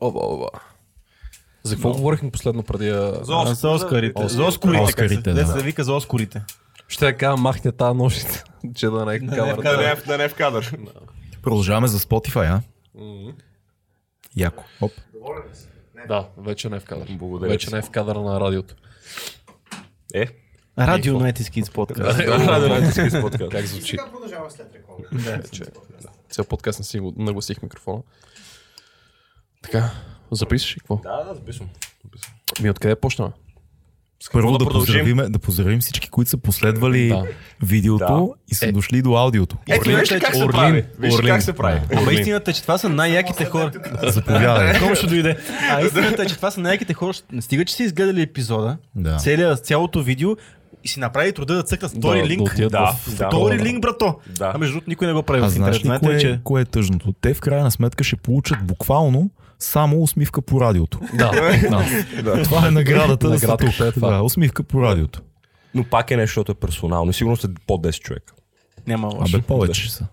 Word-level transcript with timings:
Оба, 0.00 0.20
оба. 0.22 0.48
За 1.62 1.74
какво 1.74 1.92
говорихме 1.92 2.30
последно 2.30 2.62
преди 2.62 2.86
да... 2.86 3.20
За 3.22 3.32
Ос- 3.34 3.52
За 3.52 3.70
Оскарите. 3.70 4.12
Оскар. 4.16 4.28
За 4.28 4.44
Оскарите. 4.44 4.82
Оскарите, 4.82 5.32
да. 5.32 5.46
се 5.46 5.62
вика 5.62 5.84
за 5.84 5.92
Оскарите. 5.94 6.42
Ще 6.88 7.06
я 7.06 7.16
кажа, 7.16 7.36
махне 7.36 7.72
тази 7.72 7.96
нощица, 7.96 8.44
че 8.74 8.86
да 8.86 9.04
не 9.06 9.14
е 9.14 9.18
в 9.18 9.22
Да 9.22 9.50
е, 9.90 9.94
в- 9.96 10.04
да 10.06 10.18
не 10.18 10.24
е 10.24 10.28
в 10.28 10.34
кадър. 10.34 10.76
Продължаваме 11.42 11.88
за 11.88 11.98
Spotify, 11.98 12.46
а? 12.48 12.62
Яко. 14.36 14.64
Оп. 14.80 14.92
Да, 16.08 16.28
вече 16.38 16.68
не 16.68 16.76
е 16.76 16.80
в 16.80 16.84
кадър. 16.84 17.06
Благодаря 17.10 17.50
Вече 17.50 17.70
не 17.70 17.78
е 17.78 17.82
в 17.82 17.90
кадъра 17.90 18.20
на 18.20 18.40
радиото. 18.40 18.74
Е, 20.14 20.26
Радио 20.78 21.14
United 21.14 21.32
Kids 21.32 21.72
подкаст. 21.72 22.18
да, 22.18 22.38
да, 22.38 23.10
да, 23.10 23.20
подкаст. 23.20 23.50
Как 23.50 23.66
звучи? 23.66 23.86
Сега 23.86 24.10
продължава 24.10 24.50
след 24.50 24.74
реклама. 24.74 25.42
Цял 26.30 26.44
подкаст 26.44 26.78
не 26.78 26.84
си 26.84 27.00
нагласих 27.16 27.62
микрофона. 27.62 28.02
Така, 29.62 29.90
записваш 30.30 30.76
ли 30.76 30.80
какво? 30.80 30.96
Да, 30.96 31.24
да, 31.24 31.34
записвам. 31.34 31.68
Ми 32.62 32.70
откъде 32.70 32.96
почна? 32.96 33.32
Първо 34.32 34.52
да 34.52 34.58
да, 34.58 34.70
поздравим, 34.70 35.16
да 35.28 35.38
поздравим 35.38 35.80
всички, 35.80 36.08
които 36.08 36.30
са 36.30 36.36
последвали 36.36 37.08
Да. 37.08 37.24
видеото 37.62 38.04
Да. 38.26 38.42
и 38.48 38.54
са 38.54 38.66
Е. 38.66 38.72
дошли 38.72 39.02
до 39.02 39.16
аудиото. 39.16 39.56
Ето, 39.68 39.90
виж 39.90 40.12
ли 40.12 40.20
как 40.20 40.34
се 40.34 40.38
Орлин, 40.38 40.50
прави. 40.52 40.84
Виж 40.98 41.14
как 41.16 41.42
се 41.42 41.52
прави. 41.52 41.80
Ама 41.96 42.12
истината 42.12 42.50
е, 42.50 42.54
че 42.54 42.62
това 42.62 42.78
са 42.78 42.88
най-яките 42.88 43.44
хора. 43.44 43.72
Заповядай. 44.02 44.78
Ком 44.80 44.94
ще 44.94 45.06
дойде. 45.06 45.36
А 45.70 45.80
истината 45.82 46.22
е, 46.22 46.26
че 46.26 46.36
това 46.36 46.50
са 46.50 46.60
най-яките 46.60 46.94
хора. 46.94 47.12
Не 47.32 47.42
стига, 47.42 47.64
че 47.64 47.74
са 47.74 47.82
изгледали 47.82 48.22
епизода, 48.22 48.76
Да. 48.94 49.16
целият, 49.16 49.66
цялото 49.66 50.02
видео 50.02 50.36
и 50.84 50.88
си 50.88 51.00
направи 51.00 51.32
труда 51.32 51.54
да 51.54 51.62
цъкнат 51.62 51.90
втори 51.90 52.18
Да, 52.18 52.26
линк. 52.26 52.56
да 52.56 52.68
Да, 52.68 52.86
в- 52.88 53.16
да. 53.16 53.26
Втори 53.26 53.58
линк, 53.58 53.82
брато. 53.82 54.18
Да. 54.28 54.52
А 54.54 54.58
между 54.58 54.72
другото 54.72 54.90
никой 54.90 55.06
не 55.06 55.12
го 55.12 55.22
прави 55.22 55.40
А 55.40 55.46
в 55.46 55.50
знаеш 55.50 55.76
интернет. 55.76 56.02
ли 56.02 56.06
Знаете 56.06 56.06
кое, 56.06 56.32
че... 56.32 56.40
кое 56.44 56.62
е 56.62 56.64
тъжното? 56.64 57.12
Те 57.12 57.34
в 57.34 57.40
крайна 57.40 57.70
сметка 57.70 58.04
ще 58.04 58.16
получат 58.16 58.58
буквално 58.62 59.30
само 59.60 60.02
усмивка 60.02 60.42
по 60.42 60.60
радиото. 60.60 60.98
Да, 61.14 61.30
да. 62.22 62.42
Това 62.42 62.68
е 62.68 62.70
наградата 62.70 63.30
да 63.30 63.38
са 63.38 63.56
тук. 63.56 63.80
е 63.80 63.92
това. 63.92 64.10
Да, 64.10 64.22
усмивка 64.22 64.62
по 64.62 64.82
радиото. 64.82 65.22
Но 65.74 65.84
пак 65.84 66.10
е 66.10 66.16
нещо, 66.16 66.30
защото 66.30 66.52
е 66.52 66.54
персонално. 66.54 67.12
Сигурно 67.12 67.36
сте 67.36 67.48
по 67.66 67.74
10 67.74 68.00
човека. 68.00 68.32
Няма 68.86 69.08
лошо. 69.08 69.36
Абе, 69.36 69.46
повече 69.46 69.92
са. 69.92 70.06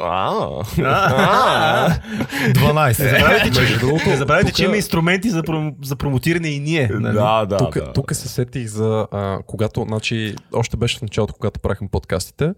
А, 0.00 0.30
12. 0.78 3.58
Между 3.58 3.78
другото, 3.78 4.08
Не 4.08 4.16
забравяйте, 4.16 4.50
тука- 4.50 4.56
че 4.56 4.64
има 4.64 4.76
инструменти 4.76 5.30
за, 5.30 5.42
пром... 5.42 5.74
за 5.82 5.96
промотиране 5.96 6.48
и 6.48 6.60
ние. 6.60 6.88
Нали? 6.92 7.14
да, 7.14 7.46
да. 7.46 7.56
тук, 7.56 7.74
да. 7.74 7.92
тук 7.92 8.14
се 8.14 8.28
сетих 8.28 8.66
за 8.66 9.06
а, 9.12 9.38
когато, 9.46 9.84
значи, 9.88 10.34
още 10.52 10.76
беше 10.76 10.98
в 10.98 11.02
началото, 11.02 11.34
когато 11.34 11.60
правихме 11.60 11.88
подкастите 11.88 12.52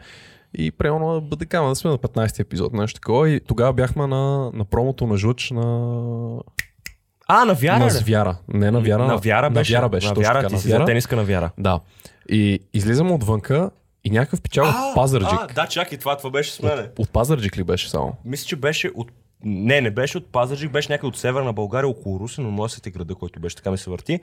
и 0.59 0.71
примерно 0.71 1.21
бъде 1.21 1.47
кама 1.47 1.69
да 1.69 1.75
сме 1.75 1.91
на 1.91 1.99
15 1.99 2.41
епизод, 2.41 2.73
нещо 2.73 3.01
такова 3.01 3.31
и 3.31 3.41
тогава 3.41 3.73
бяхме 3.73 4.07
на, 4.07 4.51
на 4.55 4.65
промото 4.65 5.07
на 5.07 5.17
Жуч 5.17 5.51
на, 5.51 5.63
А, 7.29 7.45
на 7.45 7.55
вяра. 7.55 7.79
на 7.79 7.91
звяра. 7.91 8.37
Не 8.49 8.71
на 8.71 8.81
вяра. 8.81 9.07
На 9.07 9.17
вяра 9.17 9.51
беше. 9.51 9.73
На 9.73 9.79
вяра 9.81 9.89
беше. 9.89 10.09
На 10.09 10.15
вяра, 10.15 10.35
така, 10.35 10.49
ти 10.49 10.55
на 10.55 10.61
си 10.61 10.69
за 10.69 10.75
вяра. 10.77 10.85
тениска 10.85 11.17
на 11.17 11.25
вяра. 11.25 11.51
Да. 11.59 11.81
И 12.29 12.61
излизам 12.75 13.13
отвънка 13.13 13.71
и 14.05 14.11
някакъв 14.11 14.41
печал 14.43 14.65
от 14.65 14.95
Пазарджик. 14.95 15.39
А, 15.41 15.47
да, 15.55 15.67
чакай, 15.67 15.99
това, 15.99 16.17
това 16.17 16.31
беше 16.31 16.53
с 16.53 16.63
мене. 16.63 16.89
От 16.99 17.11
Пазарджик 17.11 17.57
ли 17.59 17.65
беше 17.65 17.91
само? 17.91 18.17
Мисля, 18.25 18.47
че 18.47 18.57
беше 18.57 18.91
от... 18.95 19.13
Не, 19.45 19.81
не 19.81 19.91
беше 19.91 20.19
от 20.19 20.27
Пазарджик, 20.27 20.71
беше 20.71 20.93
някъде 20.93 21.07
от 21.09 21.17
северна 21.17 21.53
България, 21.53 21.89
около 21.89 22.21
Русе, 22.21 22.41
но 22.41 22.51
може 22.51 22.77
да 22.77 22.91
града, 22.91 23.15
който 23.15 23.41
беше 23.41 23.57
така 23.57 23.71
ми 23.71 23.79
се 23.79 23.91
върти. 23.91 24.21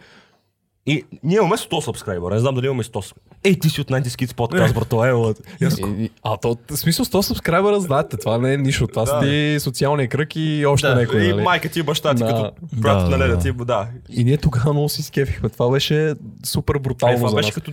И 0.85 1.03
ние 1.23 1.37
имаме 1.37 1.55
100 1.55 1.79
сабскрайбъра, 1.79 2.33
не 2.33 2.39
знам 2.39 2.55
дали 2.55 2.65
имаме 2.65 2.83
100. 2.83 3.13
Ей, 3.43 3.59
ти 3.59 3.69
си 3.69 3.81
от 3.81 3.87
90 3.87 4.03
Kids 4.03 4.35
подкаст, 4.35 4.73
брато, 4.75 5.05
ела. 5.05 5.33
И 5.61 5.65
аз- 5.65 5.77
И- 5.77 5.83
и- 5.99 6.09
А 6.23 6.37
то, 6.37 6.57
в 6.71 6.77
смисъл 6.77 7.05
100 7.05 7.21
субскрайбера, 7.21 7.79
знаете, 7.79 8.17
това 8.17 8.37
не 8.37 8.53
е 8.53 8.57
нищо. 8.57 8.87
Това 8.87 9.05
са 9.05 9.19
ти 9.19 9.57
социалния 9.59 10.07
кръг 10.07 10.35
и 10.35 10.65
още 10.65 10.87
Да, 10.87 10.95
някой. 10.95 11.21
И 11.21 11.27
нали? 11.27 11.41
майка 11.43 11.69
ти 11.69 11.83
баща 11.83 12.15
ти, 12.15 12.19
Да. 12.19 12.27
като 12.27 12.51
брат 12.73 12.97
Да, 12.99 13.09
на 13.09 13.17
леда 13.17 13.35
да. 13.35 13.41
ти, 13.41 13.51
да. 13.55 13.87
И 14.09 14.23
ние 14.23 14.37
тогава 14.37 14.73
много 14.73 14.89
си 14.89 15.03
скефихме. 15.03 15.49
Това 15.49 15.69
беше 15.69 16.13
супер 16.45 16.75
Е, 16.75 16.79
брутално 16.79 17.17
това 17.17 17.29
за 17.29 17.35
беше 17.35 17.47
нас. 17.47 17.53
като... 17.55 17.71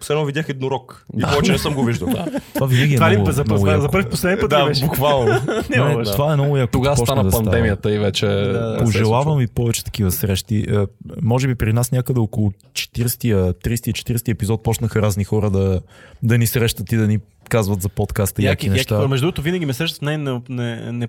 Все 0.00 0.12
едно 0.12 0.24
видях 0.24 0.48
еднорог. 0.48 1.06
И 1.18 1.22
повече 1.22 1.52
не 1.52 1.58
съм 1.58 1.74
го 1.74 1.84
виждал. 1.84 2.08
Това 2.54 2.66
винаги 2.66 2.94
е 2.94 2.96
Това 2.96 3.10
ли 3.10 3.16
много, 3.16 3.32
за, 3.32 3.44
много 3.44 3.66
за, 3.80 3.88
първи 3.88 4.10
последен 4.10 4.38
път 4.40 4.52
ли 4.52 4.56
да, 4.56 4.64
беше? 4.66 4.84
буквално. 4.84 5.40
Няма 5.70 5.94
Не, 5.94 6.04
това 6.04 6.32
е 6.32 6.36
много 6.36 6.56
яко. 6.56 6.72
Тогава 6.72 6.96
стана 6.96 7.24
да 7.24 7.30
пандемията 7.30 7.94
и 7.94 7.98
вече... 7.98 8.26
Да. 8.26 8.76
Пожелавам 8.80 9.40
и 9.40 9.46
повече 9.46 9.84
такива 9.84 10.10
срещи. 10.10 10.66
Е, 10.70 10.86
Може 11.22 11.46
би 11.48 11.54
при 11.54 11.72
нас 11.72 11.92
някъде 11.92 12.20
около 12.20 12.51
40-тия, 12.72 13.52
30-40 13.52 14.28
епизод 14.28 14.62
почнаха 14.62 15.02
разни 15.02 15.24
хора 15.24 15.50
да, 15.50 15.82
да 16.22 16.38
ни 16.38 16.46
срещат 16.46 16.92
и 16.92 16.96
да 16.96 17.06
ни 17.06 17.18
казват 17.52 17.82
за 17.82 17.88
подкаста 17.88 18.42
яки, 18.42 18.48
Яки, 18.48 18.66
яки 18.66 18.70
неща. 18.70 18.96
хора. 18.96 19.08
Между 19.08 19.26
другото, 19.26 19.42
винаги 19.42 19.66
ме 19.66 19.72
срещат 19.72 20.02
най- 20.02 20.18
не, 20.18 20.40
не, 20.48 20.92
не, 20.92 21.08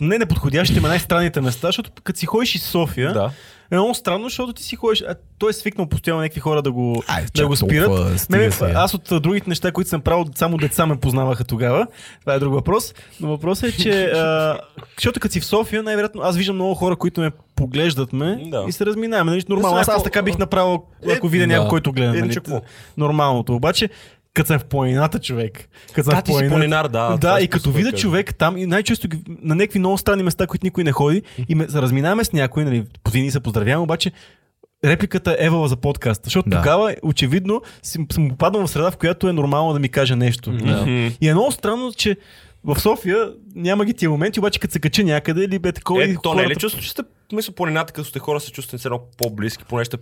не 0.00 0.18
неподходящите, 0.18 0.80
но 0.80 0.88
най-странните 0.88 1.40
места, 1.40 1.68
защото 1.68 1.90
като 1.94 2.18
си 2.18 2.26
ходиш 2.26 2.54
из 2.54 2.62
София, 2.62 3.12
Да. 3.12 3.30
е 3.70 3.74
много 3.74 3.94
странно, 3.94 4.24
защото 4.24 4.52
ти 4.52 4.62
си 4.62 4.76
ходиш, 4.76 5.02
а 5.02 5.14
той 5.38 5.50
е 5.50 5.52
свикнал 5.52 5.86
постоянно 5.86 6.22
някакви 6.22 6.40
хора 6.40 6.62
да 6.62 6.72
го, 6.72 7.02
Ай, 7.06 7.22
да 7.22 7.28
чак 7.28 7.46
го 7.46 7.56
толкова, 7.56 7.56
спират. 7.96 8.20
стига 8.20 8.38
Мене, 8.38 8.50
сега. 8.50 8.72
аз 8.74 8.94
от 8.94 9.22
другите 9.22 9.48
неща, 9.48 9.72
които 9.72 9.90
съм 9.90 10.00
правил, 10.00 10.24
само 10.34 10.56
деца 10.56 10.86
ме 10.86 10.96
познаваха 10.96 11.44
тогава. 11.44 11.86
Това 12.20 12.34
е 12.34 12.38
друг 12.38 12.52
въпрос. 12.54 12.94
Но 13.20 13.28
въпросът 13.28 13.64
е, 13.64 13.76
че 13.76 14.04
а, 14.04 14.58
защото 14.96 15.20
като 15.20 15.32
си 15.32 15.40
в 15.40 15.44
София, 15.44 15.82
най-вероятно 15.82 16.22
аз 16.22 16.36
виждам 16.36 16.54
много 16.56 16.74
хора, 16.74 16.96
които 16.96 17.20
ме 17.20 17.30
поглеждат 17.56 18.12
ме 18.12 18.38
Да. 18.44 18.64
и 18.68 18.72
се 18.72 18.86
разминаваме. 18.86 19.30
Нали? 19.30 19.44
Нормално. 19.48 19.76
Аз, 19.76 19.88
аз 19.88 20.02
така 20.02 20.22
бих 20.22 20.38
направил, 20.38 20.82
ако 21.16 21.26
Е, 21.26 21.30
видя 21.30 21.42
да. 21.42 21.52
някой, 21.52 21.68
който 21.68 21.92
гледа. 21.92 22.08
Нали? 22.08 22.18
Иначе 22.18 22.34
какво? 22.34 22.60
Нормалното. 22.96 23.54
Обаче, 23.54 23.88
като 24.34 24.46
съм 24.46 24.58
в 24.58 24.64
планината, 24.64 25.18
човек. 25.18 25.68
Като 25.92 26.04
съм 26.04 26.14
Да, 26.14 26.20
в 26.20 26.24
ти 26.24 26.32
си 26.32 26.48
планинар, 26.48 26.88
да. 26.88 27.16
да, 27.16 27.40
е 27.40 27.42
и 27.42 27.48
като 27.48 27.70
видя 27.70 27.92
човек 27.92 28.34
там 28.34 28.56
и 28.56 28.66
най-често 28.66 29.08
на 29.28 29.54
някакви 29.54 29.78
много 29.78 29.98
странни 29.98 30.22
места, 30.22 30.46
които 30.46 30.66
никой 30.66 30.84
не 30.84 30.92
ходи 30.92 31.22
и 31.48 31.54
ме, 31.54 31.68
се 31.68 31.82
разминаваме 31.82 32.24
с 32.24 32.32
някой, 32.32 32.64
нали, 32.64 32.84
по 33.04 33.10
ни 33.14 33.30
се 33.30 33.40
поздравяваме, 33.40 33.82
обаче 33.82 34.12
репликата 34.84 35.30
е 35.32 35.44
Евала 35.46 35.68
за 35.68 35.76
подкаст. 35.76 36.24
Защото 36.24 36.50
Да. 36.50 36.56
тогава, 36.56 36.96
очевидно, 37.02 37.62
съм 37.82 38.06
попаднал 38.06 38.66
в 38.66 38.70
среда, 38.70 38.90
в 38.90 38.96
която 38.96 39.28
е 39.28 39.32
нормално 39.32 39.72
да 39.72 39.78
ми 39.78 39.88
каже 39.88 40.16
нещо. 40.16 40.52
Да. 40.52 40.84
И 41.20 41.28
е 41.28 41.34
много 41.34 41.52
странно, 41.52 41.92
че 41.92 42.16
в 42.64 42.80
София 42.80 43.32
няма 43.54 43.84
ги 43.84 43.94
тия 43.94 44.10
моменти, 44.10 44.38
обаче 44.40 44.60
като 44.60 44.72
се 44.72 44.78
кача 44.78 45.04
някъде 45.04 45.44
или 45.44 45.58
бе 45.58 45.72
такова. 45.72 46.04
Е, 46.04 46.06
и 46.06 46.16
то 46.22 46.34
не 46.34 46.40
е 46.40 46.44
ли 46.44 46.46
хората- 46.46 46.60
чувство, 46.60 46.82
че 46.82 46.90
сте, 46.90 47.02
мисля, 47.32 47.52
планината, 47.52 47.92
като 47.92 48.08
сте 48.08 48.18
хора, 48.18 48.40
се 48.40 48.52
чувствате 48.52 48.78
все 48.78 48.88
едно 48.88 49.00
по-близки, 49.18 49.64
поне 49.64 49.84
ще 49.84 49.96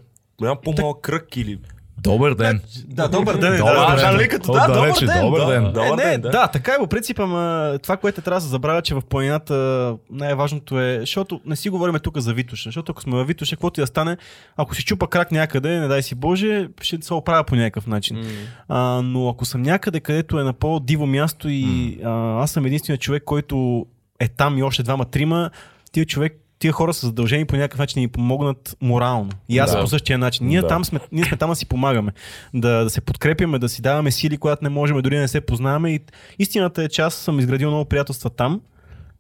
по-малък 0.65 1.01
кръг 1.01 1.37
или... 1.37 1.59
Добър 2.03 2.35
ден. 2.35 2.61
Да, 2.87 3.09
добър 3.09 3.37
ден. 3.37 3.57
Добър 3.57 3.97
ден. 3.97 4.17
да, 4.17 4.29
като, 4.29 4.53
да, 4.53 4.67
добър 4.67 5.07
ден, 5.07 5.25
добър 5.25 5.47
ден. 5.47 5.65
Добър 5.65 5.99
е, 5.99 6.11
ден, 6.11 6.21
да. 6.21 6.31
да, 6.31 6.47
така 6.47 6.73
е 6.73 6.79
по 6.79 6.87
принцип, 6.87 7.19
ама 7.19 7.79
това, 7.83 7.97
което 7.97 8.21
трябва 8.21 8.37
да 8.37 8.45
се 8.45 8.49
забравя, 8.49 8.83
че 8.83 8.95
в 8.95 9.03
планината 9.09 9.97
най-важното 10.11 10.81
е, 10.81 10.97
защото 11.01 11.41
не 11.47 11.57
си 11.57 11.71
говорим 11.71 11.95
тук 12.03 12.19
за 12.19 12.35
Витуша, 12.35 12.69
защото 12.69 12.93
ако 12.93 13.03
сме 13.03 13.13
във 13.13 13.27
Витуша, 13.27 13.57
каквото 13.57 13.81
и 13.81 13.83
да 13.83 13.87
стане, 13.87 14.17
ако 14.57 14.75
си 14.75 14.85
чупа 14.85 15.07
крак 15.07 15.33
някъде, 15.33 15.81
не 15.81 15.89
дай 15.89 16.03
си 16.03 16.15
Боже, 16.15 16.69
ще 16.81 17.03
се 17.03 17.15
оправя 17.15 17.45
по 17.45 17.57
някакъв 17.57 17.87
начин. 17.87 18.27
А, 18.69 19.01
но 19.05 19.29
ако 19.29 19.45
съм 19.45 19.63
някъде, 19.63 20.01
където 20.01 20.41
е 20.41 20.45
на 20.45 20.53
по-диво 20.53 21.07
място 21.07 21.49
и 21.49 21.99
а, 22.05 22.43
аз 22.43 22.51
съм 22.51 22.67
единственият 22.67 23.03
човек, 23.03 23.23
който 23.25 23.87
е 24.21 24.29
там 24.29 24.59
и 24.59 24.63
още 24.63 24.83
двама-трима, 24.83 25.51
тия 25.93 26.07
човек 26.07 26.39
Тия 26.63 26.73
хора 26.73 26.95
са 26.95 27.07
задължени 27.07 27.45
по 27.45 27.57
някакъв 27.57 27.79
начин 27.79 27.95
да 27.95 28.01
ни 28.01 28.09
помогнат 28.09 28.77
морално. 28.81 29.31
И 29.49 29.59
аз 29.59 29.73
Да. 29.73 29.81
по 29.81 29.87
същия 29.87 30.19
начин. 30.19 30.47
Ние, 30.47 30.61
Да. 30.61 30.67
там 30.69 30.85
сме, 30.85 31.01
ние 31.13 31.25
сме 31.25 31.37
там 31.37 31.51
да 31.51 31.57
си 31.57 31.67
помагаме. 31.67 32.13
Да, 32.55 32.85
да 32.85 32.91
се 32.91 33.01
подкрепяме, 33.01 33.59
да 33.59 33.69
си 33.69 33.83
даваме 33.83 34.11
сили, 34.11 34.37
когато 34.37 34.65
не 34.65 34.71
можем, 34.71 34.99
дори 34.99 35.15
да 35.15 35.21
не 35.21 35.29
се 35.29 35.41
познаваме. 35.41 35.91
И 35.91 36.01
истината 36.39 36.83
е, 36.83 36.89
че 36.89 37.03
аз 37.03 37.15
съм 37.15 37.39
изградил 37.39 37.69
много 37.69 37.85
приятелства 37.85 38.31
там. 38.31 38.61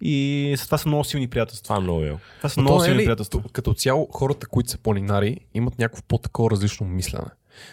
И 0.01 0.55
с 0.59 0.65
това 0.65 0.79
са 0.79 0.89
много 0.89 1.05
силни 1.05 1.29
приятелства. 1.29 1.63
Това 1.65 1.77
е 1.77 1.81
много 1.81 2.03
яко. 2.03 2.19
Това 2.39 2.49
са 2.51 2.61
Но 2.61 2.63
много 2.63 2.83
е 2.83 2.85
силни 2.85 3.01
ли, 3.01 3.05
приятелства. 3.05 3.43
като 3.53 3.75
цяло 3.75 4.09
хората, 4.13 4.47
които 4.47 4.71
са 4.71 4.79
планинари, 4.79 5.37
имат 5.55 5.79
някакво 5.79 6.03
по-такова 6.03 6.51
различно 6.51 6.87
мислене. 6.87 7.27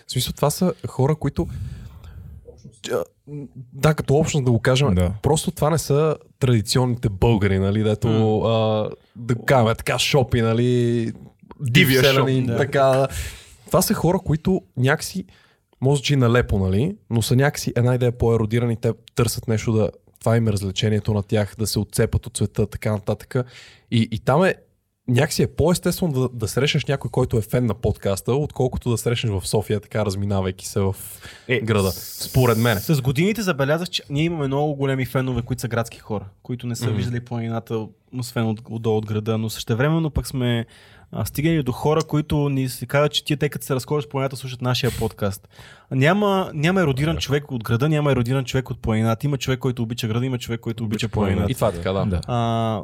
В 0.07 0.11
смисъл, 0.11 0.33
това 0.33 0.49
са 0.49 0.73
хора, 0.87 1.15
които 1.15 1.47
Да, 3.73 3.93
като 3.93 4.15
общност 4.15 4.45
да 4.45 4.51
го 4.51 4.59
кажем. 4.59 4.93
Да. 4.93 5.13
Просто 5.23 5.51
това 5.51 5.69
не 5.69 5.77
са 5.77 6.15
традиционните 6.39 7.09
българи, 7.09 7.59
нали, 7.59 7.83
дето 7.83 8.41
а, 8.41 8.89
да 9.15 9.35
кажем 9.35 9.75
така 9.77 9.99
шопи, 9.99 10.41
нали, 10.41 11.11
Дивия 11.59 12.03
вселени, 12.03 12.39
шоп, 12.39 12.47
да. 12.47 12.57
така. 12.57 13.07
Това 13.65 13.81
са 13.81 13.93
хора, 13.93 14.19
които 14.19 14.61
някакси, 14.77 15.25
може 15.81 16.01
че 16.01 16.13
и 16.13 16.17
налепо, 16.17 16.59
нали, 16.59 16.95
но 17.09 17.21
са 17.21 17.35
някакси 17.35 17.73
една 17.75 17.95
идея 17.95 18.17
по-еродирани, 18.17 18.75
те 18.75 18.93
търсят 19.15 19.47
нещо 19.47 19.71
да, 19.71 19.89
това 20.19 20.37
им 20.37 20.47
е 20.47 20.51
развлечението 20.51 21.13
на 21.13 21.23
тях, 21.23 21.55
да 21.59 21.67
се 21.67 21.79
отцепат 21.79 22.27
от 22.27 22.37
света, 22.37 22.67
така 22.67 22.91
нататък. 22.91 23.35
И, 23.91 24.07
и 24.11 24.19
там 24.19 24.43
е 24.43 24.55
някакси 25.09 25.43
е 25.43 25.47
по-естествено 25.47 26.13
да, 26.13 26.29
да 26.33 26.47
срещнеш 26.47 26.85
някой, 26.85 27.11
който 27.11 27.37
е 27.37 27.41
фен 27.41 27.65
на 27.65 27.73
подкаста, 27.73 28.33
отколкото 28.33 28.89
да 28.89 28.97
срещнеш 28.97 29.33
в 29.33 29.47
София, 29.47 29.79
така 29.79 30.05
разминавайки 30.05 30.67
се 30.67 30.79
в 30.79 30.95
Е, 31.47 31.59
града. 31.59 31.91
Според 31.91 32.57
мен. 32.57 32.77
С 32.79 33.01
годините 33.01 33.41
забелязах, 33.41 33.89
че 33.89 34.03
ние 34.09 34.23
имаме 34.23 34.47
много 34.47 34.75
големи 34.75 35.05
фенове, 35.05 35.41
които 35.41 35.61
са 35.61 35.67
градски 35.67 35.99
хора, 35.99 36.25
които 36.43 36.67
не 36.67 36.75
са 36.75 36.85
Мгм. 36.87 36.95
виждали 36.95 37.19
планината, 37.19 37.85
освен 38.19 38.47
от, 38.47 38.61
отдолу 38.69 38.97
от 38.97 39.05
града, 39.05 39.37
но 39.37 39.49
същевременно 39.49 40.09
пък 40.09 40.27
сме 40.27 40.65
а, 41.11 41.25
стигнали 41.25 41.63
до 41.63 41.71
хора, 41.71 42.01
които 42.01 42.49
ни 42.49 42.69
се 42.69 42.85
казват, 42.85 43.11
че 43.11 43.25
тия 43.25 43.37
те 43.37 43.49
като 43.49 43.65
се 43.65 43.75
разходят 43.75 44.05
с 44.05 44.09
планината, 44.09 44.35
слушат 44.35 44.61
нашия 44.61 44.91
подкаст. 44.99 45.47
Няма, 45.91 46.51
няма 46.53 46.81
еродиран 46.81 47.17
човек 47.17 47.51
от 47.51 47.63
града, 47.63 47.89
няма 47.89 48.11
еродиран 48.11 48.45
човек 48.45 48.69
от 48.69 48.81
планината. 48.81 49.27
Има 49.27 49.37
човек, 49.37 49.59
който 49.59 49.83
обича 49.83 50.07
града, 50.07 50.25
има 50.25 50.37
човек, 50.37 50.59
който 50.59 50.83
обича 50.83 51.09
планината. 51.09 51.51
И 51.51 51.55
това 51.55 51.67
е 51.67 51.71
така, 51.71 51.93
да. 51.93 52.05
Да. 52.05 52.21
А, 52.27 52.81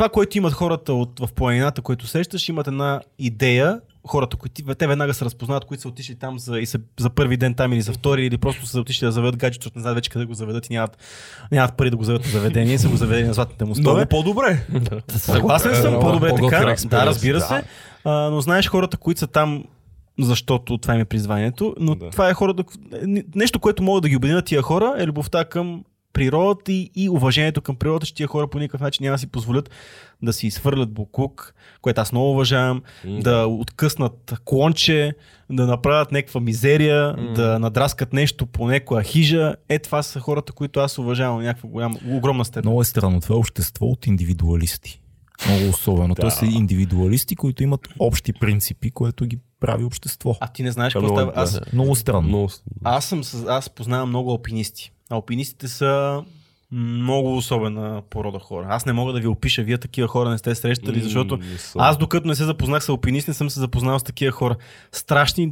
това, 0.00 0.08
което 0.08 0.38
имат 0.38 0.52
хората 0.52 0.92
от, 0.94 1.20
в 1.20 1.28
планината, 1.32 1.82
което 1.82 2.06
срещаш, 2.06 2.48
имат 2.48 2.66
една 2.66 3.00
идея, 3.18 3.80
хората, 4.06 4.36
които 4.36 4.74
те 4.74 4.86
веднага 4.86 5.14
се 5.14 5.24
разпознават, 5.24 5.64
които 5.64 5.80
са 5.80 5.88
отишли 5.88 6.14
там 6.14 6.38
за, 6.38 6.58
и 6.58 6.66
са, 6.66 6.78
за 7.00 7.10
първи 7.10 7.36
ден 7.36 7.54
там 7.54 7.72
или 7.72 7.80
за 7.82 7.92
втори, 7.92 8.26
или 8.26 8.38
просто 8.38 8.66
са 8.66 8.80
отишли 8.80 9.06
да 9.06 9.12
заведат 9.12 9.36
гаджето, 9.36 9.62
защото 9.62 9.78
не 9.78 9.82
знаят 9.82 9.94
вече 9.96 10.10
къде 10.10 10.24
го 10.24 10.34
заведат 10.34 10.70
и 10.70 10.72
нямат, 10.72 10.98
нямат 11.52 11.76
пари 11.76 11.90
да 11.90 11.96
го 11.96 12.04
заведат 12.04 12.26
на 12.26 12.32
заведение, 12.32 12.78
са 12.78 12.88
го 12.88 12.96
заведени 12.96 13.28
на 13.28 13.34
златните 13.34 13.64
мостове. 13.64 13.94
Много 13.94 14.08
по-добре. 14.08 14.66
Съгласен 15.08 15.74
съм, 15.74 15.94
Е, 15.94 16.00
по-добре 16.00 16.28
по-готин 16.28 16.58
така. 16.58 16.76
Да, 16.84 17.06
разбира 17.06 17.40
се. 17.40 17.62
А, 18.04 18.30
но 18.30 18.40
знаеш 18.40 18.68
хората, 18.68 18.96
които 18.96 19.20
са 19.20 19.26
там 19.26 19.64
защото 20.18 20.78
това 20.78 20.94
им 20.94 21.00
е 21.00 21.04
призванието, 21.04 21.74
но 21.80 21.94
Да. 21.94 22.10
това 22.10 22.28
е 22.28 22.34
хората, 22.34 22.64
нещо, 23.34 23.60
което 23.60 23.82
могат 23.82 24.02
да 24.02 24.08
ги 24.08 24.16
обединят 24.16 24.44
тия 24.44 24.62
хора 24.62 24.94
е 24.98 25.06
любовта 25.06 25.44
към 25.44 25.84
природата 26.12 26.72
и, 26.72 26.90
и 26.94 27.08
уважението 27.08 27.60
към 27.60 27.76
природата, 27.76 28.06
че 28.06 28.14
тия 28.14 28.26
хора 28.26 28.48
по 28.48 28.58
никакъв 28.58 28.80
начин 28.80 29.04
няма 29.04 29.14
да 29.14 29.18
си 29.18 29.26
позволят 29.26 29.70
да 30.22 30.32
си 30.32 30.46
изхвърлят 30.46 30.92
буклук, 30.92 31.54
което 31.80 32.00
аз 32.00 32.12
много 32.12 32.30
уважавам, 32.30 32.82
М, 33.04 33.18
да 33.20 33.46
откъснат 33.46 34.34
клонче, 34.44 35.12
да 35.50 35.66
направят 35.66 36.12
някаква 36.12 36.40
мизерия, 36.40 37.14
М. 37.18 37.32
да 37.32 37.58
надраскат 37.58 38.12
нещо 38.12 38.46
по 38.46 38.66
някоя 38.66 39.02
хижа. 39.02 39.54
Е, 39.68 39.78
това 39.78 40.02
са 40.02 40.20
хората, 40.20 40.52
които 40.52 40.80
аз 40.80 40.98
уважавам 40.98 41.40
в 41.40 41.44
някаква 41.44 41.68
голяма, 41.68 41.98
огромна 42.08 42.44
степен. 42.44 42.68
Много 42.68 42.80
е 42.80 42.84
странно. 42.84 43.20
Това 43.20 43.34
е 43.34 43.38
общество 43.38 43.86
от 43.86 44.06
индивидуалисти. 44.06 45.00
Много 45.48 45.68
особено. 45.68 46.14
Да. 46.14 46.22
Да. 46.22 46.30
са 46.30 46.46
индивидуалисти, 46.46 47.36
които 47.36 47.62
имат 47.62 47.88
общи 47.98 48.32
принципи, 48.32 48.90
което 48.90 49.26
ги 49.26 49.38
прави 49.60 49.84
общество. 49.84 50.36
А 50.40 50.48
ти 50.48 50.62
не 50.62 50.72
знаеш 50.72 50.92
какво 50.92 51.08
става. 51.08 51.32
Аз. 51.34 51.60
Много 51.72 51.96
странно. 51.96 52.28
Много... 52.28 52.48
Аз, 52.84 53.04
съм, 53.04 53.22
аз 53.48 53.70
познавам 53.70 54.08
много 54.08 54.30
алпинисти. 54.30 54.92
Алпинистите 55.10 55.68
са 55.68 56.22
много 56.72 57.36
особена 57.36 58.02
порода 58.10 58.38
хора. 58.38 58.66
Аз 58.70 58.86
не 58.86 58.92
мога 58.92 59.12
да 59.12 59.20
ви 59.20 59.26
опиша, 59.26 59.62
вие 59.62 59.78
такива 59.78 60.08
хора 60.08 60.30
не 60.30 60.38
сте 60.38 60.54
срещали, 60.54 61.00
защото 61.00 61.38
съм. 61.58 61.80
аз 61.80 61.98
докато 61.98 62.28
не 62.28 62.34
се 62.34 62.44
запознах 62.44 62.84
с 62.84 62.88
алпинисти, 62.88 63.30
не 63.30 63.34
съм 63.34 63.50
се 63.50 63.60
запознал 63.60 63.98
с 63.98 64.02
такива 64.02 64.32
хора. 64.32 64.56
Страшни 64.92 65.50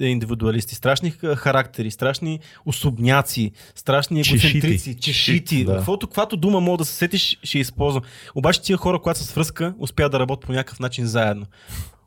е, 0.00 0.06
индивидуалисти, 0.06 0.74
страшни 0.74 1.10
характери, 1.36 1.90
страшни 1.90 2.40
особняци, 2.66 3.52
страшни 3.74 4.24
Чешити. 4.24 4.46
егоцентрици, 4.46 5.00
чешити. 5.00 5.64
Да. 5.64 5.76
Каквото, 5.76 6.06
каквато 6.06 6.36
дума 6.36 6.60
мога 6.60 6.78
да 6.78 6.84
се 6.84 6.94
сетиш, 6.94 7.38
ще 7.42 7.58
използвам. 7.58 8.02
Обаче 8.34 8.62
тия 8.62 8.76
хора, 8.76 8.98
когато 8.98 9.18
са 9.18 9.24
с 9.24 9.32
връзка, 9.32 9.74
успяват 9.78 10.12
да 10.12 10.20
работят 10.20 10.46
по 10.46 10.52
някакъв 10.52 10.80
начин 10.80 11.06
заедно. 11.06 11.46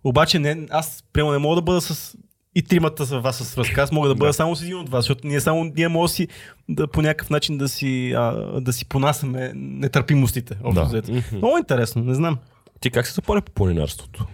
Обаче 0.03 0.39
не, 0.39 0.67
аз 0.69 1.03
прямо 1.13 1.31
не 1.31 1.37
мога 1.37 1.55
да 1.55 1.61
бъда 1.61 1.81
с 1.81 2.15
и 2.57 2.61
тримата 2.61 3.05
с 3.05 3.19
вас 3.19 3.37
с 3.37 3.55
връзка. 3.55 3.81
Аз 3.81 3.91
мога 3.91 4.07
да 4.07 4.15
бъда 4.15 4.29
Да. 4.29 4.33
само 4.33 4.55
с 4.55 4.61
един 4.61 4.77
от 4.77 4.89
вас, 4.89 5.05
защото 5.05 5.27
ние 5.27 5.41
само 5.41 5.63
ние 5.63 5.87
може 5.87 6.11
да 6.11 6.15
си 6.15 6.27
да, 6.69 6.87
по 6.87 7.01
някакъв 7.01 7.29
начин 7.29 7.57
да 7.57 7.69
си, 7.69 8.13
а, 8.17 8.31
да 8.61 8.73
си 8.73 8.85
понасяме 8.85 9.51
нетърпимостите. 9.55 10.57
Общо 10.63 11.01
Да. 11.01 11.21
Много 11.31 11.57
интересно, 11.57 12.03
не 12.03 12.13
знам. 12.13 12.37
Ти 12.79 12.89
как 12.89 13.07
се 13.07 13.13
запали 13.13 13.41
по 13.41 13.51
планинарството? 13.51 14.25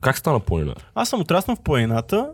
Как 0.00 0.18
стана 0.18 0.40
планинар? 0.40 0.76
Аз 0.94 1.08
съм 1.08 1.20
отраснал 1.20 1.56
в 1.56 1.60
планината. 1.60 2.28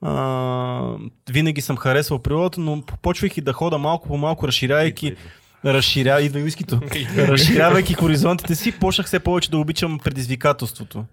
А, 0.00 0.96
винаги 1.30 1.60
съм 1.60 1.76
харесвал 1.76 2.18
природата, 2.18 2.60
но 2.60 2.82
почвайки 3.02 3.40
да 3.40 3.52
хода 3.52 3.78
малко 3.78 4.08
по 4.08 4.16
малко, 4.16 4.48
разширявайки 4.48 5.16
разширя... 5.64 6.20
идва 6.20 6.40
вискито. 6.40 6.80
разширявайки 7.16 7.94
хоризонтите 7.94 8.54
си, 8.54 8.72
почнах 8.72 9.06
все 9.06 9.20
повече 9.20 9.50
да 9.50 9.58
обичам 9.58 9.98
предизвикателството. 9.98 11.04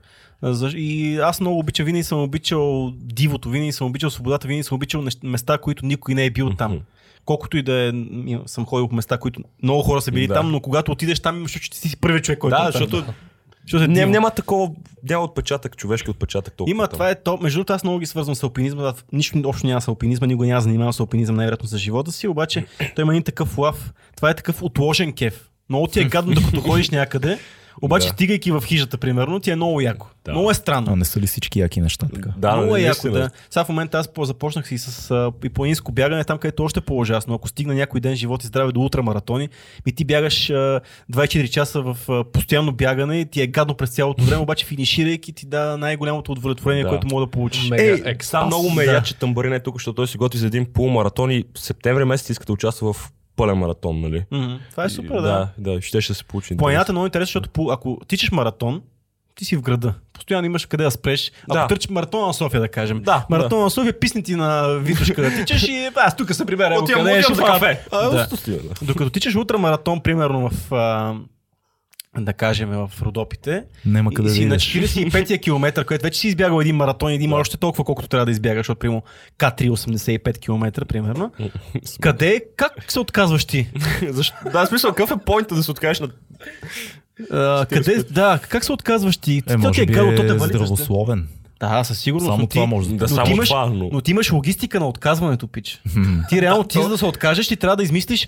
И 0.75 1.17
аз 1.17 1.39
много 1.41 1.59
обичам, 1.59 1.85
винаги 1.85 2.03
съм 2.03 2.23
обичал 2.23 2.91
дивото, 2.95 3.49
винаги 3.49 3.71
съм 3.71 3.87
обичал 3.87 4.09
свободата, 4.09 4.47
винаги 4.47 4.63
съм 4.63 4.75
обичал 4.75 5.03
места, 5.23 5.57
които 5.57 5.85
никой 5.85 6.13
не 6.15 6.25
е 6.25 6.29
бил 6.29 6.49
там. 6.49 6.79
Колкото 7.25 7.57
и 7.57 7.63
да 7.63 7.73
е, 7.73 7.91
съм 8.45 8.65
ходил 8.65 8.87
по 8.87 8.95
места, 8.95 9.17
които 9.17 9.41
много 9.63 9.81
хора 9.81 10.01
са 10.01 10.11
били 10.11 10.27
Да. 10.27 10.33
там, 10.33 10.51
но 10.51 10.59
когато 10.59 10.91
отидеш 10.91 11.19
там, 11.19 11.37
имаш 11.37 11.51
че 11.51 11.71
ти 11.71 11.77
си 11.89 11.97
първият 11.97 12.23
човек, 12.23 12.39
който 12.39 12.57
Да, 12.57 12.61
е 12.61 12.63
там. 12.63 12.71
защото 12.71 13.13
защото 13.61 13.83
е 13.83 13.87
няма, 13.87 13.95
диво. 13.95 14.11
няма 14.11 14.31
такова, 14.31 14.71
няма 15.09 15.23
отпечатък, 15.23 15.77
човешки 15.77 16.09
отпечатък 16.09 16.53
толкова. 16.53 16.71
Има, 16.71 16.83
там. 16.87 16.93
това 16.93 17.09
е 17.09 17.21
то. 17.23 17.37
Между 17.41 17.57
другото, 17.57 17.73
аз 17.73 17.83
много 17.83 17.99
ги 17.99 18.05
свързвам 18.05 18.35
с 18.35 18.43
алпинизма. 18.43 18.83
Да, 18.83 18.93
Нищо 19.13 19.41
общо 19.45 19.67
няма 19.67 19.81
с 19.81 19.87
алпинизма, 19.87 20.27
никога 20.27 20.47
няма 20.47 20.61
занимавам 20.61 20.93
с 20.93 20.99
алпинизъм 20.99 21.35
най-вероятно 21.35 21.67
за 21.67 21.77
живота 21.77 22.11
си, 22.11 22.27
обаче 22.27 22.65
той 22.95 23.01
има 23.03 23.13
един 23.13 23.23
такъв 23.23 23.57
лав. 23.57 23.93
Това 24.15 24.29
е 24.29 24.35
такъв 24.35 24.63
отложен 24.63 25.13
кеф. 25.13 25.49
Много 25.69 25.87
ти 25.87 25.99
е 25.99 26.03
гадно, 26.03 26.33
докато 26.33 26.61
ходиш 26.61 26.89
някъде, 26.89 27.39
обаче 27.81 28.07
Да. 28.07 28.13
стигайки 28.13 28.51
в 28.51 28.61
хижата, 28.61 28.97
примерно, 28.97 29.39
ти 29.39 29.51
е 29.51 29.55
много 29.55 29.81
яко. 29.81 30.07
Да. 30.25 30.31
Много 30.31 30.51
е 30.51 30.53
странно. 30.53 30.87
А 30.91 30.95
не 30.95 31.05
са 31.05 31.19
ли 31.19 31.27
всички 31.27 31.59
яки 31.59 31.81
неща 31.81 32.07
така? 32.15 32.29
Да, 32.37 32.55
много 32.55 32.75
е 32.75 32.81
яко, 32.81 33.09
да. 33.09 33.29
Сега 33.49 33.63
в 33.63 33.69
момента 33.69 33.97
аз 33.97 34.07
по- 34.07 34.25
започнах 34.25 34.71
и 34.71 34.77
с 34.77 35.11
а, 35.11 35.31
и 35.43 35.49
планинско 35.49 35.91
бягане, 35.91 36.23
там 36.23 36.37
където 36.37 36.63
е 36.63 36.65
още 36.65 36.81
по-ужасно. 36.81 37.33
Ако 37.33 37.47
стигна 37.47 37.73
някой 37.73 37.99
ден 37.99 38.15
живот 38.15 38.43
и 38.43 38.47
здраве 38.47 38.71
до 38.71 38.81
ултрамаратони, 38.81 39.49
и 39.85 39.91
ти 39.91 40.05
бягаш 40.05 40.49
а, 40.49 40.81
24 41.11 41.49
часа 41.49 41.81
в 41.81 41.97
а, 42.09 42.23
постоянно 42.23 42.71
бягане 42.71 43.17
и 43.17 43.25
ти 43.25 43.41
е 43.41 43.47
гадно 43.47 43.73
през 43.75 43.89
цялото 43.89 44.23
време, 44.23 44.37
обаче 44.41 44.65
финиширайки 44.65 45.33
ти 45.33 45.45
да 45.45 45.77
най-голямото 45.77 46.31
удовлетворение, 46.31 46.83
Да. 46.83 46.89
което 46.89 47.07
мога 47.07 47.21
да 47.21 47.31
получиш. 47.31 47.69
Мега 47.69 47.83
Ей, 47.83 48.01
екстаз. 48.05 48.45
много 48.45 48.69
ме 48.69 48.85
Да. 48.85 49.03
че 49.03 49.15
Тамбарин 49.15 49.53
е 49.53 49.59
тук, 49.59 49.75
защото 49.75 49.95
той 49.95 50.07
си 50.07 50.17
готви 50.17 50.39
за 50.39 50.47
един 50.47 50.65
полумаратон 50.65 51.31
и 51.31 51.43
в 51.55 51.59
септември 51.59 52.03
месец 52.03 52.29
иска 52.29 52.45
да 52.45 52.53
участва 52.53 52.93
в 52.93 53.11
пълен 53.39 53.57
маратон, 53.57 54.01
нали? 54.01 54.25
Мгм. 54.31 54.53
Това 54.71 54.83
е 54.83 54.89
супер, 54.89 55.09
И- 55.09 55.21
да. 55.21 55.21
Да, 55.57 55.73
да, 55.73 55.81
ще, 55.81 56.01
ще 56.01 56.13
се 56.13 56.23
получи. 56.23 56.57
Планината 56.57 56.91
е 56.91 56.93
много 56.93 57.05
интересна, 57.05 57.25
защото 57.25 57.67
ако 57.67 57.97
тичаш 58.07 58.31
маратон, 58.31 58.81
ти 59.35 59.45
си 59.45 59.55
в 59.55 59.61
града. 59.61 59.93
Постоянно 60.13 60.45
имаш 60.45 60.65
къде 60.65 60.83
да 60.83 60.91
спреш. 60.91 61.31
Ако 61.43 61.53
Да. 61.53 61.67
търчиш 61.67 61.89
маратона 61.89 62.27
на 62.27 62.33
София, 62.33 62.61
да 62.61 62.67
кажем. 62.67 63.01
Да, 63.01 63.25
Маратона 63.29 63.63
на 63.63 63.69
София, 63.69 63.99
писни 63.99 64.23
ти 64.23 64.35
на 64.35 64.67
Витушка 64.69 65.21
да 65.21 65.29
тичаш 65.35 65.63
и 65.63 65.89
аз 65.95 66.15
тук 66.15 66.33
се 66.33 66.45
прибера. 66.45 66.79
Отивам, 66.79 67.03
къде 67.03 67.23
ще 67.23 67.33
за 67.33 67.43
кафе. 67.43 67.81
А, 67.91 68.09
Да. 68.09 68.27
Докато 68.81 69.09
тичаш 69.09 69.35
ултрамаратон, 69.35 70.01
примерно 70.01 70.49
в 70.49 70.73
а, 70.73 71.13
да 72.17 72.33
кажем 72.33 72.69
в 72.69 72.91
Родопите, 73.01 73.63
Нема 73.85 74.09
и 74.11 74.15
къде 74.15 74.29
да 74.29 74.35
си 74.35 74.45
на 74.45 74.55
идеш. 74.55 74.73
45-я 74.73 75.37
километър, 75.37 75.85
където 75.85 76.03
вече 76.03 76.19
си 76.19 76.27
избягал 76.27 76.61
един 76.61 76.75
маратон 76.75 77.13
и 77.13 77.27
да 77.27 77.35
още 77.35 77.57
толкова, 77.57 77.83
колкото 77.83 78.07
трябва 78.07 78.25
да 78.25 78.31
избягаш, 78.31 78.59
защото 78.59 78.79
примерно 78.79 79.03
К3 79.39 79.69
85 79.69 80.39
км, 80.39 80.85
примерно. 80.85 81.31
Къде, 82.01 82.41
как 82.55 82.91
се 82.91 82.99
отказваш 82.99 83.45
ти? 83.45 83.69
Защо? 84.09 84.35
Да, 84.51 84.65
смисъл, 84.65 84.91
какъв 84.91 85.11
е 85.11 85.25
поинта 85.25 85.55
да 85.55 85.63
се 85.63 85.71
откажеш 85.71 85.99
на... 85.99 86.09
А, 87.31 87.65
къде, 87.65 88.03
да, 88.03 88.39
как 88.49 88.65
се 88.65 88.71
отказваш 88.71 89.17
ти? 89.17 89.37
Е, 89.37 89.41
ти 89.41 89.57
може 89.57 89.85
би 89.85 89.93
е 89.93 90.15
те. 90.15 90.39
здравословен. 90.39 91.27
Да, 91.59 91.83
със 91.83 91.99
сигурност. 91.99 92.31
Само 92.31 92.47
ти, 92.47 92.53
това 92.53 92.65
може 92.65 92.89
да 92.89 92.95
Да, 92.95 93.03
но 93.03 93.15
само 93.15 93.25
ти 93.25 93.31
имаш, 93.31 93.49
това, 93.49 93.65
но... 93.65 93.89
но 93.91 94.01
ти 94.01 94.11
имаш 94.11 94.31
логистика 94.31 94.79
на 94.79 94.87
отказването, 94.87 95.47
пич. 95.47 95.81
ти 96.29 96.41
реално, 96.41 96.63
ти 96.63 96.81
за 96.81 96.89
да 96.89 96.97
се 96.97 97.05
откажеш, 97.05 97.47
ти 97.47 97.55
трябва 97.55 97.75
да 97.77 97.83
измислиш 97.83 98.27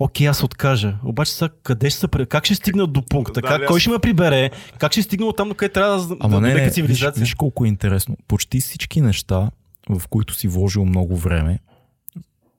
Окей, 0.00 0.28
аз 0.28 0.42
откажа. 0.42 0.96
Обаче 1.04 1.32
сега 1.32 1.48
къде 1.62 1.90
ще 1.90 2.00
се, 2.00 2.08
при- 2.08 2.26
как 2.26 2.44
ще 2.44 2.54
стигна 2.54 2.86
до 2.86 3.02
пункта? 3.02 3.40
Да, 3.40 3.48
как, 3.48 3.66
кой 3.66 3.80
ще 3.80 3.90
ме 3.90 3.98
прибере? 3.98 4.50
Как 4.78 4.92
ще 4.92 5.02
стигна 5.02 5.26
от 5.26 5.36
там, 5.36 5.48
до 5.48 5.54
къде 5.54 5.72
трябва 5.72 6.06
да, 6.06 6.16
Ама 6.20 6.34
да 6.34 6.40
не, 6.40 6.54
не, 6.54 6.64
виж, 6.64 6.72
цивилизация? 6.74 7.20
виж 7.20 7.34
колко 7.34 7.64
е 7.64 7.68
интересно. 7.68 8.16
Почти 8.28 8.60
всички 8.60 9.00
неща, 9.00 9.50
в 9.88 10.08
които 10.08 10.34
си 10.34 10.48
вложил 10.48 10.84
много 10.84 11.16
време, 11.16 11.58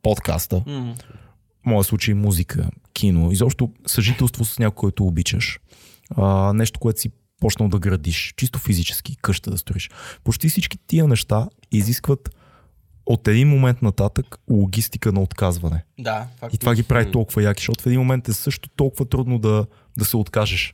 подкаста, 0.01 0.63
М. 0.67 0.95
в 1.63 1.65
моя 1.65 1.83
случай 1.83 2.13
музика, 2.13 2.69
кино, 2.93 3.31
изобщо 3.31 3.69
съжителство 3.87 4.45
с 4.45 4.59
някой, 4.59 4.75
който 4.75 5.05
обичаш, 5.05 5.59
а, 6.17 6.53
нещо, 6.53 6.79
което 6.79 6.99
си 6.99 7.09
почнал 7.41 7.69
да 7.69 7.79
градиш, 7.79 8.33
чисто 8.37 8.59
физически, 8.59 9.15
къща 9.21 9.51
да 9.51 9.57
строиш. 9.57 9.89
Почти 10.23 10.49
всички 10.49 10.77
тия 10.87 11.07
неща 11.07 11.47
изискват 11.71 12.35
от 13.09 13.27
един 13.27 13.47
момент 13.47 13.81
нататък 13.81 14.39
логистика 14.49 15.11
на 15.11 15.21
отказване. 15.21 15.83
Да, 15.99 16.27
факт. 16.39 16.53
И 16.53 16.57
това 16.57 16.75
ги 16.75 16.83
прави 16.83 17.11
толкова 17.11 17.43
яки, 17.43 17.61
защото 17.61 17.83
в 17.83 17.85
един 17.85 17.99
момент 17.99 18.27
е 18.27 18.33
също 18.33 18.69
толкова 18.69 19.05
трудно 19.05 19.39
да, 19.39 19.65
да 19.97 20.05
се 20.05 20.17
откажеш. 20.17 20.73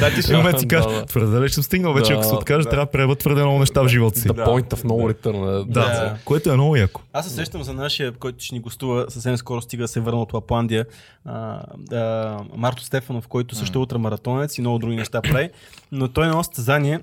Да, 0.00 0.10
ти 0.14 0.20
един 0.20 0.36
момент 0.36 0.60
си 0.60 0.68
кажеш, 0.68 0.92
да. 0.92 1.06
твърде 1.06 1.30
далеч 1.30 1.52
съм 1.52 1.62
стигнал, 1.62 1.92
вече 1.92 2.12
Да, 2.12 2.18
ако 2.18 2.28
се 2.28 2.34
откажеш, 2.34 2.64
да. 2.64 2.70
трябва 2.70 2.86
да 2.86 2.90
преба 2.90 3.16
твърде 3.16 3.40
много 3.40 3.58
неща 3.58 3.82
в 3.82 3.88
живота 3.88 4.20
си. 4.20 4.28
The 4.28 4.46
point 4.46 4.74
of 4.74 4.84
no 4.84 5.12
return. 5.14 5.64
Да, 5.64 5.80
Да. 5.80 6.16
което 6.24 6.50
е 6.50 6.54
много 6.54 6.76
яко. 6.76 7.00
Аз 7.12 7.28
се 7.28 7.34
сещам 7.34 7.62
за 7.62 7.72
нашия, 7.72 8.12
който 8.12 8.44
ще 8.44 8.54
ни 8.54 8.60
гостува 8.60 9.06
съвсем 9.08 9.36
скоро, 9.36 9.62
стига 9.62 9.84
да 9.84 9.88
се 9.88 10.00
върна 10.00 10.20
от 10.22 10.32
Лапландия, 10.32 10.86
а, 11.24 11.62
а, 11.92 12.38
Марто 12.56 12.82
Стефанов, 12.82 13.28
който 13.28 13.54
също 13.54 13.78
е 13.78 13.82
ултрамаратонец 13.82 14.58
и 14.58 14.60
много 14.60 14.78
други 14.78 14.96
неща 14.96 15.22
прави, 15.22 15.50
но 15.92 16.08
той 16.08 16.24
на 16.24 16.30
едно 16.30 16.44
състезание 16.44 17.00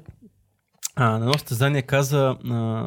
а, 0.99 1.09
на 1.09 1.15
едно 1.15 1.33
състезание 1.33 1.81
каза 1.81 2.35
а, 2.49 2.83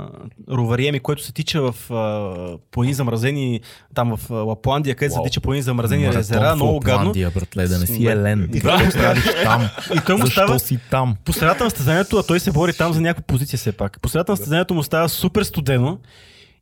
Ровариеми, 0.51 1.01
който 1.01 1.23
се 1.23 1.33
тича 1.33 1.73
в 1.73 1.91
а, 1.91 2.59
плани 2.71 2.95
замразени, 2.95 3.61
там 3.95 4.17
в 4.17 4.31
а, 4.31 4.35
Лапландия, 4.35 4.95
където 4.95 5.15
се 5.15 5.21
тича 5.25 5.41
плани 5.41 5.63
замразени 5.63 6.03
Маратон 6.03 6.19
резера, 6.19 6.53
в 6.53 6.57
много 6.57 6.81
гадно. 6.81 7.13
Братле, 7.35 7.69
да 7.69 7.79
не 7.79 7.87
си 7.87 8.05
Да. 8.05 8.13
елен. 8.13 8.51
И 8.55 8.61
правиш 8.63 8.95
там? 9.45 9.69
И 9.95 10.01
той 10.07 10.17
му 10.17 10.27
става 10.27 10.59
си 10.59 10.79
там? 10.91 11.17
по 11.25 11.33
средата 11.33 11.65
на 11.65 11.71
състезанието, 11.71 12.17
а 12.17 12.23
той 12.23 12.41
се 12.41 12.53
бори 12.53 12.73
там 12.73 12.93
за 12.93 13.01
някаква 13.01 13.23
позиция 13.23 13.59
все 13.59 13.73
пак. 13.73 14.01
По 14.01 14.09
средата 14.09 14.33
на 14.33 14.37
състезанието 14.37 14.75
му 14.75 14.83
става 14.83 15.09
супер 15.09 15.43
студено 15.43 15.99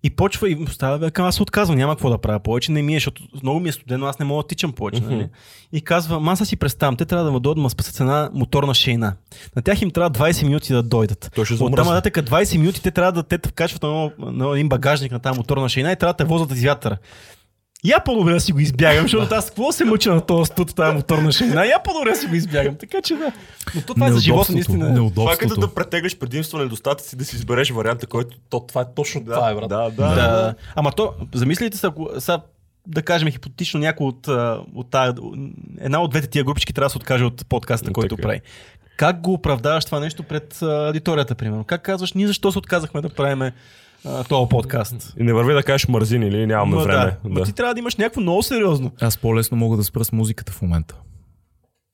и 0.03 0.11
почва 0.11 0.51
и 0.51 0.55
му 0.55 0.67
става, 0.67 0.99
бе, 0.99 1.11
аз 1.17 1.35
се 1.35 1.43
отказвам, 1.43 1.79
няма 1.79 1.95
какво 1.95 2.11
да 2.11 2.19
правя 2.19 2.41
повече, 2.41 2.73
не 2.73 2.83
ми 2.83 2.93
е, 2.93 2.97
защото 2.97 3.23
много 3.43 3.61
ми 3.61 3.69
е 3.69 3.73
студено, 3.73 4.07
аз 4.07 4.19
не 4.19 4.25
мога 4.25 4.43
да 4.43 4.49
тичам 4.49 4.73
повече. 4.73 5.01
Нали? 5.01 5.29
И 5.73 5.81
казва, 5.81 6.21
ма 6.21 6.33
аз 6.33 6.49
си 6.49 6.57
представям, 6.57 6.97
те 6.97 7.05
трябва 7.05 7.25
да 7.25 7.33
ме 7.33 7.41
дойдат 7.41 7.57
да 7.57 7.63
ме 7.63 7.71
спасят 7.71 7.95
с 7.95 8.01
една 8.01 8.31
моторна 8.33 8.75
шейна. 8.75 9.15
На 9.57 9.63
тях 9.63 9.83
им 9.83 9.91
трябва 9.91 10.11
20 10.11 10.45
минути 10.45 10.73
да 10.73 10.83
дойдат. 10.83 11.31
Той 11.35 11.45
ще 11.45 11.55
От 11.55 11.77
там 11.77 11.87
нататък 11.87 12.25
20 12.25 12.59
минути 12.59 12.83
те 12.83 12.91
трябва 12.91 13.13
да 13.13 13.23
те 13.23 13.49
вкачват 13.49 13.83
на, 13.83 14.11
на 14.19 14.55
един 14.55 14.69
багажник 14.69 15.13
на 15.13 15.19
тази 15.19 15.39
моторна 15.39 15.69
шейна 15.69 15.93
и 15.93 15.97
трябва 15.97 16.13
да 16.13 16.17
те 16.17 16.25
возят 16.25 16.53
из 16.53 16.63
вятъра. 16.63 16.97
Я 17.85 18.01
по-добре 18.05 18.33
да 18.33 18.41
си 18.41 18.53
го 18.53 18.59
избягам, 18.59 19.03
защото 19.03 19.35
аз 19.35 19.47
какво 19.47 19.73
се 19.73 19.85
мъча 19.85 20.15
на 20.15 20.21
този 20.21 20.47
студ, 20.47 20.75
тази 20.75 20.97
моторна 20.97 21.33
шейна. 21.33 21.67
Я 21.67 21.83
по-добре 21.83 22.11
да 22.11 22.17
си 22.17 22.27
го 22.27 22.35
избягам. 22.35 22.75
Така 22.75 23.03
че 23.03 23.15
да. 23.15 23.33
Но 23.75 23.83
то 23.83 23.95
това 23.95 24.07
е 24.07 24.13
за 24.13 24.21
живота 24.21 24.53
Неудобството, 24.53 24.53
наистина. 24.53 24.79
Това 24.79 24.91
е 24.91 24.95
Неудобството. 24.95 25.49
като 25.49 25.61
да 25.61 25.75
претеглиш 25.75 26.17
предимство 26.17 26.59
на 26.59 26.65
недостатъци, 26.65 27.17
да 27.17 27.25
си 27.25 27.37
избереш 27.37 27.71
варианта, 27.71 28.07
който... 28.07 28.37
То, 28.51 28.61
това 28.61 28.81
е 28.81 28.85
точно 28.97 29.25
това, 29.25 29.51
е, 29.51 29.55
брат. 29.55 29.69
Да, 29.69 29.91
да. 29.91 30.15
Да. 30.15 30.55
Ама 30.75 30.93
то, 30.93 31.13
замислите 31.35 31.77
се, 31.77 31.87
ако 31.87 32.09
са, 32.19 32.41
да 32.87 33.03
кажем 33.03 33.31
хипотетично 33.31 33.81
някой 33.81 34.07
от, 34.07 34.29
от 34.75 34.91
тая, 34.91 35.15
една 35.81 36.03
от 36.03 36.11
двете 36.11 36.27
тия 36.27 36.45
групички 36.45 36.73
трябва 36.73 36.87
да 36.87 36.91
се 36.91 36.99
откаже 36.99 37.25
от 37.25 37.47
подкаста, 37.47 37.93
който 37.93 38.17
Така 38.17 38.29
прави. 38.29 38.41
Как 38.97 39.21
го 39.21 39.33
оправдаваш 39.33 39.85
това 39.85 40.01
нещо 40.01 40.23
пред 40.23 40.63
аудиторията, 40.63 41.35
примерно? 41.35 41.65
Как 41.65 41.83
казваш, 41.83 42.13
ние 42.13 42.27
защо 42.27 42.53
се 42.53 42.59
отказахме 42.59 43.01
да 43.01 43.09
правим 44.03 44.25
този 44.29 44.49
подкаст? 44.49 45.15
И 45.21 45.23
не 45.23 45.33
върви 45.33 45.53
да 45.55 45.63
кажеш 45.63 45.89
мързин 45.89 46.23
или 46.23 46.47
нямаме 46.47 46.77
Ма 46.77 46.83
време. 46.83 47.17
Да. 47.25 47.31
Ма 47.31 47.43
ти 47.43 47.53
трябва 47.53 47.75
да 47.75 47.81
имаш 47.81 47.97
някакво 47.97 48.21
много 48.21 48.43
сериозно. 48.43 48.91
Аз 49.01 49.19
по-лесно 49.19 49.57
мога 49.57 49.77
да 49.77 49.85
спра 49.85 50.05
с 50.05 50.13
музиката 50.13 50.53
в 50.53 50.63
момента. 50.63 50.95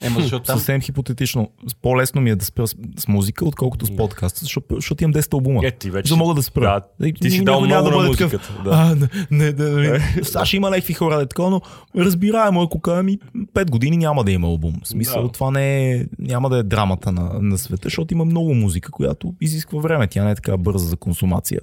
Ема 0.03 0.21
защото 0.21 0.45
там... 0.45 0.59
Съвсем 0.59 0.81
хипотетично. 0.81 1.51
По-лесно 1.83 2.21
ми 2.21 2.31
е 2.31 2.37
да 2.37 2.45
спра 2.45 2.67
с, 2.67 2.75
с 2.99 3.09
музика, 3.09 3.45
отколкото 3.45 3.87
с 3.87 3.97
подкаста, 3.97 4.41
защото, 4.43 4.75
защото 4.75 5.05
имам 5.05 5.15
10 5.15 5.35
албума. 5.35 5.61
Е, 5.65 5.71
ти 5.71 5.91
вече 5.91 6.09
За 6.09 6.15
да 6.15 6.19
мога 6.19 6.35
да 6.35 6.43
спра. 6.43 6.81
Да, 7.01 7.13
ти 7.13 7.31
си 7.31 7.45
дал 7.45 7.61
много 7.61 7.85
да 7.85 7.91
на 7.91 7.97
бъда 7.97 8.11
такъв, 8.11 8.33
музиката, 8.33 8.63
да. 8.65 8.71
А, 8.71 8.95
не, 9.31 9.53
не, 9.53 9.71
не, 9.71 9.91
не. 10.17 10.25
Саша 10.25 10.57
има 10.57 10.71
някакви 10.71 10.95
хора, 10.95 11.19
да 11.19 11.27
такова, 11.27 11.51
но 11.51 11.61
разбираемо, 11.97 12.63
ако 12.63 12.81
кажем 12.81 13.09
и 13.09 13.19
5 13.37 13.71
години 13.71 13.97
няма 13.97 14.25
да 14.25 14.33
има 14.33 14.47
албум. 14.47 14.75
В 14.85 14.89
смисъл, 14.89 15.23
Да. 15.23 15.33
това 15.33 15.51
не 15.51 15.93
е, 15.93 16.05
няма 16.19 16.49
да 16.51 16.59
е 16.59 16.63
драмата 16.63 17.13
на, 17.13 17.31
на 17.41 17.59
света, 17.59 17.83
защото 17.85 18.15
има 18.15 18.25
много 18.25 18.55
музика, 18.55 18.91
която 18.91 19.35
изисква 19.41 19.81
време. 19.81 20.07
Тя 20.07 20.25
не 20.25 20.31
е 20.31 20.35
така 20.35 20.57
бърза 20.57 20.87
за 20.87 20.97
консумация. 20.97 21.61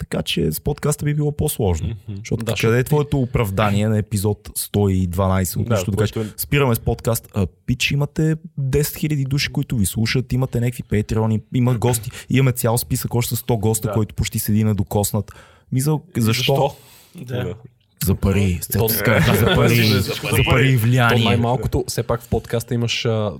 Така 0.00 0.22
че 0.22 0.52
с 0.52 0.60
подкаста 0.60 1.04
би 1.04 1.14
било 1.14 1.32
по-сложно. 1.32 1.94
Защото 2.10 2.44
Да, 2.44 2.52
да, 2.52 2.58
къде 2.60 2.78
е 2.78 2.84
твоето 2.84 3.18
оправдание 3.18 3.88
на 3.88 3.98
епизод 3.98 4.48
112 4.48 5.56
от 5.56 5.64
Да, 5.64 5.74
нещо 5.74 5.90
да 5.90 5.96
кажеш, 5.96 6.16
е- 6.16 6.32
спираме 6.36 6.74
с 6.74 6.80
подкаст, 6.80 7.28
а, 7.34 7.46
пич 7.66 7.90
имате 7.90 8.36
10 8.60 8.82
000 8.82 9.24
души, 9.24 9.48
които 9.48 9.76
ви 9.76 9.86
слушат, 9.86 10.32
имате 10.32 10.60
някакви 10.60 10.82
патреони, 10.82 11.40
има 11.54 11.74
гости, 11.74 12.10
имаме 12.30 12.52
цял 12.52 12.78
списък 12.78 13.14
още 13.14 13.36
с 13.36 13.38
100 13.38 13.56
госта, 13.56 13.88
Да. 13.88 13.94
който 13.94 14.14
почти 14.14 14.38
седи 14.38 14.64
на 14.64 14.74
докоснат. 14.74 15.32
Мисъл, 15.72 16.02
защо? 16.16 16.76
Да. 17.16 17.54
За 18.04 18.14
пари, 18.14 18.58
с 18.62 18.68
То- 18.68 18.88
цецка, 18.88 19.24
за 19.38 19.46
пари, 19.46 19.84
за 19.84 20.14
пари 20.44 20.68
и 20.68 20.76
То 20.76 20.82
влияние. 20.82 21.24
най-малкото, 21.24 21.84
все 21.88 22.02
пак 22.02 22.22
в 22.22 22.28
подкаста 22.28 22.74
имаш, 22.74 23.04
а, 23.04 23.32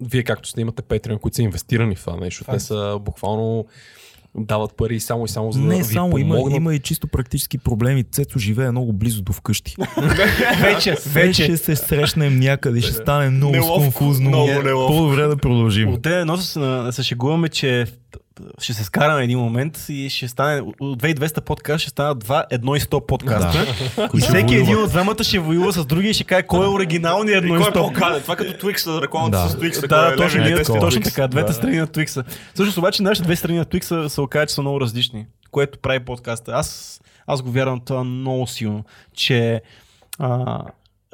вие 0.00 0.22
както 0.22 0.48
сте 0.48 0.60
имате 0.60 0.82
Patreon, 0.82 1.18
които 1.18 1.34
са 1.34 1.42
инвестирани 1.42 1.96
в 1.96 2.00
това 2.00 2.16
нещо. 2.16 2.44
Те 2.44 2.60
са 2.60 2.98
буквално 3.00 3.66
дават 4.36 4.76
пари 4.76 5.00
само 5.00 5.24
и 5.24 5.28
само 5.28 5.52
за 5.52 5.60
да 5.60 5.66
Не 5.66 5.76
ви 5.76 5.84
само, 5.84 6.18
има, 6.18 6.34
помогнат. 6.34 6.56
има 6.56 6.74
и 6.74 6.78
чисто 6.78 7.06
практически 7.06 7.58
проблеми. 7.58 8.04
Цецо 8.04 8.38
живее 8.38 8.70
много 8.70 8.92
близо 8.92 9.22
до 9.22 9.32
вкъщи. 9.32 9.76
Вече, 10.60 10.90
Вече 11.06 11.42
вече. 11.42 11.56
се 11.56 11.76
срещнем 11.76 12.38
някъде, 12.38 12.80
ще 12.80 12.92
стане 12.92 13.30
много 13.30 13.52
Неловко, 13.52 13.80
сконфузно. 13.80 14.28
много 14.28 14.62
неловко. 14.62 14.92
По-добре 14.94 15.22
да 15.22 15.36
продължим. 15.36 15.88
От 15.88 16.06
едно 16.06 16.36
се 16.36 17.02
шегуваме, 17.02 17.48
че 17.48 17.86
ще 18.58 18.72
се 18.74 18.84
скараме 18.84 19.24
един 19.24 19.38
момент 19.38 19.86
и 19.88 20.10
ще 20.10 20.28
стане 20.28 20.60
от 20.80 21.02
2200 21.02 21.40
подкаст 21.40 21.80
ще 21.82 21.90
станат 21.90 22.24
2 22.24 22.44
едно 22.50 22.76
и 22.76 22.80
100 22.80 23.06
подкаста. 23.06 23.66
И 24.14 24.20
ще 24.20 24.28
всеки 24.28 24.54
един 24.54 24.76
от 24.76 24.90
двамата 24.90 25.24
ще 25.24 25.38
воюва 25.38 25.72
с 25.72 25.86
другия 25.86 26.10
и 26.10 26.14
ще 26.14 26.24
каже 26.24 26.42
кой 26.42 26.66
е 26.66 26.68
оригиналният 26.68 27.44
едно 27.44 27.54
и 27.54 27.58
Кой 27.58 27.68
е 27.68 27.70
100. 27.70 27.74
по-гаден? 27.74 28.22
Това 28.22 28.34
е 28.34 28.36
като 28.36 28.66
Twix, 28.66 29.02
рекламата 29.02 29.38
Да. 29.38 29.48
с 29.48 29.56
Twix. 29.56 29.80
Да, 29.80 30.02
да, 30.02 30.12
е 30.12 30.16
точно, 30.16 30.40
левият 30.40 30.68
ние, 30.68 30.76
и 30.76 30.80
точно 30.80 31.02
така. 31.02 31.28
Двете 31.28 31.46
Да. 31.46 31.52
страни 31.52 31.76
на 31.76 31.86
Twix. 31.86 32.24
Всъщност 32.54 32.78
обаче 32.78 33.02
нашите 33.02 33.24
две 33.24 33.36
страни 33.36 33.58
на 33.58 33.64
Twix 33.64 34.08
се 34.08 34.20
оказа, 34.20 34.46
че 34.46 34.54
са 34.54 34.60
много 34.60 34.80
различни, 34.80 35.26
което 35.50 35.78
прави 35.78 36.00
подкаста. 36.00 36.52
Аз, 36.52 37.00
аз 37.26 37.42
го 37.42 37.50
вярвам 37.50 37.80
това 37.80 38.04
много 38.04 38.46
силно, 38.46 38.84
че 39.14 39.62
а, 40.18 40.60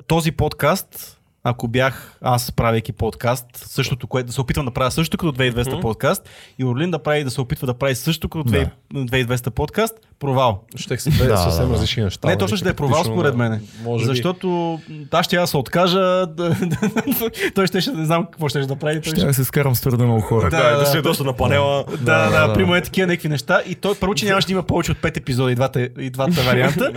този 0.06 0.32
подкаст 0.32 1.19
ако 1.44 1.68
бях 1.68 2.18
аз 2.20 2.52
правейки 2.52 2.92
подкаст, 2.92 3.46
същото, 3.56 4.06
което 4.06 4.26
да 4.26 4.32
се 4.32 4.40
опитвам 4.40 4.66
да 4.66 4.70
правя 4.70 4.90
също 4.90 5.16
като 5.16 5.32
2200 5.32 5.80
подкаст 5.80 6.28
и 6.58 6.64
Орлин 6.64 6.90
да 6.90 6.98
прави 6.98 7.24
да 7.24 7.30
се 7.30 7.40
опитва 7.40 7.66
да 7.66 7.74
прави 7.74 7.94
също 7.94 8.28
като 8.28 8.44
Да. 8.44 8.70
2200 8.94 9.50
подкаст, 9.50 9.94
провал. 10.18 10.64
Ще 10.76 10.98
се 10.98 11.10
Да, 11.10 11.36
съвсем 11.36 11.62
да, 11.62 11.68
да. 11.68 11.74
различни 11.74 12.02
неща. 12.02 12.28
Не, 12.28 12.34
нали, 12.34 12.38
точно 12.38 12.56
ще 12.56 12.64
да 12.64 12.70
е 12.70 12.74
провал 12.74 13.04
според 13.04 13.32
да. 13.32 13.38
мене. 13.38 13.60
Може 13.82 14.04
би. 14.04 14.06
Защото 14.06 14.80
аз 15.10 15.26
ще 15.26 15.36
я 15.36 15.46
се 15.46 15.56
откажа, 15.56 16.26
да, 16.26 16.56
той 17.54 17.66
ще, 17.66 17.80
ще 17.80 17.92
не 17.92 18.04
знам 18.04 18.26
какво 18.32 18.48
ще 18.48 18.60
да 18.60 18.76
прави. 18.76 19.00
Той 19.00 19.12
Ще 19.12 19.26
да 19.26 19.34
се 19.34 19.44
скарам 19.44 19.74
с 19.74 19.80
твърде 19.80 20.04
много 20.04 20.20
хора. 20.20 20.50
Да, 20.50 20.56
Да, 20.56 20.78
да 20.78 20.92
да. 20.92 20.98
е 20.98 21.02
доста 21.02 21.24
на 21.24 21.32
панела. 21.32 21.84
Да, 21.90 21.96
Да, 21.96 22.18
да, 22.18 22.30
да, 22.30 22.40
да, 22.40 22.46
да. 22.46 22.54
примерно 22.54 22.74
е 22.74 22.82
такива 22.82 23.06
някакви 23.06 23.28
неща. 23.28 23.62
И 23.66 23.74
той 23.74 23.94
първо, 23.94 24.14
че 24.14 24.26
нямаше 24.26 24.46
да 24.46 24.52
има 24.52 24.62
повече 24.62 24.92
от 24.92 24.98
5 24.98 25.16
епизода 25.16 25.52
и 25.52 25.54
двата, 25.54 25.88
и 25.98 26.10
двата 26.10 26.42
варианта. 26.46 26.92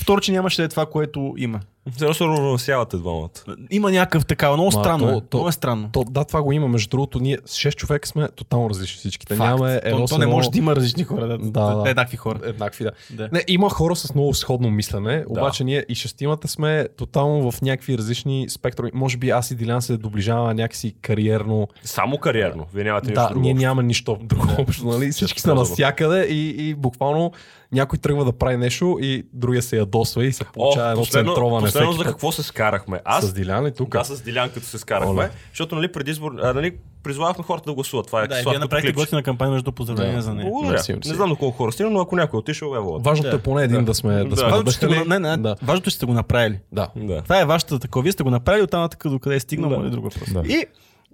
Второ, 0.00 0.20
че 0.20 0.32
нямаше 0.32 0.56
да 0.56 0.64
е 0.64 0.68
това, 0.68 0.86
което 0.86 1.34
има. 1.38 1.60
Все 1.90 2.14
се 2.14 2.24
равносявате 2.24 2.96
двамата. 2.96 3.28
Има 3.70 3.90
някакъв 3.90 4.26
такава, 4.26 4.56
много 4.56 4.66
Ма, 4.68 4.72
странно. 4.72 5.06
то- 5.06 5.16
е. 5.18 5.20
то- 5.20 5.36
много 5.36 5.48
е 5.48 5.52
странно. 5.52 5.88
То, 5.92 6.04
да, 6.04 6.24
това 6.24 6.42
го 6.42 6.52
има. 6.52 6.68
Между 6.68 6.88
другото, 6.88 7.20
ние 7.20 7.38
с 7.44 7.54
6 7.54 7.76
човека 7.76 8.08
сме 8.08 8.28
тотално 8.28 8.70
различни 8.70 8.98
всичките. 8.98 9.34
Факт. 9.34 9.50
Нямаме 9.50 9.80
едно 9.84 9.98
то, 9.98 10.06
то 10.06 10.18
не 10.18 10.24
едно- 10.24 10.36
може 10.36 10.50
да 10.50 10.58
има 10.58 10.76
различни 10.76 11.04
хора, 11.04 11.26
да, 11.28 11.38
Да, 11.38 11.50
да, 11.66 11.74
да. 11.76 11.90
еднакви 11.90 12.16
хора. 12.16 12.38
Еднакви, 12.44 12.84
да. 12.84 12.90
Да. 13.12 13.28
Не, 13.32 13.44
има 13.48 13.70
хора 13.70 13.96
с 13.96 14.14
много 14.14 14.34
сходно 14.34 14.70
мислене, 14.70 15.24
обаче 15.28 15.64
ние 15.64 15.84
и 15.88 15.94
шестимата 15.94 16.48
сме 16.48 16.88
тотално 16.96 17.50
в 17.50 17.62
някакви 17.62 17.98
различни 17.98 18.46
спектруми. 18.48 18.90
Може 18.94 19.16
би 19.16 19.30
аз 19.30 19.50
и 19.50 19.54
Дилян 19.54 19.82
се 19.82 19.96
доближава 19.96 20.54
някакси 20.54 20.94
кариерно. 21.02 21.68
Само 21.84 22.18
кариерно. 22.18 22.66
Вие 22.74 22.84
нямате 22.84 23.06
нищо 23.06 23.20
Да, 23.20 23.28
друго. 23.28 23.40
ние 23.40 23.54
нямаме 23.54 23.82
нищо 23.82 24.18
друго 24.22 24.46
общо, 24.58 24.86
нали? 24.86 25.10
Всички 25.10 25.40
са 25.40 25.54
навсякъде 25.54 26.22
и, 26.22 26.68
и 26.68 26.74
буквално 26.74 27.32
някой 27.72 27.98
тръгва 27.98 28.24
да 28.24 28.32
прави 28.32 28.56
нещо 28.56 28.98
и 29.00 29.26
другия 29.32 29.62
се 29.62 29.76
ядосва 29.76 30.24
и 30.24 30.32
се 30.32 30.44
получава 30.44 30.86
О, 30.86 30.90
едно 30.90 31.02
последно, 31.02 31.30
центроване. 31.30 31.64
последно 31.64 31.92
за 31.92 32.04
какво 32.04 32.32
се 32.32 32.42
скарахме? 32.42 33.00
Аз 33.04 33.24
С 33.24 33.32
Дилян 33.32 33.66
и 33.66 33.72
тук. 33.72 33.88
Да, 33.88 34.04
с 34.04 34.22
Дилян 34.22 34.50
като 34.50 34.66
се 34.66 34.78
скарахме, 34.78 35.12
Оле. 35.12 35.30
защото 35.48 35.74
нали, 35.74 35.92
предизбор, 35.92 36.32
а, 36.42 36.54
нали, 36.54 36.74
призвавахме 37.02 37.44
хората 37.44 37.64
да 37.64 37.74
гласуват. 37.74 38.06
Това 38.06 38.22
е 38.22 38.26
Да, 38.26 38.34
вие 38.50 38.58
направихте 38.58 38.92
готина 38.92 39.22
кампания, 39.22 39.52
между 39.52 39.72
поздравления 39.72 40.16
Да. 40.16 40.22
за 40.22 40.34
нея. 40.34 40.50
Благодаря. 40.50 40.82
Не 41.06 41.14
знам 41.14 41.28
до 41.28 41.36
колко 41.36 41.56
хора 41.56 41.72
стигна, 41.72 41.90
но 41.90 42.00
ако 42.00 42.16
някой 42.16 42.36
е 42.36 42.40
отишъл, 42.40 42.74
ево. 42.76 42.98
Важното 43.00 43.30
Да. 43.30 43.36
е 43.36 43.40
поне 43.40 43.62
един 43.62 43.84
да, 43.84 43.94
сме 43.94 44.14
да, 44.14 44.24
Да. 44.24 44.36
сме 44.36 44.44
Важното, 44.44 44.70
че 44.70 44.76
сте 44.76 44.86
го, 44.86 44.94
не, 45.06 45.18
не, 45.18 45.36
Да. 45.36 45.56
важното, 45.62 45.90
че 45.90 45.96
сте 45.96 46.06
го 46.06 46.12
направили. 46.12 46.58
Да. 46.72 46.88
Да. 46.96 47.22
Това 47.22 47.40
е 47.40 47.44
вашата 47.44 47.78
такова. 47.78 48.02
Вие 48.02 48.12
сте 48.12 48.22
го 48.22 48.30
направили, 48.30 48.62
оттам 48.62 48.80
нататък 48.80 49.10
до 49.10 49.18
къде 49.18 49.36
е 49.36 49.40
стигнал, 49.40 49.70
Да. 49.70 49.78
да. 49.78 49.86
е 49.86 49.90
друг 49.90 50.04
въпрос. 50.04 50.32
Да. 50.32 50.42
И 50.42 50.64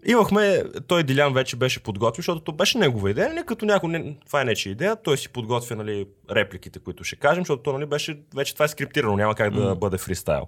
имахме, 0.06 0.62
той 0.86 1.02
Дилян 1.02 1.32
вече 1.32 1.56
беше 1.56 1.82
подготвил, 1.82 2.22
защото 2.22 2.40
то 2.40 2.52
беше 2.52 2.78
негова 2.78 3.10
идея, 3.10 3.28
нали, 3.28 3.46
като 3.46 3.64
някой, 3.64 3.90
не, 3.90 4.16
това 4.26 4.40
е 4.40 4.44
нечия 4.44 4.70
идея, 4.70 4.96
той 4.96 5.18
си 5.18 5.28
подготвя 5.28 5.76
нали, 5.76 6.06
репликите, 6.30 6.78
които 6.78 7.04
ще 7.04 7.16
кажем, 7.16 7.42
защото 7.42 7.62
то 7.62 7.72
нали, 7.72 7.86
беше, 7.86 8.18
вече 8.36 8.54
това 8.54 8.64
е 8.64 8.68
скриптирано, 8.68 9.16
няма 9.16 9.34
как 9.34 9.54
да 9.54 9.74
бъде 9.74 9.98
фристайл. 9.98 10.46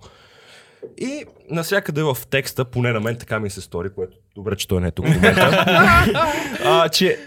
И 0.98 1.24
навсякъде 1.50 2.02
в 2.02 2.16
текста, 2.30 2.64
поне 2.64 2.92
на 2.92 3.00
мен 3.00 3.16
така 3.16 3.40
ми 3.40 3.50
се 3.50 3.60
стори, 3.60 3.90
което 3.94 4.16
добре, 4.34 4.56
че 4.56 4.68
той 4.68 4.80
не 4.80 4.88
е 4.88 4.90
тук 4.90 5.06
в 5.06 5.14
момента, 5.14 5.64
а, 6.64 6.88
че 6.88 7.18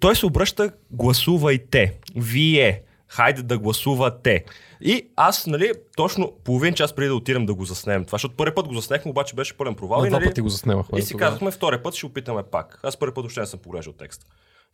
той 0.00 0.16
се 0.16 0.26
обръща 0.26 0.70
гласувайте, 0.90 1.92
вие, 2.16 2.82
хайде 3.14 3.42
да 3.42 3.58
гласувате. 3.58 4.44
И 4.80 5.08
аз, 5.16 5.46
нали, 5.46 5.72
точно 5.96 6.32
половин 6.44 6.74
час 6.74 6.92
преди 6.92 7.08
да 7.08 7.14
отидем 7.14 7.46
да 7.46 7.54
го 7.54 7.64
заснем 7.64 8.04
това, 8.04 8.16
защото 8.16 8.36
първи 8.36 8.54
път 8.54 8.68
го 8.68 8.74
заснехме, 8.74 9.10
обаче 9.10 9.34
беше 9.34 9.56
пълен 9.56 9.74
провал. 9.74 10.00
На 10.00 10.06
и, 10.06 10.10
два 10.10 10.18
нали, 10.18 10.28
пъти 10.28 10.40
го 10.40 10.48
заснемахме. 10.48 10.98
и 10.98 11.02
си 11.02 11.12
тогава. 11.12 11.30
казахме, 11.30 11.50
втория 11.50 11.82
път 11.82 11.94
ще 11.94 12.06
опитаме 12.06 12.42
пак. 12.42 12.80
Аз 12.82 12.96
първи 12.96 13.14
път 13.14 13.24
още 13.24 13.40
не 13.40 13.46
съм 13.46 13.60
поглеждал 13.60 13.92
текста. 13.92 14.26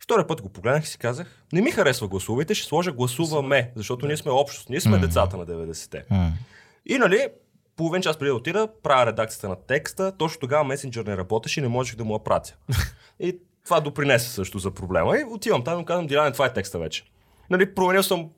Втория 0.03 0.27
път 0.27 0.41
го 0.41 0.49
погледнах 0.49 0.83
и 0.83 0.87
си 0.87 0.97
казах, 0.97 1.43
не 1.53 1.61
ми 1.61 1.71
харесва 1.71 2.07
гласувайте, 2.07 2.55
ще 2.55 2.67
сложа 2.67 2.91
гласуваме, 2.91 3.71
защото 3.75 4.07
ние 4.07 4.17
сме 4.17 4.31
общност, 4.31 4.69
ние 4.69 4.81
сме 4.81 4.97
децата 4.97 5.37
на 5.37 5.45
90-те. 5.45 6.03
М. 6.09 6.31
И 6.85 6.97
нали, 6.97 7.27
половин 7.75 8.01
час 8.01 8.17
преди 8.17 8.29
да 8.29 8.35
отида, 8.35 8.67
правя 8.83 9.05
редакцията 9.05 9.49
на 9.49 9.55
текста, 9.55 10.11
точно 10.17 10.39
тогава 10.39 10.63
месенджер 10.63 11.05
не 11.05 11.17
работеше 11.17 11.59
и 11.59 11.63
не 11.63 11.69
можех 11.69 11.95
да 11.95 12.03
му 12.03 12.13
я 12.13 12.23
пратя. 12.23 12.55
И 13.19 13.39
това 13.65 13.79
допринесе 13.79 14.29
също 14.29 14.59
за 14.59 14.71
проблема. 14.71 15.17
И 15.17 15.23
отивам 15.23 15.63
там 15.63 15.73
и 15.73 15.77
му 15.77 15.85
казвам, 15.85 16.07
Диляне, 16.07 16.31
това 16.31 16.45
е 16.45 16.53
текста 16.53 16.79
вече. 16.79 17.10
Нали, 17.51 17.75
променил 17.75 18.03
съм 18.03 18.29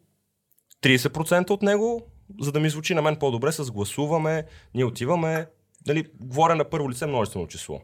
30% 0.83 1.49
от 1.49 1.61
него, 1.61 2.01
за 2.41 2.51
да 2.51 2.59
ми 2.59 2.69
звучи 2.69 2.93
на 2.93 3.01
мен 3.01 3.15
по-добре 3.15 3.51
с 3.51 3.71
гласуваме, 3.71 4.43
ние 4.75 4.85
отиваме, 4.85 5.47
нали, 5.87 6.05
говоря 6.19 6.55
на 6.55 6.69
първо 6.69 6.91
лице 6.91 7.05
множествено 7.05 7.47
число. 7.47 7.81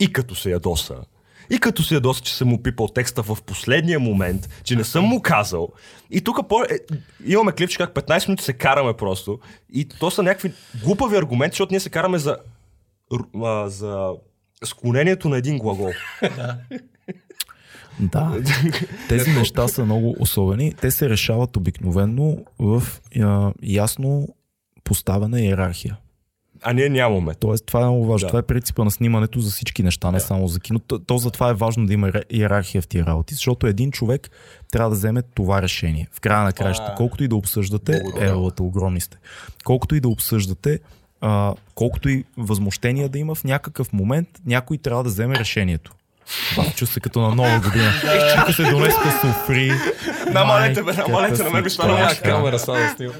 И 0.00 0.12
като 0.12 0.34
се 0.34 0.50
ядоса, 0.50 1.04
и 1.50 1.58
като 1.58 1.82
се 1.82 1.94
ядоса, 1.94 2.22
че 2.22 2.34
съм 2.34 2.48
му 2.48 2.62
пипал 2.62 2.88
текста 2.88 3.22
в 3.22 3.38
последния 3.46 4.00
момент, 4.00 4.48
че 4.64 4.76
не 4.76 4.84
съм 4.84 5.04
му 5.04 5.22
казал. 5.22 5.68
И 6.10 6.20
тук 6.20 6.48
по... 6.48 6.62
е, 6.62 6.78
имаме 7.26 7.52
клипче 7.52 7.78
как 7.78 7.94
15 7.94 8.28
минути 8.28 8.44
се 8.44 8.52
караме 8.52 8.94
просто. 8.94 9.38
И 9.72 9.88
то 9.88 10.10
са 10.10 10.22
някакви 10.22 10.52
глупави 10.84 11.16
аргументи, 11.16 11.54
защото 11.54 11.72
ние 11.72 11.80
се 11.80 11.90
караме 11.90 12.18
за, 12.18 12.36
а, 13.44 13.68
за 13.68 14.12
склонението 14.64 15.28
на 15.28 15.36
един 15.36 15.58
глагол. 15.58 15.92
Да. 18.00 18.32
Тези 19.08 19.30
неща 19.30 19.68
са 19.68 19.84
много 19.84 20.16
особени. 20.18 20.74
Те 20.80 20.90
се 20.90 21.08
решават 21.08 21.56
обикновенно 21.56 22.44
в 22.58 22.82
а, 23.20 23.52
ясно 23.62 24.28
поставена 24.84 25.40
иерархия. 25.40 25.96
А 26.66 26.72
ние 26.72 26.88
нямаме. 26.88 27.34
Тоест, 27.34 27.66
това 27.66 27.80
е 27.80 27.84
много 27.84 28.06
важно. 28.06 28.26
Да. 28.26 28.28
Това 28.28 28.38
е 28.38 28.42
принципа 28.42 28.84
на 28.84 28.90
снимането 28.90 29.40
за 29.40 29.50
всички 29.50 29.82
неща, 29.82 30.10
не 30.10 30.20
само 30.20 30.48
за 30.48 30.60
кино. 30.60 30.78
То, 30.78 30.98
то 30.98 31.18
затова 31.18 31.50
е 31.50 31.54
важно 31.54 31.86
да 31.86 31.92
има 31.92 32.08
иер- 32.08 32.24
иерархия 32.30 32.82
в 32.82 32.88
тия 32.88 33.06
работи, 33.06 33.34
защото 33.34 33.66
един 33.66 33.90
човек 33.90 34.30
трябва 34.72 34.90
да 34.90 34.96
вземе 34.96 35.22
това 35.22 35.62
решение. 35.62 36.08
В 36.12 36.20
края 36.20 36.44
на 36.44 36.52
краищата, 36.52 36.94
колкото 36.96 37.24
и 37.24 37.28
да 37.28 37.36
обсъждате, 37.36 38.02
ералата 38.20 38.62
огромни 38.62 39.00
сте. 39.00 39.16
Колкото 39.64 39.94
и 39.94 40.00
да 40.00 40.08
обсъждате, 40.08 40.80
а, 41.20 41.54
колкото 41.74 42.08
и 42.08 42.24
възмущения 42.36 43.08
да 43.08 43.18
има 43.18 43.34
в 43.34 43.44
някакъв 43.44 43.92
момент, 43.92 44.28
някой 44.46 44.78
трябва 44.78 45.02
да 45.02 45.10
вземе 45.10 45.38
решението. 45.38 45.92
Чу 46.76 46.86
се 46.86 47.00
като 47.00 47.20
на 47.20 47.34
нова 47.34 47.60
година. 47.60 47.92
Тук 48.36 48.54
се 48.54 48.62
донеска 48.62 49.20
суфри. 49.20 49.72
Намалете, 50.32 50.82
бе, 50.82 50.92
намалете, 50.92 51.42
на 51.42 51.50
мен 51.50 51.64
ми 51.64 51.70
стана 51.70 51.92
чака. 51.92 52.02
ясно. 52.02 52.22
камера 52.22 52.58
са 52.58 52.72
да 52.72 52.88
снима. 52.96 53.12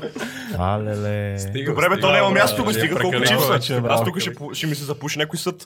Алеле. 0.58 1.36
Добре, 1.66 1.88
бе, 1.88 2.00
то 2.00 2.10
няма 2.10 2.30
място, 2.30 2.64
бе, 2.64 2.72
стига 2.72 3.00
колко 3.00 3.20
часа. 3.20 3.52
вече, 3.52 3.80
браво. 3.80 3.94
Аз 3.94 4.04
тук 4.04 4.18
ще, 4.54 4.66
ми 4.66 4.74
се 4.74 4.84
запуши 4.84 5.18
някой 5.18 5.38
съд. 5.38 5.64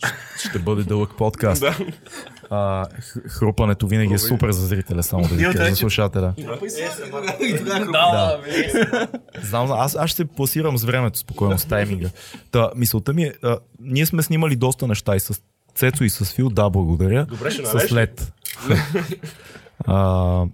Ще 0.48 0.58
бъде 0.58 0.82
дълъг 0.82 1.10
подкаст. 1.18 1.64
А, 2.50 2.86
хрупането 3.28 3.86
винаги 3.86 4.14
е 4.14 4.18
супер 4.18 4.50
за 4.50 4.66
зрителя, 4.66 5.02
само 5.02 5.28
да 5.28 5.34
ви 5.34 5.44
кажа, 5.44 5.70
за 5.70 5.76
слушателя. 5.76 6.34
Да. 7.92 8.40
Знам, 9.42 9.72
аз, 9.72 9.96
аз 9.96 10.10
ще 10.10 10.24
пласирам 10.24 10.78
с 10.78 10.84
времето, 10.84 11.18
спокойно, 11.18 11.58
с 11.58 11.64
тайминга. 11.64 12.08
Та, 12.50 12.70
мисълта 12.76 13.12
ми 13.12 13.22
е, 13.24 13.32
а, 13.42 13.58
ние 13.80 14.06
сме 14.06 14.22
снимали 14.22 14.56
доста 14.56 14.86
неща 14.86 15.16
и 15.16 15.20
с 15.20 15.40
Цецо 15.78 16.04
и 16.04 16.10
с 16.10 16.24
Фил, 16.24 16.48
да, 16.50 16.70
благодаря. 16.70 17.24
Добре, 17.26 17.50
ще 17.50 17.66
с 17.66 17.92
лед. 17.92 18.32
а, 19.86 20.44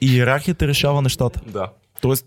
иерархията 0.00 0.68
решава 0.68 1.02
нещата. 1.02 1.40
Да. 1.46 1.68
Тоест, 2.00 2.26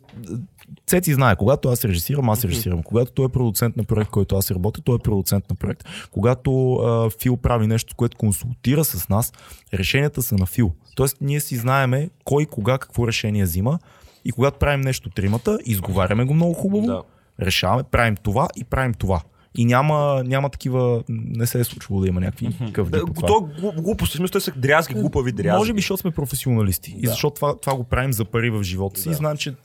Цеци 0.88 1.14
знае, 1.14 1.36
когато 1.36 1.70
аз 1.70 1.86
режисирам, 1.86 2.30
аз 2.30 2.46
режисирам. 2.46 2.84
Когато 2.84 3.12
той 3.12 3.26
е 3.26 3.30
продуцент 3.30 3.78
на 3.78 3.84
проект, 3.84 4.12
който 4.12 4.36
аз 4.36 4.52
работя, 4.52 4.82
той 4.82 4.96
е 4.96 5.00
продуцент 5.04 5.50
на 5.50 5.56
проект. 5.56 5.84
Когато 6.12 6.74
а, 6.74 7.10
Фил 7.22 7.38
прави 7.38 7.68
нещо, 7.68 7.96
което 7.96 8.18
консултира 8.18 8.84
с 8.84 9.10
нас, 9.10 9.34
решенията 9.74 10.22
са 10.22 10.36
на 10.36 10.46
Фил. 10.46 10.72
Тоест, 10.96 11.18
ние 11.22 11.40
си 11.40 11.56
знаеме 11.56 12.10
кой, 12.24 12.46
кога, 12.46 12.78
какво 12.78 13.08
решение 13.08 13.44
взима. 13.44 13.80
И 14.26 14.32
когато 14.32 14.60
правим 14.60 14.82
нещо 14.82 15.10
тримата, 15.10 15.60
изговаряме 15.66 16.24
го 16.26 16.34
много 16.34 16.54
хубаво, 16.54 16.86
Да. 16.88 17.02
решаваме, 17.40 17.84
правим 17.84 18.16
това 18.16 18.48
и 18.56 18.64
правим 18.64 18.94
това. 18.94 19.22
И 19.56 19.66
няма, 19.66 20.24
няма 20.26 20.50
такива, 20.50 21.04
не 21.10 21.48
се 21.48 21.60
е 21.60 21.64
случвало 21.64 22.02
да 22.02 22.08
има 22.08 22.22
някакви 22.22 22.72
къвди 22.74 22.92
Да, 22.92 23.06
това. 23.06 23.28
то 23.28 23.50
глу- 23.60 23.82
глупости, 23.82 24.18
смисъл, 24.18 24.32
те 24.32 24.40
са 24.40 24.52
дрязги, 24.52 24.94
глупави 24.94 25.32
дрязги. 25.32 25.58
Може 25.58 25.74
би, 25.74 25.82
защото 25.82 26.02
сме 26.02 26.12
професионалисти. 26.12 26.96
И 26.98 27.08
защото 27.08 27.36
това, 27.36 27.60
това 27.60 27.76
го 27.76 27.84
правим 27.84 28.14
за 28.14 28.26
пари 28.26 28.50
в 28.50 28.64
живота 28.64 29.02
си. 29.02 29.10
И 29.10 29.14
знаем, 29.14 29.38
че 29.38 29.56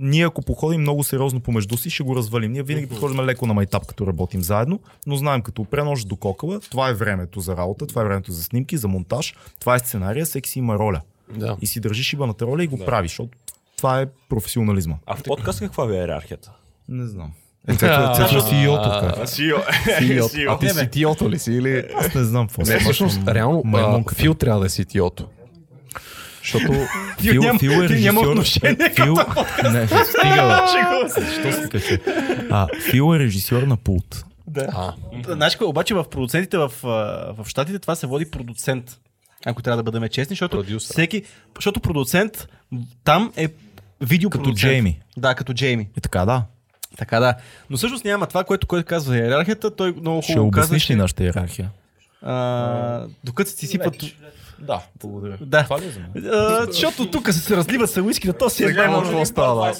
ние 0.00 0.26
ако 0.26 0.42
походим 0.42 0.80
много 0.80 1.04
сериозно 1.04 1.40
помежду 1.40 1.76
си, 1.76 1.90
ще 1.90 2.02
го 2.02 2.16
развалим. 2.16 2.52
Ние 2.52 2.62
винаги 2.62 2.86
подхождаме 2.86 3.24
леко 3.24 3.46
на 3.46 3.54
майтап, 3.54 3.86
като 3.86 4.06
работим 4.06 4.42
заедно, 4.42 4.80
но 5.06 5.16
знаем, 5.16 5.42
като 5.42 5.62
опре 5.62 5.84
нож 5.84 6.04
до 6.04 6.16
кокала, 6.16 6.60
това 6.60 6.88
е 6.88 6.94
времето 6.94 7.40
за 7.40 7.56
работа, 7.56 7.86
това 7.86 8.02
е 8.02 8.04
времето 8.04 8.32
за 8.32 8.42
снимки, 8.42 8.76
за 8.76 8.88
монтаж, 8.88 9.34
това 9.60 9.74
е 9.74 9.78
сценария, 9.78 10.24
всеки 10.26 10.50
си 10.50 10.58
има 10.58 10.78
роля. 10.78 11.00
Да. 11.36 11.56
И 11.60 11.66
си 11.66 11.80
държиш 11.80 12.06
шибаната 12.06 12.46
роля 12.46 12.64
и 12.64 12.66
го 12.66 12.78
правиш, 12.78 13.10
защото 13.10 13.30
това 13.76 14.00
е 14.00 14.06
професионализма. 14.28 14.94
А 15.06 15.16
в 15.16 15.22
подкаст 15.22 15.58
каква 15.58 15.84
ви 15.84 15.94
е 15.94 15.98
иерархията? 15.98 16.52
Не 16.88 17.06
знам. 17.06 17.32
Е, 17.68 17.72
Цецо 17.72 18.12
Цецо 18.16 18.40
си 18.40 18.54
CEO 18.54 18.82
тук. 19.16 19.28
Сио. 19.28 19.56
А 20.48 20.58
ти 20.58 20.66
CTO-то 20.66 21.30
ли 21.30 21.38
си 21.38 21.52
или... 21.52 21.84
Аз 21.96 22.14
не 22.14 22.24
знам 22.24 22.46
какво 22.46 22.62
Не, 22.62 22.78
всъщност, 22.78 23.20
реално. 23.28 24.04
Фил 24.14 24.34
трябва 24.34 24.60
да 24.60 24.66
е 24.66 24.70
CTO-то. 24.70 25.28
Защото 26.42 26.72
Фил, 27.20 27.42
няма- 27.42 27.58
Фил 27.58 27.70
е 27.70 27.88
режисьор. 27.88 28.44
Фил... 28.94 29.14
Не, 29.72 29.86
стига. 29.86 30.66
Защо 31.08 31.52
се 31.52 31.68
качи? 31.70 31.98
А, 32.50 32.66
Фил 32.90 33.14
е 33.14 33.18
режисьор 33.18 33.62
на 33.62 33.76
пулт. 33.76 34.24
а, 34.58 34.92
Знаеш 35.28 35.58
обаче 35.60 35.94
в 35.94 36.04
продуцентите 36.10 36.58
в, 36.58 36.72
в 36.82 37.44
Штатите 37.46 37.78
това 37.78 37.94
се 37.94 38.06
води 38.06 38.30
продуцент. 38.30 38.96
Ако 39.46 39.62
трябва 39.62 39.76
да 39.76 39.82
бъдем 39.82 40.08
честни, 40.08 40.34
защото 40.34 40.56
Продюсър. 40.56 40.92
всеки, 40.92 41.22
защото 41.54 41.80
продуцент 41.80 42.48
там 43.04 43.32
е 43.36 43.48
видеопродуцент. 44.00 44.56
Джейми. 44.58 45.00
Да, 45.16 45.34
като 45.34 45.54
Джейми. 45.54 45.88
И 45.98 46.00
така, 46.00 46.24
да. 46.24 46.42
Така 46.98 47.20
да. 47.20 47.34
Но 47.70 47.76
всъщност 47.76 48.04
няма 48.04 48.26
това, 48.26 48.44
което 48.44 48.66
който 48.66 48.88
казва 48.88 49.12
за 49.12 49.18
иерархията, 49.18 49.70
той 49.76 49.92
много 49.92 50.22
Ще 50.22 50.32
хубаво 50.32 50.50
казва, 50.50 50.64
обясниш 50.64 50.90
ли 50.90 50.94
нашата 50.94 51.24
иерархия? 51.24 51.70
а, 52.22 53.06
докато 53.24 53.50
се 53.50 53.56
си 53.56 53.66
сипат... 53.66 53.94
Да, 54.58 54.80
благодаря. 55.00 55.36
Да. 55.40 55.64
Това 55.64 55.80
ли 55.80 55.86
е 55.86 55.90
за 55.90 56.00
мен? 56.00 56.34
А, 56.34 56.66
защото 56.66 57.10
тук 57.10 57.32
се 57.32 57.56
разливат 57.56 57.90
са 57.90 58.02
уиски, 58.02 58.30
то 58.38 58.50
си 58.50 58.64
е 58.64 58.66
едно. 58.66 59.02
какво 59.02 59.24
става? 59.24 59.72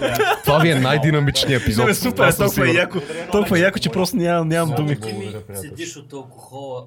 да. 0.00 0.40
това 0.44 0.58
ви 0.58 0.70
е 0.70 0.74
най-динамичният 0.74 1.62
епизод. 1.62 1.86
Не, 1.86 1.94
супер, 1.94 2.28
е 2.28 2.36
толкова 2.36 2.68
е 2.68 2.72
яко, 2.72 2.98
толкова 3.32 3.58
е 3.58 3.60
яко, 3.60 3.78
че 3.78 3.88
просто 3.88 4.16
нямам, 4.16 4.74
думи. 4.76 4.96
Седиш 5.54 5.96
от 5.96 6.12
алкохола. 6.12 6.84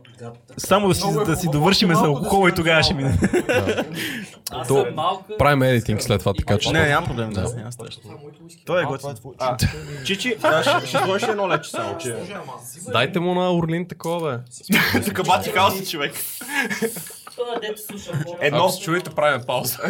Само 0.58 0.88
да 0.88 0.96
си, 0.96 1.06
да 1.26 1.36
си 1.36 1.48
довършиме 1.52 1.96
за 1.96 2.06
алкохола 2.06 2.50
и 2.50 2.56
тогава 2.56 2.84
ще 2.84 2.94
мине. 2.94 3.18
Аз 4.52 4.68
То-. 4.68 5.38
Правим 5.38 5.64
едитинг 5.64 6.04
след 6.04 6.20
това, 6.20 6.34
така 6.34 6.58
че... 6.58 6.72
Не, 6.72 6.88
нямам 6.88 7.06
проблем, 7.06 7.30
да, 7.30 7.42
няма 7.56 7.72
страшно. 7.72 8.02
Той 8.66 8.84
е 8.84 8.86
готин. 8.86 9.10
Чичи, 10.06 10.36
а, 10.44 10.82
ще, 10.86 10.98
сложиш 10.98 11.28
едно 11.28 11.50
лече 11.50 11.70
само, 11.70 11.98
че... 11.98 12.16
Дайте 12.92 13.20
му 13.20 13.34
на 13.34 13.54
Орлин 13.54 13.88
такова, 13.88 14.38
бе. 14.38 15.02
Така 15.06 15.24
бати 15.24 15.50
хаоса, 15.50 15.86
човек. 15.86 16.14
Това 17.40 17.60
дете 17.62 17.82
слуша 17.82 18.12
по- 18.24 18.38
Едно. 18.42 18.58
Ако 18.60 18.70
се 18.70 18.82
чуете, 18.82 19.10
правим 19.10 19.42
пауза. 19.44 19.78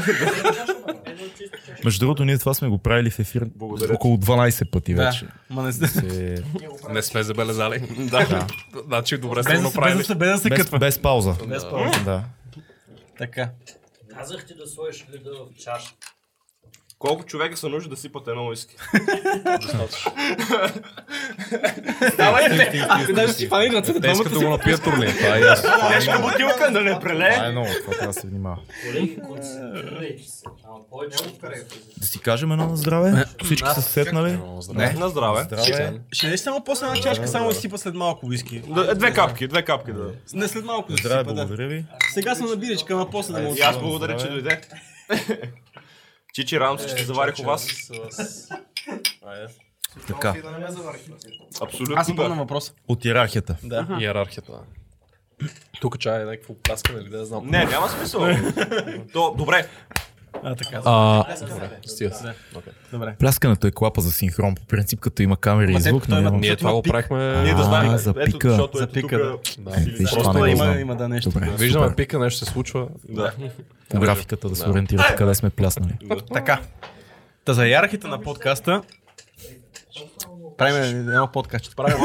Едно 1.05 1.23
чисто 1.29 1.57
чашка. 1.57 1.81
Между 1.83 1.99
другото, 1.99 2.25
ние 2.25 2.37
това 2.37 2.53
сме 2.53 2.67
го 2.67 2.77
правили 2.77 3.09
в 3.09 3.19
ефир 3.19 3.47
около 3.91 4.17
12 4.17 4.71
пъти 4.71 4.93
Да, 4.93 5.05
вече. 5.05 5.27
ма 5.49 5.63
не 5.63 5.71
Се- 5.73 6.43
Не 6.89 7.01
сме 7.01 7.23
забелезали. 7.23 7.79
Да. 7.99 8.47
Значи 8.85 9.17
добре 9.17 9.43
сме 9.43 9.57
го 9.57 9.69
се- 9.69 9.79
без, 9.79 10.07
да 10.07 10.15
без 10.15 10.69
Без, 10.79 10.99
пауза. 10.99 11.35
Без 11.47 11.63
пауза. 11.63 11.99
Да. 12.05 12.23
Така. 13.17 13.49
Казах 14.09 14.45
ти 14.45 14.53
да 14.55 14.67
сложиш 14.67 15.05
леда 15.13 15.29
в 15.31 15.57
чаша. 15.57 15.91
Колко 16.99 17.23
човека 17.23 17.57
са 17.57 17.69
нужни 17.69 17.89
да 17.89 17.97
сипат 17.97 18.27
едно 18.27 18.47
уиски? 18.47 18.75
Ако 22.89 23.13
даже 23.13 23.33
си 23.33 23.47
фани 23.47 23.71
ръцете, 23.75 23.99
Те 23.99 24.11
искат 24.11 24.33
да 24.33 24.39
го 24.39 24.49
напият 24.49 24.83
турния. 24.83 25.17
Това 25.17 25.37
е 25.37 25.39
ясно. 25.39 25.69
Тежка 25.89 26.19
бутилка 26.19 26.71
да 26.71 26.81
не 26.81 26.89
Това 26.89 26.99
прелее. 26.99 27.47
е 27.47 27.51
много, 27.51 27.67
това 27.81 27.93
трябва 27.93 28.13
да 28.13 28.19
се 28.19 28.27
внимава. 28.27 28.57
Да 31.97 32.05
си 32.07 32.19
кажем 32.19 32.51
едно 32.51 32.67
на 32.67 32.77
здраве. 32.77 33.25
Всички 33.43 33.69
са 33.75 33.81
сетнали. 33.81 34.39
Не, 34.73 34.93
на 34.93 35.09
здраве. 35.09 35.43
Здраве. 35.43 35.99
Ще 36.11 36.25
дадеш 36.27 36.39
само 36.39 36.63
после 36.63 36.85
една 36.85 37.01
чашка, 37.01 37.27
само 37.27 37.49
да 37.49 37.55
сипа 37.55 37.77
след 37.77 37.93
малко 37.95 38.27
виски. 38.27 38.59
Да, 38.59 38.95
Две 38.95 39.13
капки, 39.13 39.47
две 39.47 39.65
капки 39.65 39.93
да. 39.93 40.11
Не 40.33 40.47
след 40.47 40.65
малко 40.65 40.91
да 40.91 40.97
си 40.97 41.03
Здраве, 41.03 41.21
сипа, 41.21 41.33
да. 41.33 41.35
благодаря 41.35 41.67
ви. 41.67 41.85
Сега 42.13 42.35
съм 42.35 42.49
на 42.49 42.55
биричка, 42.55 42.93
ама 42.93 43.09
после 43.09 43.33
да 43.33 43.41
му 43.41 43.55
И 43.55 43.61
аз 43.61 43.79
благодаря, 43.79 44.17
че 44.17 44.27
дойде. 44.27 44.61
Чичи, 46.33 46.59
радвам 46.59 46.79
се, 46.79 46.87
че 46.87 46.95
те 46.95 47.03
заварих 47.03 47.39
у 47.39 47.43
вас. 47.43 47.67
Така, 50.07 50.35
Абсолютно 51.61 51.95
Аз 51.97 52.07
си 52.07 52.15
помня 52.15 52.35
въпроса. 52.35 52.73
от 52.87 53.05
иерархията. 53.05 53.57
Да. 53.63 53.97
Иерархията. 54.01 54.53
Тук 55.81 55.99
чай 55.99 56.21
е 56.21 56.25
някакво 56.25 56.53
пляскане 56.53 56.99
или 57.01 57.09
да 57.09 57.25
знам. 57.25 57.47
Не, 57.47 57.65
няма 57.65 57.89
смисъл. 57.89 58.21
То, 59.13 59.35
добре. 59.37 59.67
А, 60.43 60.55
така. 60.55 60.81
А, 60.85 61.23
добре, 61.39 61.69
стига 61.85 62.11
се. 62.11 62.33
Окей. 62.55 62.73
Добре. 62.91 63.15
Пляскането 63.19 63.67
е 63.67 63.71
клапа 63.71 64.01
за 64.01 64.11
синхрон. 64.11 64.55
По 64.55 64.65
принцип, 64.65 64.99
като 64.99 65.21
има 65.21 65.37
камери 65.37 65.73
и 65.73 65.81
звук, 65.81 66.07
но. 66.07 66.31
Ние 66.31 66.55
това 66.55 66.73
го 66.73 66.81
правихме. 66.81 67.41
Ние 67.43 67.53
да 67.53 67.63
знаем. 67.63 67.97
за 67.97 68.09
Ето, 68.09 68.25
пика. 68.25 68.49
защото 68.49 68.77
За 68.77 68.83
ето 68.83 68.93
пика, 68.93 69.37
Просто 70.13 70.45
има, 70.45 70.75
има 70.79 70.95
да 70.95 71.09
нещо. 71.09 71.29
Добре, 71.29 71.49
Виждаме 71.59 71.95
пика, 71.95 72.19
нещо 72.19 72.45
се 72.45 72.51
случва. 72.51 72.87
Да. 73.09 73.33
По 73.89 73.99
графиката 73.99 74.49
да 74.49 74.55
се 74.55 74.69
ориентирате 74.69 75.15
къде 75.15 75.35
сме 75.35 75.49
пляснали. 75.49 75.93
Така. 76.33 76.59
Та 77.45 77.53
за 77.53 77.67
иерархията 77.67 78.07
на 78.07 78.21
подкаста. 78.21 78.81
Правим 80.59 80.83
едно 80.99 81.27
подкаст. 81.27 81.75
Правим 81.75 81.97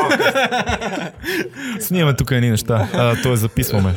Снимаме 1.81 2.17
тук 2.17 2.31
едни 2.31 2.51
неща. 2.51 2.88
А, 2.95 3.23
то 3.23 3.33
е 3.33 3.37
записваме. 3.37 3.95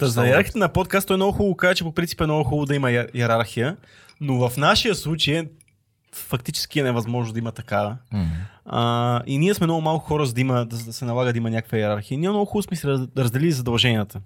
Та 0.00 0.06
за 0.06 0.26
иерархията 0.26 0.58
на 0.58 0.68
подкаст 0.68 1.06
той 1.08 1.14
е 1.14 1.18
много 1.18 1.32
хубаво 1.32 1.56
каза, 1.56 1.74
че 1.74 1.84
по 1.84 1.92
принцип 1.92 2.20
е 2.20 2.24
много 2.24 2.44
хубаво 2.44 2.66
да 2.66 2.74
има 2.74 2.88
иер- 2.88 3.08
иерархия, 3.14 3.76
но 4.20 4.48
в 4.48 4.56
нашия 4.56 4.94
случай 4.94 5.42
фактически 6.14 6.80
е 6.80 6.84
невъзможно 6.84 7.32
да 7.32 7.38
има 7.38 7.52
такава. 7.52 7.96
А, 8.66 9.22
и 9.26 9.38
ние 9.38 9.54
сме 9.54 9.66
много 9.66 9.80
малко 9.80 10.06
хора, 10.06 10.26
за 10.26 10.34
да, 10.34 10.40
има, 10.40 10.54
да, 10.56 10.76
да 10.76 10.92
се 10.92 11.04
налага 11.04 11.32
да 11.32 11.38
има 11.38 11.50
някаква 11.50 11.78
иерархия. 11.78 12.18
Ние 12.18 12.28
много 12.28 12.44
хубаво 12.44 12.62
сме 12.62 12.76
се 12.76 12.86
раз- 12.86 13.08
разделили 13.18 13.52
задълженията. 13.52 14.20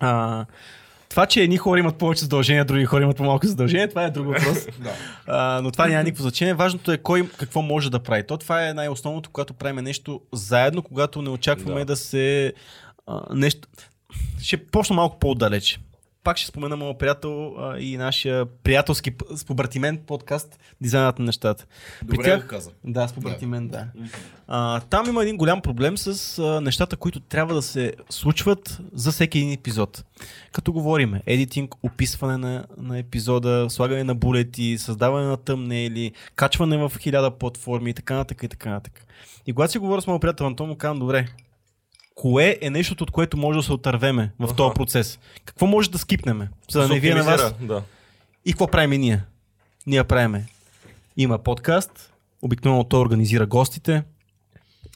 А, 0.00 0.44
това, 1.08 1.26
че 1.26 1.42
едни 1.42 1.56
хора 1.56 1.80
имат 1.80 1.96
повече 1.96 2.20
задължения, 2.20 2.64
други 2.64 2.84
хора 2.84 3.02
имат 3.02 3.16
по-малко 3.16 3.46
задължения, 3.46 3.88
това 3.88 4.04
е 4.04 4.10
друг 4.10 4.26
въпрос. 4.26 4.66
а, 5.26 5.60
но 5.62 5.70
това 5.70 5.86
няма 5.86 6.02
никакво 6.02 6.22
значение. 6.22 6.54
Важното 6.54 6.92
е 6.92 6.98
кой 6.98 7.28
какво 7.38 7.62
може 7.62 7.90
да 7.90 7.98
прави. 7.98 8.26
То 8.26 8.36
това 8.36 8.68
е 8.68 8.74
най-основното, 8.74 9.30
когато 9.30 9.54
правим 9.54 9.84
нещо 9.84 10.20
заедно, 10.32 10.82
когато 10.82 11.22
не 11.22 11.28
очакваме 11.28 11.80
да, 11.80 11.84
Да. 11.84 11.92
да 11.92 11.96
се 11.96 12.52
а, 13.06 13.20
нещо. 13.34 13.68
Ще 14.42 14.66
почна 14.66 14.96
малко 14.96 15.18
по-отдалече. 15.18 15.78
Пак 16.28 16.36
ще 16.36 16.46
спомена 16.46 16.76
моят 16.76 16.98
приятел 16.98 17.54
а, 17.58 17.78
и 17.78 17.96
нашия 17.96 18.46
приятелски 18.46 19.12
спобратимент 19.36 20.00
подкаст 20.00 20.58
Дизайнът 20.80 21.18
на 21.18 21.24
нещата. 21.24 21.66
Добре 22.02 22.36
го 22.36 22.46
каза. 22.46 22.70
Да, 22.84 23.08
спобратимент, 23.08 23.70
да. 23.70 23.86
А, 24.48 24.80
там 24.80 25.08
има 25.08 25.22
един 25.22 25.36
голям 25.36 25.62
проблем 25.62 25.98
с 25.98 26.38
а, 26.38 26.60
нещата, 26.60 26.96
които 26.96 27.20
трябва 27.20 27.54
да 27.54 27.62
се 27.62 27.92
случват 28.10 28.78
за 28.92 29.12
всеки 29.12 29.38
един 29.38 29.52
епизод. 29.52 30.04
Като 30.52 30.72
говорим, 30.72 31.14
едитинг, 31.26 31.74
описване 31.82 32.36
на, 32.36 32.64
на 32.76 32.98
епизода, 32.98 33.66
слагане 33.70 34.04
на 34.04 34.14
булети, 34.14 34.78
създаване 34.78 35.26
на 35.26 35.36
тъмнели, 35.36 36.12
качване 36.34 36.76
в 36.76 36.92
хиляда 36.98 37.30
платформи 37.30 37.90
и 37.90 37.94
така 37.94 38.14
нататък 38.14 38.42
и 38.42 38.48
така 38.48 38.70
нататък. 38.70 39.06
И 39.46 39.52
когато 39.52 39.72
си 39.72 39.78
говоря 39.78 40.02
с 40.02 40.06
моят 40.06 40.20
приятел 40.20 40.46
Антон, 40.46 40.68
му 40.68 40.76
казвам, 40.76 40.98
добре, 40.98 41.28
кое 42.18 42.58
е 42.60 42.70
нещото, 42.70 43.04
от 43.04 43.10
което 43.10 43.36
може 43.36 43.58
да 43.58 43.62
се 43.62 43.72
отървеме 43.72 44.32
в 44.38 44.54
този 44.56 44.74
процес? 44.74 45.18
Какво 45.44 45.66
може 45.66 45.90
да 45.90 45.98
скипнеме, 45.98 46.48
за 46.70 46.80
да 46.80 46.88
не 46.88 47.00
вие 47.00 47.14
на 47.14 47.22
вас? 47.22 47.54
Да. 47.60 47.82
И 48.44 48.52
какво 48.52 48.66
правим 48.66 49.00
ние? 49.00 49.24
Ние 49.86 50.04
правиме. 50.04 50.46
Има 51.16 51.38
подкаст, 51.38 52.12
обикновено 52.42 52.84
той 52.84 53.00
организира 53.00 53.46
гостите. 53.46 54.02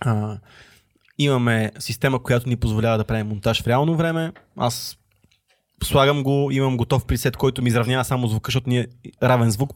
А, 0.01 0.39
имаме 1.19 1.73
система, 1.79 2.23
която 2.23 2.49
ни 2.49 2.57
позволява 2.57 2.99
да 2.99 3.05
правим 3.05 3.27
монтаж 3.27 3.63
в 3.63 3.67
реално 3.67 3.97
време. 3.97 4.33
Аз 4.57 4.99
слагам 5.85 6.23
го, 6.23 6.49
имам 6.53 6.77
готов 6.77 7.05
пресет, 7.05 7.37
който 7.37 7.63
ми 7.63 7.69
изравнява 7.69 8.05
само 8.05 8.27
звука, 8.27 8.49
защото 8.49 8.69
ние 8.69 8.87
равен 9.23 9.51
звук 9.51 9.71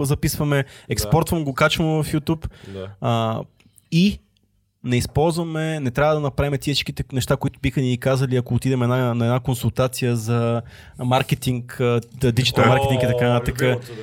записваме, 0.00 0.64
експортвам 0.88 1.44
го, 1.44 1.54
качвам 1.54 2.02
в 2.02 2.12
YouTube. 2.12 2.48
Да. 2.72 2.88
А, 3.00 3.40
и 3.92 4.20
не 4.84 4.96
използваме, 4.96 5.80
не 5.80 5.90
трябва 5.90 6.14
да 6.14 6.20
направим 6.20 6.58
тия 6.60 6.74
всичките 6.74 7.04
неща, 7.12 7.36
които 7.36 7.58
биха 7.62 7.80
ни 7.80 7.98
казали, 7.98 8.36
ако 8.36 8.54
отидем 8.54 8.80
на, 8.80 9.14
на 9.14 9.24
една 9.26 9.40
консултация 9.40 10.16
за 10.16 10.62
маркетинг, 10.98 11.76
да, 12.14 12.32
диджитал 12.32 12.64
маркетинг 12.66 13.02
и 13.02 13.06
така 13.06 13.28
нататък. 13.28 13.58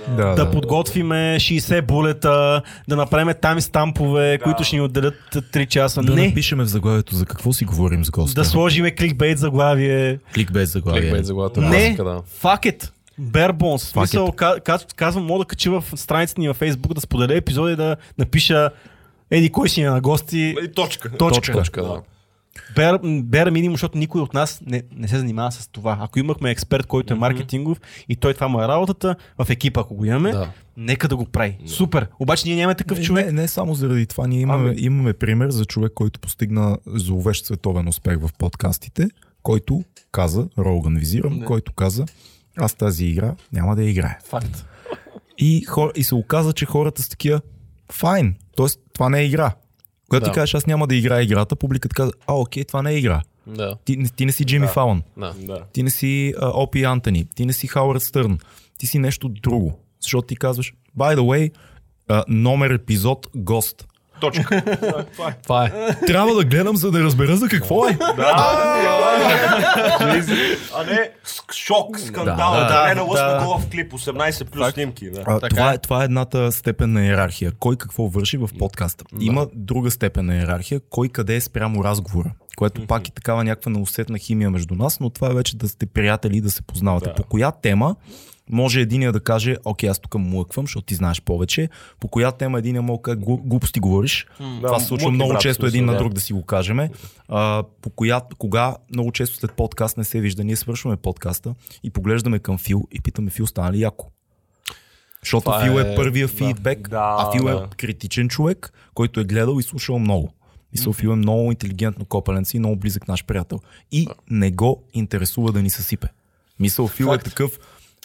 Да, 0.07 0.35
Да 0.35 0.51
подготвиме 0.51 1.15
60 1.39 1.81
булета, 1.81 2.61
да 2.87 2.95
направим 2.95 3.33
там 3.41 3.61
стампове, 3.61 4.39
които 4.43 4.63
ще 4.63 4.75
ни 4.75 4.81
отделят 4.81 5.15
3 5.31 5.67
часа. 5.67 6.01
Да 6.01 6.15
не, 6.15 6.27
напишеме 6.27 6.63
в 6.63 6.67
заглавието 6.67 7.15
за 7.15 7.25
какво 7.25 7.53
си 7.53 7.65
говорим 7.65 8.05
с 8.05 8.11
госта. 8.11 8.41
да 8.41 8.45
сложиме 8.45 8.91
кликбейт 8.91 9.37
заглавие. 9.39 10.19
Кликбейт 10.33 10.69
заглавие. 10.69 11.01
Кликбейт 11.01 11.25
заглавието 11.25 11.61
Не, 11.61 11.93
да. 11.97 12.03
fuck 12.41 12.63
it. 12.63 12.89
Bare 13.21 13.51
bones. 13.51 13.77
Смисъл, 13.77 14.31
ка- 14.31 14.59
ка- 14.59 14.79
казвам, 14.95 15.25
мога 15.25 15.39
да 15.39 15.47
кача 15.47 15.71
в 15.71 15.83
страницата 15.95 16.41
ни 16.41 16.47
във 16.47 16.59
Facebook, 16.59 16.93
да 16.93 17.01
споделя 17.01 17.35
епизоди, 17.35 17.75
да 17.75 17.95
напиша 18.17 18.69
Еди, 19.31 19.49
кой 19.49 19.69
си 19.69 19.81
е 19.81 19.89
на 19.89 20.01
гости. 20.01 20.55
И 20.63 20.71
точка. 20.71 21.17
Точка. 21.17 21.53
Точка, 21.53 21.83
да. 21.83 22.01
Бер, 22.75 22.99
бер 23.23 23.49
минимум, 23.49 23.73
защото 23.73 23.97
никой 23.97 24.21
от 24.21 24.33
нас 24.33 24.61
не, 24.65 24.83
не 24.95 25.07
се 25.07 25.17
занимава 25.19 25.51
с 25.51 25.67
това. 25.67 25.97
Ако 26.01 26.19
имахме 26.19 26.51
експерт, 26.51 26.85
който 26.85 27.13
е 27.13 27.17
маркетингов 27.17 27.81
и 28.09 28.15
той 28.15 28.33
това 28.33 28.47
му 28.47 28.61
е 28.61 28.67
работата, 28.67 29.15
в 29.37 29.49
екипа, 29.49 29.81
ако 29.81 29.95
го 29.95 30.05
имаме, 30.05 30.31
Да. 30.31 30.49
нека 30.77 31.07
да 31.07 31.15
го 31.15 31.25
прави. 31.25 31.57
Супер. 31.65 32.07
Обаче 32.19 32.47
ние 32.47 32.55
нямаме 32.55 32.75
такъв 32.75 32.97
Не, 32.97 33.03
човек. 33.03 33.25
Не, 33.25 33.31
не 33.31 33.47
само 33.47 33.73
заради 33.73 34.05
това. 34.05 34.27
Ние 34.27 34.41
имаме, 34.41 34.69
Ами. 34.69 34.81
имаме 34.81 35.13
пример 35.13 35.49
за 35.49 35.65
човек, 35.65 35.91
който 35.95 36.19
постигна 36.19 36.77
зловещ 36.87 37.45
световен 37.45 37.87
успех 37.87 38.19
в 38.19 38.29
подкастите, 38.37 39.09
който 39.43 39.83
каза, 40.11 40.47
Роган 40.57 40.95
визирам, 40.95 41.41
който 41.41 41.73
каза, 41.73 42.05
аз 42.57 42.73
тази 42.73 43.05
игра 43.05 43.35
няма 43.53 43.75
да 43.75 43.83
я 43.83 43.89
играя. 43.89 44.17
Факт. 44.25 44.65
И, 45.37 45.61
хор, 45.61 45.91
и 45.95 46.03
се 46.03 46.15
оказа, 46.15 46.53
че 46.53 46.65
хората 46.65 47.01
са 47.01 47.09
такива, 47.09 47.41
файн, 47.91 48.35
т.е. 48.57 48.65
това 48.93 49.09
не 49.09 49.19
е 49.19 49.25
игра. 49.25 49.51
Когато 50.09 50.25
Да. 50.25 50.31
ти 50.31 50.35
кажеш, 50.35 50.53
аз 50.53 50.65
няма 50.65 50.87
да 50.87 50.95
играя 50.95 51.23
играта, 51.23 51.55
публиката 51.55 51.95
казва, 51.95 52.13
а, 52.27 52.33
окей, 52.33 52.63
това 52.63 52.81
не 52.81 52.91
е 52.91 52.97
игра. 52.97 53.21
Да. 53.47 53.75
Ти, 53.85 53.97
не- 53.97 54.09
ти 54.09 54.25
не 54.25 54.31
си 54.31 54.45
Джимми 54.45 54.67
Фаун, 54.67 55.03
Да. 55.17 55.33
Да. 55.37 55.63
ти 55.73 55.83
не 55.83 55.89
си 55.89 56.33
а, 56.41 56.47
Опи 56.47 56.83
Антони, 56.83 57.25
ти 57.35 57.45
не 57.45 57.53
си 57.53 57.67
Хауърд 57.67 58.01
Стърн, 58.01 58.37
ти 58.77 58.87
си 58.87 58.99
нещо 58.99 59.29
друго. 59.29 59.79
Защото 60.01 60.27
ти 60.27 60.35
казваш, 60.35 60.73
by 60.97 61.15
the 61.15 61.19
way, 61.19 61.51
а, 62.07 62.23
номер 62.27 62.69
епизод, 62.69 63.27
гост. 63.35 63.87
Точка. 64.19 64.61
Това 65.43 65.65
е. 65.65 65.71
Трябва 66.07 66.35
да 66.35 66.43
гледам, 66.43 66.75
за 66.77 66.91
да 66.91 67.03
разбера 67.03 67.35
за 67.35 67.47
какво 67.47 67.87
е. 67.87 67.97
А 70.75 70.83
не 70.87 71.09
шок, 71.53 71.99
скандал. 71.99 72.35
Да, 72.35 72.59
Да, 72.59 72.95
да, 72.95 73.05
да. 73.05 73.43
гола 73.45 73.59
в 73.59 73.69
клип, 73.69 73.93
18 73.93 74.49
плюс 74.49 74.73
снимки. 74.73 75.09
Да. 75.09 75.39
Това, 75.49 75.71
е. 75.71 75.75
е, 75.75 75.77
това 75.77 76.01
е 76.01 76.05
едната 76.05 76.51
степен 76.51 76.93
на 76.93 77.05
иерархия. 77.05 77.51
Кой 77.59 77.75
какво 77.75 78.07
върши 78.07 78.37
в 78.37 78.49
подкаста. 78.59 79.05
Има 79.19 79.47
друга 79.53 79.91
степен 79.91 80.25
на 80.25 80.35
иерархия. 80.35 80.81
Кой 80.89 81.09
къде 81.09 81.35
е 81.35 81.41
спрямо 81.41 81.83
разговора. 81.83 82.31
Което 82.57 82.87
пак 82.87 83.07
е 83.07 83.11
такава 83.11 83.43
някаква 83.43 83.71
неусетна 83.71 84.17
химия 84.17 84.51
между 84.51 84.75
нас, 84.75 84.99
но 84.99 85.09
това 85.09 85.31
е 85.31 85.33
вече 85.33 85.57
да 85.57 85.67
сте 85.69 85.85
приятели 85.85 86.37
и 86.37 86.41
да 86.41 86.51
се 86.51 86.61
познавате. 86.61 87.09
Да. 87.09 87.15
По 87.15 87.23
коя 87.23 87.51
тема 87.51 87.95
може 88.49 88.81
единия 88.81 89.11
да 89.11 89.19
каже, 89.19 89.57
окей, 89.65 89.89
аз 89.89 89.99
тук 89.99 90.15
млъквам, 90.15 90.65
защото 90.65 90.85
ти 90.85 90.95
знаеш 90.95 91.21
повече. 91.21 91.69
По 91.99 92.07
коя 92.07 92.31
тема 92.31 92.61
да 92.61 92.97
каже, 93.01 93.17
«Глу- 93.17 93.41
глупости 93.43 93.79
говориш. 93.79 94.27
това 94.37 94.79
се 94.79 94.85
случва 94.85 95.11
много 95.11 95.31
брат, 95.31 95.41
често 95.41 95.65
един 95.65 95.85
на 95.85 95.91
да. 95.91 95.97
друг 95.97 96.13
да 96.13 96.21
си 96.21 96.33
го 96.33 96.43
кажем. 96.43 96.79
А, 97.27 97.63
по 97.81 97.89
коя, 97.89 98.21
кога 98.37 98.75
много 98.93 99.11
често 99.11 99.35
след 99.35 99.51
подкаст 99.53 99.97
не 99.97 100.03
се 100.03 100.19
вижда, 100.19 100.43
ние 100.43 100.55
свършваме 100.55 100.97
подкаста 100.97 101.55
и 101.83 101.89
поглеждаме 101.89 102.39
към 102.39 102.57
Фил 102.57 102.87
и 102.91 103.01
питаме 103.01 103.29
Фил 103.31 103.47
стана 103.47 103.71
ли 103.71 103.81
яко. 103.81 104.07
Защото 105.23 105.43
Това 105.43 105.63
Фил 105.63 105.71
е, 105.71 105.93
е- 105.93 105.95
първия 105.95 106.27
да. 106.27 106.33
фидбек, 106.33 106.89
Да, 106.89 107.15
а 107.19 107.31
Фил 107.31 107.43
да. 107.43 107.51
е 107.51 107.75
критичен 107.77 108.29
човек, 108.29 108.73
който 108.93 109.19
е 109.19 109.23
гледал 109.23 109.59
и 109.59 109.63
слушал 109.63 109.99
много. 109.99 110.33
Мисъл, 110.73 110.93
Фил 110.93 111.09
е 111.09 111.15
много 111.15 111.51
интелигентно 111.51 112.05
копаленце 112.05 112.57
и 112.57 112.59
много 112.59 112.75
близък 112.75 113.07
наш 113.07 113.25
приятел. 113.25 113.59
И 113.91 114.07
не 114.29 114.51
го 114.51 114.83
интересува 114.93 115.51
да 115.51 115.61
ни 115.61 115.69
съсипе. 115.69 116.07
Мисъл, 116.59 116.87
Фил 116.87 117.05
е 117.05 117.17
такъв, 117.17 117.59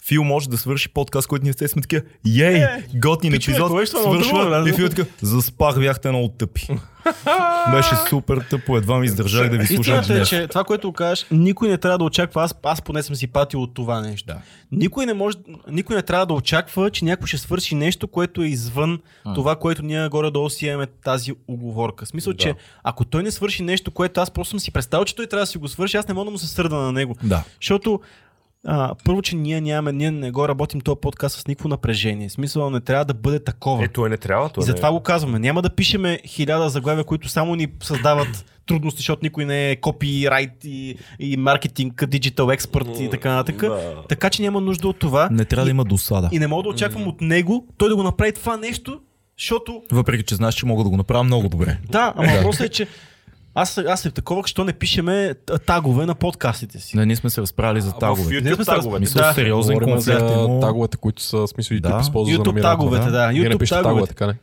Фил 0.07 0.25
може 0.25 0.49
да 0.49 0.59
свърши 0.59 0.89
подкаст, 0.89 1.29
който 1.29 1.45
ние 1.45 1.53
все 1.53 1.69
сме 1.69 1.83
такива, 1.83 2.03
ей, 2.41 2.67
готин 2.95 3.35
епизод, 3.35 3.71
е? 3.71 3.73
Много 3.73 3.85
тъпо, 3.87 3.99
свършва 3.99 4.63
бе, 4.63 4.71
и. 4.71 4.73
Фил 4.73 4.85
е 4.85 4.89
такъв, 4.89 5.09
заспах, 5.23 5.79
бяхте 5.79 6.09
много 6.09 6.29
тъпи. 6.29 6.69
Беше 7.73 7.97
супер 8.09 8.39
тъпо, 8.51 8.77
едва 8.77 8.99
ми 8.99 9.07
издържах 9.07 9.51
да 9.51 9.59
ви 9.59 9.67
слушам 9.67 10.01
Истината 10.01 10.23
е, 10.23 10.25
че 10.25 10.49
това, 10.49 10.65
което 10.65 10.93
кажеш, 10.93 11.27
никой 11.31 11.69
не 11.69 11.79
трябва 11.79 11.99
да 11.99 12.05
очаква. 12.05 12.43
Аз, 12.43 12.55
аз 12.63 12.83
поне 12.83 13.03
съм 13.03 13.17
си 13.17 13.27
патил 13.27 13.63
от 13.63 13.75
това 13.75 14.01
нещо. 14.01 14.27
Да. 14.27 14.39
Никой, 14.73 15.07
не 15.07 15.15
може, 15.15 15.37
никой 15.71 15.97
не 15.97 16.03
трябва 16.03 16.27
да 16.27 16.35
очаква, 16.35 16.91
че 16.91 17.05
някой 17.05 17.27
ще 17.27 17.39
свърши 17.39 17.75
нещо, 17.75 18.09
което 18.09 18.43
е 18.43 18.47
извън 18.47 19.01
това, 19.35 19.57
което 19.57 19.83
ние 19.83 20.09
горе-долу 20.09 20.51
си 20.51 20.67
имаме 20.67 20.87
тази 20.87 21.33
оговорка. 21.49 22.05
В 22.05 22.09
Смисъл, 22.09 22.33
Да. 22.33 22.37
че 22.37 22.55
ако 22.83 23.05
той 23.05 23.23
не 23.23 23.31
свърши 23.31 23.63
нещо, 23.63 23.91
което 23.91 24.21
аз 24.21 24.31
просто 24.31 24.51
съм 24.51 24.61
си 24.61 24.71
представил, 24.71 25.05
че 25.05 25.17
той 25.17 25.27
трябва 25.27 25.43
да 25.43 25.47
си 25.47 25.59
го 25.59 25.69
свърши, 25.69 25.97
аз 25.97 26.09
не 26.09 26.15
мога 26.15 26.25
да 26.25 26.31
му 26.31 26.39
се 26.39 26.47
сърда 26.47 26.77
на 26.77 26.93
него. 26.93 27.17
Да. 27.23 27.45
Защото 27.61 28.01
а, 28.67 28.95
първо, 29.05 29.23
че 29.23 29.37
ние 29.37 29.61
нямаме, 29.61 29.93
ние 29.93 30.11
не 30.11 30.31
го 30.31 30.49
работим 30.49 30.81
този 30.81 31.01
подкаст 31.01 31.41
с 31.41 31.47
никакво 31.47 31.69
напрежение. 31.69 32.29
В 32.29 32.33
Смисъл 32.33 32.71
не 32.71 32.81
трябва 32.81 33.05
да 33.05 33.15
бъде 33.15 33.45
такова. 33.45 33.85
Е, 33.85 33.89
той 33.89 34.11
не 34.11 34.17
трябва. 34.17 34.47
И 34.47 34.53
Той 34.53 34.65
затова 34.65 34.89
не... 34.89 34.93
го 34.93 35.03
казваме. 35.03 35.39
Няма 35.39 35.63
да 35.63 35.71
пишеме 35.71 36.19
хиляда 36.27 36.69
заглавия, 36.69 37.05
които 37.05 37.29
само 37.29 37.55
ни 37.55 37.69
създават 37.83 38.45
трудности, 38.67 38.99
защото 38.99 39.21
никой 39.23 39.45
не 39.45 39.71
е 39.71 39.77
копирайт 39.77 40.51
и, 40.65 40.97
и 41.19 41.37
маркетинг, 41.37 42.07
диджитал 42.07 42.51
експерт 42.51 42.89
и 43.01 43.11
така 43.11 43.33
нататък. 43.33 43.57
Да. 43.57 44.03
Така 44.09 44.31
че 44.31 44.43
няма 44.43 44.61
нужда 44.61 44.89
от 44.89 44.99
това. 44.99 45.29
Не 45.31 45.45
трябва 45.45 45.63
и, 45.63 45.65
да 45.65 45.71
има 45.71 45.85
досада. 45.85 46.29
И 46.33 46.39
не 46.39 46.47
мога 46.47 46.63
да 46.63 46.69
очаквам 46.69 47.09
от 47.09 47.21
него 47.21 47.67
той 47.77 47.89
да 47.89 47.97
го 47.97 48.03
направи 48.03 48.33
това 48.33 48.57
нещо, 48.57 49.01
защото 49.39 49.83
Въпреки, 49.93 50.25
че 50.25 50.35
знаеш, 50.35 50.55
че 50.55 50.67
мога 50.67 50.85
да 50.85 50.91
го 50.91 50.97
направя 50.97 51.25
много 51.25 51.49
добре. 51.49 51.79
да, 51.91 52.13
ама 52.17 52.33
въпросът 52.33 52.67
е, 52.67 52.69
че 52.69 52.87
аз, 53.55 53.79
аз 53.79 54.01
съм 54.01 54.13
такова, 54.13 54.43
що 54.47 54.65
не 54.65 54.73
пишеме 54.73 55.35
тагове 55.67 56.07
на 56.07 56.15
подкастите 56.15 56.81
си. 56.81 56.97
Не, 56.97 57.07
ние 57.07 57.17
сме 57.17 57.31
се 57.31 57.41
разправили 57.41 57.81
за 57.81 57.91
В 57.91 57.99
тагове. 57.99 58.23
Сме 58.25 58.31
YouTube 58.33 58.57
раз- 58.57 58.65
таговете. 58.67 59.01
Мисля, 59.01 59.21
Да. 59.21 59.33
сериозен 59.33 59.79
конфликт 59.79 60.05
за 60.21 60.59
таговете, 60.61 60.97
които 60.97 61.23
са 61.23 61.37
в 61.37 61.49
смисъл 61.49 61.77
YouTube 61.77 61.81
Да. 61.81 61.99
използва 62.01 62.33
за 62.33 62.39
YouTube 62.39 62.47
намирането. 62.47 62.79
таговете, 62.79 63.11
да. 63.11 63.27
Не 63.27 63.33
YouTube 63.35 63.59
пишете 63.59 63.83
таговете. 63.83 63.83
тагове, 63.83 64.07
така 64.07 64.27
не? 64.27 64.35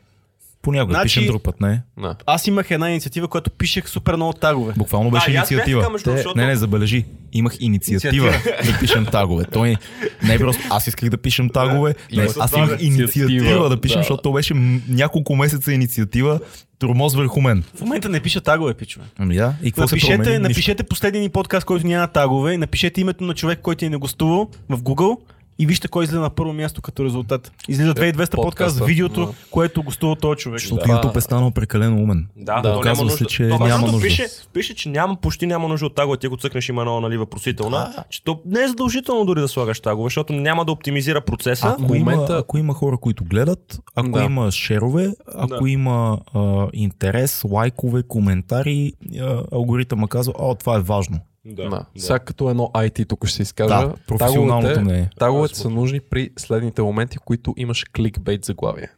Понякога 0.62 0.93
Значи- 0.93 1.04
пишем 1.06 1.26
друг 1.26 1.43
път, 1.43 1.62
не? 1.62 1.82
Да. 2.00 2.15
Аз 2.26 2.47
имах 2.47 2.71
една 2.71 2.89
инициатива, 2.89 3.28
която 3.28 3.50
пишех 3.50 3.89
супер 3.89 4.15
много 4.15 4.34
тагове. 4.34 4.74
Буквално 4.78 5.12
беше 5.12 5.26
бях 5.26 5.36
инициатива. 5.52 5.82
така, 5.82 5.93
Те, 6.04 6.12
защото- 6.12 6.38
Не, 6.38 6.45
не, 6.45 6.56
забележи. 6.56 7.06
Имах 7.34 7.54
инициатива 7.60 8.32
да 8.65 8.80
пишем 8.80 9.06
тагове. 9.06 9.45
Той 9.45 9.76
не 10.24 10.34
е 10.34 10.38
просто 10.38 10.63
аз 10.69 10.88
исках 10.88 11.10
да 11.10 11.17
пишем 11.17 11.50
тагове. 11.50 11.95
Не, 12.13 12.28
аз 12.39 12.52
имах 12.58 12.82
инициатива 12.82 13.69
да 13.69 13.82
пишем, 13.82 13.97
да. 13.97 14.04
защото 14.04 14.21
то 14.24 14.32
беше 14.32 14.54
няколко 14.89 15.36
месеца 15.36 15.74
инициатива. 15.74 16.39
Тормоз 16.82 17.15
върху 17.15 17.41
мен. 17.41 17.63
В 17.76 17.82
момента 17.82 18.10
не 18.10 18.20
пиша 18.20 18.41
тагове, 18.41 18.74
пичове. 18.74 19.06
Ами 19.17 19.36
да, 19.36 19.54
и 19.63 19.72
какво 19.72 19.88
се 19.88 19.96
Напишете, 19.96 20.17
промени? 20.17 20.32
Нищо. 20.32 20.50
напишете 20.50 20.84
последния 20.84 21.22
ни 21.22 21.30
подкаст, 21.30 21.65
който 21.65 21.88
няма 21.88 22.08
тагове, 22.08 22.58
напишете 22.58 23.02
името 23.02 23.24
на 23.24 23.34
човек, 23.34 23.60
който 23.62 23.86
е 23.86 23.89
гостувал 23.89 24.50
в 24.70 24.82
Google 24.82 25.17
и 25.62 25.65
вижте 25.65 25.88
кой 25.88 26.04
излиза 26.04 26.19
на 26.19 26.30
първо 26.30 26.54
място 26.54 26.82
като 26.82 27.06
резултат. 27.06 27.52
Излиза 27.67 27.93
2200 27.93 28.13
подкаст 28.15 28.36
подкаста. 28.36 28.74
с 28.76 28.86
видеото, 28.86 29.26
Да. 29.26 29.34
което 29.52 29.84
гостува 29.84 30.15
този 30.15 30.38
човек. 30.38 30.60
Защото 30.60 30.76
Да. 30.78 30.93
YouTube 30.93 31.17
е 31.17 31.21
станал 31.21 31.52
прекалено 31.52 31.97
умен. 31.97 32.28
Да, 32.38 32.56
Да, 32.56 32.71
да, 32.71 32.78
оказва 32.78 33.10
се, 33.10 33.26
че 33.26 33.50
то, 33.50 33.60
няма 33.60 33.88
нужда. 33.88 34.02
Пише, 34.02 34.28
пише, 34.54 34.76
че 34.76 34.89
няма, 34.89 35.15
почти 35.15 35.47
няма 35.47 35.67
нужда 35.67 35.86
от 35.86 35.95
тагове. 35.95 36.17
Ти 36.17 36.28
го 36.28 36.38
цъкнеш 36.38 36.69
има 36.69 36.82
едно 36.82 37.02
нали, 37.02 37.17
въпросителна. 37.17 37.93
че 38.10 38.24
то 38.24 38.39
не 38.45 38.62
е 38.62 38.67
задължително 38.67 39.26
дори 39.26 39.41
да 39.41 39.47
слагаш 39.47 39.80
тагове, 39.80 40.06
защото 40.06 40.34
няма 40.34 40.65
да 40.65 40.71
оптимизира 40.71 41.21
процеса. 41.21 41.67
Ако, 41.69 41.95
има, 41.95 42.12
момента- 42.12 42.38
ако 42.38 42.58
има 42.58 42.74
хора, 42.74 42.97
които 42.97 43.24
гледат, 43.24 43.80
ако 43.95 44.10
Да. 44.10 44.24
има 44.24 44.52
шерове, 44.52 45.12
ако 45.28 45.63
Да. 45.63 45.69
има 45.69 46.17
а, 46.34 46.67
интерес, 46.74 47.41
лайкове, 47.45 48.04
коментари, 48.04 48.93
а, 49.19 49.43
алгоритъма 49.52 50.08
казва, 50.08 50.34
о, 50.38 50.56
това 50.56 50.76
е 50.76 50.82
важно. 50.82 51.19
Да, 51.45 51.69
Да. 51.69 51.86
Сега 51.97 52.19
като 52.19 52.49
едно 52.49 52.71
IT 52.73 53.08
тук 53.08 53.25
ще 53.25 53.36
се 53.36 53.41
изкажа. 53.41 53.69
Да, 53.69 53.93
професионалното 54.08 54.67
таговете- 54.67 54.82
мнение. 54.82 55.10
Таговете 55.19 55.56
са 55.56 55.69
нужни 55.69 55.99
при 55.99 56.30
следните 56.38 56.82
моменти, 56.82 57.17
в 57.17 57.21
които 57.21 57.54
имаш 57.58 57.84
кликбейт 57.86 58.45
заглавие. 58.45 58.89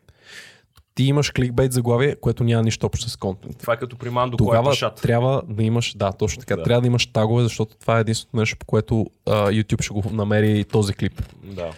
Ти 0.96 1.04
имаш 1.04 1.32
кликбейт 1.32 1.74
заглавие, 1.74 2.16
което 2.16 2.44
няма 2.44 2.64
нищо 2.64 2.86
общо 2.86 3.10
с 3.10 3.16
контент. 3.16 3.58
Това 3.58 3.74
е 3.74 3.78
като 3.78 3.96
при 3.98 4.10
Мандо, 4.10 4.38
кой 4.38 4.46
е 4.46 4.48
Тогава 4.48 4.70
пашат. 4.70 4.96
трябва 4.96 5.42
да 5.50 5.64
имаш, 5.64 5.94
да, 5.96 6.12
точно 6.12 6.40
така, 6.40 6.56
Да. 6.56 6.64
трябва 6.64 6.82
да 6.82 6.88
имаш 6.88 7.06
тагове, 7.06 7.44
защото 7.44 7.76
това 7.76 7.98
е 7.98 8.02
единственото 8.02 8.38
нещо, 8.38 8.58
по 8.60 8.66
което 8.66 9.06
а, 9.28 9.32
YouTube 9.32 9.82
ще 9.82 9.94
го 9.94 10.04
намери 10.12 10.64
този 10.64 10.94
клип. 10.94 11.22
Да. 11.44 11.72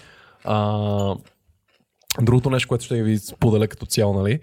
А, 0.43 1.15
другото 2.21 2.49
нещо, 2.49 2.67
което 2.67 2.86
ще 2.86 3.04
ви 3.04 3.17
споделя 3.17 3.67
като 3.67 3.86
цяло, 3.86 4.13
нали, 4.13 4.39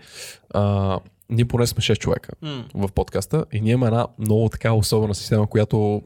а, 0.50 0.98
ние 1.32 1.44
поне 1.44 1.66
сме 1.66 1.80
6 1.80 1.98
човека 1.98 2.32
М. 2.42 2.64
в 2.74 2.88
подкаста 2.94 3.44
и 3.52 3.60
ние 3.60 3.72
имаме 3.72 3.86
една 3.86 4.06
много 4.18 4.48
така 4.48 4.72
особена 4.72 5.14
система, 5.14 5.46
която 5.46 6.02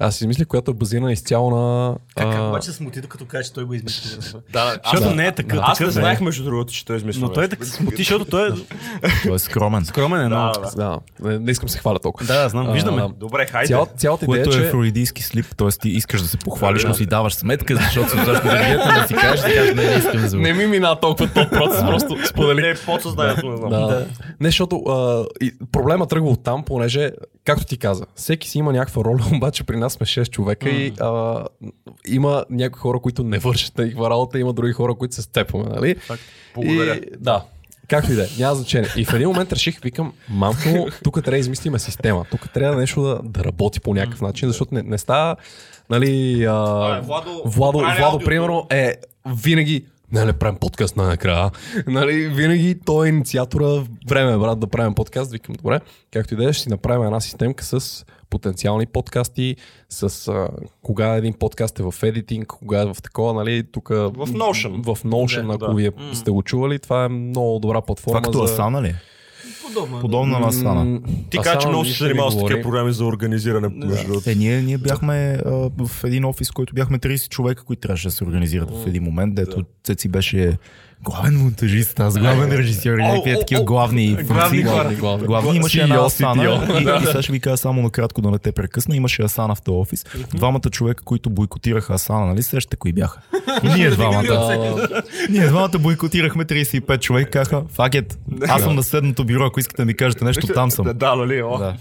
аз 0.00 0.16
си 0.16 0.24
измислих, 0.24 0.46
която 0.46 0.70
е 0.70 0.74
базирана 0.74 1.12
изцяло 1.12 1.50
на... 1.50 1.96
Как, 2.16 2.30
как 2.30 2.40
а, 2.40 2.48
обаче 2.48 2.66
се 2.66 2.72
смути, 2.72 3.00
докато 3.00 3.26
каже, 3.26 3.44
че 3.44 3.52
той 3.52 3.64
го 3.64 3.74
измисли? 3.74 4.18
Да, 4.52 4.78
Защото 4.84 5.08
аз, 5.08 5.14
не 5.14 5.26
е 5.26 5.32
такъв. 5.32 5.58
аз 5.62 5.80
не 5.80 5.86
такъв 5.86 5.96
е. 5.96 6.00
знаех 6.00 6.20
между 6.20 6.44
другото, 6.44 6.72
че 6.72 6.84
той 6.84 6.96
измисля. 6.96 7.20
Но 7.20 7.32
той 7.32 7.48
така 7.48 7.64
се 7.64 7.70
смути, 7.70 7.96
защото 7.96 8.24
той 8.24 8.48
е 8.48 8.52
Той 9.26 9.34
е 9.34 9.38
скромен. 9.38 9.84
скромен 9.84 10.20
е 10.20 10.26
много. 10.26 10.52
Да, 10.60 10.70
да. 10.70 10.76
да, 10.76 11.28
не, 11.28 11.38
не 11.38 11.50
искам 11.50 11.66
да 11.66 11.72
се 11.72 11.78
хваля 11.78 11.98
толкова. 11.98 12.26
Да, 12.26 12.42
да, 12.42 12.48
знам, 12.48 12.72
виждаме. 12.72 13.02
А, 13.02 13.08
Добре, 13.08 13.46
хайде. 13.46 13.66
Цял, 13.66 13.86
цялата 13.96 14.24
идея 14.24 14.44
Което 14.44 14.58
е, 14.58 14.66
е 14.66 14.70
флоридийски 14.70 15.22
слип, 15.22 15.56
т.е. 15.56 15.68
ти 15.68 15.88
искаш 15.88 16.22
да 16.22 16.28
се 16.28 16.36
похвалиш, 16.36 16.84
но 16.84 16.94
си 16.94 17.06
даваш 17.06 17.34
сметка, 17.34 17.76
защото 17.76 18.10
се 18.10 18.16
зашто 18.16 18.48
да 18.48 19.00
да 19.00 19.04
си 19.08 19.14
кажеш, 19.14 19.40
да 19.40 19.54
кажеш, 19.54 19.74
не, 19.74 19.84
не 19.84 19.94
искам 19.94 20.28
да 20.28 20.36
Не 20.36 20.52
ми 20.52 20.66
мина 20.66 21.00
толкова 21.00 21.28
топ 21.28 21.50
процес, 21.50 21.80
просто 21.80 22.18
споделих. 22.28 22.64
Не, 22.64 22.74
подсъзнанието 22.86 23.50
не 23.50 23.56
знам. 23.56 23.70
Да. 23.70 23.86
да. 23.86 24.06
Не, 24.40 24.48
защото 24.48 24.82
проблема 25.72 26.06
тръгва 26.06 26.30
от 26.30 26.42
там, 26.42 26.64
понеже, 26.64 27.10
както 27.46 27.64
ти 27.64 27.76
каза, 27.78 28.06
всеки 28.14 28.48
си 28.48 28.58
има 28.58 28.72
някаква 28.72 29.04
роля, 29.04 29.24
обаче 29.36 29.64
при 29.64 29.76
нас 29.76 29.92
сме 29.92 30.06
6 30.06 30.30
човека 30.30 30.70
и 30.70 30.92
а, 31.00 31.44
има 32.08 32.44
някои 32.50 32.80
хора, 32.80 33.00
които 33.00 33.24
не 33.24 33.38
вършат 33.38 33.78
някаква 33.78 34.10
работа, 34.10 34.38
има 34.38 34.52
други 34.52 34.72
хора, 34.72 34.94
които 34.94 35.14
се 35.14 35.22
степваме, 35.22 35.64
нали? 35.68 35.96
Благодаря. 36.54 36.94
И, 36.96 37.00
да. 37.18 37.44
Както 37.88 38.12
и 38.12 38.14
да 38.14 38.24
е, 38.24 38.28
няма 38.38 38.54
значение. 38.54 38.88
И 38.96 39.04
в 39.04 39.12
един 39.12 39.28
момент 39.28 39.52
реших, 39.52 39.80
викам, 39.80 40.12
малко, 40.28 40.88
тук 41.04 41.14
трябва 41.14 41.30
да 41.30 41.38
измислиме 41.38 41.78
система. 41.78 42.24
Тук 42.30 42.50
трябва 42.52 42.80
нещо 42.80 43.02
да, 43.02 43.20
да 43.24 43.44
работи 43.44 43.80
по 43.80 43.94
някакъв 43.94 44.20
начин, 44.20 44.48
защото 44.48 44.74
не, 44.74 44.82
не 44.82 44.98
става, 44.98 45.36
нали, 45.90 46.44
а, 46.44 46.54
Владо, 47.00 47.42
Владо, 47.44 47.78
прави 47.78 47.98
Владо 47.98 48.04
аудиото. 48.04 48.24
примерно, 48.24 48.66
е 48.70 48.94
винаги 49.26 49.84
не, 50.12 50.24
не 50.24 50.32
правим 50.32 50.58
подкаст 50.58 50.96
най-накрая. 50.96 51.50
Нали, 51.86 52.28
винаги 52.28 52.78
той 52.84 53.06
е 53.06 53.08
инициатора, 53.08 53.84
време 54.08 54.32
е, 54.32 54.38
брат, 54.38 54.60
да 54.60 54.66
правим 54.66 54.94
подкаст. 54.94 55.32
Викам, 55.32 55.54
добре, 55.54 55.80
както 56.12 56.34
и 56.34 56.36
да 56.36 56.48
е, 56.48 56.52
ще 56.52 56.62
си 56.62 56.68
направим 56.68 57.04
една 57.04 57.20
системка 57.20 57.64
с 57.64 58.04
потенциални 58.30 58.86
подкасти, 58.86 59.56
с 59.88 60.28
а, 60.28 60.48
кога 60.82 61.14
един 61.14 61.34
подкаст 61.34 61.78
е 61.78 61.82
в 61.82 61.94
едитинг, 62.02 62.46
кога 62.46 62.82
е 62.82 62.86
в 62.86 62.96
такова, 63.02 63.34
нали, 63.34 63.62
тук... 63.72 63.88
В 63.88 64.12
Notion. 64.16 64.94
В 64.94 65.04
Notion, 65.04 65.46
Да, 65.46 65.54
ако 65.54 65.66
да. 65.66 65.74
вие 65.74 65.92
сте 66.12 66.30
го 66.30 66.42
чували, 66.42 66.78
това 66.78 67.04
е 67.04 67.08
много 67.08 67.58
добра 67.58 67.80
платформа 67.80 68.22
Това 68.22 68.32
като 68.32 68.46
за... 68.46 68.52
Асана 68.52 68.82
ли? 68.82 68.94
Подобно. 69.66 70.00
Подобно 70.00 70.38
на 70.38 70.48
Асана. 70.48 71.00
Ти 71.30 71.38
кажа, 71.38 71.58
че 71.58 71.68
много 71.68 71.84
не 71.84 71.90
занимавал 71.90 72.30
с 72.30 72.38
такива 72.38 72.62
програми 72.62 72.92
за 72.92 73.04
организиране. 73.04 73.68
Е, 74.26 74.34
ние, 74.34 74.62
ние 74.62 74.78
бяхме 74.78 75.38
а, 75.46 75.50
в 75.86 76.04
един 76.04 76.24
офис, 76.24 76.50
който 76.50 76.74
бяхме 76.74 76.98
30 76.98 77.28
човека, 77.28 77.64
които 77.64 77.80
трябваше 77.80 78.08
да 78.08 78.14
се 78.14 78.24
организират 78.24 78.70
в 78.70 78.86
един 78.86 79.02
момент, 79.02 79.34
дето 79.34 79.64
Цеци 79.84 80.08
беше 80.08 80.58
главен 81.04 81.36
монтажист, 81.36 82.00
аз 82.00 82.18
главен 82.18 82.52
режисьор 82.52 82.98
и 82.98 83.02
някакви 83.02 83.38
такива 83.38 83.64
главни 83.64 84.16
функции. 84.26 84.62
главни, 84.62 84.94
главни. 84.94 85.26
Главни 85.26 85.56
имаше 85.56 85.82
една 85.82 86.04
Асана 86.04 86.66
и, 86.80 87.02
и 87.02 87.06
сега 87.06 87.22
ще 87.22 87.32
ви 87.32 87.40
кажа 87.40 87.56
само 87.56 87.82
накратко 87.82 88.20
да 88.22 88.30
не 88.30 88.38
те 88.38 88.52
прекъсна. 88.52 88.96
Имаше 88.96 89.22
Асана 89.22 89.54
в 89.54 89.62
този 89.62 89.76
офис. 89.76 90.04
Двамата 90.34 90.60
човека, 90.70 91.04
които 91.04 91.30
бойкотираха 91.30 91.94
Асана, 91.94 92.26
нали 92.26 92.42
сещате 92.42 92.76
кои 92.76 92.92
бяха? 92.92 93.20
Ние 93.64 93.90
двамата. 93.96 94.56
Ние 95.30 95.46
двамата 95.46 95.78
бойкотирахме 95.78 96.44
35 96.44 97.00
човека, 97.00 97.30
казаха, 97.30 97.62
факет, 97.68 98.18
аз 98.48 98.62
съм 98.62 98.74
на 98.74 98.82
седмото 98.82 99.24
бюро, 99.24 99.50
ако 99.56 99.60
искате 99.60 99.82
да 99.82 99.86
ми 99.86 99.94
кажете 99.94 100.24
нещо, 100.24 100.46
там 100.46 100.70
съм. 100.70 100.84
Да, 100.84 100.92
да, 100.94 101.16
нали? 101.16 101.42
О. 101.42 101.58
Да. 101.58 101.76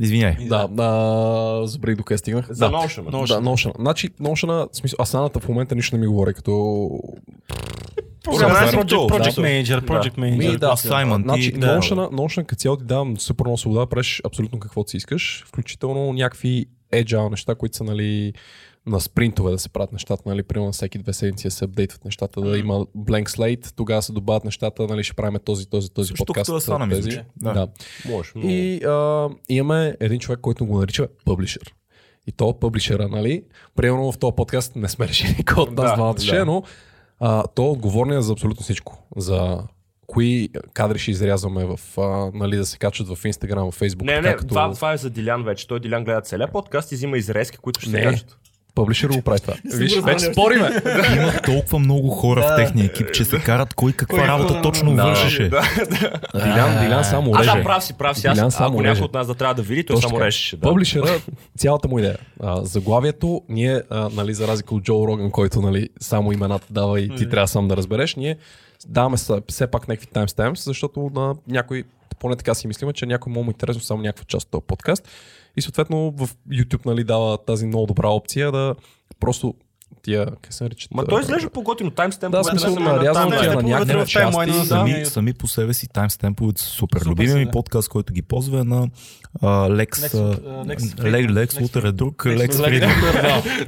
Извиняй. 0.00 0.36
Да, 0.40 0.68
да, 0.68 1.62
забравих 1.66 1.96
до 1.96 2.04
къде 2.04 2.18
стигнах. 2.18 2.46
За 2.52 2.70
да. 2.70 2.76
Notion. 2.76 3.04
Да, 3.04 3.40
Notion. 3.40 3.72
Значи, 3.80 4.10
Notion, 4.10 4.68
смисъл, 4.72 4.96
Асаната 5.00 5.40
в 5.40 5.48
момента 5.48 5.74
нищо 5.74 5.96
не 5.96 6.00
ми 6.00 6.06
говори, 6.06 6.34
като... 6.34 6.90
Програмен 8.24 8.56
Project, 8.56 8.84
да. 8.84 9.42
manager, 9.42 9.80
project 9.80 10.18
manager. 10.18 10.58
Да, 10.58 10.72
Assignment 10.72 11.22
Значи, 11.22 11.48
и- 11.48 11.54
Notion, 11.54 11.94
Notion 11.94 12.46
като 12.46 12.60
цяло 12.60 12.76
ти 12.76 12.84
давам 12.84 13.16
супер 13.18 13.44
много 13.44 13.58
свобода, 13.58 13.80
да 13.80 13.86
правиш 13.86 14.20
абсолютно 14.26 14.58
каквото 14.60 14.90
си 14.90 14.96
искаш, 14.96 15.44
включително 15.46 16.12
някакви 16.12 16.66
agile 16.92 17.30
неща, 17.30 17.54
които 17.54 17.76
са, 17.76 17.84
нали, 17.84 18.32
на 18.86 19.00
спринтове 19.00 19.50
да 19.50 19.58
се 19.58 19.68
правят 19.68 19.92
нещата, 19.92 20.22
нали, 20.26 20.42
примерно 20.42 20.66
на 20.66 20.72
всеки 20.72 20.98
две 20.98 21.12
седмици 21.12 21.46
да 21.46 21.50
се 21.50 21.64
апдейтват 21.64 22.04
нещата, 22.04 22.40
да 22.40 22.58
има 22.58 22.74
blank 22.74 23.28
slate, 23.28 23.72
тогава 23.76 24.02
се 24.02 24.12
добавят 24.12 24.44
нещата, 24.44 24.86
нали, 24.86 25.04
ще 25.04 25.14
правим 25.14 25.38
този, 25.44 25.70
този, 25.70 25.90
този 25.90 26.08
Също 26.08 26.24
подкаст. 26.24 26.50
Asana 26.50 26.86
ми 26.86 26.94
тези. 26.94 27.20
Да. 27.36 27.52
Да. 27.52 27.68
Можеш. 28.08 28.34
много. 28.34 28.50
И 28.50 28.84
а, 28.84 29.28
имаме 29.48 29.96
един 30.00 30.18
човек, 30.18 30.40
който 30.40 30.66
го 30.66 30.78
нарича 30.78 31.08
публишер. 31.24 31.74
И 32.26 32.32
то 32.32 32.58
публишера, 32.58 33.08
нали? 33.08 33.44
Примерно 33.76 34.12
в 34.12 34.18
този 34.18 34.34
подкаст 34.36 34.76
не 34.76 34.88
сме 34.88 35.08
решили 35.08 35.44
кой 35.54 35.62
от 35.62 35.70
нас 35.70 35.90
Да, 35.90 35.94
двамата 35.94 36.14
да. 36.14 36.22
ще, 36.22 36.36
е, 36.36 36.44
но 36.44 36.62
а, 37.20 37.44
то 37.54 37.66
е 37.66 37.70
отговорния 37.70 38.22
за 38.22 38.32
абсолютно 38.32 38.62
всичко. 38.62 39.06
За 39.16 39.58
кои 40.06 40.48
кадри 40.74 40.98
ще 40.98 41.10
изрязваме 41.10 41.64
в, 41.64 41.80
а, 41.98 42.30
нали, 42.34 42.56
да 42.56 42.66
се 42.66 42.78
качват 42.78 43.08
в 43.08 43.22
Instagram, 43.22 43.70
в 43.70 43.80
Facebook. 43.80 44.02
Не, 44.02 44.14
така 44.14 44.28
не, 44.28 44.36
като 44.36 44.48
това, 44.48 44.72
това 44.72 44.92
е 44.92 44.96
за 44.96 45.10
Дилян 45.10 45.44
вече. 45.44 45.68
Той 45.68 45.80
Дилян 45.80 46.04
гледа 46.04 46.20
целия 46.20 46.52
подкаст 46.52 46.92
и 46.92 46.94
взима 46.94 47.18
изрезки, 47.18 47.58
които 47.58 47.80
ще 47.80 47.90
се 47.90 48.04
Не. 48.04 48.20
Публишер 48.74 49.08
го 49.08 49.22
прави 49.22 49.40
това. 49.40 49.54
Виж, 49.74 50.00
вече 50.00 50.26
не. 50.26 50.32
спориме. 50.32 50.70
Има 51.16 51.32
толкова 51.44 51.78
много 51.78 52.08
хора 52.08 52.42
в 52.42 52.56
техния 52.56 52.86
екип, 52.86 53.12
че 53.12 53.24
се 53.24 53.38
карат 53.38 53.74
кой 53.74 53.92
каква 53.92 54.28
работа 54.28 54.62
точно 54.62 54.94
Да. 54.96 55.04
вършеше. 55.04 55.50
Дилян, 56.34 56.84
Дилян 56.84 57.04
само 57.04 57.32
А, 57.34 57.38
реже. 57.40 57.50
да, 57.50 57.62
прав 57.64 57.84
си, 57.84 57.92
прав 57.92 58.18
си. 58.18 58.26
Аз, 58.26 58.34
Дилян 58.38 58.50
само 58.50 58.74
ако 58.74 58.82
някой 58.82 59.04
от 59.04 59.14
нас 59.14 59.26
да 59.26 59.34
трябва 59.34 59.54
да 59.54 59.62
види, 59.62 59.86
той 59.86 59.96
Точно 59.96 60.08
само 60.08 60.20
решеше. 60.20 60.56
Да. 60.56 60.68
Публишера, 60.68 61.20
цялата 61.58 61.88
му 61.88 61.98
идея. 61.98 62.18
А, 62.42 62.64
заглавието, 62.64 63.42
ние, 63.48 63.82
а, 63.90 64.08
нали, 64.12 64.34
за 64.34 64.48
разлика 64.48 64.74
от 64.74 64.82
Джо 64.82 65.06
Роган, 65.08 65.30
който 65.30 65.60
нали, 65.60 65.88
само 66.00 66.32
имената 66.32 66.66
дава 66.70 67.00
и 67.00 67.08
ти 67.08 67.28
трябва 67.28 67.48
сам 67.48 67.68
да 67.68 67.76
разбереш, 67.76 68.14
ние 68.16 68.36
даваме 68.88 69.16
все 69.48 69.66
пак 69.66 69.88
някакви 69.88 70.06
таймстемпс, 70.06 70.64
защото 70.64 71.10
на 71.14 71.34
някой, 71.48 71.84
поне 72.18 72.36
така 72.36 72.54
си 72.54 72.66
мислиме, 72.66 72.92
че 72.92 73.06
някой 73.06 73.32
му 73.32 73.40
е 73.40 73.44
интересно 73.46 73.82
само 73.82 74.02
някаква 74.02 74.24
част 74.24 74.44
от 74.44 74.50
този 74.50 74.64
подкаст. 74.66 75.08
И 75.56 75.62
съответно 75.62 76.10
в 76.16 76.28
YouTube 76.50 76.86
нали, 76.86 77.04
дава 77.04 77.38
тази 77.38 77.66
много 77.66 77.86
добра 77.86 78.08
опция 78.08 78.52
да 78.52 78.74
просто 79.20 79.54
тия, 80.02 80.26
как 80.26 80.54
се 80.54 80.64
наричат? 80.64 80.90
Ма 80.90 81.04
той 81.06 81.20
изглежда 81.20 81.50
по-готино 81.50 81.90
таймстемп. 81.90 82.32
Да, 82.32 82.44
смисъл, 82.44 82.74
нарязано 82.74 83.30
ти 83.30 83.46
е 83.46 83.48
на 83.48 83.62
някакви 83.62 84.12
таймлайна, 84.12 84.52
части. 84.52 84.68
да. 84.68 84.74
Сами, 84.74 85.06
сами 85.06 85.32
по 85.32 85.48
себе 85.48 85.74
си 85.74 85.88
таймстемповете 85.88 86.60
са 86.60 86.66
супер. 86.66 86.98
Супер 86.98 87.10
Любимия 87.10 87.36
ми 87.36 87.46
подкаст, 87.46 87.88
който 87.88 88.12
ги 88.12 88.22
ползва 88.22 88.60
е 88.60 88.64
на 88.64 88.88
Лекс. 89.70 90.02
Лекс 90.02 90.14
а, 90.14 90.18
Лут- 90.18 90.40
а, 90.46 90.66
Лекс 90.66 90.84
Лек- 90.84 90.90
Фридман. 90.92 91.12
Лекс 91.12 91.32
Лекс 91.32 91.60
Лутър 91.60 91.82
е 91.82 91.92
друг. 91.92 92.26
Лекс 92.26 92.56
Фридман. 92.56 92.90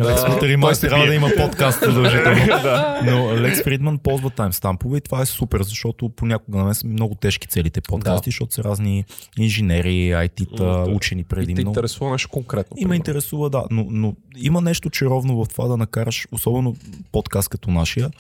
Лекс 0.01 0.23
Лутър 0.29 0.49
и 0.49 0.57
май 0.57 0.75
трябва 0.75 1.07
да 1.07 1.15
има 1.15 1.31
подкаст 1.39 1.81
задължително. 1.81 2.39
Но 3.05 3.37
Лекс 3.37 3.63
Фридман 3.63 3.99
ползва 3.99 4.31
таймстампове 4.31 4.99
и 4.99 5.01
това 5.01 5.23
е 5.23 5.27
супер, 5.27 5.63
защото 5.63 6.09
понякога 6.09 6.59
на 6.59 6.65
мен 6.65 6.75
са 6.75 6.87
ми 6.87 6.93
много 6.93 7.15
тежки 7.15 7.49
целите 7.49 7.81
подкасти, 7.81 8.31
защото 8.31 8.55
са 8.55 8.65
разни 8.65 9.05
инженери, 9.39 9.89
IT-та, 10.11 10.65
учени 10.85 11.21
И 11.21 11.25
преди 11.25 11.55
те 11.55 11.61
много. 11.61 11.71
интересува 11.71 12.11
нещо 12.11 12.29
конкретно. 12.31 12.75
И 12.77 12.81
ме 12.81 12.81
примерно. 12.81 12.95
интересува, 12.95 13.51
да, 13.51 13.65
но, 13.71 13.87
но 13.91 14.15
има 14.37 14.61
нещо 14.61 14.91
чаровно 14.91 15.45
в 15.45 15.49
това 15.49 15.69
да 15.69 15.77
накараш, 15.77 16.14
особено 16.33 16.77
подкаст 17.13 17.49
като 17.49 17.71
нашия, 17.71 18.11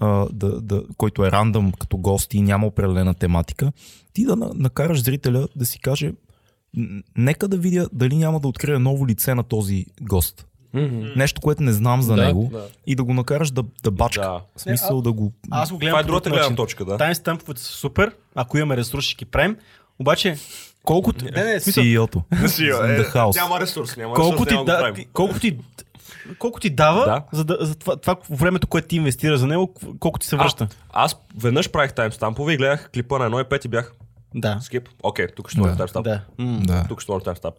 а, 0.00 0.26
да, 0.32 0.60
да, 0.60 0.82
който 0.96 1.26
е 1.26 1.30
рандъм 1.30 1.72
като 1.72 1.96
гост 1.96 2.34
и 2.34 2.40
няма 2.40 2.66
определена 2.66 3.14
тематика, 3.14 3.72
ти 4.12 4.24
да 4.24 4.36
на- 4.36 4.50
накараш 4.54 5.02
зрителя 5.02 5.48
да 5.56 5.66
си 5.66 5.78
каже, 5.80 6.12
«Н- 6.76 7.02
нека 7.16 7.48
да 7.48 7.56
видя 7.56 7.88
дали 7.92 8.16
няма 8.16 8.40
да 8.40 8.48
открия 8.48 8.78
ново 8.78 9.06
лице 9.06 9.34
на 9.34 9.42
този 9.42 9.86
гост. 10.02 10.46
Мгм. 10.74 11.02
Нещо, 11.16 11.40
което 11.40 11.62
не 11.62 11.72
знам 11.72 12.02
за 12.02 12.14
Да, 12.14 12.24
него 12.24 12.48
да. 12.52 12.66
и 12.86 12.94
да 12.94 13.04
го 13.04 13.14
накараш 13.14 13.50
да, 13.50 13.64
да 13.82 13.90
бачка. 13.90 14.20
Да. 14.22 14.40
В 14.56 14.60
смисъл 14.60 15.02
да 15.02 15.12
го... 15.12 15.32
Аз 15.50 15.70
го 15.70 15.78
гледам 15.78 15.92
Това 15.92 16.00
е 16.00 16.04
другата 16.04 16.30
гледна 16.30 16.56
точка, 16.56 16.84
да. 16.84 16.96
Таймстемповете 16.96 17.60
са 17.60 17.66
супер, 17.68 18.12
ако 18.34 18.58
имаме 18.58 18.76
ресурс 18.76 19.04
ще 19.04 19.14
ги 19.16 19.24
правим, 19.24 19.56
обаче 19.98 20.36
колкото... 20.84 21.24
Не, 21.26 21.44
не, 21.44 21.60
смисъл, 21.60 21.84
CEO-то. 21.84 22.22
Си, 22.46 22.64
е. 22.64 22.70
Няма 23.34 23.60
ресурс, 23.60 23.96
няма 23.96 24.14
колко 24.14 24.32
ресурс, 24.34 24.48
ти, 24.48 24.54
няма 24.54 24.64
да 24.64 24.92
ти- 24.94 25.06
колко 25.06 25.38
ти 25.40 25.58
колко 26.38 26.60
ти 26.60 26.70
дава 26.70 27.04
Да. 27.04 27.22
за, 27.32 27.44
да, 27.44 27.56
за 27.60 27.74
това, 27.74 27.96
това 27.96 28.16
времето, 28.30 28.66
което 28.66 28.88
ти 28.88 28.96
инвестира 28.96 29.38
за 29.38 29.46
него, 29.46 29.74
колко 30.00 30.18
ти 30.18 30.26
се 30.26 30.36
връща. 30.36 30.68
А, 30.90 31.04
аз 31.04 31.16
веднъж 31.38 31.70
правих 31.70 31.92
таймстампове 31.92 32.52
и 32.52 32.56
гледах 32.56 32.90
клипа 32.90 33.18
на 33.18 33.30
1.5 33.30 33.66
и 33.66 33.68
бях 33.68 33.92
да. 34.34 34.58
скип. 34.60 34.88
Окей, 35.02 35.26
тук 35.36 35.50
ще 35.50 35.60
Да. 35.60 35.66
да. 35.68 35.76
таймстамп. 35.76 36.04
Да. 36.04 36.20
Да. 36.38 36.84
Тук 36.88 37.00
ще 37.00 37.12
таймстамп. 37.24 37.54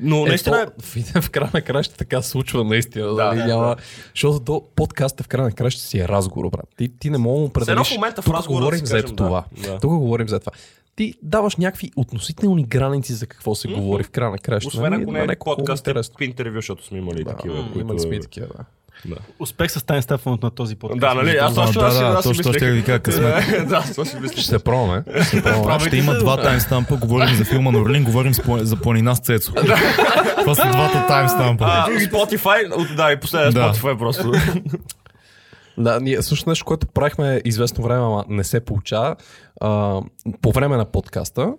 Но 0.00 0.26
наистина 0.26 0.58
е... 0.58 0.62
Е, 0.62 1.02
то, 1.12 1.22
в, 1.22 1.30
края 1.30 1.50
на 1.54 1.62
краща 1.62 1.96
така 1.96 2.22
се 2.22 2.30
случва 2.30 2.64
наистина. 2.64 3.06
Да, 3.06 3.14
Да, 3.14 3.24
нали, 3.24 3.38
да, 3.38 3.46
няма, 3.46 3.76
Защото 4.14 4.40
то, 4.40 4.64
подкастът 4.76 5.26
в 5.26 5.28
края 5.28 5.44
на 5.44 5.52
краща 5.52 5.82
си 5.82 5.98
е 6.00 6.08
разговор, 6.08 6.50
брат. 6.50 6.68
Ти, 6.76 6.98
ти 6.98 7.10
не 7.10 7.18
мога 7.18 7.38
да 7.40 7.44
определиш. 7.44 7.88
в 7.88 7.94
момента 7.94 8.22
в 8.22 8.24
Тук 8.24 8.34
разговора 8.34 8.60
да 8.60 8.64
говорим 8.64 8.86
за 8.86 9.02
да. 9.02 9.16
това. 9.16 9.44
Да. 9.64 9.78
Тук 9.78 9.90
говорим 9.90 10.28
за 10.28 10.40
това. 10.40 10.52
Ти 10.96 11.14
даваш 11.22 11.56
някакви 11.56 11.90
относителни 11.96 12.64
граници 12.64 13.12
за 13.12 13.26
какво 13.26 13.54
се 13.54 13.68
говори 13.68 14.02
в 14.02 14.10
края 14.10 14.30
на 14.30 14.38
краща. 14.38 14.68
Освен 14.68 14.92
ако 14.92 15.12
не 15.12 15.22
е 15.24 15.36
подкаст, 15.44 15.88
е 16.20 16.24
интервю, 16.24 16.56
защото 16.56 16.84
сме 16.84 16.98
имали 16.98 17.24
такива. 17.24 17.68
Да, 17.74 17.80
имали 17.80 18.00
сме 18.00 18.16
и 18.16 18.20
такива, 18.20 18.46
да. 18.46 18.64
Да. 19.04 19.16
Успех 19.38 19.70
с 19.70 19.82
таймстафването 19.82 20.46
на 20.46 20.50
този 20.50 20.76
подкаст. 20.76 21.00
Да, 21.00 21.14
нали? 21.14 21.36
Аз 21.36 21.54
Да, 21.54 21.64
точно 21.66 21.80
да, 21.80 22.12
да, 22.12 22.22
си 22.22 22.28
точно 22.28 22.52
ще 22.52 22.70
ви 22.70 22.84
кажа 22.84 22.98
късмет. 23.02 23.68
Да. 23.68 23.82
Ще 24.26 24.42
се 24.42 24.58
пробваме. 24.58 25.04
Ще 25.26 25.42
пробваме. 25.42 25.86
Ще 25.86 25.96
има 25.96 26.14
два 26.14 26.42
таймстампа, 26.42 26.96
говорим 26.96 27.34
за 27.34 27.44
филма 27.44 27.70
на 27.70 27.78
Орлин, 27.78 28.04
говорим 28.04 28.32
за 28.60 28.76
планина 28.76 29.14
с 29.14 29.20
Цецо. 29.20 29.52
Това 30.40 30.54
са 30.54 30.70
двата 30.70 31.06
таймстампа. 31.08 31.64
А, 31.64 31.86
Spotify, 31.88 32.94
да, 32.96 33.12
и 33.12 33.20
последния 33.20 33.52
Да. 33.52 33.72
Spotify 33.72 33.98
просто. 33.98 34.32
Да, 35.78 36.00
ние 36.00 36.22
също 36.22 36.48
нещо, 36.48 36.64
което 36.64 36.86
правихме 36.86 37.42
известно 37.44 37.84
време, 37.84 38.02
ама 38.02 38.24
не 38.28 38.44
се 38.44 38.60
получава. 38.60 39.16
А, 39.60 40.00
по 40.42 40.52
време 40.52 40.76
на 40.76 40.84
подкаста, 40.84 41.54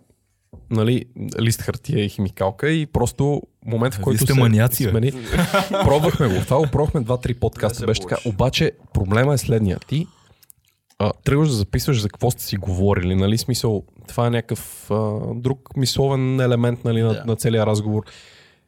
нали, 0.69 1.05
лист 1.39 1.61
хартия 1.61 2.05
и 2.05 2.09
химикалка 2.09 2.69
и 2.69 2.85
просто 2.85 3.41
момент, 3.65 3.93
в 3.93 3.97
Вие 3.97 4.03
който 4.03 4.23
сте 4.23 4.33
се 4.33 4.39
маняци, 4.39 4.83
бе. 4.83 4.89
смени. 4.89 5.11
пробвахме 5.69 6.27
го. 6.27 6.43
Това 6.45 6.57
го 6.57 6.67
пробвахме 6.71 7.01
два-три 7.01 7.33
подкаста. 7.33 7.85
Беше 7.85 8.01
така. 8.01 8.17
Обаче 8.25 8.71
проблема 8.93 9.33
е 9.33 9.37
следния. 9.37 9.79
Ти 9.87 10.07
а, 10.99 11.11
тръгваш 11.23 11.47
да 11.47 11.53
записваш 11.53 12.01
за 12.01 12.09
какво 12.09 12.31
сте 12.31 12.43
си 12.43 12.57
говорили, 12.57 13.15
нали? 13.15 13.37
Смисъл, 13.37 13.83
това 14.07 14.27
е 14.27 14.29
някакъв 14.29 14.91
а, 14.91 15.19
друг 15.35 15.77
мисловен 15.77 16.39
елемент 16.39 16.83
нали, 16.85 17.01
на, 17.01 17.23
на 17.25 17.35
целия 17.35 17.65
разговор. 17.65 18.03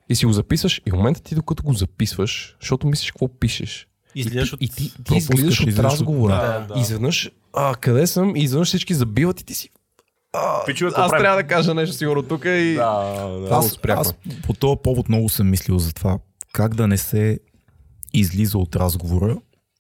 И 0.10 0.16
си 0.16 0.26
го 0.26 0.32
записваш 0.32 0.82
и 0.86 0.92
в 0.92 0.94
момента 0.94 1.24
ти 1.24 1.36
докато 1.36 1.64
го 1.64 1.74
записваш, 1.74 2.58
защото 2.62 2.88
мислиш 2.88 3.12
какво 3.12 3.28
пишеш. 3.28 3.88
Излизаш 4.16 4.54
от... 4.54 4.62
И 4.62 4.68
ти, 4.70 4.76
ти 4.76 5.04
пропускаш, 5.04 5.60
излизаш 5.60 5.60
от 5.62 5.80
разговора. 5.80 6.34
Да, 6.34 6.74
да. 6.74 6.80
Изведнъж, 6.80 7.32
а, 7.54 7.76
къде 7.76 8.08
съм? 8.08 8.36
И 8.36 8.40
изведнъж 8.40 8.68
всички 8.68 8.94
забиват 8.94 9.42
и 9.42 9.46
ти 9.46 9.54
си. 9.54 9.70
А, 10.34 10.66
какво 10.66 10.88
аз 10.88 10.94
правим? 10.94 11.24
трябва 11.24 11.38
да 11.38 11.48
кажа 11.48 11.74
нещо 11.74 11.96
сигурно 11.96 12.24
тук 12.24 12.46
и... 12.46 12.74
Да, 12.74 13.28
да. 13.40 13.56
Аз, 13.56 13.70
спряхме. 13.70 14.02
аз 14.02 14.14
по 14.48 14.54
този 14.54 14.80
повод 14.84 15.10
много 15.10 15.30
съм 15.30 15.50
мислил 15.50 15.80
за 15.80 15.94
това. 15.94 16.20
Как 16.54 16.76
да 16.76 16.88
не 16.88 16.98
се 16.98 17.40
излиза 18.14 18.58
от 18.58 18.76
разговора 18.76 19.38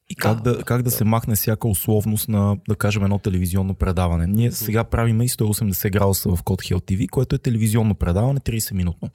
и 0.09 0.15
как 0.15 0.41
да, 0.41 0.63
как 0.63 0.81
да 0.81 0.91
се 0.91 1.03
махне 1.03 1.35
всяка 1.35 1.67
условност 1.67 2.29
на, 2.29 2.57
да 2.69 2.75
кажем, 2.75 3.03
едно 3.03 3.19
телевизионно 3.19 3.73
предаване. 3.73 4.27
Ние 4.27 4.51
сега 4.51 4.83
правиме 4.83 5.25
и 5.25 5.29
180 5.29 5.91
градуса 5.91 6.35
в 6.35 6.43
Code 6.43 6.73
Hill 6.73 6.75
TV, 6.75 7.09
което 7.09 7.35
е 7.35 7.39
телевизионно 7.39 7.95
предаване 7.95 8.39
30 8.39 8.73
минутно. 8.73 9.09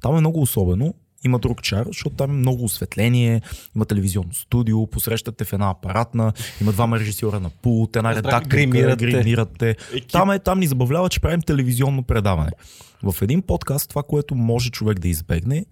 Там 0.00 0.16
е 0.16 0.20
много 0.20 0.42
особено, 0.42 0.94
има 1.24 1.38
друг 1.38 1.62
чар, 1.62 1.84
защото 1.86 2.16
там 2.16 2.30
е 2.30 2.34
много 2.34 2.64
осветление, 2.64 3.42
има 3.76 3.84
телевизионно 3.84 4.34
студио, 4.34 4.86
посрещате 4.86 5.44
в 5.44 5.52
една 5.52 5.70
апаратна, 5.70 6.32
има 6.60 6.72
двама 6.72 6.98
режисьора 6.98 7.40
на 7.40 7.50
пулт, 7.50 7.96
една 7.96 8.14
редакторка, 8.14 8.48
гримирате. 8.48 9.06
гримирате. 9.06 9.76
Там, 10.12 10.30
е, 10.30 10.38
там 10.38 10.58
ни 10.58 10.66
забавлява, 10.66 11.08
че 11.08 11.20
правим 11.20 11.40
телевизионно 11.40 12.02
предаване. 12.02 12.50
В 13.02 13.22
един 13.22 13.42
подкаст 13.42 13.88
това, 13.88 14.02
което 14.02 14.34
може 14.34 14.70
човек 14.70 14.98
да 14.98 15.08
избегне, 15.08 15.66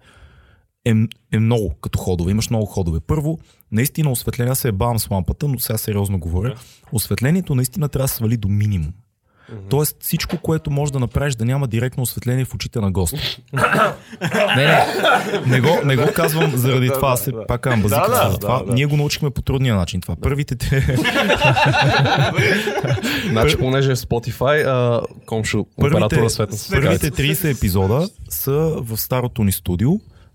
е, 0.85 0.93
е 1.31 1.39
много 1.39 1.73
като 1.81 1.99
ходове. 1.99 2.31
Имаш 2.31 2.49
много 2.49 2.65
ходове. 2.65 2.99
Първо, 2.99 3.39
наистина 3.71 4.11
осветление, 4.11 4.51
аз 4.51 4.59
се 4.59 4.71
бавам 4.71 4.99
с 4.99 5.09
лампата, 5.09 5.47
но 5.47 5.59
сега 5.59 5.77
сериозно 5.77 6.19
говоря. 6.19 6.55
Осветлението 6.91 7.55
наистина 7.55 7.89
трябва 7.89 8.03
да 8.03 8.13
свали 8.13 8.37
до 8.37 8.47
минимум. 8.47 8.93
Тоест 9.69 9.97
всичко, 9.99 10.37
което 10.37 10.71
можеш 10.71 10.91
да 10.91 10.99
направиш 10.99 11.35
да 11.35 11.45
няма 11.45 11.67
директно 11.67 12.03
осветление 12.03 12.45
в 12.45 12.55
очите 12.55 12.79
на 12.79 12.91
госта. 12.91 13.17
не, 14.55 14.65
не, 14.65 14.85
не 15.47 15.61
го, 15.61 15.67
не 15.85 15.95
го 15.95 16.03
казвам 16.15 16.51
заради 16.55 16.89
това, 16.89 17.11
аз 17.11 17.21
се 17.21 17.33
пак 17.47 17.61
казвам 17.61 17.81
базика 17.81 18.01
Да, 18.01 18.23
да, 18.25 18.31
за 18.31 18.37
това. 18.37 18.59
да, 18.59 18.65
да. 18.65 18.73
Ние 18.73 18.85
го 18.85 18.97
научихме 18.97 19.29
по 19.29 19.41
трудния 19.41 19.75
начин 19.75 20.01
това. 20.01 20.15
Първите 20.21 20.55
те, 20.55 20.79
Значи, 23.29 23.57
понеже 23.57 23.91
е 23.91 23.95
Spotify, 23.95 24.67
а, 24.67 25.01
комшо, 25.25 25.65
оператора 25.77 26.29
Светна 26.29 26.57
се 26.57 26.75
първите 26.75 27.11
30 27.11 27.57
епизода 27.57 28.09
са 28.29 28.51
в 28.77 28.97
старото 28.97 29.43
ни 29.43 29.51
студио, 29.51 29.91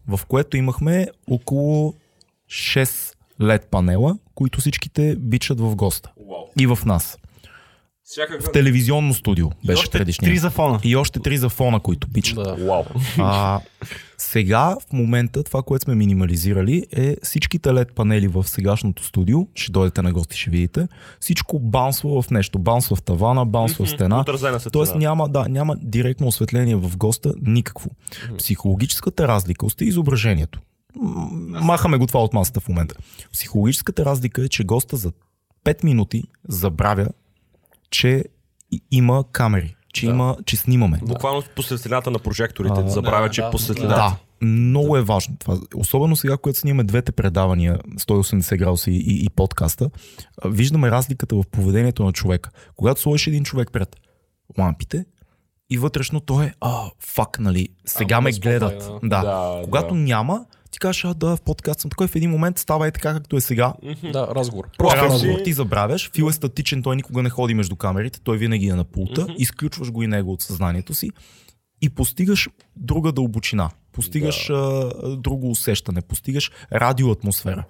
в 0.09 0.21
което 0.29 0.57
имахме 0.57 1.07
около 1.31 1.95
6 2.51 3.13
LED 3.41 3.67
панела, 3.71 4.19
които 4.35 4.61
всичките 4.61 5.17
бичат 5.19 5.61
в 5.61 5.75
госта. 5.77 6.13
И 6.61 6.67
в 6.67 6.79
нас. 6.87 7.19
В 8.41 8.53
телевизионно 8.53 9.15
студио 9.15 9.47
И 9.63 9.67
беше 9.67 9.79
още 9.79 9.99
предишния. 9.99 10.31
три 10.31 10.39
за 10.39 10.51
фона. 10.51 10.81
И 10.85 10.97
още 10.97 11.21
три 11.21 11.39
за 11.39 11.49
фона, 11.49 11.81
които 11.81 12.09
бичат. 12.09 12.35
Да. 12.37 12.85
А, 13.19 13.61
сега, 14.19 14.77
в 14.89 14.93
момента, 14.93 15.43
това, 15.43 15.63
което 15.63 15.85
сме 15.85 15.95
минимализирали 15.95 16.87
е 16.93 17.17
всичките 17.23 17.69
LED 17.69 17.93
панели 17.93 18.29
в 18.29 18.45
сегашното 18.45 19.05
студио, 19.05 19.47
ще 19.55 19.73
дойдете 19.73 20.03
на 20.03 20.13
гости, 20.13 20.39
ще 20.39 20.51
видите, 20.51 20.89
всичко 21.21 21.59
баунсва 21.59 22.23
в 22.23 22.31
нещо. 22.31 22.59
Баунсва 22.59 22.97
в 22.97 23.03
тавана, 23.03 23.47
баунсва 23.47 23.85
в 23.85 23.91
стена. 23.91 24.21
Отразена 24.21 24.61
се 24.61 24.71
Тоест 24.71 24.95
няма, 24.95 25.29
да, 25.29 25.49
няма 25.49 25.77
директно 25.83 26.27
осветление 26.27 26.77
в 26.77 26.97
госта, 26.97 27.35
никакво. 27.43 27.91
Психологическата 28.39 29.29
разлика 29.29 29.67
остави 29.67 29.89
изображението. 29.89 30.61
Махаме 31.63 31.97
го 31.97 32.07
това 32.07 32.23
от 32.23 32.33
масата 32.33 32.61
в 32.61 32.69
момента. 32.69 32.95
Психологическата 33.33 34.05
разлика 34.05 34.45
е, 34.45 34.49
че 34.49 34.65
госта 34.65 34.97
за 34.97 35.13
5 35.65 35.85
минути 35.85 36.23
забравя, 36.49 37.09
че 37.91 38.25
има 38.91 39.25
камери, 39.33 39.77
че, 39.93 40.07
има, 40.07 40.37
че 40.47 40.57
снимаме. 40.57 41.01
Буквално 41.03 41.43
по 41.57 41.63
светлината 41.63 42.11
на 42.11 42.19
прожекторите. 42.19 42.75
А, 42.81 42.83
да 42.83 42.91
забравя, 42.91 43.27
да, 43.27 43.33
че 43.33 43.43
да, 43.43 43.51
по 43.51 43.59
светлината. 43.59 43.97
Да, 43.97 44.17
много 44.47 44.97
е 44.97 45.03
важно 45.03 45.37
това. 45.37 45.59
Особено 45.77 46.17
сега, 46.17 46.37
когато 46.37 46.59
снимаме 46.59 46.85
двете 46.85 47.13
предавания, 47.13 47.79
180 47.99 48.57
градуса 48.57 48.91
и, 48.91 48.97
и, 48.97 49.25
и 49.25 49.29
подкаста, 49.31 49.91
виждаме 50.45 50.91
разликата 50.91 51.37
в 51.37 51.45
поведението 51.51 52.05
на 52.05 52.13
човека. 52.13 52.51
Когато 52.77 53.01
сложиш 53.01 53.27
един 53.27 53.45
човек 53.45 53.73
пред 53.73 53.97
лампите 54.59 55.05
и 55.71 55.79
вътрешно 55.79 56.21
той 56.21 56.45
е, 56.45 56.55
а, 56.61 56.91
фак, 57.01 57.39
нали, 57.39 57.69
сега 57.87 58.17
А, 58.17 58.21
ме 58.21 58.33
гледат. 58.33 58.79
да. 58.79 58.99
Да. 59.03 59.23
Да, 59.23 59.63
Когато 59.65 59.95
да. 59.95 60.01
няма, 60.01 60.45
ти 60.71 60.79
кажеш, 60.79 61.05
а 61.05 61.15
да, 61.15 61.37
в 61.37 61.41
подкаст 61.41 61.81
съм 61.81 61.91
такой, 61.91 62.07
в 62.07 62.17
един 62.17 62.31
момент 62.31 62.59
става 62.59 62.87
е 62.87 62.91
така, 62.91 63.13
както 63.13 63.37
е 63.37 63.41
сега. 63.41 63.75
Да, 64.13 64.29
разговор. 64.35 64.69
Просто 64.79 65.05
разговор. 65.05 65.39
ти 65.45 65.53
забравяш, 65.53 66.11
Фил 66.15 66.29
е 66.29 66.33
статичен, 66.33 66.83
той 66.83 66.97
никога 66.97 67.23
не 67.23 67.31
ходи 67.31 67.55
между 67.55 67.77
камерите, 67.77 68.21
той 68.21 68.39
винаги 68.39 68.67
е 68.67 68.75
на 68.75 68.85
пулта, 68.85 69.27
изключваш 69.39 69.91
го 69.91 70.03
и 70.03 70.07
него 70.07 70.33
от 70.33 70.43
съзнанието 70.43 70.95
си. 70.95 71.11
И 71.83 71.91
постигаш 71.91 72.49
друга 72.77 73.13
дълбочина, 73.13 73.71
постигаш 73.93 74.51
а, 74.51 74.91
друго 75.17 75.51
усещане, 75.51 76.01
постигаш 76.01 76.51
радиоатмосфера. 76.73 77.65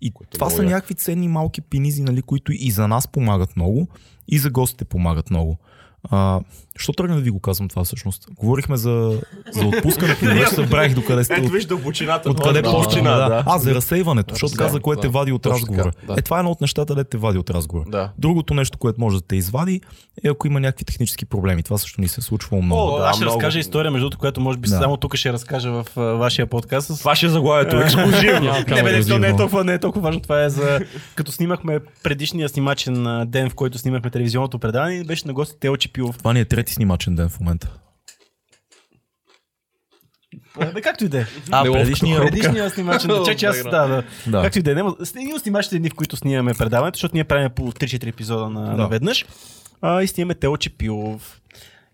И 0.00 0.12
това 0.30 0.46
много 0.46 0.56
са 0.56 0.62
яко. 0.62 0.74
някакви 0.74 0.94
ценни 0.94 1.28
малки 1.28 1.60
пинизи, 1.60 2.02
нали, 2.02 2.22
които 2.22 2.52
и 2.52 2.70
за 2.70 2.88
нас 2.88 3.08
помагат 3.08 3.56
много, 3.56 3.88
и 4.28 4.38
за 4.38 4.50
гостите 4.50 4.84
помагат 4.84 5.30
много. 5.30 5.58
А, 6.02 6.40
що 6.78 6.92
тръгна 6.92 7.16
да 7.16 7.22
ви 7.22 7.30
го 7.30 7.40
казвам 7.40 7.68
това 7.68 7.84
всъщност? 7.84 8.26
Говорихме 8.34 8.76
за, 8.76 9.20
за 9.52 9.66
отпускането, 9.66 10.24
но 10.24 10.34
вече 10.34 10.54
събрах 10.54 10.94
докъде 10.94 11.24
сте. 11.24 11.34
Ето 11.34 11.48
виж 11.48 11.64
дълбочината. 11.64 12.30
Откъде 12.30 12.62
на 12.62 12.70
почна? 12.70 13.02
Да. 13.02 13.42
А, 13.46 13.58
за 13.58 13.74
разсейването, 13.74 14.34
защото 14.34 14.54
каза, 14.56 14.80
кое 14.80 14.96
те 14.96 15.08
вади 15.08 15.32
от 15.32 15.42
Точно 15.42 15.56
разговора. 15.56 15.92
Е, 16.18 16.22
това 16.22 16.36
е 16.36 16.40
едно 16.40 16.50
от 16.50 16.60
нещата, 16.60 16.94
да 16.94 17.04
те 17.04 17.16
вади 17.16 17.38
от 17.38 17.50
разговора. 17.50 17.84
Да. 17.90 18.10
Другото 18.18 18.54
нещо, 18.54 18.78
което 18.78 19.00
може 19.00 19.16
да 19.16 19.22
те 19.22 19.36
извади, 19.36 19.80
е 20.24 20.28
ако 20.28 20.46
има 20.46 20.60
някакви 20.60 20.84
технически 20.84 21.24
проблеми. 21.24 21.62
Това 21.62 21.78
също 21.78 22.00
ни 22.00 22.08
се 22.08 22.20
е 22.20 22.22
случвало 22.22 22.62
много. 22.62 22.94
О, 22.94 22.98
да, 22.98 23.04
аз 23.04 23.16
ще 23.16 23.24
много. 23.24 23.36
разкажа 23.36 23.58
история, 23.58 23.90
между 23.90 24.04
другото, 24.04 24.18
която 24.18 24.40
може 24.40 24.58
би 24.58 24.68
Да. 24.68 24.76
само 24.76 24.96
тук 24.96 25.16
ще 25.16 25.32
разкажа 25.32 25.70
в 25.70 25.86
вашия 25.96 26.46
подкаст. 26.46 26.94
С... 26.94 26.98
Това 26.98 27.16
ще 27.16 27.26
е 27.26 27.28
заглавието. 27.28 27.76
Ексклюзивно. 27.76 28.52
Не, 28.68 28.82
бе, 28.82 29.18
не, 29.18 29.28
е 29.28 29.36
толкова, 29.36 29.64
не 29.64 29.74
е 29.74 29.78
толкова 29.78 30.02
важно. 30.04 30.20
Това 30.20 30.42
е 30.44 30.50
за... 30.50 30.80
Като 31.14 31.32
снимахме 31.32 31.80
предишния 32.02 32.48
снимачен 32.48 33.26
ден, 33.26 33.50
в 33.50 33.54
който 33.54 33.78
снимахме 33.78 34.10
телевизионното 34.10 34.58
предаване, 34.58 35.04
беше 35.04 35.26
на 35.26 35.32
гости 35.32 35.60
Тео 35.60 35.76
Чипилов. 35.76 36.18
Това 36.18 36.32
ни 36.32 36.40
е 36.40 36.44
трети 36.68 36.74
снимачен 36.74 37.14
ден 37.14 37.28
в 37.28 37.40
момента. 37.40 37.68
Бе, 40.74 40.80
както 40.80 41.04
и 41.04 41.08
да 41.08 41.20
е. 41.20 41.24
А, 41.50 41.72
предишния... 41.72 42.20
Предишния 42.20 42.70
снимачен 42.70 43.10
ден. 43.10 43.24
Че, 43.24 43.34
че 43.36 43.46
аз, 43.46 43.62
да, 43.62 43.70
да. 43.70 44.02
Да. 44.26 44.42
Както 44.42 44.58
и 44.58 44.62
да 44.62 44.70
е. 44.70 44.74
Един 45.16 45.34
от 45.34 45.42
снимачните 45.42 45.78
дни, 45.78 45.90
в 45.90 45.94
които 45.94 46.16
снимаме 46.16 46.54
предаването, 46.54 46.96
защото 46.96 47.14
ние 47.16 47.24
правим 47.24 47.50
по 47.50 47.72
3-4 47.72 48.06
епизода 48.08 48.50
на, 48.50 48.60
Да. 48.70 48.76
наведнъж. 48.76 49.26
А, 49.80 50.02
и 50.02 50.06
снимаме 50.06 50.34
Тео 50.34 50.56
Чипилов. 50.56 51.40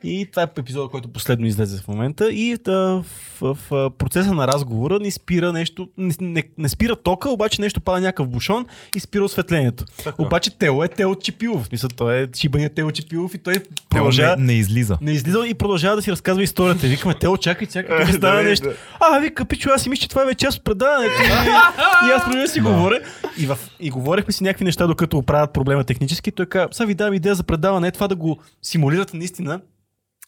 И 0.04 0.26
това 0.30 0.42
е 0.42 0.46
епизода, 0.58 0.88
който 0.88 1.08
последно 1.08 1.46
излезе 1.46 1.82
в 1.82 1.88
момента. 1.88 2.32
И 2.32 2.56
да, 2.64 3.02
в, 3.02 3.04
в, 3.40 3.56
в 3.70 3.90
процеса 3.98 4.34
на 4.34 4.48
разговора 4.48 4.98
ни 4.98 5.10
спира 5.10 5.52
нещо. 5.52 5.88
Не, 5.98 6.14
не, 6.20 6.42
не 6.58 6.68
спира 6.68 6.96
тока, 6.96 7.30
обаче 7.30 7.60
нещо 7.60 7.80
пада 7.80 8.00
някакъв 8.00 8.28
бушон 8.28 8.66
и 8.94 9.00
спира 9.00 9.24
осветлението. 9.24 9.84
Обаче 10.18 10.58
Тео 10.58 10.84
е 10.84 10.88
Тео 10.88 11.14
Чипилов. 11.14 11.62
В 11.62 11.66
Смисъл, 11.66 11.90
той 11.96 12.16
е 12.16 12.28
шибания 12.36 12.70
Тео 12.70 12.92
Чипилов 12.92 13.34
и 13.34 13.38
той 13.38 13.54
продължава. 13.90 14.36
не, 14.36 14.44
не 14.44 14.52
излиза. 14.52 14.98
Не 15.00 15.12
излиза 15.12 15.46
и 15.46 15.54
продължава 15.54 15.96
да 15.96 16.02
си 16.02 16.10
разказва 16.10 16.42
историята. 16.42 16.86
Викаме, 16.86 17.14
Тео, 17.14 17.36
чакай, 17.36 17.66
чакай, 17.66 18.06
тук 18.06 18.14
става 18.16 18.42
нещо. 18.42 18.68
А, 19.00 19.18
вика, 19.18 19.44
пичо, 19.44 19.70
аз 19.74 19.82
си 19.82 19.88
мисля, 19.88 20.00
че 20.00 20.08
това 20.08 20.30
е 20.30 20.34
част 20.34 20.58
от 20.58 20.64
предаването. 20.64 21.14
И, 21.22 22.10
аз 22.10 22.24
продължавам 22.24 22.40
да 22.40 22.48
си 22.48 22.60
говоря. 22.60 23.00
И, 23.38 23.46
в, 23.46 23.58
и 23.80 23.90
говорихме 23.90 24.32
си 24.32 24.44
някакви 24.44 24.64
неща, 24.64 24.86
докато 24.86 25.18
оправят 25.18 25.52
проблема 25.52 25.84
технически. 25.84 26.32
Той 26.32 26.46
каза, 26.46 26.68
сега 26.72 26.86
ви 26.86 26.94
давам 26.94 27.14
идея 27.14 27.34
за 27.34 27.42
предаване, 27.42 27.88
е 27.88 27.90
това 27.90 28.08
да 28.08 28.16
го 28.16 28.38
симулирате 28.62 29.16
наистина. 29.16 29.60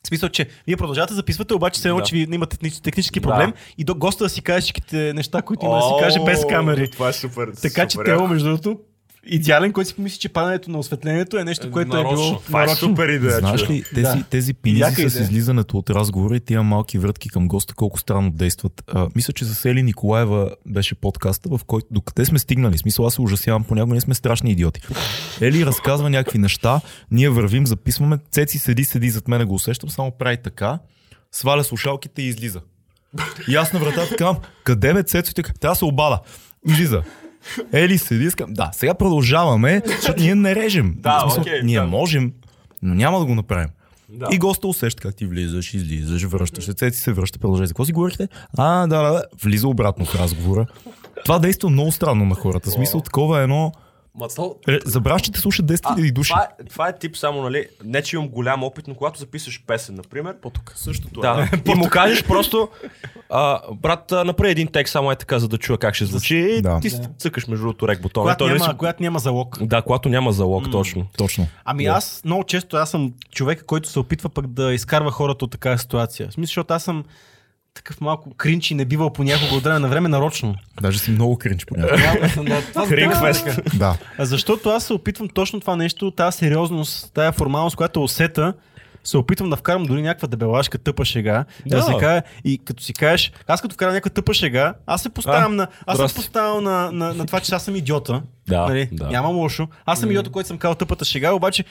В 0.07 0.09
смисъл, 0.09 0.29
че 0.29 0.47
вие 0.67 0.77
продължавате 0.77 1.11
да 1.11 1.17
записвате, 1.17 1.55
обаче 1.55 1.79
все 1.79 1.89
едно, 1.89 1.99
Да. 1.99 2.05
че 2.05 2.17
ви 2.17 2.29
имате 2.33 2.57
техни- 2.59 2.83
технически 2.83 3.21
проблем 3.21 3.53
и 3.79 3.85
до 3.85 3.95
госта 3.95 4.25
да 4.25 4.31
си 4.31 4.43
каже 4.43 4.61
всичките 4.61 5.13
неща, 5.15 5.43
които 5.43 5.67
има 5.67 5.77
да 5.77 5.83
си 5.83 5.93
каже 6.01 6.19
без 6.21 6.45
камери. 6.47 6.91
Това 6.91 7.09
е 7.09 7.13
супер. 7.13 7.49
Така 7.63 7.87
че 7.87 7.93
супер 7.93 8.05
Тео, 8.05 8.15
яко. 8.15 8.27
между 8.27 8.45
другото, 8.47 8.79
идеален, 9.27 9.73
който 9.73 9.89
си 9.89 9.95
помисли, 9.97 10.19
че 10.19 10.29
падането 10.29 10.71
на 10.71 10.79
осветлението 10.79 11.39
е 11.39 11.45
нещо, 11.45 11.71
което 11.71 11.97
е 11.97 12.01
било 12.01 12.13
нарочно. 12.13 12.41
Това 12.47 12.65
е 12.65 12.69
супер 12.69 13.09
идея, 13.09 13.39
Знаеш 13.39 13.71
ли, 13.71 13.85
тези, 13.95 14.03
Да. 14.03 14.25
тези 14.31 14.55
пинизи 14.55 15.09
с 15.11 15.21
излизането 15.21 15.79
от 15.79 15.91
разговора 15.91 16.37
и 16.37 16.41
тия 16.41 16.63
малки 16.63 16.99
врътки 16.99 17.29
към 17.29 17.49
госта, 17.49 17.75
колко 17.75 17.99
странно 18.01 18.31
действат. 18.31 18.83
А, 18.93 19.09
мисля, 19.17 19.33
че 19.33 19.45
за 19.45 19.71
Ели 19.71 19.83
Николаева 19.83 20.51
беше 20.67 20.95
подкаста, 20.95 21.49
в 21.49 21.61
който 21.67 21.87
докъде 21.91 22.25
сме 22.25 22.39
стигнали. 22.39 22.79
Смисъл, 22.79 23.07
аз 23.07 23.15
се 23.15 23.23
ужасявам, 23.23 23.65
понякога 23.65 23.95
ние 23.95 24.01
сме 24.01 24.15
страшни 24.15 24.51
идиоти. 24.51 24.81
Ели 25.41 25.67
разказва 25.67 26.11
някакви 26.11 26.39
неща, 26.39 26.81
ние 27.11 27.31
вървим, 27.31 27.67
записваме, 27.67 28.19
Цеци 28.31 28.59
седи, 28.59 28.85
седи 28.85 29.11
зад 29.11 29.29
мен, 29.29 29.47
го 29.47 29.55
усещам, 29.55 29.91
само 29.91 30.11
прави 30.11 30.37
така, 30.37 30.79
сваля 31.33 31.65
слушалките 31.65 32.23
и 32.23 32.27
излиза. 32.27 32.61
И 33.49 33.57
аз 33.57 33.73
на 33.73 33.79
вратата 33.79 34.17
казвам, 34.17 34.39
къде 34.65 34.95
бе 34.95 35.03
Цецо? 35.03 35.35
Така, 35.35 35.53
да 35.61 35.75
се 35.75 35.85
обада. 35.85 36.21
Излиза. 36.69 37.03
Ели 37.73 37.99
седи, 37.99 38.25
искам. 38.25 38.53
Да, 38.53 38.71
сега 38.73 38.95
продължаваме, 38.95 39.83
защото 39.87 40.23
ние 40.23 40.35
не 40.35 40.55
режем. 40.55 40.95
Да, 40.99 41.21
смисъл, 41.21 41.43
окей, 41.43 41.61
ние 41.63 41.81
да. 41.81 41.87
можем, 41.87 42.33
но 42.83 42.95
няма 42.95 43.19
да 43.19 43.25
го 43.25 43.35
направим. 43.35 43.69
Да. 44.09 44.29
И 44.33 44.39
госта 44.39 44.69
усеща 44.69 45.03
как 45.03 45.17
ти 45.17 45.27
влизаш, 45.27 45.75
излизаш, 45.75 46.23
връщаш 46.25 46.65
се, 46.65 46.75
цеци 46.75 47.01
се 47.01 47.13
връща, 47.13 47.39
продължай. 47.39 47.67
За 47.67 47.71
какво 47.71 47.85
си 47.85 47.93
говорихте? 47.93 48.29
А, 48.59 48.87
да, 48.87 49.03
да, 49.03 49.13
да, 49.13 49.25
влиза 49.43 49.69
обратно 49.69 50.05
в 50.05 50.15
разговора. 50.15 50.67
Това 51.25 51.39
действа 51.39 51.71
много 51.71 51.93
странно 51.93 52.25
на 52.25 52.35
хората. 52.35 52.71
Смисъл 52.71 53.01
такова 53.01 53.41
е 53.41 53.43
едно... 53.43 53.73
Ма 54.17 54.29
то, 54.29 54.57
Ре- 54.69 54.81
Забравяш, 54.85 55.23
че 55.23 55.33
те 55.33 55.41
слушат 55.41 55.67
10 55.67 55.75
000 55.75 56.13
души. 56.13 56.29
Това, 56.31 56.49
е, 56.61 56.65
това 56.65 56.89
е 56.89 56.99
тип 56.99 57.17
само, 57.17 57.43
нали, 57.43 57.67
не 57.85 58.03
че 58.03 58.17
имам 58.17 58.29
голям 58.29 58.65
опит, 58.65 58.89
но 58.89 58.95
когато 58.95 59.19
записваш 59.19 59.63
песен, 59.67 59.95
например, 59.95 60.37
по-тук. 60.37 60.73
Същото 60.77 61.21
да, 61.21 61.49
и 61.67 61.75
му 61.75 61.89
кажеш 61.89 62.25
просто, 62.25 62.69
а, 63.31 63.61
брат, 63.73 64.11
направи 64.11 64.51
един 64.51 64.69
текст 64.69 64.93
само 64.93 65.11
е 65.11 65.17
така, 65.17 65.39
за 65.39 65.49
да 65.49 65.59
чуя 65.59 65.79
как 65.79 65.95
ще 65.95 66.05
звучи 66.05 66.37
и 66.37 66.63
Да. 66.63 66.81
ти 66.81 66.91
Да. 66.91 67.09
цъкаш 67.19 67.47
между 67.47 67.63
другото 67.63 67.89
рек 67.89 68.03
бутона. 68.03 68.25
Когато 68.25 68.39
Той 68.39 68.49
не 68.49 68.55
няма, 68.55 68.65
си- 68.65 68.77
когато 68.79 69.03
няма 69.03 69.19
залог. 69.19 69.59
Да, 69.61 69.83
когато 69.83 70.09
няма 70.09 70.33
залог, 70.33 70.71
точно. 70.71 71.07
Точно. 71.19 71.47
Ами 71.65 71.87
аз 71.87 72.23
много 72.25 72.45
често 72.45 72.77
аз 72.77 72.91
съм 72.91 73.13
човека, 73.33 73.65
който 73.65 73.89
се 73.89 73.99
опитва 73.99 74.29
пък 74.29 74.47
да 74.47 74.73
изкарва 74.73 75.11
хората 75.11 75.45
от 75.45 75.51
такава 75.51 75.79
ситуация. 75.79 76.29
В 76.29 76.33
смисъл, 76.33 76.51
защото 76.51 76.75
аз 76.75 76.83
съм 76.83 77.05
такъв 77.77 78.01
малко 78.01 78.35
кринч 78.35 78.71
и 78.71 78.75
не 78.75 78.85
бивал 78.85 79.13
понякога 79.13 79.55
от 79.55 79.63
време 79.63 79.79
на 79.79 79.89
време 79.89 80.09
нарочно. 80.09 80.55
Даже 80.83 80.99
си 80.99 81.11
много 81.11 81.39
кринч 81.39 81.67
понякога. 81.67 82.89
Кринкфест. 82.89 83.79
да. 83.79 83.97
А 84.19 84.25
защото 84.25 84.69
аз 84.69 84.85
се 84.85 84.93
опитвам 84.93 85.29
точно 85.29 85.61
това 85.61 85.77
нещо, 85.77 86.11
тази 86.11 86.39
сериозност, 86.39 87.11
тая 87.15 87.33
формалност, 87.33 87.77
която 87.77 88.03
усета, 88.03 88.55
се 89.05 89.17
опитвам 89.17 89.51
да 89.51 89.57
вкарам 89.57 89.85
дори 89.85 90.03
някаква 90.03 90.29
дебелашка 90.29 90.79
тъпа 90.79 91.05
шега. 91.05 91.45
Да. 91.67 91.85
Да. 91.85 91.99
каже, 91.99 92.23
и 92.45 92.59
като 92.59 92.83
си 92.83 92.93
кажеш, 92.93 93.33
аз 93.47 93.61
като 93.61 93.75
вкарам 93.75 93.95
някаква 93.95 94.11
тъпа 94.11 94.35
шега, 94.35 94.75
аз 94.87 95.03
се 95.03 95.09
поставям 95.09 95.53
А, 95.53 95.57
на, 95.57 95.69
аз 95.87 95.99
съм 95.99 96.09
поставил 96.15 96.61
на, 96.61 96.93
на, 96.93 97.15
на, 97.15 97.27
това, 97.27 97.41
че 97.41 97.55
аз 97.55 97.65
съм 97.65 97.77
идиота. 97.77 98.23
Да, 98.49 98.61
нали? 98.61 98.89
да. 98.93 99.07
Няма 99.07 99.29
лошо. 99.29 99.69
Аз 99.87 100.01
съм 100.01 100.11
идиота, 100.11 100.31
който 100.31 100.47
съм 100.47 100.59
казал 100.59 100.75
тъпата 100.75 101.05
шега, 101.05 101.33
обаче 101.33 101.65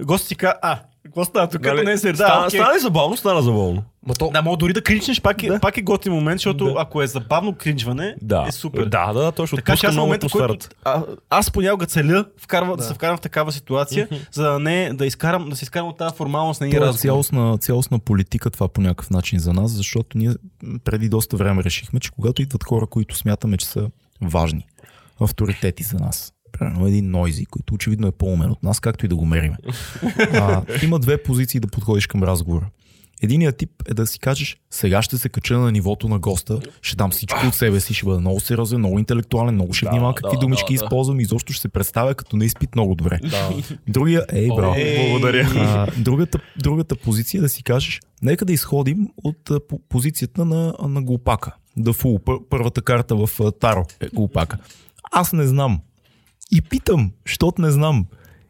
гост 0.00 0.26
си 0.26 0.34
казва, 0.34 0.54
а, 0.62 0.78
какво 1.04 1.24
става 1.24 1.48
тук? 1.48 1.64
Нали, 1.64 1.84
не 1.84 1.92
е 1.92 1.98
среда. 1.98 2.16
стана, 2.16 2.46
окей. 2.46 2.60
стана 2.60 2.78
забавно? 2.78 3.16
Стана 3.16 3.42
забавно. 3.42 3.82
Ма 4.06 4.14
то, 4.14 4.30
Да, 4.32 4.42
мога 4.42 4.56
дори 4.56 4.72
да 4.72 4.82
кринчнеш, 4.82 5.20
пак 5.20 5.42
е, 5.42 5.46
Да. 5.46 5.60
пак 5.60 5.76
е 5.76 5.82
готин 5.82 6.12
момент, 6.12 6.38
защото 6.38 6.64
Да. 6.64 6.74
ако 6.78 7.02
е 7.02 7.06
забавно 7.06 7.54
кринчване, 7.54 8.16
Да. 8.22 8.44
е 8.48 8.52
супер. 8.52 8.84
Да, 8.84 9.12
да, 9.12 9.32
точно. 9.32 9.56
Така 9.56 9.76
че 9.76 9.86
аз 9.86 9.96
момента, 9.96 10.28
който, 10.28 10.68
а, 10.84 11.02
аз 11.30 11.50
понякога 11.50 11.86
целя 11.86 12.24
вкарва, 12.38 12.76
да. 12.76 12.82
се 12.82 12.94
вкарам 12.94 13.16
в 13.16 13.20
такава 13.20 13.52
ситуация, 13.52 14.08
за 14.32 14.42
да 14.42 14.58
не 14.58 14.92
да, 14.92 15.06
изкарам, 15.06 15.50
да 15.50 15.56
се 15.56 15.64
изкарам 15.64 15.88
от 15.88 15.98
тази 15.98 16.14
формалност 16.16 16.60
на 16.60 16.66
е 16.68 16.70
разговор. 16.70 16.98
цялостна, 16.98 17.58
цялостна 17.58 17.98
политика 17.98 18.50
това 18.50 18.68
по 18.68 18.80
някакъв 18.80 19.10
начин 19.10 19.38
за 19.38 19.52
нас, 19.52 19.70
защото 19.70 20.18
ние 20.18 20.30
преди 20.84 21.08
доста 21.08 21.36
време 21.36 21.64
решихме, 21.64 22.00
че 22.00 22.10
когато 22.10 22.42
идват 22.42 22.64
хора, 22.64 22.86
които 22.86 23.16
смятаме, 23.16 23.56
че 23.56 23.66
са 23.66 23.90
важни, 24.22 24.66
авторитети 25.20 25.82
за 25.82 25.96
нас, 25.98 26.32
примерно 26.64 26.86
един 26.86 27.10
Нойзи, 27.10 27.46
който 27.46 27.74
очевидно 27.74 28.06
е 28.06 28.12
по-умен 28.12 28.50
от 28.50 28.62
нас, 28.62 28.80
както 28.80 29.06
и 29.06 29.08
да 29.08 29.16
го 29.16 29.26
мериме. 29.26 29.56
А, 30.32 30.62
има 30.82 30.98
две 30.98 31.22
позиции 31.22 31.60
да 31.60 31.68
подходиш 31.68 32.06
към 32.06 32.22
разговора. 32.22 32.66
Единият 33.22 33.56
тип 33.56 33.70
е 33.90 33.94
да 33.94 34.06
си 34.06 34.18
кажеш, 34.18 34.56
сега 34.70 35.02
ще 35.02 35.18
се 35.18 35.28
кача 35.28 35.58
на 35.58 35.72
нивото 35.72 36.08
на 36.08 36.18
госта, 36.18 36.60
ще 36.82 36.96
дам 36.96 37.10
всичко 37.10 37.46
от 37.46 37.54
себе 37.54 37.80
си, 37.80 37.94
ще 37.94 38.04
бъда 38.04 38.20
много 38.20 38.40
сериозен, 38.40 38.78
много 38.78 38.98
интелектуален, 38.98 39.54
много 39.54 39.72
ще 39.72 39.84
Да, 39.84 39.90
внимавам 39.90 40.14
какви 40.14 40.36
да, 40.36 40.40
думички 40.40 40.74
да, 40.74 40.78
да. 40.78 40.84
използвам 40.84 41.20
и 41.20 41.22
изобщо 41.22 41.52
ще 41.52 41.62
се 41.62 41.68
представя 41.68 42.14
като 42.14 42.36
не 42.36 42.44
изпит 42.44 42.74
много 42.74 42.94
добре. 42.94 43.20
Другия, 43.88 44.24
ей, 44.32 44.48
браво. 44.48 44.74
Благодаря. 45.10 45.48
А, 45.56 45.86
другата, 45.98 46.38
другата 46.58 46.96
позиция 46.96 47.38
е 47.38 47.42
да 47.42 47.48
си 47.48 47.62
кажеш, 47.62 48.00
нека 48.22 48.44
да 48.44 48.52
изходим 48.52 49.08
от 49.24 49.50
а, 49.50 49.60
позицията 49.88 50.44
на, 50.44 50.74
на 50.88 51.02
глупака. 51.02 51.54
Да 51.76 51.92
фул, 51.92 52.18
пър, 52.18 52.36
първата 52.50 52.82
карта 52.82 53.16
в 53.16 53.30
а, 53.40 53.52
Таро 53.52 53.84
е 54.00 54.06
глупака. 54.06 54.58
Аз 55.12 55.32
не 55.32 55.46
знам. 55.46 55.80
И 56.52 56.60
питам, 56.62 57.10
защото 57.26 57.62
не 57.62 57.70
знам. 57.70 58.06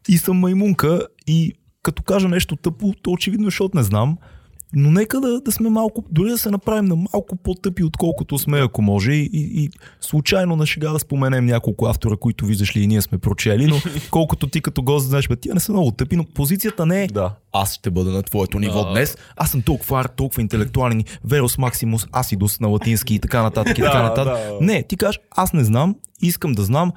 И 0.09 0.19
съм 0.19 0.39
маймунка 0.39 1.07
и 1.27 1.53
като 1.83 2.03
кажа 2.03 2.29
нещо 2.29 2.57
тъпо, 2.57 2.93
то 3.03 3.11
очевидно 3.11 3.47
е, 3.47 3.51
защото 3.51 3.77
не 3.77 3.83
знам. 3.83 4.19
Но 4.75 4.91
нека 4.91 5.21
да, 5.21 5.41
да 5.41 5.53
сме 5.53 5.71
малко, 5.71 6.05
дори 6.11 6.31
да 6.31 6.39
се 6.39 6.51
направим 6.51 6.85
на 6.85 6.97
малко 6.97 7.37
по-тъпи, 7.37 7.85
отколкото 7.85 8.39
сме, 8.39 8.59
ако 8.61 8.83
може. 8.83 9.13
И, 9.13 9.31
и, 9.33 9.65
и 9.65 9.71
случайно 10.01 10.57
на 10.57 10.67
шега 10.67 10.91
да 10.93 10.99
споменем 10.99 11.47
няколко 11.47 11.87
автора, 11.87 12.17
които 12.17 12.47
виждаш 12.47 12.77
ли 12.77 12.81
и 12.81 12.87
ние 12.87 13.03
сме 13.03 13.19
прочели, 13.19 13.67
но 13.67 13.77
колкото 14.11 14.47
ти 14.47 14.61
като 14.61 14.83
гост 14.83 15.09
знаеш, 15.09 15.29
бе, 15.29 15.37
тия 15.37 15.55
не 15.55 15.61
са 15.61 15.73
много 15.73 15.91
тъпи, 15.91 16.17
но 16.17 16.25
позицията 16.25 16.87
не 16.87 17.03
е 17.03 17.07
Да. 17.07 17.35
аз 17.53 17.75
ще 17.75 17.91
бъда 17.91 18.11
на 18.11 18.23
твоето 18.23 18.59
ниво 18.59 18.85
днес, 18.85 19.17
аз 19.37 19.51
съм 19.51 19.63
толкова 19.63 20.01
арт, 20.01 20.13
толкова 20.17 20.43
интелектуален, 20.43 21.05
Верос 21.25 21.59
Максимус, 21.59 22.07
Асидус 22.13 22.61
на 22.61 22.69
латински 22.69 23.15
и 23.15 23.19
така 23.19 23.43
нататък 23.43 23.79
и 23.79 23.81
така 23.83 23.97
Да, 23.99 24.03
нататък. 24.03 24.35
да. 24.35 24.59
Не, 24.61 24.83
ти 24.83 24.97
кажеш, 24.97 25.21
аз 25.31 25.53
не 25.53 25.65
знам, 25.65 25.97
искам 26.23 26.53
да 26.53 26.63
знам, 26.63 26.93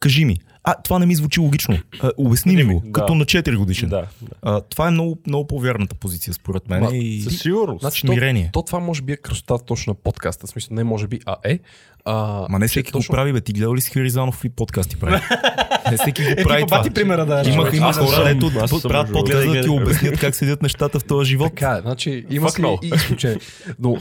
кажи 0.00 0.24
ми. 0.24 0.38
А, 0.66 0.74
това 0.82 0.98
не 0.98 1.06
ми 1.06 1.14
звучи 1.14 1.40
логично. 1.40 1.78
А, 2.00 2.10
обясни 2.16 2.56
ми 2.56 2.64
го, 2.64 2.82
Да. 2.84 2.92
като 2.92 3.14
на 3.14 3.24
4 3.24 3.56
годишен. 3.56 3.88
Да. 3.88 4.06
А, 4.42 4.60
това 4.60 4.88
е 4.88 4.90
много, 4.90 5.18
много 5.26 5.46
по-вярната 5.46 5.94
позиция, 5.94 6.34
според 6.34 6.68
мен. 6.68 6.80
Ма, 6.82 6.96
и... 6.96 7.20
Със 7.20 7.38
сигурност. 7.38 7.80
значи. 7.80 8.06
То, 8.06 8.12
то, 8.52 8.62
това 8.62 8.78
може 8.78 9.02
би 9.02 9.12
е 9.12 9.16
красотата 9.16 9.64
точно 9.64 9.90
на 9.90 9.94
подкаста. 9.94 10.46
В 10.46 10.50
смисъл, 10.50 10.74
не 10.74 10.84
може 10.84 11.06
би, 11.06 11.20
а 11.26 11.36
е. 11.44 11.58
А, 12.06 12.46
Ма 12.50 12.58
не 12.58 12.68
всеки 12.68 12.92
точно- 12.92 13.08
го 13.08 13.16
прави, 13.16 13.32
бе. 13.32 13.40
Ти 13.40 13.52
гледал 13.52 13.74
ли 13.74 13.80
си 13.80 13.90
Харизанов 13.90 14.34
какви 14.34 14.48
подкасти 14.48 14.96
прави? 14.96 15.20
не 15.90 15.96
всеки 15.96 16.22
го 16.24 16.28
Е, 16.30 16.36
прави 16.36 16.60
ти 16.60 16.66
това. 16.66 16.78
бати 16.78 16.90
примера 16.90 17.26
да 17.26 17.42
Има, 17.46 17.68
има 17.72 17.92
хора, 17.92 18.24
дето 18.24 18.50
правят 18.82 19.12
подкаст 19.12 19.46
да 19.46 19.60
ти 19.62 19.68
обяснят 19.68 20.20
как 20.20 20.34
седят 20.34 20.62
нещата 20.62 20.98
в 21.00 21.04
този 21.04 21.30
живот. 21.30 21.48
Така 21.48 21.70
е, 21.70 21.80
значи 21.80 22.26
има 22.30 22.50
си 22.50 22.62
и 22.82 22.86
изключение. 22.86 23.38
Но 23.78 23.96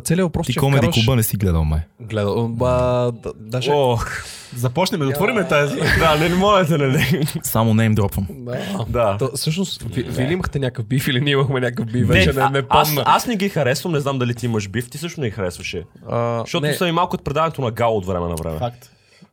целият 0.00 0.26
въпрос, 0.26 0.46
Ти 0.46 0.52
че 0.52 0.58
комеди 0.58 0.88
клуба 0.88 1.16
не 1.16 1.22
си 1.22 1.36
гледал, 1.36 1.64
май. 1.64 1.80
Гледал, 2.00 2.48
ба, 2.48 2.68
да, 3.14 3.32
даже... 3.36 3.70
Ох, 3.72 4.10
Започнем 4.56 5.00
да 5.00 5.06
отворим 5.06 5.44
тази. 5.48 5.76
да, 5.98 6.16
не, 6.16 6.28
не 6.28 6.34
можете, 6.34 6.78
нали? 6.78 7.24
Само 7.42 7.74
нейм 7.74 7.94
дропвам. 7.94 8.26
Да. 8.88 9.18
Всъщност, 9.34 9.82
ви, 9.84 10.02
вие 10.02 10.28
ли 10.28 10.32
имахте 10.32 10.58
някакъв 10.58 10.86
бив 10.86 11.08
или 11.08 11.20
ние 11.20 11.32
имахме 11.32 11.60
някакъв 11.60 11.86
бив? 11.86 11.94
Не, 11.94 12.14
Вече 12.14 12.32
не, 12.32 12.48
не 12.48 12.62
помня. 12.62 13.02
аз 13.06 13.26
не 13.26 13.36
ги 13.36 13.48
харесвам, 13.48 13.92
не 13.92 14.00
знам 14.00 14.18
дали 14.18 14.34
ти 14.34 14.46
имаш 14.46 14.68
бив, 14.68 14.90
ти 14.90 14.98
също 14.98 15.20
не 15.20 15.26
ги 15.26 15.30
харесваше. 15.30 15.84
Защото 16.40 16.66
не, 16.66 16.74
съм 16.74 16.88
и 16.88 16.92
малко 16.92 17.14
от 17.14 17.24
предаването 17.30 17.62
на 17.62 17.70
Гал 17.70 17.96
от 17.96 18.06
време 18.06 18.28
на 18.28 18.34
време. 18.34 18.58
Факт. 18.58 18.90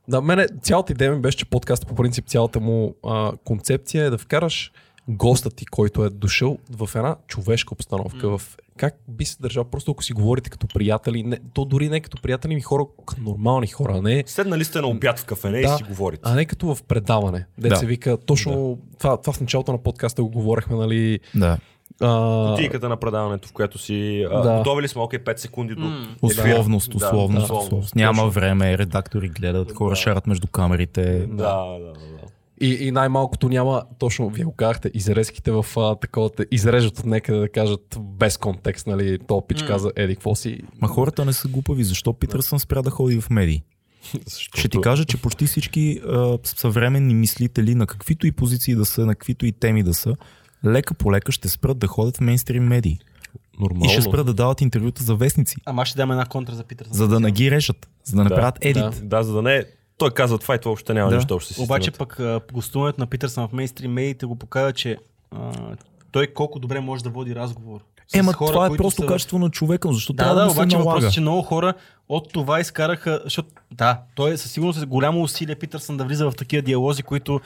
Да, 0.08 0.22
мене 0.22 0.48
цялата 0.62 0.94
идея 0.94 1.12
ми 1.12 1.22
беше, 1.22 1.38
че 1.38 1.46
подкаста 1.46 1.86
по 1.86 1.96
принцип 1.96 2.26
цялата 2.26 2.60
му 2.60 2.96
а, 3.06 3.32
концепция 3.46 4.06
е 4.06 4.10
да 4.10 4.18
вкараш 4.18 4.72
госта 5.08 5.50
ти, 5.50 5.66
който 5.66 6.06
е 6.06 6.10
дошъл 6.10 6.58
в 6.70 6.96
една 6.96 7.16
човешка 7.28 7.74
обстановка, 7.74 8.38
в 8.38 8.58
как 8.78 8.96
би 9.08 9.26
се 9.26 9.38
държал, 9.40 9.64
просто 9.64 9.92
ако 9.92 10.04
си 10.04 10.14
говорите 10.14 10.50
като 10.50 10.68
приятели, 10.68 11.24
не, 11.24 11.40
то 11.54 11.66
дори 11.66 11.90
не 11.90 12.00
като 12.00 12.22
приятели, 12.22 12.56
ми 12.56 12.62
хора, 12.62 12.84
като 13.08 13.22
нормални 13.22 13.68
хора, 13.68 14.02
не, 14.02 14.24
Седнали 14.28 14.64
сте 14.64 14.82
на 14.82 14.88
обяд 14.88 15.20
в 15.20 15.26
кафене 15.26 15.62
Да. 15.62 15.74
и 15.74 15.78
си 15.78 15.84
говорите. 15.84 16.22
а 16.26 16.36
не 16.36 16.46
като 16.46 16.76
в 16.76 16.84
предаване. 16.84 17.46
Де 17.58 17.70
Да. 17.70 17.76
се 17.76 17.86
вика, 17.86 18.18
точно 18.18 18.78
това, 19.00 19.18
това 19.22 19.34
в 19.34 19.42
началото 19.42 19.72
на 19.72 19.78
подкаста 19.78 20.24
го 20.24 20.30
говорихме, 20.30 20.76
нали, 20.76 21.20
Да. 21.36 21.58
А, 22.02 22.52
Кутийката 22.52 22.90
на 22.90 22.98
предаването, 22.98 23.48
в 23.48 23.54
която 23.54 23.78
си... 23.78 24.28
А, 24.32 24.42
Да. 24.42 24.58
Готови 24.58 24.84
ли 24.84 24.88
сме? 24.88 25.02
Окей, 25.02 25.20
5 25.20 25.38
секунди 25.38 25.76
до... 25.76 25.92
Условност, 26.22 26.92
Да, 26.92 26.96
условност, 27.06 27.48
да. 27.48 27.54
условност. 27.54 27.96
Няма 27.96 28.28
време, 28.28 28.78
редактори 28.78 29.30
гледат, 29.30 29.72
хора 29.72 29.96
шарат 29.96 30.28
между 30.28 30.48
камерите. 30.48 31.20
Да, 31.20 31.66
да, 31.66 31.80
да. 31.80 31.94
да. 31.94 32.28
И, 32.62 32.78
и 32.82 32.92
най-малкото 32.92 33.50
няма, 33.50 33.84
точно 34.00 34.30
вие 34.30 34.44
го 34.44 34.52
казахте, 34.52 34.92
изрезките 34.94 35.52
в 35.52 35.66
а, 35.78 35.96
такова, 35.96 36.30
изрежат 36.52 37.00
от 37.00 37.06
някъде 37.06 37.40
да 37.40 37.50
кажат 37.50 37.98
без 38.00 38.38
контекст, 38.38 38.88
нали, 38.88 39.20
то 39.28 39.42
пич 39.48 39.64
каза, 39.64 39.92
еди, 39.96 40.16
какво 40.16 40.36
си. 40.36 40.60
Ма 40.82 40.88
хората 40.88 41.26
не 41.26 41.34
са 41.34 41.48
глупави, 41.48 41.84
защо 41.84 42.14
Питърсън 42.14 42.60
спря 42.60 42.82
да 42.82 42.90
ходи 42.90 43.22
в 43.22 43.30
медии? 43.30 43.64
Ще 44.56 44.70
ти 44.70 44.82
кажа, 44.82 45.06
че 45.06 45.22
почти 45.22 45.46
всички 45.46 46.02
а, 46.08 46.38
съвременни 46.44 47.14
мислители, 47.14 47.76
на 47.76 47.88
каквито 47.88 48.28
и 48.28 48.32
позиции 48.32 48.76
да 48.76 48.86
са, 48.86 49.06
на 49.06 49.16
каквито 49.16 49.46
и 49.46 49.52
теми 49.52 49.84
да 49.84 49.94
са, 49.94 50.16
лека 50.66 50.94
по 50.94 51.12
лека 51.12 51.32
ще 51.32 51.50
спрат 51.50 51.80
да 51.80 51.88
ходят 51.88 52.18
в 52.18 52.22
мейнстрим 52.22 52.64
медии. 52.64 53.00
Нормално. 53.60 53.86
И 53.86 53.90
ще 53.90 54.02
спрат 54.02 54.26
да 54.26 54.34
дават 54.34 54.62
интервюта 54.62 55.04
за 55.04 55.16
вестници, 55.16 55.56
Ама 55.66 55.86
ще 55.86 55.98
дам 55.98 56.12
една 56.12 56.26
контра 56.26 56.56
за 56.56 56.64
Питър. 56.64 56.88
за 56.92 57.08
да 57.08 57.20
не 57.20 57.32
ги 57.32 57.52
решат, 57.52 57.90
за 58.04 58.16
да 58.16 58.24
не 58.24 58.30
Да, 58.30 58.36
правят 58.36 58.58
едит. 58.62 58.84
да. 58.84 58.92
Да, 59.02 59.24
за 59.24 59.34
да 59.34 59.42
не... 59.42 59.66
Той 59.98 60.12
каза 60.12 60.38
това 60.38 60.56
и 60.56 60.60
това 60.60 60.70
въобще 60.70 60.94
няма 60.94 61.10
Да. 61.10 61.16
нищо 61.16 61.36
общо 61.36 61.54
с 61.54 61.58
Обаче 61.60 61.92
пък 61.92 62.20
гостуването 62.54 63.02
на 63.02 63.08
Питърсън 63.08 63.48
в 63.48 63.54
мейнстрим 63.54 63.92
медиите 63.92 64.26
го 64.26 64.36
показва, 64.36 64.74
че 64.74 64.98
а, 65.32 65.52
той 66.12 66.28
колко 66.28 66.60
добре 66.60 66.80
може 66.80 67.04
да 67.04 67.10
води 67.10 67.36
разговор. 67.36 67.80
Ема, 68.14 68.34
хора, 68.34 68.52
това 68.52 68.66
е 68.66 68.70
просто 68.70 69.02
са- 69.02 69.08
качество 69.08 69.40
на 69.40 69.50
човека, 69.50 69.94
защото 69.94 70.14
Да, 70.14 70.24
трябва 70.24 70.36
да, 70.36 70.44
да, 70.44 70.52
се 70.52 70.60
обаче 70.60 70.76
налага. 70.76 70.90
въпросът 70.90 71.12
е, 71.12 71.14
че 71.14 71.22
много 71.22 71.42
хора 71.42 71.74
от 72.10 72.32
това 72.32 72.60
изкараха, 72.60 73.22
защото 73.24 73.50
да, 73.72 74.02
той 74.16 74.32
е 74.32 74.38
със 74.38 74.52
сигурност 74.52 74.82
е 74.82 74.86
голямо 74.86 75.22
усилие 75.22 75.56
Питърсън 75.56 75.98
да 75.98 76.06
влиза 76.06 76.32
в 76.32 76.36
такива 76.36 76.62
диалози, 76.62 77.04
които 77.04 77.42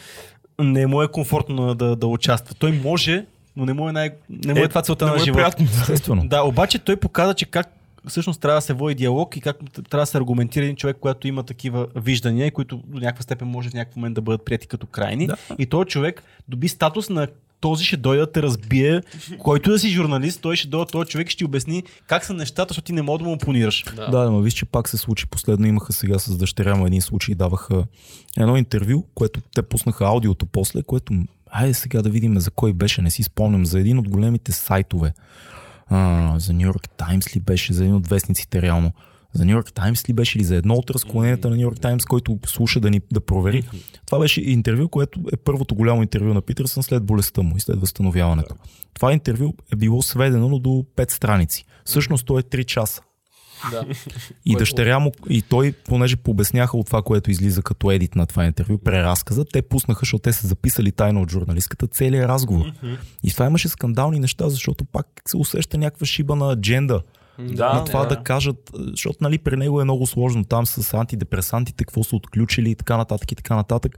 не 0.64 0.88
му 0.88 1.01
е 1.01 1.07
комфортно 1.07 1.76
да, 1.76 1.95
да 1.95 2.07
участва. 2.07 2.55
Той 2.59 2.72
може, 2.72 3.26
но 3.55 3.66
не 3.66 3.74
му 3.74 3.89
е, 3.89 3.91
най... 3.91 4.12
не 4.30 4.53
му 4.53 4.59
е, 4.59 4.64
Е, 4.64 4.68
това 4.68 4.82
целта 4.82 5.05
не 5.05 5.12
на 5.12 5.18
е 5.18 5.20
живота. 5.20 5.55
Естествено. 5.64 6.28
Да, 6.28 6.43
обаче 6.43 6.80
той 6.80 6.95
показа, 6.95 7.34
че 7.34 7.45
как 7.45 7.74
всъщност 8.07 8.41
трябва 8.41 8.57
да 8.57 8.62
се 8.62 8.74
води 8.74 8.95
диалог 8.95 9.38
и 9.38 9.41
как 9.41 9.57
трябва 9.89 10.01
да 10.01 10.05
се 10.05 10.18
аргументира 10.18 10.66
един 10.66 10.76
човек, 10.76 10.97
който 10.99 11.28
има 11.28 11.43
такива 11.43 11.88
виждания, 11.95 12.51
които 12.51 12.78
до 12.88 12.99
някаква 12.99 13.24
степен 13.24 13.47
може 13.47 13.70
в 13.70 13.74
някакъв 13.74 13.95
момент 13.95 14.16
да 14.16 14.22
бъдат 14.22 14.45
прияти 14.45 14.68
като 14.68 14.88
крайни. 14.88 15.28
Да. 15.28 15.36
И 15.59 15.66
този 15.66 15.88
човек 15.88 16.24
доби 16.47 16.68
статус 16.68 17.09
на 17.09 17.28
този 17.62 17.86
ще 17.86 17.97
дойде 17.97 18.20
да 18.20 18.32
те 18.32 18.41
разбие, 18.41 19.01
който 19.39 19.72
да 19.72 19.80
си 19.80 19.89
журналист, 19.89 20.41
той 20.41 20.55
ще 20.55 20.68
дойде, 20.68 20.91
този 20.91 21.09
човек 21.09 21.30
ще 21.30 21.38
ти 21.38 21.45
обясни 21.45 21.84
как 22.07 22.26
са 22.26 22.34
нещата, 22.34 22.70
защото 22.70 22.86
ти 22.86 22.93
не 22.93 23.01
можеш 23.01 23.24
да 23.24 23.30
му 23.30 23.36
опонираш. 23.36 23.84
Да. 23.95 24.05
Да, 24.05 24.20
да, 24.20 24.32
но 24.32 24.41
виж, 24.41 24.53
че 24.53 24.66
пак 24.66 24.89
се 24.89 24.97
случи. 24.97 25.26
Последно 25.26 25.68
имаха 25.68 25.93
сега 25.93 26.20
с 26.20 26.38
дъщеря 26.38 26.76
му 26.76 26.88
един 26.88 27.01
случай, 27.01 27.36
даваха 27.36 27.84
едно 28.38 28.57
интервю, 28.57 29.03
което 29.16 29.41
те 29.55 29.62
пуснаха 29.62 30.05
аудиото 30.05 30.45
после, 30.45 30.84
което, 30.84 31.14
айде 31.51 31.74
сега 31.74 32.01
да 32.01 32.09
видим 32.09 32.39
за 32.39 32.51
кой 32.51 32.74
беше, 32.74 33.01
не 33.01 33.12
си 33.12 33.24
спомням, 33.24 33.66
за 33.66 33.80
един 33.80 33.99
от 33.99 34.09
големите 34.09 34.51
сайтове. 34.51 35.14
А, 35.88 36.34
за 36.39 36.53
Нью 36.53 36.66
Йорк 36.66 36.89
Таймс 36.89 37.36
ли 37.36 37.39
беше, 37.39 37.74
за 37.74 37.84
един 37.84 37.95
от 37.95 38.07
вестниците 38.07 38.62
реално. 38.62 38.91
За 39.34 39.45
Нью 39.45 39.51
Йорк 39.51 39.73
Таймс 39.73 40.09
ли 40.09 40.13
беше 40.13 40.38
или 40.38 40.43
за 40.43 40.55
едно 40.55 40.73
от 40.73 40.89
разклоненията 40.89 41.49
на 41.49 41.55
Нью 41.55 41.61
Йорк 41.61 41.79
Таймс, 41.79 42.05
който 42.05 42.39
слуша 42.45 42.79
да 42.79 42.89
ни 42.89 43.01
да 43.11 43.21
провери. 43.21 43.63
Това 44.05 44.19
беше 44.19 44.41
интервю, 44.41 44.89
което 44.89 45.19
е 45.34 45.38
първото 45.38 45.75
голямо 45.75 46.01
интервю 46.01 46.34
на 46.34 46.41
Питърсън 46.41 46.84
след 46.84 47.03
болестта 47.03 47.41
му 47.41 47.57
и 47.57 47.59
след 47.59 47.79
възстановяването. 47.79 48.55
Това 48.93 49.13
интервю 49.13 49.53
е 49.73 49.75
било 49.75 50.01
сведено 50.01 50.59
до 50.59 50.69
5 50.69 51.11
страници. 51.11 51.65
Всъщност 51.86 52.25
то 52.25 52.39
е 52.39 52.43
3 52.43 52.65
часа. 52.65 53.01
Да. 53.71 53.86
И 54.45 54.55
дъщеря 54.55 54.99
му, 54.99 55.11
и 55.29 55.41
той, 55.41 55.71
понеже 55.71 56.15
пообясняха 56.15 56.77
от 56.77 56.86
това, 56.86 57.01
което 57.01 57.32
излиза 57.32 57.61
като 57.61 57.91
едит 57.91 58.15
на 58.15 58.25
това 58.25 58.45
интервю, 58.45 58.77
преразказа, 58.77 59.45
те 59.45 59.61
пуснаха, 59.61 59.99
защото 59.99 60.21
те 60.21 60.34
са 60.34 60.47
записали 60.47 60.91
тайно 60.91 61.21
от 61.21 61.32
журналистката 61.32 61.88
целият 61.88 62.29
разговор. 62.29 62.65
И 63.23 63.32
това 63.32 63.45
имаше 63.45 63.69
скандални 63.69 64.19
неща, 64.19 64.49
защото 64.49 64.86
пак 64.86 65.07
се 65.27 65.38
усеща 65.38 65.77
някаква 65.77 66.05
шиба 66.05 66.36
на 66.36 66.51
адженда. 66.51 67.01
Да, 67.39 67.73
на 67.73 67.86
това 67.86 68.05
да, 68.05 68.23
кажат, 68.23 68.71
защото 68.73 69.17
нали, 69.21 69.38
при 69.38 69.57
него 69.57 69.82
е 69.82 69.84
много 69.84 70.07
сложно 70.07 70.45
там 70.45 70.65
с 70.65 70.93
антидепресантите, 70.93 71.84
какво 71.84 72.03
са 72.03 72.15
отключили 72.15 72.69
и 72.71 72.75
така 72.75 72.97
нататък 72.97 73.32
и 73.32 73.36
така 73.36 73.55
нататък. 73.55 73.97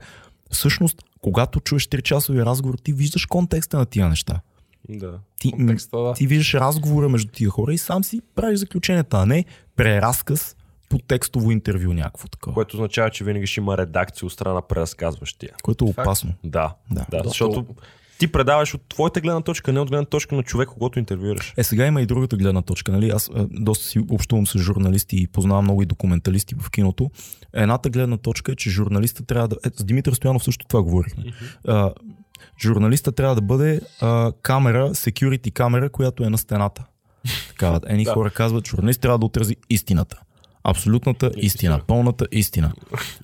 Всъщност, 0.50 1.02
когато 1.20 1.60
чуеш 1.60 1.86
3 1.86 2.02
часови 2.02 2.44
разговор, 2.44 2.74
ти 2.82 2.92
виждаш 2.92 3.26
контекста 3.26 3.78
на 3.78 3.86
тия 3.86 4.08
неща. 4.08 4.40
Да. 4.88 5.18
Ти, 5.40 5.50
Контекста, 5.50 5.98
да. 5.98 6.12
ти 6.12 6.26
виждаш 6.26 6.54
разговора 6.54 7.08
между 7.08 7.32
тия 7.32 7.50
хора 7.50 7.74
и 7.74 7.78
сам 7.78 8.04
си 8.04 8.20
правиш 8.34 8.58
заключенията, 8.58 9.16
а 9.16 9.26
не 9.26 9.44
преразказ 9.76 10.56
по 10.88 10.98
текстово 10.98 11.50
интервю 11.50 11.92
някакво 11.92 12.28
такова, 12.28 12.54
Което 12.54 12.76
означава, 12.76 13.10
че 13.10 13.24
винаги 13.24 13.46
ще 13.46 13.60
има 13.60 13.78
редакция 13.78 14.26
от 14.26 14.32
страна 14.32 14.54
на 14.54 14.62
преразказващия. 14.62 15.50
което 15.62 15.84
е 15.84 15.88
опасно. 15.88 16.34
Да, 16.44 16.74
Да. 16.90 17.06
да, 17.10 17.20
защото 17.24 17.66
ти 18.18 18.32
предаваш 18.32 18.74
от 18.74 18.82
твоята 18.88 19.20
гледна 19.20 19.40
точка, 19.40 19.72
не 19.72 19.80
от 19.80 19.90
гледна 19.90 20.04
точка 20.04 20.34
на 20.34 20.42
човек, 20.42 20.68
когато 20.68 20.98
интервюираш. 20.98 21.54
Е, 21.56 21.64
сега 21.64 21.86
има 21.86 22.02
и 22.02 22.06
другата 22.06 22.36
гледна 22.36 22.62
точка. 22.62 22.92
Нали? 22.92 23.10
Аз 23.10 23.30
а, 23.34 23.46
доста 23.50 23.84
си 23.84 23.98
общувам 24.10 24.46
с 24.46 24.58
журналисти 24.58 25.16
и 25.16 25.26
познавам 25.26 25.64
много 25.64 25.82
и 25.82 25.86
документалисти 25.86 26.54
в 26.54 26.70
киното. 26.70 27.10
Едната 27.52 27.90
гледна 27.90 28.16
точка 28.16 28.52
е, 28.52 28.56
че 28.56 28.70
журналиста 28.70 29.24
трябва 29.24 29.48
да... 29.48 29.56
Ето, 29.64 29.78
с 29.78 29.84
Димитър 29.84 30.12
Стоянов 30.12 30.44
също 30.44 30.66
това 30.66 30.82
говорихме. 30.82 31.24
А, 31.68 31.92
журналиста 32.62 33.12
трябва 33.12 33.34
да 33.34 33.42
бъде 33.42 33.80
а, 34.00 34.32
камера, 34.42 34.90
security 34.90 35.52
камера, 35.52 35.90
която 35.90 36.24
е 36.24 36.30
на 36.30 36.38
стената. 36.38 36.84
Така, 37.48 37.80
едни 37.86 38.04
Да. 38.04 38.12
хора 38.12 38.30
казват, 38.30 38.68
журналист 38.68 39.00
трябва 39.00 39.18
да 39.18 39.26
отрази 39.26 39.56
истината. 39.70 40.20
Абсолютната 40.64 41.30
истина, 41.36 41.80
пълната 41.86 42.26
истина. 42.32 42.72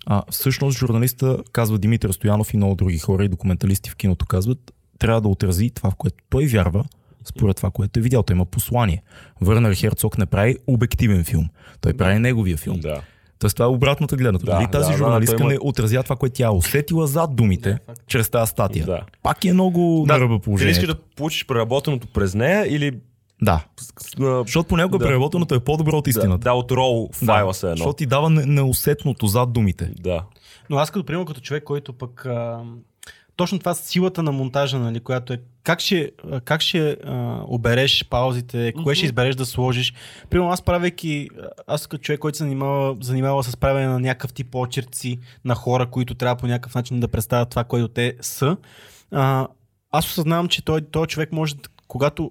А, 0.07 0.23
всъщност 0.31 0.79
журналиста, 0.79 1.39
казва 1.53 1.79
Димитър 1.79 2.13
Стоянов 2.13 2.55
и 2.55 2.57
много 2.57 2.75
други 2.75 2.99
хора 2.99 3.25
и 3.25 3.29
документалисти 3.29 3.91
в 3.91 3.97
киното 3.97 4.27
казват, 4.27 4.73
трябва 5.01 5.21
да 5.21 5.29
отрази 5.29 5.71
това, 5.71 5.91
в 5.91 5.95
което 5.95 6.17
той 6.31 6.47
вярва, 6.47 6.85
според 7.25 7.57
това, 7.57 7.71
което 7.71 7.99
е 7.99 8.03
видял. 8.03 8.23
Той 8.23 8.35
има 8.35 8.45
послание. 8.47 9.03
Върнер 9.41 9.75
Херцог 9.75 10.19
не 10.19 10.27
прави 10.27 10.57
обективен 10.67 11.25
филм. 11.25 11.49
Той 11.81 11.93
прави 11.95 12.19
неговия 12.19 12.57
филм. 12.57 12.81
Да. 12.81 13.01
Тоест 13.39 13.57
това 13.57 13.65
е 13.65 13.69
обратната 13.69 14.17
гледна 14.17 14.39
точка. 14.39 14.53
Да, 14.53 14.57
Дали 14.57 14.71
тази 14.71 14.85
да, 14.85 14.91
да, 14.91 14.99
журналистка 14.99 15.37
той 15.37 15.45
има- 15.45 15.53
не 15.53 15.59
отразява 15.61 16.03
това, 16.03 16.17
което 16.17 16.35
тя 16.35 16.47
е 16.47 16.51
усетила 16.51 17.07
зад 17.07 17.37
думите, 17.37 17.79
чрез 18.07 18.31
тази 18.31 18.51
статия. 18.51 18.87
Да. 18.87 19.01
Пак 19.23 19.45
е 19.45 19.53
много 19.53 20.05
Да, 20.09 20.13
на 20.15 20.21
ръба 20.21 20.39
положението. 20.39 20.73
искаш 20.73 20.89
да 20.89 21.01
получиш 21.07 21.47
преработеното 21.47 22.07
през 22.07 22.35
нея 22.35 22.67
или 22.69 22.93
Да. 23.43 23.65
Защото 24.19 24.69
понякога 24.69 24.99
Да. 24.99 25.05
преработеното 25.05 25.55
е 25.55 25.61
по-добро 25.61 25.97
от 25.97 26.05
да, 26.05 26.11
истината. 26.11 26.39
да, 26.39 26.53
от 26.53 26.71
рол 26.73 27.09
файла 27.15 27.55
се 27.55 27.67
едно. 27.67 27.77
Защото 27.77 27.93
ти 27.93 28.07
дава 28.07 28.31
не- 28.31 28.47
неусетното 28.47 29.27
зад 29.27 29.53
думите. 29.53 29.91
Да. 30.01 30.25
Но 30.71 30.77
аз 30.77 30.91
като 30.91 31.07
примерно 31.07 31.27
като 31.27 31.41
човек, 31.41 31.65
който 31.65 31.93
пък 31.93 32.27
а, 32.27 32.61
точно 33.37 33.59
това 33.59 33.75
с 33.75 33.83
силата 33.83 34.23
на 34.23 34.33
монтажа, 34.33 34.79
нали, 34.79 35.01
която 35.01 35.33
е 35.33 35.41
как 35.63 35.81
ще, 35.81 36.11
как 36.45 36.61
ще 36.61 36.91
а, 36.91 37.41
обереш 37.47 38.05
паузите, 38.11 38.73
кое 38.83 38.95
ще 38.95 39.07
избереш 39.07 39.35
да 39.35 39.47
сложиш. 39.47 39.95
Примерно 40.31 40.51
аз 40.51 40.63
правейки, 40.63 41.29
аз 41.67 41.87
като 41.87 42.03
човек, 42.03 42.21
който 42.21 42.39
се 42.39 42.45
занимава, 42.45 42.97
занимава 43.01 43.43
с 43.43 43.57
правене 43.57 43.87
на 43.87 44.01
някакъв 44.01 44.33
тип 44.33 44.55
очерци 44.55 45.19
на 45.45 45.55
хора, 45.55 45.87
които 45.87 46.15
трябва 46.15 46.37
по 46.37 46.47
някакъв 46.47 46.75
начин 46.75 47.01
да 47.01 47.09
представят 47.09 47.51
това, 47.51 47.65
което 47.65 47.89
те 47.89 48.15
са, 48.21 48.57
а, 49.11 49.49
аз 49.93 50.07
осъзнавам, 50.07 50.49
че 50.49 50.65
той, 50.65 50.81
той 50.81 51.07
човек 51.07 51.33
може, 51.33 51.55
когато 51.89 52.31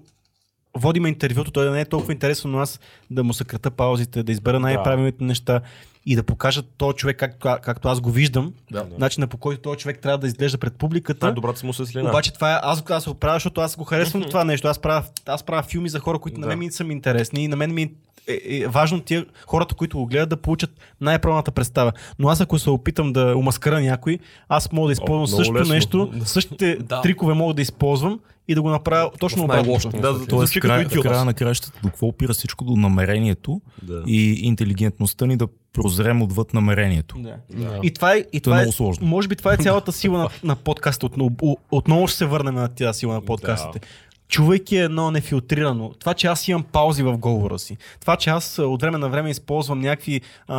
водиме 0.76 1.08
интервюто, 1.08 1.50
той 1.50 1.64
да 1.64 1.70
не 1.70 1.80
е 1.80 1.84
толкова 1.84 2.12
интересно, 2.12 2.50
но 2.50 2.58
аз 2.58 2.80
да 3.10 3.24
му 3.24 3.32
съкрата 3.32 3.70
паузите, 3.70 4.22
да 4.22 4.32
избера 4.32 4.60
най-правилните 4.60 5.24
неща 5.24 5.60
и 6.06 6.16
да 6.16 6.22
покажа 6.22 6.62
този 6.62 6.96
човек, 6.96 7.16
както, 7.16 7.48
както 7.62 7.88
аз 7.88 8.00
го 8.00 8.10
виждам, 8.10 8.52
Да. 8.70 8.86
начина 8.98 9.26
по 9.26 9.36
който 9.36 9.60
този 9.62 9.78
човек 9.78 9.98
трябва 9.98 10.18
да 10.18 10.26
изглежда 10.26 10.58
пред 10.58 10.74
публиката. 10.74 11.26
Най-добрата 11.26 11.66
му 11.66 11.72
светлина. 11.72 12.08
Обаче 12.10 12.32
това 12.32 12.52
е, 12.52 12.58
аз, 12.62 12.82
аз 12.88 13.06
го 13.06 13.14
правя, 13.14 13.36
защото 13.36 13.60
аз 13.60 13.76
го 13.76 13.84
харесвам 13.84 14.22
това 14.22 14.44
нещо. 14.44 14.68
Аз 14.68 14.78
правя, 14.78 15.04
аз 15.26 15.42
правя 15.42 15.62
филми 15.62 15.88
за 15.88 15.98
хора, 15.98 16.18
които 16.18 16.40
на 16.40 16.44
Да. 16.44 16.48
мен 16.48 16.58
ми 16.58 16.70
са 16.72 16.84
ми 16.84 16.92
интересни 16.92 17.44
и 17.44 17.48
на 17.48 17.56
мен 17.56 17.74
ми 17.74 17.90
е, 18.28 18.40
е 18.56 18.66
важно 18.68 19.00
тия 19.00 19.26
хората, 19.46 19.74
които 19.74 19.98
го 19.98 20.06
гледат, 20.06 20.28
да 20.28 20.36
получат 20.36 20.70
най-правилната 21.00 21.50
представа. 21.50 21.92
Но 22.18 22.28
аз 22.28 22.40
ако 22.40 22.58
се 22.58 22.70
опитам 22.70 23.12
да 23.12 23.34
умаскара 23.36 23.80
някой, 23.80 24.18
аз 24.48 24.72
мога 24.72 24.88
да 24.88 24.92
използвам 24.92 25.18
много 25.18 25.36
същото 25.36 25.60
лесно. 25.60 25.74
нещо, 25.74 26.10
същите 26.24 26.76
Да. 26.80 27.00
трикове 27.00 27.34
мога 27.34 27.54
да 27.54 27.62
използвам 27.62 28.20
и 28.48 28.54
да 28.54 28.62
го 28.62 28.70
направя 28.70 29.10
точно 29.18 29.42
му 29.42 29.48
Да, 29.48 29.64
случай. 29.64 30.00
Тоест, 30.28 30.60
края, 30.60 30.88
края 30.88 31.24
на 31.24 31.34
краищата, 31.34 31.78
до 31.82 31.88
какво 31.88 32.06
опира 32.06 32.32
всичко 32.32 32.64
до 32.64 32.76
намерението 32.76 33.60
Да. 33.82 34.02
и 34.06 34.32
интелигентността 34.32 35.26
ни 35.26 35.36
да 35.36 35.46
прозрем 35.72 36.22
отвъд 36.22 36.54
намерението. 36.54 37.18
Да. 37.18 37.34
Да. 37.50 37.78
И 37.82 37.90
това 37.90 38.14
е, 38.14 38.24
и 38.32 38.40
Това 38.40 38.40
това 38.40 38.56
е 38.56 38.60
е, 38.60 38.62
много 38.62 38.72
сложно. 38.72 39.06
Може 39.06 39.28
би 39.28 39.36
това 39.36 39.52
е 39.52 39.56
цялата 39.56 39.92
сила 39.92 40.18
на, 40.18 40.28
на 40.44 40.56
подкаста. 40.56 41.06
Отново, 41.06 41.30
отново 41.70 42.06
ще 42.08 42.16
се 42.18 42.26
върнем 42.26 42.54
на 42.54 42.68
тази 42.68 42.98
сила 42.98 43.14
на 43.14 43.20
подкастите. 43.20 43.80
Чувайки 44.28 44.76
едно 44.76 45.10
нефилтрирано, 45.10 45.92
това, 45.98 46.14
че 46.14 46.26
аз 46.26 46.48
имам 46.48 46.62
паузи 46.62 47.02
в 47.02 47.18
говора 47.18 47.58
си, 47.58 47.76
това, 48.00 48.16
че 48.16 48.30
аз 48.30 48.58
от 48.58 48.80
време 48.80 48.98
на 48.98 49.08
време 49.08 49.30
използвам 49.30 49.80
някакви, 49.80 50.20
а, 50.48 50.58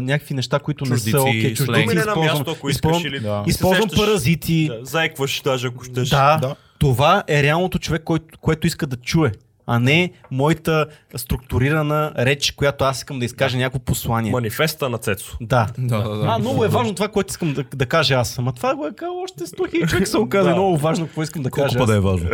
някакви 0.00 0.34
неща, 0.34 0.58
които 0.58 0.84
Чуждици, 0.84 1.06
не 1.06 1.20
са 1.20 1.22
окей, 1.22 1.42
не 1.68 1.94
на 1.94 2.00
използвам, 2.00 2.24
място, 2.24 2.50
ако 2.50 2.68
искаш 2.68 2.70
използвам, 2.70 3.06
или... 3.06 3.20
Да. 3.20 3.44
използвам 3.46 3.90
се 3.90 3.96
сещаш- 3.96 4.06
паразити. 4.06 4.68
Да, 4.68 4.84
Заекваш 4.84 5.42
даже, 5.44 5.66
ако 5.66 5.84
щеш. 5.84 6.08
Да, 6.08 6.38
Да. 6.40 6.54
това 6.78 7.22
е 7.28 7.42
реалното 7.42 7.78
човек, 7.78 8.02
който, 8.04 8.38
което 8.40 8.66
иска 8.66 8.86
да 8.86 8.96
чуе, 8.96 9.32
а 9.66 9.78
не 9.78 10.12
моята 10.30 10.86
структурирана 11.16 12.12
реч, 12.18 12.50
която 12.50 12.84
аз 12.84 12.96
искам 12.98 13.18
да 13.18 13.24
изкажа 13.24 13.58
някакво 13.58 13.78
послание. 13.78 14.32
Манифеста 14.32 14.88
на 14.88 14.98
Цецо. 14.98 15.36
Да. 15.40 15.66
Да, 15.78 16.02
да, 16.02 16.16
да. 16.16 16.26
А, 16.26 16.38
много 16.38 16.64
е 16.64 16.68
важно 16.68 16.94
това, 16.94 17.08
което 17.08 17.30
искам 17.30 17.54
да, 17.54 17.64
да 17.74 17.86
кажа 17.86 18.14
аз. 18.14 18.38
Ама 18.38 18.52
това 18.52 18.74
го 18.74 18.86
е 18.86 18.92
казал 18.92 19.22
още 19.22 19.44
100 19.44 19.70
хиляди 19.70 19.86
човек 19.90 20.08
са 20.08 20.18
го 20.18 20.28
казали. 20.28 20.54
Да. 20.54 20.60
Много 20.60 20.76
важно 20.76 21.06
какво 21.06 21.22
искам 21.22 21.42
да 21.42 21.50
Колко 21.50 21.66
кажа. 21.66 21.78
па 21.78 21.86
да 21.86 21.92
аз. 21.92 21.96
е 21.96 22.00
важно. 22.00 22.28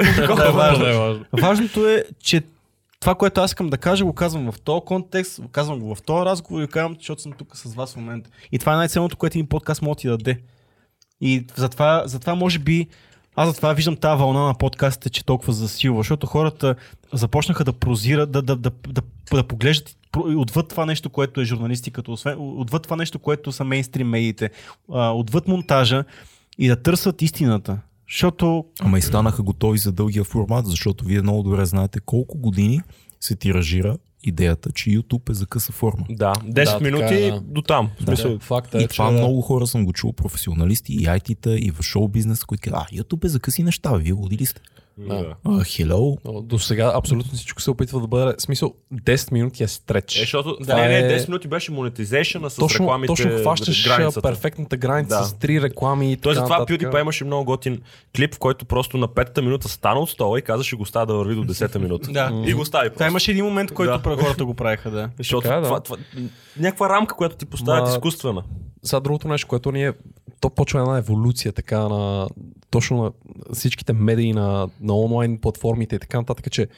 Да, 0.85 0.91
е 0.91 0.99
важно. 0.99 1.25
Важното 1.33 1.89
е, 1.89 2.05
че 2.23 2.43
това, 3.01 3.15
което 3.15 3.41
аз 3.41 3.51
искам 3.51 3.71
да 3.71 3.79
кажа, 3.79 4.05
го 4.05 4.13
казвам 4.13 4.53
в 4.53 4.61
този 4.61 4.81
контекст, 4.87 5.41
го 5.41 5.49
казвам 5.49 5.81
го 5.81 5.95
в 5.95 6.03
този 6.03 6.25
разговор 6.25 6.63
и 6.63 6.67
го 6.67 6.71
казвам, 6.71 6.95
защото 6.99 7.23
съм 7.23 7.33
тук 7.33 7.57
с 7.57 7.75
вас 7.75 7.93
в 7.93 7.97
момента. 7.97 8.31
И 8.53 8.59
това 8.59 8.73
е 8.73 8.77
най-ценното, 8.77 9.17
което 9.17 9.39
един 9.39 9.47
подкаст 9.47 9.83
може 9.83 9.95
да 9.95 10.01
ти 10.01 10.09
даде. 10.09 10.41
И 11.21 11.47
затова, 11.57 12.03
затова 12.07 12.35
може 12.35 12.59
би, 12.59 12.87
аз 13.41 13.49
затова 13.49 13.73
виждам 13.73 13.97
тази 13.97 14.19
вълна 14.19 14.41
на 14.41 14.55
подкастите, 14.55 15.11
че 15.11 15.25
толкова 15.25 15.53
засилва, 15.53 16.01
защото 16.01 16.27
хората 16.27 16.75
започнаха 17.13 17.65
да 17.65 17.73
прозират, 17.73 18.33
да, 18.33 18.43
да, 18.43 18.57
да, 18.57 18.71
да, 18.89 19.03
да 19.33 19.43
поглеждат 19.43 19.97
отвъд 20.17 20.69
това 20.69 20.87
нещо, 20.87 21.11
което 21.11 21.41
е 21.41 21.45
журналистиката, 21.45 22.11
освен, 22.11 22.37
отвъд 22.39 22.83
това 22.83 22.97
нещо, 22.97 23.19
което 23.19 23.53
са 23.53 23.65
мейнстрим 23.65 24.09
медиите, 24.09 24.51
отвъд 24.89 25.49
монтажа 25.49 26.05
и 26.59 26.69
да 26.69 26.83
търсят 26.83 27.23
истината. 27.23 27.79
Защото 28.11 28.65
Ама 28.81 28.99
и 28.99 29.03
станаха 29.03 29.43
готови 29.43 29.79
за 29.79 29.93
дългия 29.93 30.25
формат, 30.25 30.67
защото 30.67 31.05
вие 31.05 31.23
много 31.23 31.43
добре 31.43 31.65
знаете 31.65 32.01
колко 32.01 32.39
години 32.39 32.81
се 33.21 33.37
тиражира 33.37 33.97
идеята, 34.25 34.73
че 34.73 34.91
YouTube 34.91 35.31
е 35.31 35.35
за 35.35 35.47
къса 35.47 35.73
форма. 35.73 36.07
Да, 36.11 36.33
10 36.33 36.65
Да, 36.65 36.81
минути 36.85 37.03
така 37.03 37.15
е, 37.15 37.31
да. 37.31 37.41
до 37.41 37.63
там. 37.63 37.91
В 38.01 38.05
смисъл, 38.05 38.33
Да, 38.33 38.39
факта 38.39 38.79
е, 38.79 38.83
И 38.83 38.89
това 38.89 39.07
че... 39.07 39.13
много 39.13 39.41
хора 39.41 39.67
съм 39.67 39.85
го 39.85 39.93
чул, 39.93 40.13
професионалисти 40.13 40.93
и 40.93 41.07
IT-та, 41.07 41.51
и 41.57 41.71
в 41.71 41.83
шоу 41.83 42.09
бизнес, 42.09 42.45
които 42.45 42.71
казват, 42.71 42.89
а, 42.93 42.97
YouTube 42.97 43.25
е 43.25 43.29
за 43.29 43.41
къси 43.41 43.63
неща, 43.63 43.93
вие 43.97 44.13
луди 44.13 44.37
ли 44.39 44.47
сте? 44.47 44.61
Да. 44.99 45.35
А, 45.45 45.51
hello. 45.51 46.19
Но 46.25 46.43
До 46.43 46.59
сега 46.59 46.93
абсолютно 46.95 47.33
всичко 47.33 47.63
се 47.63 47.71
опитва 47.71 48.01
да 48.01 48.07
бъде. 48.07 48.35
Смисъл, 48.39 48.75
10 48.95 49.33
минути 49.33 49.63
е 49.63 49.69
стреч. 49.69 50.17
Е, 50.17 50.21
защото 50.21 50.57
Това 50.57 50.75
не, 50.77 50.89
не, 50.89 50.99
е- 50.99 51.19
10 51.21 51.29
минути 51.29 51.49
беше 51.49 51.73
монетизейшъна 51.73 52.51
с 52.51 52.57
точно, 52.57 52.85
рекламите. 52.85 53.07
точно 53.07 53.31
хващаш 53.33 53.85
границата. 53.89 54.23
перфектната 54.23 54.77
граница 54.77 55.19
Да. 55.19 55.25
с 55.25 55.35
три 55.35 55.63
реклами 55.63 56.13
и 56.13 56.17
Той 56.17 56.35
затова. 56.35 56.59
PewDiePie 56.61 57.01
имаше 57.01 57.25
много 57.25 57.45
готин 57.45 57.81
клип, 58.17 58.35
в 58.35 58.39
който 58.39 58.65
просто 58.65 58.97
на 58.97 59.09
петата 59.09 59.43
минута 59.43 59.69
стана 59.69 60.01
от 60.01 60.11
стола 60.11 60.39
и 60.39 60.43
каза, 60.43 60.65
ще 60.65 60.77
го 60.77 60.83
оставя 60.83 61.07
да 61.07 61.15
върви 61.15 61.35
до 61.35 61.45
10-та 61.45 61.79
минута. 61.79 62.11
Да. 62.13 62.43
И 62.47 62.53
го 62.53 62.65
Това 62.65 62.81
просто. 62.83 63.05
имаше 63.05 63.31
един 63.31 63.45
момент, 63.45 63.73
който 63.73 63.99
Да. 64.01 64.17
хората 64.17 64.45
го 64.45 64.55
правиха, 64.55 64.91
да. 64.91 65.11
Защото 65.19 65.43
Така 65.43 65.55
е, 65.55 65.61
да. 65.61 65.65
това, 65.65 65.81
това, 65.81 65.97
някаква 66.57 66.89
рамка, 66.89 67.15
която 67.15 67.37
ти 67.37 67.47
поставят 67.47 67.89
Ма- 67.89 67.93
изкуствена. 67.93 68.43
Сега 68.83 69.01
другото 69.01 69.29
нещо, 69.29 69.49
което 69.49 69.73
ние, 69.73 69.93
то 70.41 70.51
почва 70.51 70.81
една 70.81 70.99
еволюция 70.99 71.53
така 71.53 71.79
на 71.79 72.29
точно 72.71 73.03
на 73.03 73.13
всичките 73.55 73.93
медии, 73.93 74.33
на, 74.33 74.69
на 74.81 74.99
онлайн 74.99 75.39
платформите 75.39 75.97
и 75.97 75.99
така 75.99 76.19
нататък, 76.19 76.53
че 76.53 76.69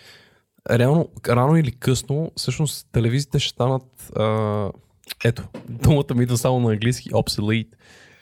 реално, 0.70 1.08
рано 1.28 1.56
или 1.56 1.72
късно, 1.72 2.32
всъщност 2.36 2.88
телевизиите 2.92 3.38
ще 3.38 3.50
станат 3.50 4.10
а, 4.16 4.70
ето, 5.24 5.44
думата 5.68 6.14
ми 6.14 6.22
идва 6.22 6.36
само 6.36 6.60
на 6.60 6.72
английски, 6.72 7.10
obsolete, 7.10 7.74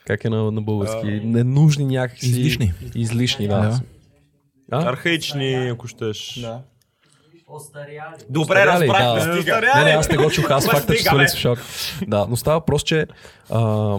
как 0.05 0.25
е 0.25 0.29
на, 0.29 0.51
на 0.51 0.61
български, 0.61 1.07
ненужни 1.23 1.85
някакси. 1.85 2.29
Излишни. 2.29 2.73
Излишни, 2.95 3.47
да. 3.47 3.59
Да. 3.59 3.81
А? 4.71 4.89
Архаични, 4.89 5.53
ако 5.53 5.87
щеш. 5.87 6.39
Да. 6.41 6.61
Остаряли. 7.49 8.15
Добре, 8.29 8.65
разбрахме, 8.65 9.25
да. 9.25 9.35
стига. 9.35 9.61
Не, 9.75 9.83
не, 9.83 9.89
аз 9.91 10.09
не 10.09 10.17
го 10.17 10.31
чух, 10.31 10.51
аз 10.51 10.65
факта, 10.65 10.95
че 10.95 11.03
свалих 11.03 11.35
шок. 11.35 11.59
Да, 12.07 12.25
но 12.29 12.35
става 12.35 12.65
просто, 12.65 12.87
че 12.87 13.07
а, 13.49 13.97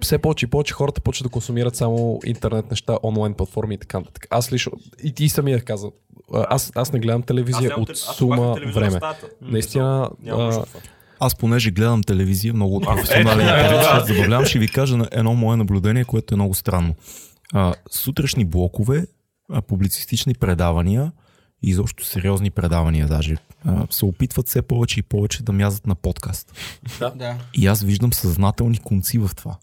все 0.00 0.18
повече 0.18 0.46
и 0.46 0.48
повече 0.48 0.74
хората 0.74 1.00
почват 1.00 1.24
да 1.24 1.32
консумират 1.32 1.76
само 1.76 2.20
интернет 2.24 2.70
неща, 2.70 2.98
онлайн 3.02 3.34
платформи 3.34 3.74
и 3.74 3.78
така 3.78 3.98
нататък. 3.98 4.26
Аз 4.30 4.52
лично, 4.52 4.72
и 5.04 5.12
ти 5.12 5.28
самия 5.28 5.60
каза, 5.60 5.88
аз, 6.32 6.72
аз 6.74 6.92
не 6.92 6.98
гледам 6.98 7.22
телевизия 7.22 7.68
нямам 7.68 7.82
от 7.82 7.90
аз 7.90 7.98
сума 7.98 8.56
време. 8.74 9.00
Наистина, 9.40 10.10
Няма 10.22 10.54
а. 10.54 10.64
Аз 11.20 11.34
понеже 11.34 11.70
гледам 11.70 12.02
телевизия, 12.02 12.54
много 12.54 12.76
от 12.76 12.84
професионален 12.84 13.48
е, 13.48 13.62
интерес, 13.62 13.86
ще 13.86 14.14
забавлявам, 14.14 14.44
ще 14.44 14.58
ви 14.58 14.68
кажа 14.68 14.96
на 14.96 15.08
едно 15.12 15.34
мое 15.34 15.56
наблюдение, 15.56 16.04
което 16.04 16.34
е 16.34 16.36
много 16.36 16.54
странно. 16.54 16.94
А, 17.52 17.74
сутрешни 17.90 18.44
блокове, 18.44 19.06
а, 19.52 19.62
публицистични 19.62 20.34
предавания 20.34 21.12
и 21.62 21.70
изобщо 21.70 22.04
сериозни 22.04 22.50
предавания 22.50 23.08
даже 23.08 23.36
а, 23.64 23.86
се 23.90 24.04
опитват 24.04 24.48
все 24.48 24.62
повече 24.62 25.00
и 25.00 25.02
повече 25.02 25.42
да 25.42 25.52
мязат 25.52 25.86
на 25.86 25.94
подкаст. 25.94 26.52
Да. 26.98 27.36
И 27.54 27.66
аз 27.66 27.82
виждам 27.82 28.12
съзнателни 28.12 28.78
конци 28.78 29.18
в 29.18 29.30
това. 29.36 29.56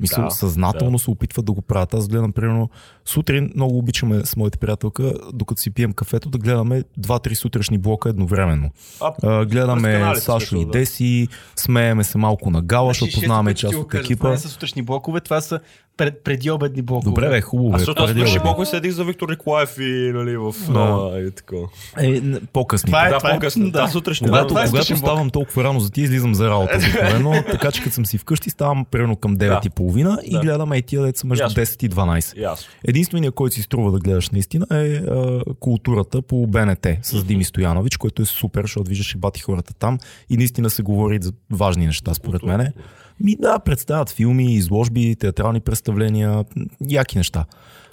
Мисля, 0.00 0.22
Да, 0.22 0.30
съзнателно 0.30 0.98
се 0.98 1.10
опитват 1.10 1.44
да 1.44 1.52
го 1.52 1.62
правят. 1.62 1.94
Аз 1.94 2.08
гледам, 2.08 2.32
примерно, 2.32 2.70
сутрин 3.04 3.52
много 3.54 3.78
обичаме 3.78 4.24
с 4.24 4.36
моята 4.36 4.58
приятелка, 4.58 5.12
докато 5.32 5.60
си 5.60 5.70
пием 5.70 5.92
кафето, 5.92 6.28
да 6.30 6.38
гледаме 6.38 6.82
2-3 7.00 7.34
сутрешни 7.34 7.78
блока 7.78 8.08
едновременно. 8.08 8.70
А, 9.00 9.12
А, 9.22 9.44
гледаме 9.44 9.92
канали, 9.92 10.20
Сашо 10.20 10.46
смисъл, 10.46 10.60
и 10.60 10.64
да. 10.64 10.70
Деси, 10.70 11.28
смееме 11.56 12.04
се 12.04 12.18
малко 12.18 12.50
на 12.50 12.62
гала, 12.62 12.90
защото 12.90 13.10
Значи, 13.10 13.20
познаваме 13.20 13.54
част 13.54 13.74
от 13.74 13.94
екипа. 13.94 14.18
Това 14.18 14.30
не 14.30 14.38
са 14.38 14.48
сутрешни 14.48 14.82
блокове, 14.82 15.20
това 15.20 15.40
са 15.40 15.60
пред, 15.96 16.24
преди 16.24 16.50
обедни 16.50 16.82
блокове. 16.82 17.04
Добре, 17.04 17.28
бе, 17.28 17.40
хубаво. 17.40 17.68
А 17.68 17.72
Бе, 17.72 17.78
защото 17.78 18.02
аз 18.02 18.14
преди 18.14 18.38
малко 18.38 18.64
седих 18.64 18.92
за 18.92 19.04
Виктор 19.04 19.28
Николаев 19.28 19.78
и 19.78 20.12
нали, 20.14 20.36
в 20.36 20.54
Да. 20.66 20.72
нова 20.72 21.20
и 21.20 21.30
такова. 21.30 21.68
Е, 21.98 22.20
по-късни. 22.42 22.86
Това 22.86 23.06
е- 23.06 23.10
Да, 23.10 23.18
това 23.18 23.30
по-късно. 23.30 23.64
да. 23.64 23.82
Да, 23.82 23.88
сутрешни. 23.88 24.26
Когато, 24.26 24.54
да, 24.54 24.62
е 24.62 24.66
когато 24.66 24.96
ставам 24.96 25.30
толкова 25.30 25.64
рано 25.64 25.80
за 25.80 25.90
ти, 25.90 26.00
излизам 26.00 26.34
за 26.34 26.50
работа 26.50 26.76
обикновено, 26.78 27.32
така 27.50 27.70
че 27.70 27.82
като 27.82 27.94
съм 27.94 28.06
си 28.06 28.18
вкъщи, 28.18 28.50
ставам 28.50 28.84
примерно 28.84 29.16
към 29.16 29.36
9.30 29.36 30.22
и 30.22 30.30
Да. 30.30 30.40
гледаме 30.40 30.76
и 30.76 30.82
тия 30.82 31.02
деца 31.02 31.26
между 31.26 31.44
Ясно. 31.44 31.56
10 31.56 31.84
и 31.84 31.90
12. 31.90 32.36
Ясно. 32.36 32.66
Единственият, 32.84 33.34
който 33.34 33.54
си 33.54 33.62
струва 33.62 33.92
да 33.92 33.98
гледаш 33.98 34.30
наистина 34.30 34.66
е 34.72 34.86
а, 34.86 35.40
културата 35.60 36.22
по 36.22 36.46
БНТ 36.46 36.86
с 37.02 37.24
Дими 37.24 37.44
Стоянович, 37.44 37.96
който 37.96 38.22
е 38.22 38.24
супер, 38.24 38.62
защото 38.62 38.88
виждаш 38.88 39.14
и 39.14 39.18
бати 39.18 39.40
хората 39.40 39.74
там 39.74 39.98
и 40.30 40.36
наистина 40.36 40.70
се 40.70 40.82
говори 40.82 41.18
за 41.22 41.32
важни 41.50 41.86
неща, 41.86 42.14
според 42.14 42.42
мене. 42.42 42.72
Ми 43.20 43.36
да, 43.40 43.58
представят 43.58 44.10
филми, 44.10 44.54
изложби, 44.54 45.16
театрални 45.16 45.60
представления, 45.60 46.44
яки 46.88 47.18
неща. 47.18 47.44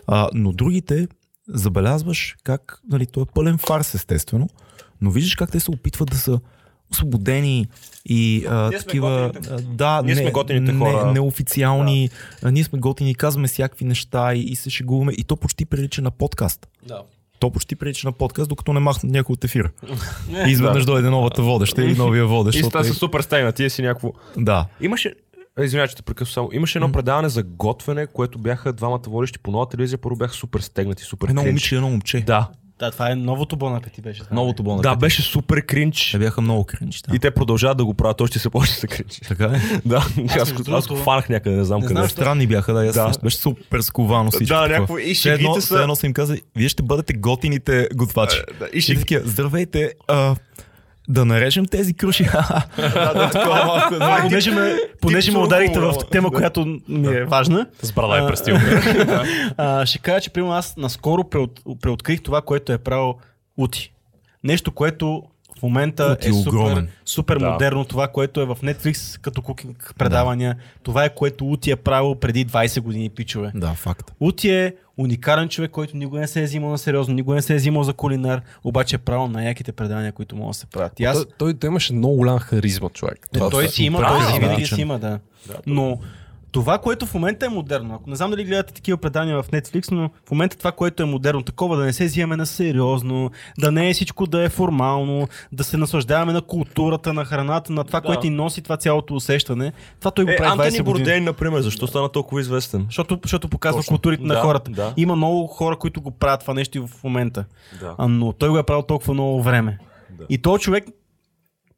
А, 0.08 0.30
но 0.34 0.52
другите 0.52 1.08
забелязваш 1.48 2.36
как, 2.44 2.82
нали, 2.90 3.06
то 3.06 3.22
е 3.22 3.26
пълен 3.34 3.58
фарс 3.58 3.94
естествено, 3.94 4.50
но 5.02 5.12
виждаш 5.12 5.36
как 5.36 5.52
те 5.52 5.60
се 5.60 5.72
опитват 5.72 6.10
да 6.10 6.18
са 6.18 6.40
освободени 6.92 7.68
и 8.06 8.46
а, 8.50 8.70
Ние 8.70 8.80
сме 8.80 8.86
такива... 8.86 9.32
а, 9.50 9.62
Да, 9.62 10.02
Ние 10.06 10.16
не, 10.16 10.22
сме 10.22 10.32
готините 10.32 10.74
хора. 10.74 11.06
Не, 11.06 11.12
неофициални. 11.14 12.10
А, 12.44 12.52
ние 12.52 12.64
сме 12.64 12.80
готини, 12.80 13.16
казваме 13.16 13.48
всякакви 13.48 13.86
неща 13.86 14.34
и, 14.34 14.40
и 14.40 14.56
се 14.56 14.70
шегуваме. 14.70 15.14
И 15.18 15.24
то 15.24 15.36
почти 15.36 15.66
прилича 15.66 16.02
на 16.02 16.12
подкаст. 16.12 16.68
да. 16.88 17.02
То 17.44 17.50
почти 17.52 17.76
прилича 17.76 18.08
на 18.08 18.12
подкаст, 18.12 18.50
докато 18.50 18.74
не 18.74 18.80
махнат 18.80 19.12
някой 19.12 19.34
от 19.34 19.44
ефира. 19.44 19.70
и 20.48 20.52
изведнъж 20.52 20.86
дойде 20.86 21.10
новата 21.10 21.41
водеща 21.41 21.84
или 21.84 21.96
новия 21.96 22.26
водещ. 22.26 22.60
И 22.60 22.64
става 22.64 22.86
е- 22.86 22.88
са 22.88 22.94
супер 22.94 23.22
стегнати, 23.22 23.70
си 23.70 23.82
някакво. 23.82 24.12
Да. 24.38 24.66
Имаше, 24.82 25.14
извинявай, 25.64 25.88
че 25.88 25.96
те 25.96 26.02
прекъсвам 26.02 26.34
само. 26.34 26.50
Имаше 26.54 26.78
едно 26.78 26.91
предаване 26.91 27.30
за 27.30 27.44
готвене, 27.44 28.08
което 28.08 28.39
бяха 28.39 28.74
двамата 28.74 29.02
водещи 29.08 29.39
по 29.39 29.52
нова 29.52 29.70
телевизия, 29.70 29.98
първо 29.98 30.16
бяха 30.16 30.34
супер 30.34 30.60
стегнати, 30.60 31.04
супер 31.04 31.28
Едно 31.28 31.44
момиче, 31.44 31.76
едно 31.76 31.89
момче. 31.89 32.20
Да, 32.22 32.50
Да, 32.84 32.92
това 32.92 33.12
е 33.12 33.16
новото 33.16 33.56
Бон 33.56 33.76
апети 33.76 34.02
беше. 34.02 34.20
това. 34.20 34.36
Новото 34.36 34.64
болно. 34.64 34.82
да, 34.82 34.96
беше 34.96 35.22
супер 35.22 35.62
кринч. 35.62 36.10
Те 36.12 36.20
бяха 36.20 36.42
много 36.42 36.64
кринч. 36.64 37.02
Да. 37.02 37.16
И 37.16 37.20
те 37.20 37.32
продължават 37.32 37.78
да 37.78 37.86
го 37.86 37.94
правят, 37.94 38.22
още 38.22 38.40
се 38.40 38.50
почне 38.50 38.76
се 38.76 38.88
кринч. 38.88 39.22
Така 39.28 39.46
е. 39.46 39.60
Да, 39.86 39.96
аз, 40.32 40.52
аз, 40.52 40.68
аз 40.68 40.88
го 40.88 40.96
фанах 40.96 41.30
някъде, 41.30 41.56
не 41.56 41.64
знам 41.64 41.80
Не 41.80 41.88
къде. 41.88 41.94
знам, 41.96 42.10
Странни 42.10 42.48
бяха, 42.48 42.74
да. 42.74 42.84
Да. 42.84 42.92
да. 42.94 43.12
Беше 43.24 43.38
супер 43.38 43.82
сковано 43.82 44.32
всичко. 44.32 44.46
Да, 44.48 44.68
някакво- 44.70 44.98
и 45.00 45.14
Все 45.14 45.30
едно, 45.30 45.62
са- 45.62 45.82
едно 45.82 45.96
са 45.96 46.06
им 46.06 46.14
казали, 46.14 46.42
вие 46.56 46.70
ще 46.70 46.84
бъдете 46.84 47.14
готините 47.14 47.88
готвачи. 47.96 48.38
Е, 48.38 48.54
да, 48.56 48.68
и 48.74 48.82
ще- 48.82 49.20
здравейте, 49.20 49.92
а, 50.08 50.36
да 51.08 51.26
нарежем 51.26 51.66
тези 51.66 51.93
круши. 51.93 52.24
понеже 55.01 55.32
ме, 55.32 55.38
ударихте 55.38 55.80
в 55.80 55.93
тема, 56.12 56.32
която 56.32 56.80
ми 56.88 57.08
е 57.08 57.26
важна, 57.26 57.68
С 57.82 57.91
брада 57.91 58.24
е 58.24 58.28
престил. 58.28 58.56
а, 59.58 59.86
ще 59.86 59.99
кажа, 59.99 60.22
че 60.22 60.30
примерно 60.30 60.54
аз 60.54 60.78
наскоро 60.78 61.24
преот, 61.24 61.60
преоткрих 61.82 62.22
това, 62.22 62.41
което 62.41 62.74
е 62.74 62.78
правил 62.78 63.16
Ути. 63.58 63.93
Нещо, 64.43 64.72
което 64.72 65.24
в 65.64 65.66
момента 65.66 66.18
е 66.22 66.30
е 66.30 66.34
супер, 66.34 66.88
супер 67.05 67.38
Да. 67.38 67.49
модерно. 67.49 67.86
Това, 67.86 68.07
което 68.07 68.41
е 68.41 68.45
в 68.45 68.55
Netflix 68.55 69.20
като 69.20 69.41
кукинг 69.41 69.93
предавания. 69.97 70.55
Това 70.84 71.05
е 71.05 71.09
което 71.09 71.45
Ути 71.45 71.72
е 71.72 71.76
правил 71.76 72.16
преди 72.16 72.45
20 72.47 72.82
години, 72.82 73.09
пичове. 73.09 73.51
да, 73.55 73.68
факт. 73.68 74.11
Ути 74.20 74.49
е 74.49 74.76
уникален 74.97 75.49
човек, 75.49 75.72
който 75.72 75.97
никога 75.97 76.20
не 76.20 76.28
се 76.28 76.41
е 76.41 76.43
взимал 76.43 76.70
на 76.70 76.78
сериозно, 76.78 77.14
никога 77.16 77.36
не 77.36 77.41
се 77.41 77.53
е 77.53 77.57
взимал 77.57 77.84
за 77.84 77.93
кулинар, 77.93 78.41
обаче 78.64 78.95
е 78.95 78.99
правил 78.99 79.28
най-яките 79.28 79.72
предавания, 79.72 80.11
които 80.11 80.36
могат 80.36 80.49
да 80.49 80.57
се 80.57 80.66
правят. 80.66 80.99
И 80.99 81.03
аз 81.03 81.18
Той, 81.18 81.26
той, 81.38 81.53
той 81.53 81.68
имаше 81.68 81.93
много 81.93 82.16
голям 82.16 82.39
харизма, 82.39 82.89
човек. 82.89 83.20
не, 83.34 83.38
Това 83.39 83.49
той 83.49 83.66
е 83.66 83.68
си 83.68 83.84
има, 83.84 83.97
той 83.99 84.22
си 84.24 84.39
винаги 84.39 84.66
си 84.66 84.82
има, 84.82 84.99
да. 84.99 85.20
Но 85.66 85.99
това, 86.54 86.78
което 86.78 87.06
в 87.06 87.14
момента 87.14 87.45
е 87.45 87.49
модерно, 87.49 87.95
ако 87.95 88.10
не 88.10 88.16
знам 88.16 88.32
дали 88.32 88.43
гледате 88.43 88.74
такива 88.74 88.97
предания 88.97 89.43
в 89.43 89.49
Netflix, 89.49 89.91
но 89.91 90.10
в 90.26 90.32
момента 90.32 90.58
това, 90.58 90.72
което 90.72 91.04
е 91.04 91.06
модерно, 91.06 91.41
такова 91.43 91.78
да 91.78 91.84
не 91.84 91.93
се 91.93 92.06
взимаме 92.06 92.36
на 92.36 92.45
сериозно, 92.45 93.32
да 93.58 93.72
не 93.72 93.89
е 93.89 93.93
всичко 93.93 94.28
да 94.28 94.43
е 94.43 94.49
формално, 94.49 95.28
да 95.51 95.64
се 95.64 95.78
наслаждаваме 95.78 96.34
на 96.34 96.41
културата, 96.41 97.14
на 97.14 97.26
храната, 97.26 97.74
на 97.74 97.84
това, 97.84 97.99
Да. 97.99 98.06
което 98.06 98.24
ни 98.24 98.30
носи 98.30 98.62
това 98.62 98.78
цялото 98.78 99.16
усещане. 99.16 99.74
Това 99.99 100.12
той 100.12 100.26
го 100.26 100.32
Е, 100.32 100.36
прави 100.36 100.49
20 100.49 100.54
Антони 100.54 100.70
години. 100.72 100.84
Бордейн, 100.84 101.24
например, 101.24 101.62
защо 101.62 101.88
стана 101.88 102.10
толкова 102.10 102.41
известен? 102.41 102.84
Защото, 102.86 103.20
защото 103.24 103.49
показва 103.49 103.80
Точно. 103.80 103.91
културите 103.91 104.24
на 104.24 104.34
Да, 104.34 104.41
хората. 104.41 104.72
да. 104.72 104.93
Има 104.97 105.16
много 105.16 105.47
хора, 105.47 105.76
които 105.76 106.01
го 106.01 106.12
правят 106.12 106.41
това 106.41 106.54
нещо 106.54 106.78
и 106.78 106.82
в 106.82 107.04
момента. 107.04 107.45
Да. 107.80 107.95
А, 107.97 108.08
но 108.08 108.34
той 108.34 108.49
го 108.49 108.58
е 108.58 108.64
правил 108.64 108.84
толкова 108.84 109.14
много 109.14 109.43
време. 109.43 109.78
Да. 110.10 110.26
И 110.30 110.38
този 110.38 110.62
човек 110.64 110.86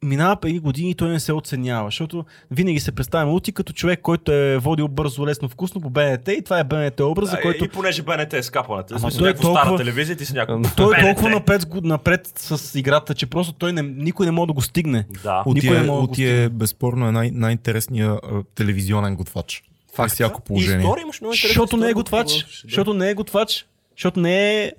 минава 0.06 0.36
преди 0.36 0.60
години 0.60 0.90
и 0.90 0.96
той 0.96 1.10
не 1.10 1.20
се 1.20 1.34
оценява, 1.34 1.88
защото 1.88 2.26
винаги 2.52 2.80
се 2.80 2.92
представя 2.92 3.32
Ути 3.32 3.52
като 3.52 3.74
човек, 3.74 4.00
който 4.02 4.32
е 4.32 4.58
водил 4.58 4.88
бързо, 4.88 5.26
лесно, 5.26 5.50
вкусно 5.50 5.82
по 5.82 5.90
БНТ 5.90 6.28
и 6.28 6.42
това 6.42 6.60
е 6.60 6.64
БНТ 6.64 7.00
образ, 7.00 7.30
за 7.30 7.42
който 7.42 7.66
И 7.66 7.68
понеже 7.68 8.02
БНТ 8.02 8.34
е 8.34 8.44
скапаната. 8.44 8.96
Ама 8.96 9.12
той 9.12 9.20
е 9.20 9.22
някаква 9.24 9.50
стара 9.50 9.56
толкова- 9.56 9.78
телевизия, 9.78 10.16
ти 10.16 10.26
си 10.26 10.34
някакво. 10.34 10.70
той 10.76 10.98
е 10.98 11.02
толкова 11.02 11.30
напред, 11.30 11.68
напред 11.84 12.32
с 12.36 12.80
играта, 12.80 13.14
че 13.14 13.26
просто 13.26 13.54
той 13.54 13.74
не, 13.74 13.82
никой 13.82 14.26
не 14.26 14.32
може 14.32 14.48
да 14.48 14.54
го 14.54 14.62
стигне. 14.62 15.06
Да. 15.24 15.44
Не 15.48 15.68
е, 15.68 15.72
може 15.72 15.82
да 15.82 15.88
го 15.88 16.04
Оти 16.04 16.26
е 16.26 16.50
безспорно 16.50 17.08
е 17.08 17.12
най- 17.12 17.32
най-интересният 17.32 18.20
телевизионен 18.56 19.16
готвач. 19.16 19.64
Факт. 19.96 20.12
всяко 20.14 20.42
И 20.44 20.48
положение. 20.48 20.78
история 20.78 21.02
имаш 21.02 21.22
много 21.22 21.34
интересна 21.34 21.50
Защото 21.50 21.78
не 21.78 21.90
е 21.90 21.94
готвач. 21.94 22.46
Защото 22.64 22.94
не 22.94 23.10
е 23.10 23.14
готвач. 23.14 23.66
Защото 23.92 24.20
не 24.20 24.64
е 24.64 24.72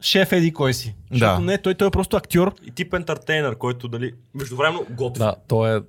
шеф 0.00 0.32
еди 0.32 0.52
кой 0.52 0.74
си. 0.74 0.94
Защото 1.12 1.40
Да. 1.40 1.46
не, 1.46 1.58
той, 1.58 1.74
той 1.74 1.88
е 1.88 1.90
просто 1.90 2.16
актьор. 2.16 2.54
И 2.64 2.70
тип 2.70 2.94
ентертейнер, 2.94 3.56
който 3.58 3.88
дали 3.88 4.12
междувременно 4.34 4.86
готви. 4.90 5.18
Да, 5.18 5.34
той 5.48 5.76
е 5.76 5.80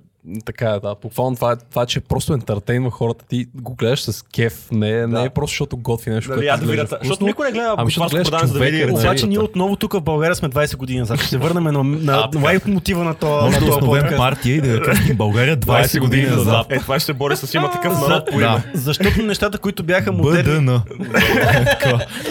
така, 0.44 0.68
да, 0.82 0.94
буквално 1.02 1.36
това, 1.36 1.52
е- 1.52 1.56
това, 1.70 1.86
че 1.86 2.00
просто 2.00 2.32
ентертейнва 2.32 2.90
хората, 2.90 3.24
ти 3.28 3.46
го 3.54 3.74
гледаш 3.74 4.02
с 4.02 4.22
кеф, 4.22 4.68
не, 4.72 5.06
не 5.06 5.24
е 5.24 5.30
просто 5.30 5.52
защото 5.52 5.76
готви 5.76 6.10
нещо, 6.10 6.30
Нали, 6.30 6.40
което 6.46 6.66
да 6.66 6.70
видя, 6.70 6.86
защото 7.00 7.24
никой 7.24 7.46
не 7.46 7.52
гледа 7.52 7.74
Ами, 7.78 7.90
защото 7.90 8.10
гледаш 8.10 8.28
за 8.28 8.52
да 8.52 8.58
види 8.58 8.70
човека, 8.70 8.88
рецепта. 8.88 9.08
Обаче 9.08 9.26
ние 9.26 9.38
отново 9.38 9.76
тук 9.76 9.92
в 9.92 10.00
България 10.00 10.34
сме 10.34 10.48
20 10.48 10.76
години 10.76 10.98
назад. 10.98 11.20
Ще 11.20 11.28
се 11.28 11.38
върнем 11.38 11.64
на, 11.64 11.82
на 11.84 12.28
лайф 12.44 12.66
мотива 12.66 13.04
на 13.04 13.14
това. 13.14 13.42
Може 13.42 13.54
на 13.54 13.60
да 13.60 13.66
този 13.66 13.78
основем 13.78 14.16
партия 14.16 14.56
и 14.56 14.60
да 14.60 14.82
кръстим 14.82 15.16
България 15.16 15.56
20 15.56 16.00
години 16.00 16.26
назад. 16.26 16.66
Е, 16.70 16.78
това 16.78 16.98
ще 16.98 17.06
се 17.06 17.12
бори 17.12 17.36
с 17.36 17.54
има 17.54 17.70
такъв 17.70 18.00
народ 18.00 18.26
по 18.30 18.34
име. 18.34 18.42
Да. 18.42 18.62
Защото 18.74 19.22
нещата, 19.22 19.58
които 19.58 19.82
бяха 19.82 20.12
модерни. 20.12 20.42
БДН. 20.42 20.82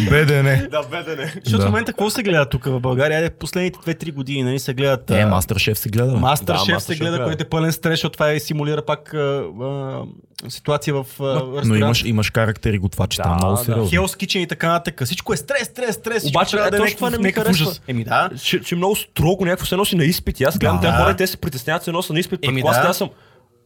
БДН. 0.10 0.68
Да, 0.72 0.82
бедене. 0.92 1.34
Защото 1.44 1.58
Да. 1.58 1.64
в 1.64 1.66
момента 1.66 1.92
какво 1.92 2.10
се 2.10 2.24
гледа 2.24 2.46
тук 2.46 2.66
в 2.66 2.80
България? 2.80 3.32
Последните 3.40 3.80
2-3 3.80 4.14
години 4.14 4.44
нали, 4.44 4.60
се 4.60 4.74
гледат. 4.74 5.12
Е, 5.12 5.26
Мастер 5.26 5.58
Шеф 5.58 5.78
се 5.78 5.90
гледа. 5.90 6.12
Мастер 6.18 6.54
Да, 6.54 6.60
Шеф 6.66 6.82
се 6.82 6.96
гледа, 6.96 7.24
който 7.24 7.44
е 7.44 7.50
пълен 7.50 7.72
стрес, 7.88 7.94
защото 7.94 8.14
това 8.14 8.32
е 8.32 8.40
симулира 8.40 8.82
пак 8.82 9.14
а, 9.14 9.44
а, 9.62 10.02
ситуация 10.50 10.94
в 10.94 11.06
а, 11.20 11.62
Но 11.66 11.76
имаш, 11.76 12.04
имаш 12.04 12.32
характери 12.34 12.78
готвачи 12.78 13.18
там, 13.18 13.32
Да, 13.32 13.36
много 13.38 13.58
да. 13.58 13.64
сериозно. 13.64 14.00
Hell's 14.00 14.26
Kitchen 14.26 14.40
и 14.40 14.48
така 14.48 14.68
нататък. 14.68 15.06
Всичко 15.06 15.34
е 15.34 15.38
стрес, 15.38 15.64
стрес, 15.64 15.96
стрес. 15.96 16.26
Обаче, 16.26 16.52
трябва 16.52 16.68
е, 16.68 16.72
да 16.72 16.88
е 16.88 16.96
това 16.96 17.10
не 17.10 17.18
ми 17.18 17.32
харесва. 17.32 17.66
ужас. 17.66 17.82
Еми 17.88 18.04
да. 18.04 18.30
Че, 18.44 18.62
че 18.62 18.76
много 18.76 18.96
строго 18.96 19.46
някакво 19.46 19.66
се 19.66 19.76
носи 19.76 19.96
на 19.96 20.06
изпит. 20.06 20.40
И 20.40 20.44
Аз 20.44 20.58
гледам 20.58 20.80
Да. 20.80 20.92
хора, 20.94 21.16
те 21.16 21.28
се 21.28 21.38
притесняват, 21.38 21.84
се 21.84 21.92
носят 21.92 22.14
на 22.14 22.20
изпит. 22.20 22.40
Еми 22.44 22.62
клас, 22.62 22.82
да. 22.82 22.88
аз 22.88 22.98
съм 22.98 23.10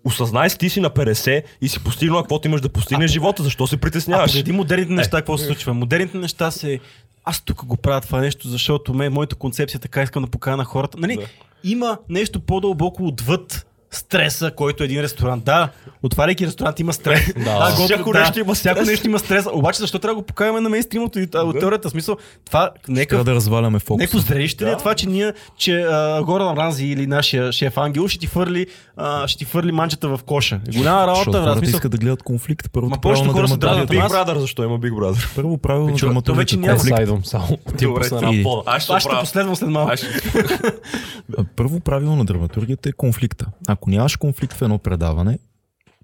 осъзнай 0.06 0.50
си, 0.50 0.58
ти 0.58 0.70
си 0.70 0.80
на 0.80 0.90
50 0.90 1.44
и 1.62 1.70
си 1.70 1.84
постигнал 1.84 2.22
каквото 2.22 2.48
имаш 2.48 2.62
да 2.62 2.70
постигнеш 2.70 3.12
в 3.12 3.14
живота. 3.14 3.44
Защо 3.44 3.68
се 3.68 3.76
А 3.76 3.80
притесняваш? 3.80 4.32
погледи 4.32 4.52
модерните 4.52 4.94
неща, 4.94 5.18
какво 5.18 5.38
се 5.38 5.46
случва? 5.46 5.74
Модерните 5.74 6.18
неща 6.18 6.52
се... 6.52 6.80
Аз 7.24 7.42
тук 7.42 7.66
го 7.66 7.78
правя 7.78 8.02
това 8.02 8.20
нещо, 8.20 8.48
защото 8.48 8.94
ме, 8.94 9.10
моята 9.10 9.36
концепция 9.36 9.80
така 9.80 10.02
искам 10.04 10.24
да 10.24 10.30
покажа 10.30 10.58
на 10.58 10.64
хората. 10.66 10.98
Нали, 11.00 11.16
Да. 11.16 11.24
Има 11.64 11.98
нещо 12.10 12.40
по-дълбоко 12.40 13.04
отвъд 13.08 13.66
стреса, 13.92 14.52
който 14.52 14.84
е 14.84 14.86
един 14.86 15.02
ресторант. 15.02 15.44
Да, 15.44 15.70
отваряйки 16.04 16.48
ресторант 16.48 16.80
има 16.80 16.94
стрес. 16.94 17.34
да, 17.34 17.68
готово, 17.70 17.86
Всяко 17.86 18.12
да, 18.12 18.20
нещо 18.20 18.40
има 18.40 18.54
Всяко 18.54 18.76
стрес. 18.78 18.90
нещо 18.90 19.08
има 19.08 19.20
стрес. 19.20 19.46
Обаче 19.54 19.80
защо 19.80 20.00
трябва 20.00 20.16
да 20.16 20.22
го 20.22 20.26
покажем 20.26 20.64
на 20.64 20.70
мейнстримото 20.70 21.20
и 21.20 21.28
от 21.36 21.60
теорията? 21.60 21.88
В 21.88 21.92
смисъл, 21.92 22.18
това 22.46 22.70
нека 22.88 23.10
Трябва 23.10 23.24
да 23.24 23.34
разваляме 23.36 23.80
фокуса. 23.80 23.98
Неко 23.98 24.18
зрелище 24.20 24.66
ли 24.66 24.70
е 24.70 24.78
това, 24.78 24.94
че 24.96 25.10
ние, 25.10 25.34
че 25.58 25.82
а, 25.82 26.24
Гордан 26.24 26.58
Ранзи 26.58 26.86
или 26.86 27.08
нашия 27.08 27.52
шеф 27.52 27.78
Ангел 27.78 28.08
ще 28.08 28.20
ти 28.20 28.28
фърли, 28.28 28.68
а, 28.98 29.28
ще 29.28 29.38
ти 29.38 29.46
фърли 29.46 29.72
манчета 29.72 30.08
в 30.08 30.20
коша. 30.26 30.60
Голяма 30.76 31.08
работа, 31.08 31.32
Защото 31.32 31.58
смисъл. 31.58 31.76
искат 31.76 31.92
да 31.92 31.98
гледат 31.98 32.24
конфликт. 32.24 32.70
Първото 32.72 32.90
Ма 32.90 33.02
повечето 33.02 33.32
хора 33.32 33.48
се 33.48 33.58
драматургията. 33.58 33.94
Big 34.16 34.26
Brother, 34.26 34.38
защо 34.38 34.64
има 34.64 34.80
Big 34.80 34.92
Brother? 34.92 35.36
Първо 35.36 35.58
правило 35.58 35.90
на 35.90 35.96
Чу, 35.96 36.22
то 36.22 36.34
вече 36.34 36.58
драматургията 36.58 36.58
няма. 36.58 36.72
е 36.72 36.76
конфликт. 36.76 36.98
Сайдом 36.98 37.26
само. 37.26 37.58
Пода. 38.44 38.64
Аз 38.66 38.84
ще 39.04 39.10
последвам 39.20 39.56
след 39.56 39.70
малко. 39.70 39.92
Първо 41.56 41.80
правило 41.80 42.16
на 42.16 42.26
драматургията 42.26 42.90
е 42.90 42.92
конфликта. 42.92 43.46
Ако 43.68 43.81
нямаш 43.88 44.16
конфликт 44.16 44.54
в 44.54 44.62
едно 44.62 44.78
предаване, 44.78 45.40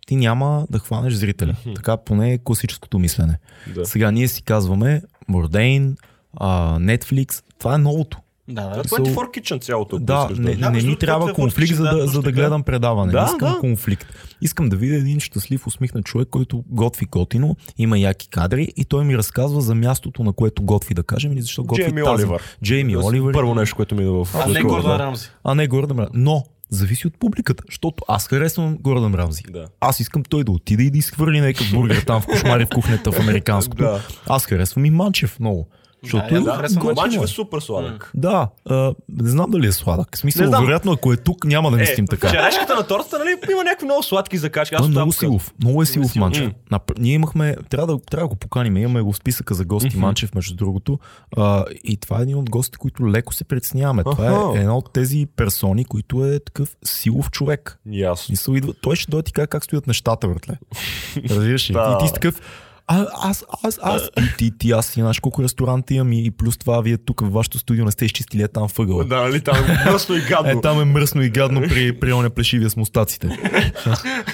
ти 0.07 0.15
няма 0.15 0.67
да 0.69 0.79
хванеш 0.79 1.13
зрителя. 1.13 1.55
Така 1.75 1.97
поне 1.97 2.33
е 2.33 2.37
класическото 2.37 2.99
мислене. 2.99 3.39
Да. 3.75 3.85
Сега 3.85 4.11
ние 4.11 4.27
си 4.27 4.43
казваме 4.43 5.01
Мордейн, 5.27 5.97
а, 6.33 6.79
Netflix, 6.79 7.43
това 7.59 7.75
е 7.75 7.77
новото. 7.77 8.17
Да, 8.49 8.61
Да, 8.61 8.69
да. 8.69 8.83
24 8.83 9.15
Kitchen 9.15 9.61
цялото. 9.61 9.95
ако 9.95 10.05
Да, 10.05 10.29
не, 10.31 10.55
Да, 10.55 10.69
не 10.69 10.79
другото, 10.79 10.99
трябва 10.99 11.29
е 11.29 11.33
конфликт, 11.33 11.75
за 11.75 11.83
да, 11.83 12.07
за 12.07 12.21
да 12.21 12.31
гледам 12.31 12.63
предаване. 12.63 13.11
Да, 13.11 13.21
не 13.21 13.25
искам 13.25 13.53
да. 13.53 13.59
конфликт. 13.59 14.07
Искам 14.41 14.69
да 14.69 14.75
видя 14.75 14.95
един 14.95 15.19
щастлив, 15.19 15.67
усмихнат 15.67 16.05
човек, 16.05 16.27
който 16.27 16.63
готви 16.69 17.05
готино, 17.05 17.55
има 17.77 17.99
яки 17.99 18.29
кадри 18.29 18.73
и 18.77 18.85
той 18.85 19.05
ми 19.05 19.17
разказва 19.17 19.61
за 19.61 19.75
мястото, 19.75 20.23
на 20.23 20.33
което 20.33 20.63
готви, 20.63 20.93
да 20.93 21.03
кажем, 21.03 21.31
или 21.31 21.41
защо 21.41 21.63
готви 21.63 21.83
Джейми 21.83 22.03
тази. 22.03 22.23
Оливър. 22.23 22.41
Джейми 22.63 22.97
Оливър. 22.97 23.33
Първо 23.33 23.55
нещо, 23.55 23.75
което 23.75 23.95
ми 23.95 24.01
идва 24.01 24.25
в... 24.25 24.35
А 24.35 24.47
не 24.47 24.59
в- 24.61 24.63
Гордан 24.63 24.97
Рамзи. 24.97 25.29
А 25.43 25.55
не 25.55 25.67
Гордън 25.67 25.99
Рамзи. 25.99 26.11
Но 26.13 26.43
зависи 26.69 27.07
от 27.07 27.19
публиката, 27.19 27.63
защото 27.69 28.03
аз 28.07 28.27
харесвам 28.27 28.77
Гордън 28.81 29.15
Рамзи. 29.15 29.43
Да. 29.49 29.67
Аз 29.79 29.99
искам 29.99 30.23
той 30.23 30.43
да 30.43 30.51
отиде 30.51 30.83
и 30.83 30.91
да 30.91 30.97
изхвърли 30.97 31.39
някакъв 31.39 31.71
бургер 31.71 32.01
там 32.01 32.21
в 32.21 32.25
кошмари 32.25 32.65
в 32.65 32.69
кухнята 32.69 33.11
в 33.11 33.19
американското. 33.19 33.83
Да. 33.83 34.01
Аз 34.29 34.45
харесвам 34.45 34.85
и 34.85 34.89
Манчев 34.89 35.39
много. 35.39 35.67
Защото 36.11 36.29
Да, 36.29 36.37
е 36.37 36.69
да, 36.69 36.93
Манчев 36.95 37.21
е. 37.21 37.23
е 37.23 37.27
супер 37.27 37.59
сладък. 37.59 38.11
Да, 38.15 38.47
а, 38.69 38.93
не 39.09 39.29
знам 39.29 39.51
дали 39.51 39.67
е 39.67 39.71
сладък. 39.71 40.15
В 40.15 40.17
смисъл, 40.17 40.49
вероятно, 40.51 40.91
ако 40.91 41.13
е 41.13 41.17
тук, 41.17 41.45
няма 41.45 41.71
да 41.71 41.77
мислим 41.77 42.07
така. 42.07 42.29
черешката 42.29 42.75
на 42.75 42.87
тортата, 42.87 43.19
нали, 43.19 43.51
има 43.51 43.63
някакви 43.63 43.85
много 43.85 44.03
сладки 44.03 44.37
закачки. 44.37 44.75
Аз 44.75 44.85
е 44.85 44.89
много 44.89 45.11
силов. 45.11 45.53
Много 45.61 45.81
е 45.81 45.85
силов. 45.85 46.15
Манчев. 46.15 46.51
Нап- 46.71 46.99
Ние 46.99 47.13
имахме, 47.13 47.55
трябва 47.69 47.87
да, 47.87 48.01
трябва 48.05 48.23
да 48.23 48.27
го 48.27 48.35
поканим, 48.35 48.77
имаме 48.77 49.01
го 49.01 49.13
в 49.13 49.17
списъка 49.17 49.53
за 49.53 49.65
гости 49.65 49.97
Манчев, 49.97 50.35
между 50.35 50.55
другото. 50.55 50.99
А, 51.37 51.65
и 51.83 51.97
това 51.97 52.19
е 52.19 52.21
един 52.21 52.37
от 52.37 52.49
гостите, 52.49 52.77
които 52.77 53.09
леко 53.09 53.33
се 53.33 53.43
притесняваме. 53.43 54.03
Това 54.03 54.51
е 54.55 54.59
една 54.59 54.77
от 54.77 54.93
тези 54.93 55.27
персони, 55.35 55.85
които 55.85 56.25
е 56.25 56.39
такъв 56.39 56.75
силов 56.85 57.31
човек. 57.31 57.79
Ясно. 57.91 58.33
Мисъл, 58.33 58.53
идва, 58.53 58.73
той 58.81 58.95
ще 58.95 59.11
дойде 59.11 59.23
ти 59.25 59.33
каже 59.33 59.47
как 59.47 59.63
стоят 59.63 59.87
нещата, 59.87 60.27
братле. 60.27 60.57
Разбираш 61.29 61.69
ли? 61.69 61.73
Да. 61.73 61.97
И 61.99 62.03
ти 62.03 62.07
си 62.07 62.13
такъв, 62.13 62.41
а, 62.87 63.05
аз, 63.21 63.45
аз, 63.63 63.79
аз, 63.81 64.01
и 64.17 64.37
ти, 64.37 64.57
ти, 64.57 64.71
аз 64.71 64.85
си 64.85 64.99
знаеш 64.99 65.19
колко 65.19 65.43
ресторанти 65.43 65.93
имам 65.95 66.13
и, 66.13 66.25
и 66.25 66.31
плюс 66.31 66.57
това 66.57 66.81
вие 66.81 66.97
тук 66.97 67.21
в 67.21 67.29
вашето 67.29 67.59
студио 67.59 67.85
не 67.85 67.91
сте 67.91 68.05
изчистили 68.05 68.41
е 68.41 68.47
там 68.47 68.67
въгъла. 68.77 69.03
Да, 69.03 69.21
нали, 69.21 69.41
там 69.41 69.55
е 69.55 69.89
мръсно 69.91 70.15
и 70.15 70.21
гадно. 70.21 70.51
Е, 70.51 70.61
там 70.61 70.81
е 70.81 70.85
мръсно 70.85 71.21
и 71.23 71.29
гадно 71.29 71.61
при, 71.61 71.99
при 71.99 72.13
оня 72.13 72.29
плешивия 72.29 72.69
с 72.69 72.75
мустаците. 72.75 73.29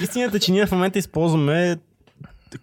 Истината 0.04 0.38
е, 0.38 0.40
че 0.40 0.52
ние 0.52 0.66
в 0.66 0.72
момента 0.72 1.00
използваме 1.00 1.78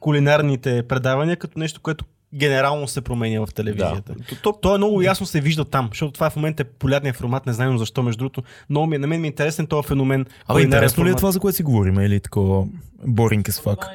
кулинарните 0.00 0.82
предавания 0.88 1.36
като 1.36 1.58
нещо, 1.58 1.80
което 1.80 2.04
генерално 2.34 2.88
се 2.88 3.00
променя 3.00 3.46
в 3.46 3.54
телевизията. 3.54 4.14
Да. 4.18 4.36
То, 4.42 4.52
то, 4.52 4.74
е 4.74 4.78
много 4.78 5.02
ясно 5.02 5.26
се 5.26 5.40
вижда 5.40 5.64
там, 5.64 5.88
защото 5.92 6.12
това 6.12 6.30
в 6.30 6.36
момента 6.36 6.62
е 6.62 6.64
популярният 6.64 7.16
формат, 7.16 7.46
не 7.46 7.52
знаем 7.52 7.78
защо, 7.78 8.02
между 8.02 8.18
другото. 8.18 8.42
Много 8.70 8.86
ми, 8.86 8.96
е- 8.96 8.98
на 8.98 9.06
мен 9.06 9.20
ми 9.20 9.26
е 9.26 9.30
интересен 9.30 9.66
този 9.66 9.88
феномен. 9.88 10.26
Кулинарен 10.46 10.64
интересно 10.64 11.04
ли 11.04 11.08
е 11.08 11.10
формат. 11.10 11.18
това, 11.18 11.32
за 11.32 11.40
което 11.40 11.56
си 11.56 11.62
говорим? 11.62 12.00
Или 12.00 12.20
такова 12.20 12.66
боринг 13.06 13.46
as 13.46 13.64
fuck? 13.64 13.86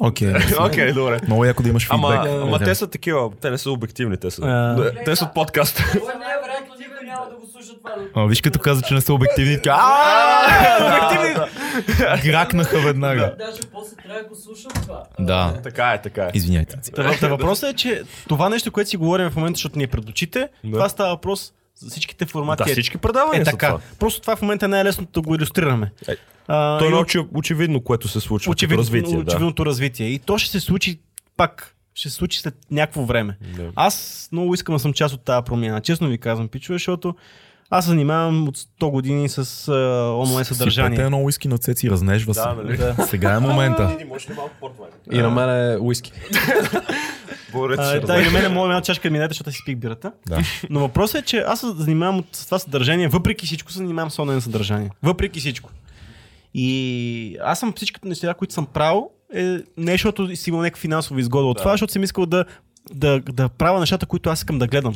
Окей. 0.00 0.32
Окей, 0.60 0.92
добре. 0.92 1.20
Много 1.26 1.44
яко 1.44 1.62
да 1.62 1.68
имаш 1.68 1.82
фидбек. 1.82 1.98
Ама, 2.04 2.28
ама 2.42 2.58
те 2.58 2.74
са 2.74 2.86
такива, 2.86 3.30
те 3.40 3.50
не 3.50 3.58
са 3.58 3.70
обективни, 3.70 4.16
те 4.16 4.30
са. 4.30 4.42
А. 4.44 4.48
Да, 4.74 4.92
Те 5.04 5.16
са 5.16 5.24
от 5.24 5.34
най-вероятно 5.34 6.74
никой 6.78 7.06
няма 7.06 7.26
да 7.30 7.36
го 7.36 7.46
слуша 7.52 7.76
това. 7.76 7.90
А, 8.14 8.26
виж 8.26 8.40
като 8.40 8.58
каза, 8.58 8.82
че 8.82 8.94
не 8.94 9.00
са 9.00 9.14
обективни. 9.14 9.58
«Ааа!» 9.66 11.48
Гракнаха 12.24 12.80
веднага. 12.80 13.34
Даже 13.38 13.60
после 13.72 13.96
трябва 13.96 14.22
да 14.22 14.28
го 14.28 14.34
слушам 14.34 14.72
това. 14.82 15.02
Да. 15.20 15.60
така 15.62 15.92
е, 15.92 16.02
така 16.02 16.24
е. 16.24 16.30
Извиняйте. 16.34 16.76
Та 17.20 17.28
въпросът 17.28 17.70
е, 17.70 17.76
че 17.76 18.02
това 18.28 18.48
нещо, 18.48 18.72
което 18.72 18.90
си 18.90 18.96
говорим 18.96 19.30
в 19.30 19.36
момента, 19.36 19.56
защото 19.56 19.78
ни 19.78 19.84
е 19.84 19.86
пред 19.86 20.08
очите, 20.08 20.48
това 20.72 20.88
става 20.88 21.10
въпрос 21.10 21.52
за 21.76 21.90
всичките 21.90 22.26
формати. 22.26 22.64
Да, 22.64 22.70
е- 22.70 22.72
всички 22.72 22.98
предавания 22.98 23.42
е 23.42 23.44
са 23.44 23.50
така. 23.50 23.66
това. 23.68 23.80
Просто 23.98 24.20
това 24.20 24.36
в 24.36 24.42
момента 24.42 24.64
е 24.64 24.68
най-лесно 24.68 25.06
да 25.12 25.20
го 25.20 25.34
иллюстрираме. 25.34 25.92
Е, 26.08 26.14
А, 26.48 26.78
То 26.78 26.84
е 26.84 26.88
и 26.88 26.92
очи- 26.94 27.26
очевидно, 27.34 27.80
което 27.80 28.08
се 28.08 28.20
случва. 28.20 28.50
очевидно, 28.50 28.78
развитие. 28.78 29.14
да. 29.14 29.20
очевидното 29.20 29.66
развитие. 29.66 30.06
И 30.06 30.18
то 30.18 30.38
ще 30.38 30.50
се 30.50 30.60
случи 30.60 31.00
пак. 31.36 31.76
Ще 31.94 32.08
се 32.10 32.14
случи 32.14 32.38
след 32.40 32.54
някакво 32.70 33.04
време. 33.04 33.36
Да. 33.56 33.70
Аз 33.76 34.28
много 34.32 34.54
искам 34.54 34.74
да 34.74 34.78
съм 34.78 34.92
част 34.92 35.14
от 35.14 35.24
тази 35.24 35.44
промяна. 35.44 35.80
Честно 35.80 36.08
ви 36.08 36.18
казвам, 36.18 36.48
пичове, 36.48 36.74
защото 36.74 37.14
аз 37.74 37.84
се 37.84 37.88
занимавам 37.88 38.48
от 38.48 38.58
100 38.58 38.90
години 38.90 39.28
с 39.28 39.38
а, 39.68 39.72
онлайн 40.12 40.44
Сипете 40.44 40.54
съдържание. 40.54 41.00
едно 41.00 41.18
уиски 41.18 41.48
на 41.48 41.58
цеци, 41.58 41.90
разнежва 41.90 42.34
се. 42.34 42.40
Да, 42.40 42.54
нали? 42.54 42.78
Сега 43.06 43.32
е 43.32 43.38
момента. 43.38 43.96
И 45.12 45.18
на 45.18 45.30
мен 45.30 45.72
е 45.72 45.76
уиски. 45.80 46.12
Благодаря, 47.52 47.82
А, 47.82 48.00
да, 48.00 48.20
и 48.20 48.24
на 48.24 48.30
мен 48.30 48.52
моя 48.52 48.64
една 48.64 48.80
чашка 48.80 49.10
минете, 49.10 49.28
защото 49.28 49.52
си 49.52 49.58
спих 49.62 49.76
бирата. 49.76 50.12
Да. 50.28 50.40
Но 50.70 50.80
въпросът 50.80 51.22
е, 51.22 51.24
че 51.24 51.38
аз 51.38 51.60
се 51.60 51.66
занимавам 51.76 52.18
от 52.18 52.26
това 52.44 52.58
съдържание, 52.58 53.08
въпреки 53.08 53.46
всичко 53.46 53.72
се 53.72 53.78
занимавам 53.78 54.10
с 54.10 54.18
онлайн 54.18 54.40
съдържание. 54.40 54.90
Въпреки 55.02 55.40
всичко. 55.40 55.70
И 56.54 57.36
аз 57.44 57.58
съм 57.60 57.72
всичките 57.76 58.08
неща, 58.08 58.34
които 58.34 58.54
съм 58.54 58.66
правил, 58.66 59.08
е 59.34 59.42
не 59.76 59.92
защото 59.92 60.36
си 60.36 60.50
имал 60.50 60.62
някаква 60.62 60.80
финансова 60.80 61.20
изгода 61.20 61.46
от 61.46 61.56
Да. 61.56 61.62
това, 61.62 61.72
защото 61.72 61.92
съм 61.92 62.02
искал 62.02 62.26
да, 62.26 62.44
да, 62.92 63.20
да 63.20 63.48
правя 63.48 63.80
нещата, 63.80 64.06
които 64.06 64.30
аз 64.30 64.38
искам 64.38 64.58
да 64.58 64.66
гледам. 64.66 64.94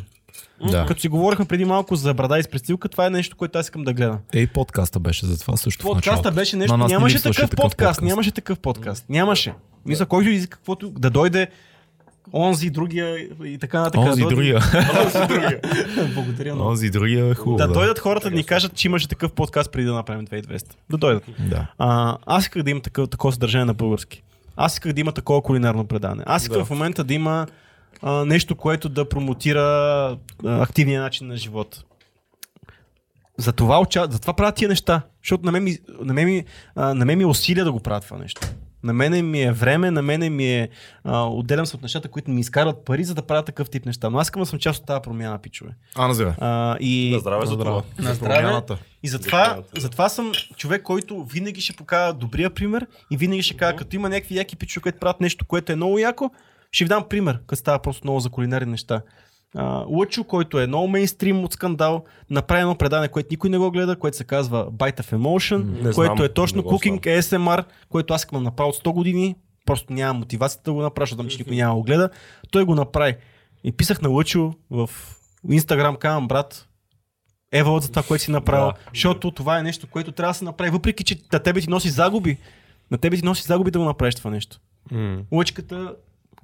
Да. 0.62 0.86
Като 0.86 1.00
си 1.00 1.08
говорихме 1.08 1.44
преди 1.44 1.64
малко 1.64 1.96
за 1.96 2.14
брада 2.14 2.38
и 2.38 2.42
с 2.42 2.48
престилка, 2.48 2.88
това 2.88 3.06
е 3.06 3.10
нещо, 3.10 3.36
което 3.36 3.58
аз 3.58 3.66
искам 3.66 3.82
да 3.82 3.92
гледам. 3.92 4.18
Ей, 4.32 4.46
подкаста 4.46 5.00
беше 5.00 5.26
за 5.26 5.40
това 5.40 5.56
също. 5.56 5.82
Подкаста 5.82 6.32
беше 6.32 6.56
На 6.56 6.60
нещо. 6.60 6.76
нас 6.76 6.88
ни 6.88 6.92
Нямаше 6.92 7.14
липсваше 7.14 7.36
такъв, 7.36 7.50
такъв 7.50 7.62
подкаст, 7.62 7.88
подкаст. 7.88 8.02
Нямаше 8.02 8.30
такъв 8.30 8.58
подкаст. 8.58 9.04
Нямаше. 9.08 9.54
Мисля, 9.86 10.06
който 10.06 10.30
иска 10.30 10.50
каквото 10.50 10.90
да 10.90 11.10
дойде 11.10 11.48
онзи, 12.32 12.70
другия 12.70 13.16
и 13.44 13.58
така 13.58 13.80
нататък. 13.80 14.00
Онзи 14.00 14.22
да 14.22 14.28
дойде- 14.28 14.34
другия. 14.34 14.60
Благодаря 16.14 16.54
много. 16.54 16.70
Онзи 16.70 16.90
другия 16.90 17.26
е 17.26 17.34
хубаво. 17.34 17.56
Да 17.58 17.68
дойдат 17.68 17.98
хората 17.98 18.30
да 18.30 18.36
ни 18.36 18.44
кажат, 18.44 18.74
че 18.74 18.88
имаше 18.88 19.08
такъв 19.08 19.32
подкаст 19.32 19.72
преди 19.72 19.86
да 19.86 19.94
направим 19.94 20.26
2200. 20.26 20.62
Да 20.90 20.96
дойдат. 20.96 21.24
Да. 21.40 21.66
А, 21.78 22.16
аз 22.26 22.44
исках 22.44 22.62
да 22.62 22.70
има 22.70 22.80
такова, 22.80 23.06
такова 23.06 23.32
съдържание 23.32 23.64
на 23.64 23.74
български. 23.74 24.22
Аз 24.56 24.72
исках 24.72 24.92
да 24.92 25.00
има 25.00 25.12
такова 25.12 25.42
кулинарно 25.42 25.86
предаване. 25.86 26.22
Аз 26.26 26.42
исках 26.42 26.58
Да. 26.58 26.64
в 26.64 26.70
момента 26.70 27.04
да 27.04 27.14
има 27.14 27.46
а, 28.02 28.24
нещо, 28.24 28.56
което 28.56 28.88
да 28.88 29.08
промотира 29.08 29.60
а, 29.60 30.62
активния 30.62 31.02
начин 31.02 31.26
на 31.26 31.36
живота. 31.36 31.82
За 33.38 33.52
това, 33.52 33.80
уча... 33.80 34.06
за 34.10 34.20
това 34.20 34.32
правя 34.32 34.52
тия 34.52 34.68
неща. 34.68 35.02
Защото 35.22 35.44
на 35.44 35.52
мен, 35.52 35.64
ми, 35.64 35.78
на, 36.00 36.14
мен 36.14 36.26
ми, 36.26 36.44
а, 36.74 36.94
на 36.94 37.04
мен 37.04 37.18
ми 37.18 37.24
е 37.24 37.26
усилия 37.26 37.64
да 37.64 37.72
го 37.72 37.80
правя 37.80 38.00
това 38.00 38.18
нещо. 38.18 38.40
На 38.82 38.92
мене 38.92 39.22
ми 39.22 39.42
е 39.42 39.52
време, 39.52 39.90
на 39.90 40.02
мене 40.02 40.30
ми 40.30 40.54
е... 40.54 40.68
А, 41.04 41.22
отделям 41.22 41.66
се 41.66 41.76
от 41.76 41.82
нещата, 41.82 42.08
които 42.08 42.30
ми 42.30 42.40
изкарват 42.40 42.84
пари, 42.84 43.04
за 43.04 43.14
да 43.14 43.22
правя 43.22 43.42
такъв 43.42 43.70
тип 43.70 43.86
неща. 43.86 44.10
Но 44.10 44.18
аз 44.18 44.26
искам 44.26 44.42
да 44.42 44.46
съм 44.46 44.58
част 44.58 44.80
от 44.80 44.86
тази 44.86 45.00
промяна, 45.02 45.38
пичове. 45.38 45.70
А, 45.94 46.08
на 46.08 46.14
здраве. 46.14 46.34
А, 46.38 46.76
и... 46.80 47.10
На 47.12 47.18
здраве 47.18 47.46
за 47.46 47.58
това. 47.58 47.82
На 47.98 48.14
здраве. 48.14 48.34
Промяната. 48.34 48.78
И 49.02 49.08
затова, 49.08 49.62
затова 49.78 50.08
съм 50.08 50.32
човек, 50.56 50.82
който 50.82 51.24
винаги 51.24 51.60
ще 51.60 51.72
покажа 51.72 52.12
добрия 52.12 52.50
пример 52.50 52.86
и 53.10 53.16
винаги 53.16 53.42
ще 53.42 53.56
кажа, 53.56 53.76
като 53.76 53.96
има 53.96 54.08
някакви 54.08 54.36
яки 54.36 54.56
пичове, 54.56 54.82
които 54.82 54.98
правят 54.98 55.20
нещо, 55.20 55.44
което 55.44 55.72
е 55.72 55.76
много 55.76 55.98
яко, 55.98 56.30
ще 56.72 56.84
ви 56.84 56.88
дам 56.88 57.04
пример, 57.08 57.38
като 57.46 57.60
става 57.60 57.78
просто 57.78 58.00
много 58.04 58.20
за 58.20 58.30
кулинарни 58.30 58.70
неща. 58.70 59.02
Лъчо, 59.88 60.24
който 60.24 60.60
е 60.60 60.66
много 60.66 60.88
мейнстрим 60.88 61.44
от 61.44 61.52
скандал, 61.52 62.04
направи 62.30 62.60
едно 62.60 62.74
предание, 62.74 63.08
което 63.08 63.28
никой 63.30 63.50
не 63.50 63.58
го 63.58 63.70
гледа, 63.70 63.96
което 63.96 64.16
се 64.16 64.24
казва 64.24 64.72
Bite 64.72 65.00
of 65.02 65.16
Emotion, 65.16 65.64
Не 65.82 65.92
което 65.92 66.16
знам, 66.16 66.26
е 66.26 66.28
точно 66.28 66.62
Cooking 66.62 67.00
ASMR, 67.00 67.64
което 67.88 68.14
аз 68.14 68.20
искам 68.20 68.38
да 68.38 68.44
направя 68.44 68.68
от 68.68 68.76
100 68.76 68.92
години, 68.92 69.36
просто 69.66 69.92
нямам 69.92 70.18
мотивацията 70.18 70.64
да 70.64 70.72
го 70.72 70.82
направя, 70.82 71.06
защото 71.06 71.22
знам, 71.22 71.30
че 71.30 71.38
никой 71.38 71.56
няма 71.56 71.74
да 71.74 71.76
го 71.76 71.82
гледа. 71.82 72.10
Той 72.50 72.64
го 72.64 72.74
направи. 72.74 73.16
И 73.64 73.72
писах 73.72 74.02
на 74.02 74.08
Лъчо 74.08 74.54
в 74.70 74.90
Инстаграм, 75.50 75.96
казвам, 75.96 76.28
брат, 76.28 76.68
Ева 77.52 77.80
за 77.80 77.90
това, 77.90 78.02
което 78.02 78.24
си 78.24 78.30
направил, 78.30 78.66
Да. 78.66 78.74
защото 78.94 79.30
това 79.30 79.58
е 79.58 79.62
нещо, 79.62 79.86
което 79.86 80.12
трябва 80.12 80.30
да 80.30 80.38
се 80.38 80.44
направи, 80.44 80.70
въпреки 80.70 81.04
че 81.04 81.18
на 81.32 81.38
тебе 81.38 81.60
ти 81.60 81.70
носи 81.70 81.90
загуби. 81.90 82.38
На 82.90 82.98
тебе 82.98 83.16
ти 83.16 83.24
носи 83.24 83.42
загуби 83.42 83.70
да 83.70 83.78
го 83.78 83.84
направиш 83.84 84.14
това 84.14 84.30
нещо. 84.30 84.60
Лъчката 85.32 85.94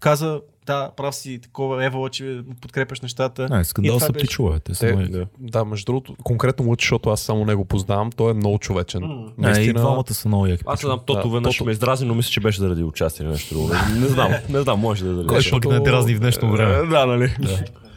каза, 0.03 0.41
да, 0.67 0.91
прав 0.97 1.15
си 1.15 1.39
такова, 1.39 1.85
Ева, 1.85 2.11
че 2.11 2.41
подкрепяш 2.61 3.01
нещата. 3.01 3.49
Не, 3.49 3.65
скандал 3.65 4.01
са 4.01 4.13
беше- 4.13 4.25
птичове. 4.25 4.61
Те 4.61 4.75
са 4.75 4.81
Те, 4.81 4.97
много- 4.97 5.13
да. 5.13 5.27
да, 5.39 5.65
между 5.65 5.85
другото, 5.85 6.17
конкретно 6.25 6.69
Лъч, 6.69 6.83
защото 6.83 7.11
аз 7.11 7.21
само 7.21 7.45
него 7.45 7.65
познавам, 7.65 8.11
той 8.13 8.31
е 8.31 8.35
много 8.35 8.59
човечен. 8.59 9.03
М. 9.03 9.25
Не, 9.39 9.61
и 9.61 9.73
двамата 9.73 10.15
са 10.15 10.29
много 10.29 10.47
яки. 10.47 10.63
Аз 10.67 10.81
знам, 10.81 11.01
Тото 11.07 11.29
Да, 11.29 11.35
веднъж 11.35 11.57
Тото. 11.57 11.65
ме 11.65 11.73
издразни, 11.73 12.07
но 12.07 12.15
мисля, 12.15 12.31
че 12.31 12.41
беше 12.41 12.61
заради 12.61 12.83
участие 12.83 13.27
нещо 13.27 13.55
друго. 13.55 13.69
Не 13.95 14.07
знам, 14.07 14.33
не 14.49 14.61
знам, 14.61 14.81
може 14.81 15.05
да 15.05 15.11
е 15.11 15.15
заради. 15.15 15.29
Кой 15.29 15.43
пък 15.51 15.65
не 15.65 15.81
дразни 15.81 16.15
в 16.15 16.21
днешно 16.21 16.53
време? 16.53 16.89
Да, 16.89 17.07
нали? 17.07 17.37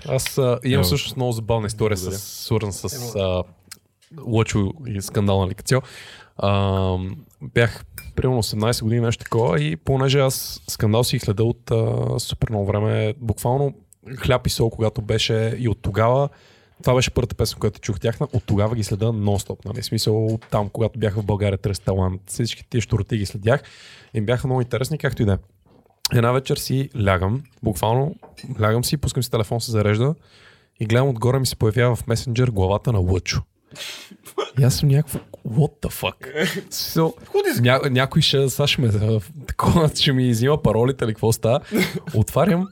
Аз 0.10 0.38
а, 0.38 0.60
имам 0.64 0.74
Ево. 0.74 0.84
всъщност 0.84 1.16
много 1.16 1.32
забавна 1.32 1.68
история, 1.68 1.98
с, 1.98 2.12
свързана 2.20 2.74
с 2.74 3.16
а, 3.16 3.44
Лъчо 4.28 4.74
и 4.88 5.02
скандал 5.02 5.42
на 5.42 5.48
Ликацио. 5.48 5.82
А, 6.38 6.98
бях 7.44 7.86
примерно 8.16 8.44
18 8.44 8.84
години, 8.84 9.02
нещо 9.02 9.24
такова 9.24 9.62
и 9.62 9.76
понеже 9.76 10.20
аз 10.20 10.62
скандал 10.70 11.04
си 11.04 11.20
следа 11.20 11.44
от 11.44 11.72
а, 11.72 12.20
супер 12.20 12.50
много 12.50 12.66
време, 12.66 13.14
буквално 13.18 13.74
хляб 14.18 14.48
и 14.48 14.50
сол, 14.50 14.70
когато 14.70 15.02
беше 15.02 15.56
и 15.60 15.70
от 15.70 15.82
тогава, 15.82 16.30
това 16.84 16.96
беше 16.96 17.12
първата 17.12 17.36
песен, 17.36 17.60
която 17.60 17.80
чух 17.80 18.00
тяхна, 18.00 18.28
от 18.34 18.44
тогава 18.46 18.76
ги 18.76 18.84
следа 18.84 19.06
нон-стоп, 19.06 19.66
нали? 19.66 19.84
Смисъл 19.84 20.40
там, 20.52 20.70
когато 20.70 21.00
бях 21.00 21.16
в 21.16 21.24
България 21.24 21.58
Тръст 21.58 21.84
Талант, 21.84 22.22
всички 22.26 22.70
тия 22.70 22.82
штороти 22.82 23.18
ги 23.18 23.26
следях 23.26 23.64
и 24.14 24.20
ми 24.20 24.26
бяха 24.26 24.48
много 24.48 24.62
интересни, 24.62 24.98
както 24.98 25.22
и 25.22 25.26
да 25.26 25.34
е. 25.34 25.38
Една 26.14 26.32
вечер 26.32 26.58
си 26.58 26.90
лягам, 27.06 27.44
буквално 27.64 28.16
лягам 28.62 28.84
си, 28.84 28.98
пускам 28.98 29.24
си 29.24 29.32
телефон, 29.32 29.62
се 29.62 29.72
зарежда 29.72 30.16
и 30.80 30.86
гледам 30.86 31.10
отгоре 31.10 31.40
ми 31.40 31.46
се 31.46 31.56
появява 31.56 31.96
в 31.96 32.08
месенджер 32.08 32.48
главата 32.48 32.92
на 32.92 33.00
Лъчо. 33.00 33.42
И 34.60 34.64
аз 34.64 34.76
съм 34.76 34.90
някакво, 34.90 35.20
what 35.48 35.82
the 35.82 35.90
fuck? 35.90 36.50
So, 36.70 37.14
ня, 37.62 37.80
някой 37.92 38.22
ще, 38.22 38.50
сега 38.50 38.68
ще 38.68 38.82
ме, 38.82 39.20
такова, 39.48 39.90
ще 39.96 40.14
ми 40.14 40.32
взима 40.32 40.62
паролите 40.62 41.06
или 41.06 41.14
какво 41.14 41.32
става. 41.32 41.60
Отварям 42.14 42.68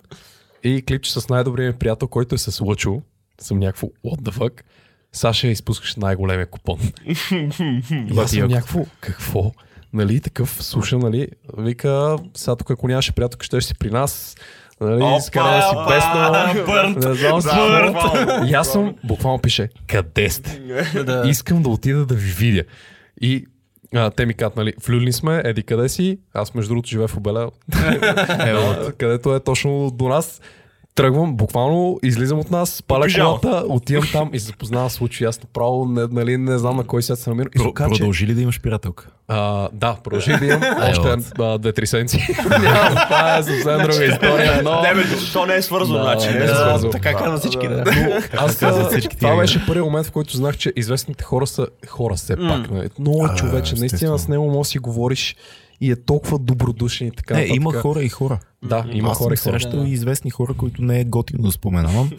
и 0.64 0.84
клипче 0.88 1.14
с 1.14 1.30
най-добрия 1.30 1.72
ми 1.72 1.78
приятел, 1.78 2.08
който 2.08 2.36
е 2.36 2.38
с 2.38 2.62
Лъчо. 2.62 3.02
Съм 3.42 3.60
някакво, 3.60 3.88
what 3.88 4.22
the 4.22 4.32
fuck? 4.32 4.62
Саша 5.12 5.48
изпускаш 5.48 5.96
най-големия 5.96 6.50
купон. 6.50 6.80
И 7.92 8.18
аз 8.18 8.32
съм 8.32 8.48
някакво, 8.48 8.86
какво? 9.00 9.52
Нали, 9.94 10.22
такъв, 10.22 10.64
слуша, 10.64 10.98
нали, 10.98 11.28
вика, 11.58 12.18
сега 12.34 12.56
тук 12.56 12.72
ако 12.72 12.88
нямаше 12.88 13.12
приятелка, 13.12 13.46
ще 13.46 13.62
си 13.62 13.76
при 13.76 13.90
нас, 13.90 14.36
нали, 14.82 15.22
скараме 15.22 15.62
си 15.62 15.76
песна, 15.88 16.54
бърнт. 16.66 16.98
не 16.98 17.14
знам. 17.42 18.48
И 18.48 18.54
аз 18.54 18.72
съм, 18.72 18.96
буквално 19.04 19.40
пише, 19.40 19.70
къде 19.88 20.30
сте? 20.30 20.62
Искам 21.26 21.64
да 21.64 21.70
отида 21.70 22.06
да 22.06 22.16
ви 22.16 22.32
видя. 22.32 22.64
И 23.22 23.46
а, 23.96 24.10
те 24.10 24.26
ми 24.26 24.34
казват, 24.34 24.56
нали, 24.56 24.74
влюбени 24.88 25.14
сме, 25.14 25.42
еди 25.46 25.64
къде 25.64 25.90
си, 25.90 26.20
аз 26.34 26.54
между 26.54 26.70
другото 26.70 26.90
живея 26.90 27.08
в 27.08 27.18
Обеля, 27.18 27.50
Ево, 28.48 28.92
където 28.98 29.36
е 29.36 29.40
точно 29.40 29.92
до 29.92 30.08
нас. 30.08 30.42
Тръгвам, 30.96 31.36
буквално 31.36 32.00
излизам 32.04 32.40
от 32.40 32.52
нас, 32.52 32.84
паля 32.84 33.08
колата, 33.16 33.64
отивам 33.68 34.04
там 34.12 34.30
и 34.34 34.40
се 34.40 34.46
запознавам 34.46 34.90
с 34.90 34.94
случай. 34.94 35.28
Аз 35.28 35.42
направо 35.42 35.86
не, 35.86 36.08
нали, 36.12 36.38
не 36.38 36.58
знам 36.58 36.78
на 36.78 36.84
кой 36.84 37.04
свят 37.04 37.20
се 37.20 37.30
намирам. 37.30 37.52
Про- 37.52 37.70
оказа, 37.70 37.90
че- 37.90 38.00
Продължи 38.00 38.28
ли 38.28 38.34
да 38.34 38.42
имаш 38.42 38.62
приятелка? 38.62 39.08
а, 39.28 39.70
да, 39.74 39.96
продължи 40.04 40.32
да 40.32 40.46
имам 40.46 40.62
още 40.82 41.08
Ево. 41.10 41.22
а, 41.40 41.58
две-три 41.58 41.88
седмици. 41.88 42.28
Това 42.44 43.38
е 43.38 43.44
съвсем 43.44 43.78
друга 43.78 44.06
история, 44.06 44.62
но... 44.64 44.82
Не, 44.82 44.94
бе, 44.94 45.02
то 45.34 45.46
не 45.46 45.56
е 45.56 45.62
свързано, 45.62 45.98
Да, 45.98 46.04
значи. 46.04 46.30
не 46.30 46.40
е 46.40 46.44
е 46.44 46.48
свързано. 46.48 46.92
Така 46.92 47.14
казват 47.14 47.40
всички, 47.40 47.68
да. 47.68 47.84
Аз 48.34 48.58
това 49.20 49.36
беше 49.38 49.66
първият 49.66 49.86
момент, 49.86 50.08
в 50.08 50.12
който 50.12 50.38
знах, 50.38 50.58
че 50.58 50.74
известните 50.76 51.24
хора 51.24 51.48
са 51.48 51.68
хора 51.88 52.16
все 52.16 52.36
пак. 52.38 52.72
Нали? 52.72 52.90
Много 53.00 53.26
е 53.26 53.30
А, 53.32 53.36
човечен. 53.36 53.80
Наистина 53.80 54.20
с 54.20 54.28
него 54.28 54.46
можеш 54.46 54.60
да 54.60 54.72
си 54.72 54.80
говориш 54.80 55.36
и 55.82 55.92
е 55.92 55.96
толкова 55.96 56.40
добродушен 56.40 57.08
и 57.08 57.12
така. 57.12 57.34
Не, 57.34 57.46
има 57.46 57.74
хора 57.74 58.04
и 58.04 58.10
хора. 58.10 58.40
Да, 58.64 58.86
има 58.92 59.10
Аз 59.10 59.18
хора 59.18 59.34
и 59.34 59.38
хора. 59.38 59.60
срещал 59.60 59.86
и 59.86 59.90
известни 59.90 60.32
хора, 60.32 60.54
които 60.54 60.82
не 60.82 61.00
е 61.00 61.04
готино 61.04 61.44
да 61.44 61.52
споменавам. 61.52 62.12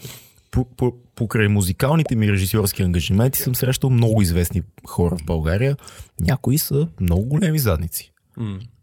По, 0.51 0.65
по, 0.65 0.93
покрай 1.15 1.47
музикалните 1.47 2.15
ми 2.15 2.31
режисьорски 2.31 2.83
ангажименти 2.83 3.39
съм 3.39 3.55
срещал 3.55 3.89
много 3.89 4.21
известни 4.21 4.61
хора 4.87 5.17
в 5.17 5.25
България. 5.25 5.77
Някои 6.19 6.57
са 6.57 6.87
много 6.99 7.25
големи 7.25 7.59
задници. 7.59 8.11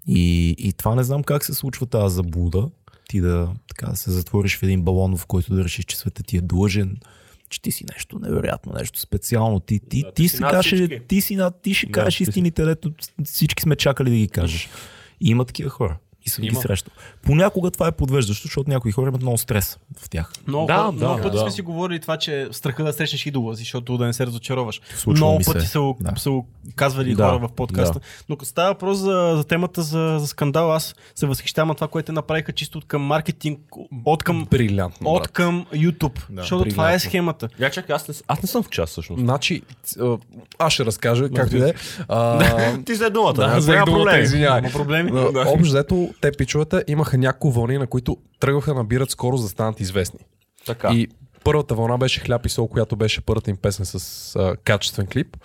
И, 0.08 0.54
и 0.58 0.72
това 0.72 0.94
не 0.94 1.02
знам 1.02 1.22
как 1.22 1.44
се 1.44 1.54
случва 1.54 1.86
тази 1.86 2.14
заблуда. 2.14 2.68
Ти 3.08 3.20
да, 3.20 3.48
така, 3.68 3.86
да 3.86 3.96
се 3.96 4.10
затвориш 4.10 4.58
в 4.58 4.62
един 4.62 4.82
балон, 4.82 5.16
в 5.16 5.26
който 5.26 5.54
да 5.54 5.64
решиш, 5.64 5.84
че 5.84 5.96
света 5.96 6.22
ти 6.22 6.36
е 6.36 6.40
длъжен, 6.40 6.96
че 7.52 7.62
ти 7.62 7.72
си 7.72 7.84
нещо 7.92 8.18
невероятно, 8.18 8.72
нещо 8.72 9.00
специално. 9.00 9.60
Ти, 9.60 9.80
ти, 9.88 10.02
Да, 10.02 10.12
ти, 10.12 10.22
ти 10.22 10.28
си 10.28 10.38
каже, 10.38 10.98
ти 11.08 11.20
си 11.20 11.36
ти 11.62 11.74
ще 11.74 11.86
Да, 11.86 11.92
кажеш 11.92 12.20
истините, 12.20 12.64
дето 12.64 12.92
всички 13.24 13.62
сме 13.62 13.76
чакали 13.76 14.10
да 14.10 14.16
ги 14.16 14.28
кажеш. 14.28 14.68
И 15.20 15.30
има 15.30 15.44
такива 15.44 15.70
хора. 15.70 15.98
И 16.24 16.30
съм 16.30 16.42
ги 16.42 16.48
Има. 16.48 16.60
срещал. 16.60 16.92
Понякога 17.22 17.70
това 17.70 17.86
е 17.86 17.92
подвеждащо, 17.92 18.46
защото 18.46 18.70
някои 18.70 18.92
хора 18.92 19.08
имат 19.08 19.22
много 19.22 19.38
стрес 19.38 19.78
в 19.98 20.10
тях. 20.10 20.32
Много, 20.46 20.66
Да, 20.66 20.76
да, 20.76 20.82
да, 20.82 20.92
много 20.92 21.22
пъти 21.22 21.36
да. 21.36 21.40
сме 21.40 21.50
си 21.50 21.62
говорили 21.62 22.00
това, 22.00 22.16
че 22.16 22.48
страха 22.52 22.84
да 22.84 22.92
срещнеш 22.92 23.26
идола 23.26 23.56
си, 23.56 23.62
защото 23.62 23.98
да 23.98 24.06
не 24.06 24.12
се 24.12 24.26
разочароваш. 24.26 24.80
Случва 24.96 25.24
много 25.24 25.38
ми 25.38 25.44
се. 25.44 25.52
пъти 25.52 25.66
са, 25.66 25.92
Да. 26.00 26.12
са 26.16 26.30
казвали 26.76 27.14
Да, 27.14 27.24
хора 27.24 27.38
в 27.38 27.52
подкаста. 27.52 28.00
Но 28.28 28.36
като 28.36 28.48
става 28.48 28.68
въпрос 28.68 28.98
за, 28.98 29.32
за 29.36 29.44
темата 29.44 29.82
за, 29.82 30.16
за 30.20 30.26
скандал, 30.26 30.72
аз 30.72 30.94
се 31.14 31.26
възхищавам 31.26 31.68
на 31.68 31.74
това, 31.74 31.88
което 31.88 32.06
те 32.06 32.12
направиха 32.12 32.52
чисто 32.52 32.78
от 32.78 32.84
към 32.84 33.02
маркетинг, 33.02 33.60
от 34.04 34.22
към, 34.22 34.46
Брилянтно, 34.50 35.10
от 35.10 35.28
към 35.28 35.66
YouTube. 35.74 36.20
Да, 36.30 36.40
защото 36.40 36.70
това 36.70 36.92
е 36.92 36.98
схемата. 36.98 37.48
Я 37.58 37.70
чакай, 37.70 37.96
аз 37.96 38.08
не, 38.08 38.14
аз 38.28 38.42
не 38.42 38.48
съм 38.48 38.62
в 38.62 38.68
час 38.70 38.90
всъщност. 38.90 39.20
Значи, 39.20 39.62
а, 40.00 40.16
аз 40.58 40.72
ще 40.72 40.84
разкажа, 40.84 41.30
както 41.30 41.56
и 41.56 41.58
да 41.58 41.68
е. 41.68 41.74
Ти 42.84 42.92
взе 42.92 43.10
думата. 43.10 43.32
Да, 43.32 43.84
проблеми. 43.84 44.22
извинявай. 44.22 44.62
Общо 45.46 46.11
те 46.20 46.32
пичовете 46.32 46.84
имаха 46.88 47.18
няколко 47.18 47.50
вълни, 47.50 47.78
на 47.78 47.86
които 47.86 48.16
тръгваха 48.40 48.74
набират 48.74 49.10
скорост 49.10 49.44
да 49.44 49.48
станат 49.48 49.80
известни. 49.80 50.20
Така. 50.66 50.92
И 50.92 51.08
първата 51.44 51.74
вълна 51.74 51.98
беше 51.98 52.20
Хляб 52.20 52.46
и 52.46 52.48
сол, 52.48 52.68
която 52.68 52.96
беше 52.96 53.20
първата 53.20 53.50
им 53.50 53.56
песен 53.56 53.86
с 53.86 54.36
а, 54.36 54.56
качествен 54.64 55.06
клип. 55.06 55.36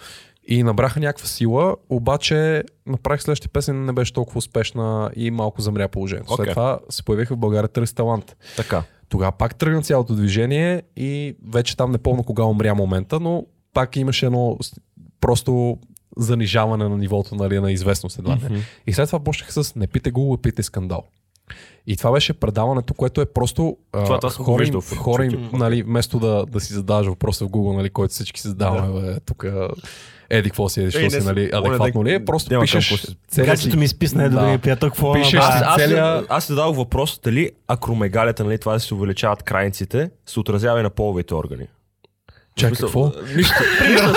И 0.50 0.64
набраха 0.64 1.00
някаква 1.00 1.28
сила, 1.28 1.76
обаче 1.90 2.64
направих 2.86 3.22
следващия 3.22 3.50
песен, 3.50 3.86
не 3.86 3.94
беше 3.94 4.14
толкова 4.14 4.38
успешна 4.38 5.12
и 5.16 5.32
малко 5.32 5.62
замря 5.62 5.88
положението. 5.88 6.36
След 6.36 6.40
Окей. 6.40 6.54
това 6.54 6.80
се 6.90 7.04
появиха 7.04 7.36
в 7.36 7.38
България 7.38 7.68
Търс 7.68 7.94
талант. 7.94 8.36
Така. 8.56 8.84
Тогава 9.10 9.32
пак 9.32 9.56
тръгна 9.56 9.82
цялото 9.82 10.16
движение 10.16 10.82
и 10.96 11.36
вече 11.50 11.78
там 11.78 11.92
не 11.92 11.98
помня 11.98 12.24
кога 12.24 12.44
умря 12.44 12.74
момента, 12.74 13.20
но 13.20 13.46
пак 13.74 13.96
имаше 13.96 14.26
едно 14.26 14.58
просто 15.22 15.78
занижаване 16.18 16.90
на 16.90 16.98
нивото 16.98 17.36
нали, 17.36 17.60
на 17.60 17.72
известност 17.72 18.20
едва 18.20 18.38
не. 18.44 18.62
И 18.88 18.94
след 18.94 19.08
това 19.08 19.20
почнаха 19.20 19.64
с 19.64 19.76
не 19.76 19.88
пите 19.88 20.12
го, 20.12 20.38
пите 20.38 20.64
скандал. 20.64 21.04
И 21.88 21.98
това 21.98 22.12
беше 22.12 22.34
предаването, 22.34 22.94
което 22.94 23.22
е 23.22 23.26
просто 23.26 23.78
а, 23.94 24.04
Това- 24.04 24.20
това 24.20 24.30
хора, 24.32 24.66
им, 24.66 24.82
хора 24.82 25.26
им, 25.26 25.50
нали, 25.54 25.84
вместо 25.84 26.20
да, 26.20 26.46
да 26.46 26.60
си 26.60 26.74
задаваш 26.74 27.08
въпроса 27.08 27.46
в 27.46 27.50
Google, 27.50 27.76
нали, 27.76 27.90
който 27.90 28.14
всички 28.14 28.42
си 28.42 28.48
задаваме, 28.48 29.02
бе, 29.02 29.20
тук 29.20 29.46
еди 30.30 30.50
какво 30.50 30.70
си, 30.70 30.82
еди 30.82 30.92
що 30.92 31.10
си, 31.10 31.20
нали, 31.20 31.50
адекватно 31.54 32.04
ли 32.06 32.14
е, 32.14 32.20
да- 32.20 32.26
просто 32.26 32.50
към 32.50 32.62
пишеш 32.62 32.90
целия 32.90 33.08
си... 33.30 33.42
Гаджето 33.44 33.78
ми 33.78 33.88
списна 33.88 34.24
е 34.24 34.30
добрия 34.30 34.52
Да. 34.52 34.58
приятел. 34.58 34.90
Какво 34.90 35.14
Пишеш 35.14 35.30
си 35.32 35.38
Аз, 35.40 35.76
целия- 35.78 36.24
аз 36.30 36.46
си 36.46 36.52
зададох 36.52 36.76
въпрос 36.76 37.20
дали 37.24 37.52
акромегалията, 37.68 38.44
нали, 38.44 38.58
това 38.58 38.74
да 38.74 38.80
се 38.80 38.94
увеличават 38.94 39.44
крайниците, 39.44 40.10
се 40.26 40.40
отразява 40.40 40.80
и 40.80 40.84
на 40.84 40.90
половите 40.90 41.36
органи. 41.36 41.68
Чакай, 42.58 42.78
какво? 42.80 43.12
Нищо. 43.36 43.54
Примерно, 43.80 44.14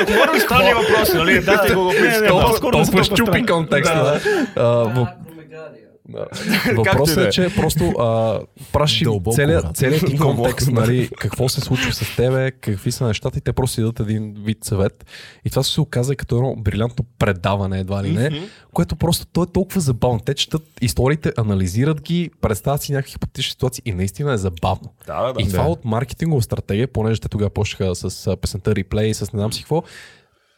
ако 0.00 0.12
говорим 0.12 0.40
странни 0.40 0.74
въпроси, 0.74 1.16
нали, 1.16 1.40
питай 1.40 1.74
го 1.74 1.84
го 1.84 1.92
да 1.92 2.28
Толкова 2.28 3.04
щупи 3.04 3.46
контекста. 3.46 3.94
да. 3.94 4.20
А, 4.56 4.62
в- 4.64 4.88
Акромегалия. 4.88 5.86
Да. 6.01 6.01
Въпросът 6.76 7.16
да 7.16 7.24
е, 7.24 7.26
е. 7.26 7.30
че 7.30 7.48
просто 7.56 7.84
а, 7.84 8.40
праши 8.72 9.04
Дълбоко, 9.04 9.36
целият, 9.36 9.76
целият 9.76 10.06
ти 10.06 10.16
контекст, 10.18 10.66
да. 10.66 10.80
нали, 10.80 11.10
какво 11.18 11.48
се 11.48 11.60
случва 11.60 11.92
с 11.92 12.16
тебе, 12.16 12.50
какви 12.50 12.92
са 12.92 13.06
нещата 13.06 13.38
и 13.38 13.40
те 13.40 13.52
просто 13.52 13.74
си 13.74 13.80
дадат 13.80 14.00
един 14.00 14.34
вид 14.44 14.64
съвет. 14.64 15.06
И 15.44 15.50
това 15.50 15.62
се 15.62 15.80
оказа 15.80 16.16
като 16.16 16.36
едно 16.36 16.56
брилянтно 16.56 17.04
предаване, 17.18 17.80
едва 17.80 18.02
ли 18.02 18.12
не, 18.12 18.48
което 18.72 18.96
просто 18.96 19.26
то 19.26 19.42
е 19.42 19.46
толкова 19.52 19.80
забавно. 19.80 20.20
Те 20.20 20.34
четат 20.34 20.62
историите, 20.80 21.32
анализират 21.36 22.00
ги, 22.00 22.30
представят 22.40 22.82
си 22.82 22.92
някакви 22.92 23.12
хипотетични 23.12 23.50
ситуации 23.50 23.82
и 23.86 23.92
наистина 23.92 24.32
е 24.32 24.36
забавно. 24.36 24.92
Да, 25.06 25.22
да, 25.22 25.32
да. 25.32 25.42
И 25.42 25.48
това 25.48 25.66
от 25.66 25.84
маркетингова 25.84 26.42
стратегия, 26.42 26.88
понеже 26.88 27.20
те 27.20 27.28
тогава 27.28 27.50
почнаха 27.50 27.94
с 27.94 28.36
песента 28.36 28.74
Replay, 28.74 29.12
с 29.12 29.32
не 29.32 29.38
знам 29.38 29.52
си 29.52 29.62
какво, 29.62 29.82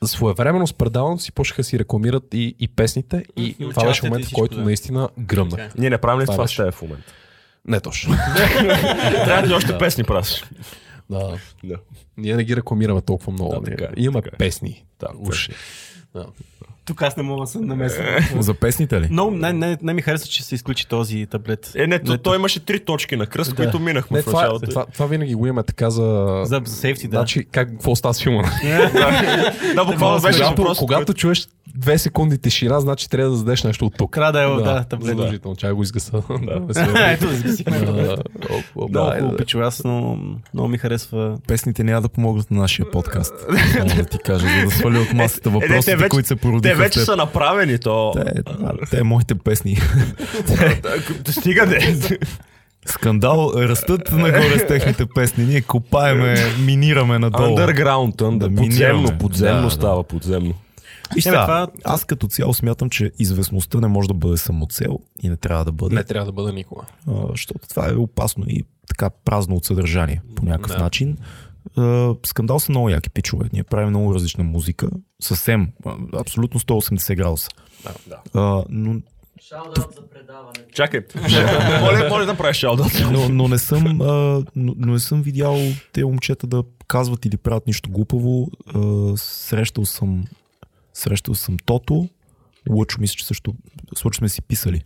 своевременно 0.09 0.67
с 0.67 0.73
предаването 0.73 1.23
си 1.23 1.33
почнаха 1.33 1.63
да 1.63 1.65
си 1.65 1.79
рекламират 1.79 2.35
и, 2.35 2.57
и 2.59 2.69
песните 2.69 3.25
и, 3.37 3.57
и 3.59 3.69
това 3.71 3.85
беше 3.87 4.07
момент, 4.07 4.25
в 4.25 4.33
който 4.33 4.57
да. 4.57 4.63
наистина 4.63 5.09
гръмна. 5.19 5.57
Така. 5.57 5.75
Ние 5.79 5.91
не 5.91 5.99
правим 5.99 6.21
ли 6.21 6.25
Това 6.25 6.35
това 6.35 6.49
с 6.49 6.57
тебе 6.57 6.71
в 6.71 6.83
момента? 6.83 7.13
Не 7.67 7.81
точно. 7.81 8.17
Трябва 9.25 9.43
да 9.43 9.49
ти 9.49 9.55
още 9.55 9.79
песни 9.79 10.05
правиш. 10.05 10.45
да. 11.11 11.39
Да. 11.65 11.77
Ние 12.17 12.37
не 12.37 12.45
ги 12.45 12.57
рекламираме 12.57 13.01
толкова 13.01 13.33
много. 13.33 13.61
Да, 13.61 13.71
така 13.71 13.85
е, 13.85 13.89
Имаме 13.97 14.23
така 14.23 14.35
е. 14.35 14.39
песни. 14.39 14.85
Да. 15.01 15.09
Да. 16.15 16.27
Тук 16.85 17.03
аз 17.03 17.16
не 17.16 17.22
мога 17.22 17.41
да 17.41 17.47
се 17.47 17.61
намеся. 17.61 18.03
За 18.39 18.55
песните 18.55 19.01
ли? 19.01 19.09
Но 19.11 19.30
не, 19.30 19.53
не, 19.53 19.78
не 19.82 19.95
ми 19.95 20.03
харесва, 20.03 20.28
че 20.28 20.45
се 20.45 20.55
изключи 20.55 20.87
този 20.89 21.26
таблет. 21.26 21.72
Е, 21.76 21.87
не, 21.87 21.99
то, 21.99 22.18
той 22.18 22.37
имаше 22.37 22.61
три 22.61 22.80
точки 22.80 23.16
на 23.16 23.26
кръст, 23.26 23.51
Да. 23.51 23.57
които 23.57 23.78
минахме 23.78 24.16
Не, 24.16 24.22
в 24.22 24.24
това, 24.24 24.41
началото. 24.43 24.66
това, 24.66 24.87
това, 24.87 25.07
винаги 25.07 25.35
го 25.35 25.47
имаме 25.47 25.62
така 25.62 25.91
за... 25.91 26.41
За 26.45 26.61
сейфти, 26.64 27.09
да. 27.09 27.16
Значи, 27.16 27.45
как, 27.45 27.68
какво 27.70 27.97
става 27.97 28.14
с 28.14 28.22
филма? 28.22 28.43
да, 29.74 29.85
буквално 29.85 30.20
беше 30.22 30.39
когато, 30.39 30.62
въпрос. 30.62 30.78
когато 30.78 31.14
чуеш 31.14 31.49
две 31.69 31.99
секунди 31.99 32.39
тишина, 32.39 32.81
значи 32.81 33.11
трябва 33.11 33.31
да 33.31 33.37
задеш 33.37 33.62
нещо 33.62 33.87
от 33.87 33.95
тук. 33.97 34.12
Трябва 34.12 34.33
да 34.33 34.43
е, 34.43 34.65
да, 34.65 34.85
таблет. 34.85 35.09
Задължително. 35.09 35.57
Чай 35.57 35.73
го 35.73 35.83
изгаса. 35.83 36.17
Ето. 37.09 37.27
Много 38.77 38.89
Да, 38.89 39.17
хубаво 39.19 39.37
пичо, 39.37 39.59
аз 39.59 39.85
много, 39.85 40.19
много 40.55 40.69
ми 40.69 40.79
харесва. 40.79 41.39
Песните 41.49 41.85
няма 41.85 42.03
да 42.03 42.09
помогнат 42.09 42.51
на 42.51 42.61
нашия 42.61 42.91
подкаст. 42.91 43.35
Мога 43.79 43.95
да 43.95 44.05
ти 44.05 44.19
кажа, 44.19 44.47
за 44.51 44.65
да 44.65 44.71
сваля 44.71 44.99
от 44.99 45.12
масата 45.12 45.49
Е, 45.49 45.53
не, 45.53 45.59
въпросите, 45.59 45.85
те 45.87 45.97
вече- 45.97 46.09
които 46.09 46.29
се 46.29 46.35
Те 46.35 46.41
породиха. 46.41 46.75
в 46.75 46.79
вече 46.79 47.01
са 47.01 47.17
направени, 47.17 47.79
то... 47.79 48.12
Те, 48.17 48.43
те, 48.91 49.03
моите 49.03 49.35
песни. 49.35 49.79
Да 51.25 51.33
стига 51.33 51.67
де. 51.67 51.97
Скандал, 52.87 53.53
растат 53.57 54.12
нагоре 54.12 54.59
с 54.59 54.67
техните 54.67 55.07
песни. 55.07 55.45
Ние 55.45 55.61
копаеме, 55.61 56.35
минираме 56.61 57.19
надолу. 57.19 57.57
Underground, 57.59 58.17
under, 58.17 58.49
Да 58.49 58.55
подземно, 58.57 59.19
подземно 59.19 59.57
Да, 59.57 59.65
да. 59.65 59.71
става, 59.71 60.05
подземно. 60.05 60.55
Виж 61.15 61.25
Не, 61.25 61.31
това- 61.33 61.69
аз 61.85 62.05
като 62.05 62.27
цяло 62.29 62.55
смятам, 62.55 62.91
че 62.91 63.12
известността 63.19 63.81
не 63.81 63.89
може 63.89 64.09
да 64.09 64.15
бъде 64.15 64.37
самоцел 64.37 64.99
и 65.23 65.29
не 65.29 65.37
трябва 65.37 65.65
да 65.65 65.73
бъде, 65.73 65.95
Не 65.95 66.05
трябва 66.05 66.27
да 66.27 66.33
бъда 66.33 66.53
никога. 66.53 66.83
а, 67.09 67.12
защото 67.31 67.69
това 67.69 67.89
е 67.89 67.95
опасно 67.95 68.45
и 68.49 68.62
така 68.89 69.11
празно 69.25 69.57
от 69.57 69.65
съдържание 69.65 70.23
по 70.37 70.45
някакъв 70.45 70.73
Да. 70.73 70.79
начин. 70.79 71.17
А, 71.77 72.15
скандал 72.27 72.61
са 72.61 72.73
много 72.73 72.89
яки 72.89 73.11
пичове. 73.11 73.49
Ние 73.53 73.62
правим 73.65 73.89
много 73.89 74.15
различна 74.15 74.45
музика. 74.45 74.89
Съвсем, 75.23 75.69
абсолютно 76.15 76.61
180 76.61 77.15
градуса. 77.15 77.49
Да, 77.85 77.93
да. 78.07 78.41
А, 78.41 78.65
но, 78.69 79.01
Шаут 79.49 79.77
за 79.77 80.09
предаването. 80.09 80.61
Чакай. 80.75 81.01
моля, 81.81 82.09
моля 82.11 82.21
да 82.21 82.27
направиш 82.27 82.57
шаудът. 82.57 82.87
но, 83.12 83.29
но, 83.29 83.49
не 83.49 83.59
съм, 83.59 84.01
а, 84.01 84.05
но, 84.57 84.75
но 84.77 84.93
не 84.93 84.99
съм 84.99 85.23
видял 85.23 85.59
те 85.93 86.05
момчета 86.05 86.47
да 86.47 86.62
казват 86.89 87.25
или 87.25 87.37
правят 87.37 87.67
нищо 87.67 87.91
глупаво. 87.91 88.49
А, 88.67 88.81
срещал 89.17 89.85
съм 89.85 90.25
срещал 90.95 91.34
съм 91.34 91.57
Тото. 91.64 92.09
Лъчо 92.70 93.01
мисля, 93.01 93.14
че 93.14 93.26
също 93.26 93.55
случай 93.97 94.18
сме 94.18 94.28
си 94.28 94.42
писали 94.42 94.82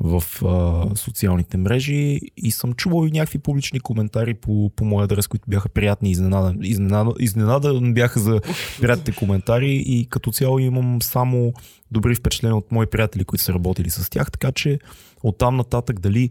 в 0.00 0.22
а, 0.44 0.96
социалните 0.96 1.56
мрежи 1.56 2.20
и 2.36 2.50
съм 2.50 2.72
чувал 2.72 3.06
и 3.06 3.10
някакви 3.10 3.38
публични 3.38 3.80
коментари 3.80 4.34
по, 4.34 4.70
по 4.76 4.84
моя 4.84 5.04
адрес, 5.04 5.26
които 5.26 5.44
бяха 5.48 5.68
приятни 5.68 6.10
и. 6.10 6.58
Изненадан, 6.62 7.14
изненадан 7.18 7.94
бяха 7.94 8.20
за 8.20 8.40
приятните 8.80 9.12
коментари 9.12 9.82
и 9.86 10.06
като 10.10 10.32
цяло 10.32 10.58
имам 10.58 11.02
само 11.02 11.52
добри 11.90 12.14
впечатления 12.14 12.56
от 12.56 12.72
мои 12.72 12.86
приятели, 12.86 13.24
които 13.24 13.44
са 13.44 13.54
работили 13.54 13.90
с 13.90 14.10
тях, 14.10 14.30
така 14.30 14.52
че 14.52 14.78
оттам 15.22 15.56
нататък 15.56 16.00
дали 16.00 16.30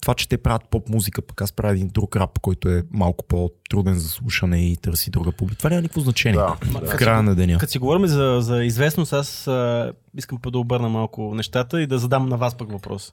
това, 0.00 0.14
че 0.14 0.28
те 0.28 0.38
правят 0.38 0.68
поп 0.70 0.88
музика, 0.88 1.22
пък 1.22 1.42
аз 1.42 1.52
правя 1.52 1.74
един 1.74 1.88
друг 1.88 2.16
рап, 2.16 2.38
който 2.38 2.68
е 2.68 2.82
малко 2.90 3.24
по-труден 3.24 3.94
за 3.94 4.08
слушане 4.08 4.66
и 4.66 4.76
търси 4.76 5.10
друга 5.10 5.32
публика. 5.32 5.58
Това 5.58 5.70
няма 5.70 5.82
никакво 5.82 6.00
значение. 6.00 6.40
Да, 6.40 6.56
в 6.86 6.96
края 6.96 7.22
на 7.22 7.34
деня. 7.34 7.58
Като 7.58 7.72
си 7.72 7.78
говорим 7.78 8.06
за, 8.06 8.38
за 8.40 8.64
известност, 8.64 9.12
аз 9.12 9.46
а, 9.46 9.92
искам 10.16 10.38
да 10.46 10.58
обърна 10.58 10.88
малко 10.88 11.34
нещата 11.34 11.82
и 11.82 11.86
да 11.86 11.98
задам 11.98 12.28
на 12.28 12.36
вас 12.36 12.54
пък 12.54 12.72
въпрос. 12.72 13.12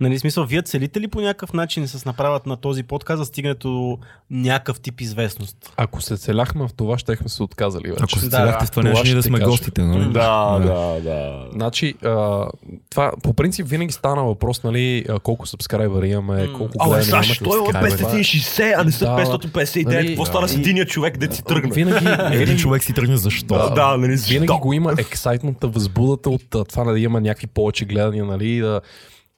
Нали, 0.00 0.18
смисъл, 0.18 0.44
вие 0.44 0.62
целите 0.62 1.00
ли 1.00 1.08
по 1.08 1.20
някакъв 1.20 1.52
начин 1.52 1.88
с 1.88 2.04
направят 2.04 2.46
на 2.46 2.56
този 2.56 2.82
подкаст 2.82 3.18
за 3.18 3.24
стигането 3.24 3.68
до 3.68 3.98
някакъв 4.30 4.80
тип 4.80 5.00
известност? 5.00 5.72
Ако 5.76 6.02
се 6.02 6.16
целяхме 6.16 6.68
в 6.68 6.72
това, 6.72 6.98
щехме 6.98 7.28
се 7.28 7.42
отказали 7.42 7.82
вече. 7.84 8.02
Ако 8.02 8.18
се 8.18 8.24
Да, 8.24 8.36
целяхте 8.36 8.66
в 8.66 8.70
това, 8.70 8.72
това 8.72 8.82
нямаше 8.84 9.04
ние 9.04 9.14
да 9.14 9.22
сме 9.22 9.38
кажа. 9.38 9.50
гостите, 9.50 9.82
нали? 9.82 10.04
Да, 10.04 10.58
да, 10.58 11.00
да. 11.00 11.46
Значи, 11.52 11.94
а, 12.04 12.46
това 12.90 13.12
по 13.22 13.32
принцип 13.34 13.68
винаги 13.68 13.92
стана 13.92 14.24
въпрос, 14.24 14.62
нали, 14.62 15.06
колко 15.22 15.46
сабскрайбъри 15.46 16.08
имаме, 16.08 16.46
колко 16.48 16.78
гледания 16.78 17.04
сега, 17.04 17.16
имаме. 17.16 17.24
що 17.24 17.44
е 17.46 17.58
от 17.58 17.68
subscriber. 17.68 18.12
560, 18.12 18.74
а 18.76 18.84
не 18.84 18.92
са 18.92 19.04
Да, 19.06 19.16
559? 19.16 19.84
нали, 19.86 20.06
Какво 20.06 20.24
стана 20.26 20.48
с 20.48 20.54
и- 20.54 20.56
единия 20.56 20.86
човек, 20.86 21.18
де 21.18 21.34
си 21.34 21.42
тръгна? 21.44 21.74
Винаги, 21.74 22.06
Един 22.32 22.56
човек 22.56 22.84
си 22.84 22.92
тръгне 22.92 23.16
защо? 23.16 23.54
Да, 23.54 23.70
да, 23.70 23.96
нали, 23.96 24.16
винаги 24.18 24.52
го 24.52 24.72
има 24.72 24.92
ексайтмента, 24.92 25.68
възбудата 25.68 26.30
от 26.30 26.68
това 26.68 26.84
да 26.84 26.98
има 26.98 27.20
някакви 27.20 27.46
повече 27.46 27.84
гледания, 27.84 28.24
нали, 28.24 28.58
да... 28.58 28.80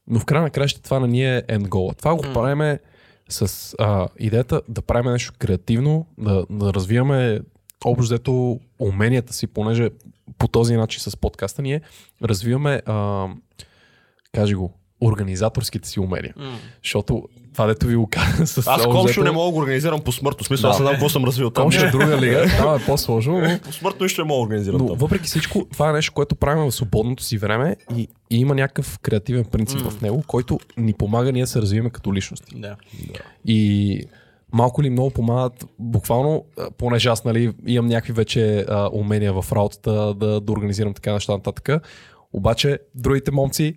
но 0.07 0.21
в 0.21 0.25
края 0.25 0.43
на 0.43 0.51
краща 0.51 0.83
това 0.83 1.01
не 1.01 1.07
ни 1.07 1.37
е 1.37 1.43
goal. 1.49 1.99
Това 1.99 2.15
го 2.15 2.23
правиме 2.23 2.79
с 3.29 3.75
а, 3.79 4.09
идеята 4.19 4.63
да 4.69 4.83
правим 4.83 5.13
нещо 5.13 5.33
креативно, 5.39 6.07
да, 6.19 6.47
да 6.51 6.75
развиваме 6.75 7.41
общо 7.85 8.03
взето 8.03 8.61
уменията 8.79 9.33
си, 9.33 9.47
понеже 9.47 9.91
по 10.39 10.49
този 10.49 10.77
начин 10.77 11.01
с 11.01 11.17
подкаста 11.17 11.63
ние 11.63 11.81
развиваме, 12.23 12.83
а, 12.87 13.29
кажи 14.33 14.55
го, 14.55 14.73
организаторските 15.03 15.89
си 15.89 16.01
умения. 16.01 16.35
Защото 16.85 17.23
това 17.53 17.67
дето 17.67 17.87
ви 17.87 17.97
го 17.97 18.07
каза 18.07 18.47
с 18.47 18.67
Аз 18.67 18.83
комшо 18.85 19.03
взето- 19.05 19.25
не 19.25 19.31
мога 19.31 19.47
да 19.47 19.53
го 19.53 19.59
организирам 19.59 20.01
по 20.01 20.13
смъртно. 20.13 20.45
Смисъл, 20.45 20.71
аз 20.71 20.77
Да. 20.77 20.83
не 20.83 20.87
знам 20.87 20.95
какво 20.95 21.09
съм 21.09 21.25
развил 21.25 21.51
там. 21.51 21.65
Комшо 21.65 21.87
е 21.87 21.91
друга 21.91 22.21
лига, 22.21 22.45
там 22.59 22.75
е 22.77 22.87
по-сложно, 22.87 23.41
но 23.41 23.59
По 23.59 23.73
смъртно 23.73 24.07
не 24.19 24.25
мога 24.25 24.39
да 24.39 24.43
организирам 24.43 24.81
но 24.81 24.87
там. 24.87 24.97
въпреки 24.97 25.25
всичко, 25.25 25.67
това 25.73 25.91
е 25.91 25.93
нещо, 25.93 26.13
което 26.13 26.37
правим 26.37 26.65
в 26.65 26.73
свободното 26.73 27.23
си 27.23 27.39
време 27.39 27.77
и, 27.97 28.09
и 28.31 28.37
има 28.37 28.55
някакъв 28.55 28.99
креативен 28.99 29.45
принцип 29.45 29.81
в 29.81 30.01
него, 30.01 30.25
който 30.27 30.61
ни 30.77 30.93
помага 30.93 31.33
ние 31.33 31.43
да 31.43 31.47
се 31.47 31.63
развиваме 31.63 31.91
като 31.91 32.15
личности. 32.15 32.53
Да. 32.57 32.77
И 33.45 34.01
малко 34.53 34.83
ли 34.83 34.91
много 34.91 35.11
помагат, 35.11 35.67
буквално, 35.79 36.45
понеже 36.79 37.09
аз 37.09 37.25
нали, 37.25 37.53
имам 37.67 37.87
някакви 37.87 38.13
вече 38.13 38.65
а, 38.69 38.91
умения 38.93 39.33
в 39.33 39.53
работата 39.53 40.15
да, 40.15 40.41
да 40.41 40.53
организирам 40.53 40.95
така 40.95 41.13
неща 41.13 41.33
нататък. 41.33 41.83
Обаче 42.33 42.79
другите 42.95 43.31
момци 43.31 43.75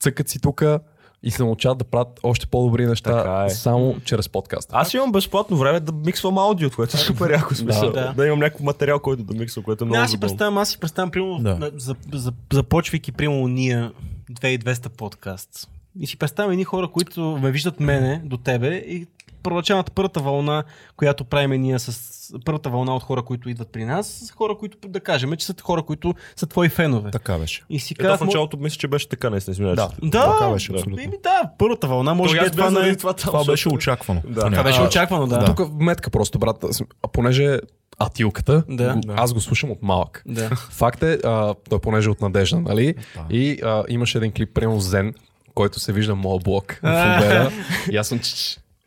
цъкат 0.00 0.28
си 0.28 0.40
тука 0.40 0.80
и 1.22 1.30
се 1.30 1.42
научават 1.42 1.78
да 1.78 1.84
правят 1.84 2.20
още 2.22 2.46
по-добри 2.46 2.86
неща 2.86 3.16
Така 3.16 3.44
е. 3.44 3.50
само 3.50 3.96
чрез 4.04 4.28
подкаста. 4.28 4.76
Аз 4.76 4.94
имам 4.94 5.12
безплатно 5.12 5.56
време 5.56 5.80
да 5.80 5.92
миксвам 5.92 6.38
аудио, 6.38 6.70
което 6.70 6.96
е 6.96 7.00
супер 7.00 7.30
яко 7.30 7.54
смисъл. 7.54 7.92
Да. 7.92 8.12
Да, 8.16 8.26
имам 8.26 8.38
някакъв 8.38 8.60
материал, 8.60 8.98
който 9.00 9.22
да 9.22 9.34
миксвам, 9.34 9.64
което 9.64 9.84
е 9.84 9.86
Не, 9.86 9.88
много 9.88 10.04
аз 10.04 10.10
си 10.10 10.20
представям, 10.20 10.58
аз 10.58 10.68
си 10.68 10.78
представям, 10.78 11.10
примерно, 11.10 11.38
Да. 11.38 11.70
за, 11.76 11.94
за, 12.12 12.32
започвайки, 12.52 13.12
примерно, 13.12 13.48
ние 13.48 13.90
2200 14.32 14.88
подкаст. 14.88 15.68
И 16.00 16.06
си 16.06 16.16
представям 16.16 16.50
едни 16.52 16.64
хора, 16.64 16.88
които 16.88 17.38
ме 17.42 17.50
виждат 17.50 17.80
мене 17.80 18.22
до 18.24 18.36
тебе 18.36 18.74
и 18.74 19.06
първоначалната 19.42 19.92
първата 19.92 20.20
вълна, 20.20 20.64
която 20.96 21.24
правиме 21.24 21.58
ние 21.58 21.78
с 21.78 22.18
първата 22.44 22.70
вълна 22.70 22.96
от 22.96 23.02
хора, 23.02 23.22
които 23.22 23.48
идват 23.48 23.68
при 23.72 23.84
нас, 23.84 24.06
са 24.06 24.32
хора, 24.32 24.58
които 24.58 24.88
да 24.88 25.00
кажем, 25.00 25.36
че 25.36 25.46
са 25.46 25.54
хора, 25.62 25.82
които 25.82 26.14
са 26.36 26.46
твои 26.46 26.68
фенове. 26.68 27.10
Така 27.10 27.38
беше. 27.38 27.62
И 27.70 27.80
си 27.80 27.94
Ето 27.98 28.02
казвам, 28.02 28.18
в 28.18 28.24
началото 28.24 28.56
мисля, 28.56 28.78
че 28.78 28.88
беше 28.88 29.08
така, 29.08 29.30
не 29.30 29.40
се 29.40 29.50
извинявай. 29.50 29.76
Да. 29.76 29.90
да, 30.02 30.32
така 30.32 30.50
беше, 30.50 30.72
абсолютно. 30.72 31.02
Еми, 31.02 31.16
да, 31.22 31.50
първата 31.58 31.86
вълна, 31.88 32.14
може 32.14 32.38
би 32.40 32.46
е 32.46 32.50
това, 32.50 32.70
на... 32.70 32.96
това, 32.96 33.12
Това 33.12 33.44
беше 33.44 33.68
очаквано. 33.68 34.22
Да. 34.28 34.50
Това 34.50 34.62
беше 34.62 34.82
очаквано, 34.82 35.26
да. 35.26 35.44
Тук 35.44 35.72
метка 35.80 36.10
просто, 36.10 36.38
брат. 36.38 36.64
А 37.02 37.08
понеже 37.08 37.58
атилката, 37.98 38.64
Да. 38.68 38.94
го, 38.94 39.00
аз 39.16 39.32
го 39.32 39.40
слушам 39.40 39.70
от 39.70 39.82
малък. 39.82 40.22
Да. 40.26 40.48
Факт 40.70 41.02
е, 41.02 41.18
а, 41.24 41.54
той 41.70 41.78
понеже 41.78 42.08
е 42.08 42.10
от 42.10 42.20
Надежда, 42.20 42.60
нали? 42.60 42.94
И 43.30 43.60
а, 43.64 43.84
имаше 43.88 44.18
един 44.18 44.32
клип, 44.32 44.54
примерно 44.54 44.80
Зен, 44.80 45.14
който 45.54 45.80
се 45.80 45.92
вижда 45.92 46.14
моят 46.14 46.44
блок 46.44 46.78
в 46.82 47.16
обеда. 47.18 47.50
И 47.90 47.96
аз 47.96 48.08
съм 48.08 48.20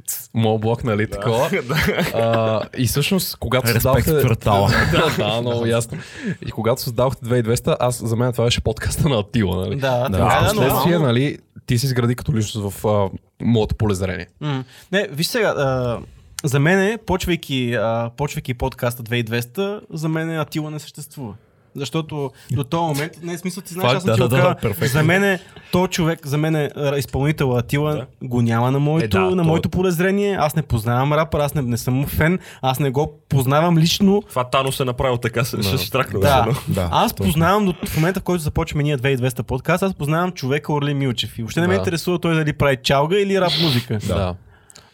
ч- 0.01 0.11
ц- 0.11 0.29
моят 0.33 0.61
блок, 0.61 0.83
нали, 0.83 1.09
такова. 1.09 1.49
А, 2.13 2.61
и 2.77 2.87
всъщност, 2.87 3.35
когато 3.35 3.67
Респект 3.67 3.81
създавахте... 4.05 4.11
да, 4.91 5.15
да, 5.17 5.41
много 5.41 5.65
ясно. 5.65 5.97
И 6.47 6.51
когато 6.51 6.81
създавахте 6.81 7.25
2200, 7.25 7.77
аз 7.79 8.07
за 8.07 8.15
мен 8.15 8.31
това 8.31 8.43
беше 8.45 8.61
подкаста 8.61 9.09
на 9.09 9.19
Атила, 9.19 9.55
нали? 9.57 9.75
Да, 9.75 10.09
Да, 10.09 10.11
така 10.11 10.23
е, 10.23 10.27
а 10.27 10.43
впоследствие, 10.43 10.91
нормално. 10.91 11.05
нали, 11.05 11.37
ти 11.65 11.77
си 11.79 11.85
изгради 11.85 12.15
като 12.15 12.33
личност 12.35 12.71
в 12.71 12.87
а, 12.87 13.09
моето 13.41 13.75
полезрение. 13.75 14.27
М. 14.41 14.63
Не, 14.91 15.07
виж 15.11 15.27
сега, 15.27 15.47
а, 15.47 15.99
за 16.43 16.59
мен, 16.59 16.99
почвайки, 17.05 17.73
а, 17.73 18.11
почвайки 18.17 18.53
подкаста 18.53 19.03
2200, 19.03 19.81
за 19.93 20.09
мен 20.09 20.39
Атила 20.39 20.71
не 20.71 20.79
съществува. 20.79 21.33
Защото 21.75 22.31
до 22.51 22.63
този 22.63 22.81
момент, 22.83 23.11
не 23.21 23.33
е 23.33 23.37
смисъл, 23.37 23.63
ти 23.63 23.73
знаеш, 23.73 23.93
аз 23.93 24.03
съм 24.03 24.07
да, 24.07 24.13
ти 24.15 24.19
да, 24.19 24.27
да, 24.29 24.55
перфектно. 24.55 24.87
за 24.89 25.03
мен 25.03 25.23
е, 25.23 25.39
то 25.71 25.87
човек, 25.87 26.27
за 26.27 26.37
мен 26.37 26.55
е 26.55 26.69
изпълнител 26.97 27.57
Атила 27.57 27.93
Да. 27.93 28.05
го 28.23 28.41
няма 28.41 28.71
на 28.71 28.79
моето, 28.79 29.17
Е, 29.17 29.21
да, 29.21 29.25
на 29.25 29.37
то- 29.37 29.43
моето 29.43 29.69
полезрение, 29.69 30.35
аз 30.35 30.55
не 30.55 30.61
познавам 30.61 31.13
рапър, 31.13 31.39
аз 31.39 31.53
не, 31.53 31.61
не 31.61 31.77
съм 31.77 32.05
фен, 32.07 32.39
аз 32.61 32.79
не 32.79 32.91
го 32.91 33.19
познавам 33.29 33.77
лично, 33.77 34.21
Това 34.21 34.43
Тано 34.43 34.71
се 34.71 34.85
направил 34.85 35.17
така, 35.17 35.43
се 35.43 35.63
ще 35.63 35.77
штракна. 35.77 36.19
да. 36.19 36.45
Да, 36.67 36.89
аз 36.91 37.13
точно. 37.13 37.25
познавам 37.25 37.65
до 37.65 37.73
в 37.85 37.95
момента, 37.95 38.19
в 38.19 38.23
който 38.23 38.43
започваме 38.43 38.83
ние 38.83 38.97
2200 38.97 39.41
подкаст, 39.41 39.83
аз 39.83 39.93
познавам 39.93 40.31
човека 40.31 40.73
Орли 40.73 40.93
Милчев. 40.93 41.37
И 41.37 41.41
въобще 41.41 41.61
не 41.61 41.67
ме 41.67 41.73
Да. 41.73 41.79
интересува 41.79 42.19
той 42.19 42.35
дали 42.35 42.53
прави 42.53 42.77
чалга 42.83 43.17
или 43.17 43.41
рап 43.41 43.51
музика. 43.63 43.99
Да. 43.99 44.35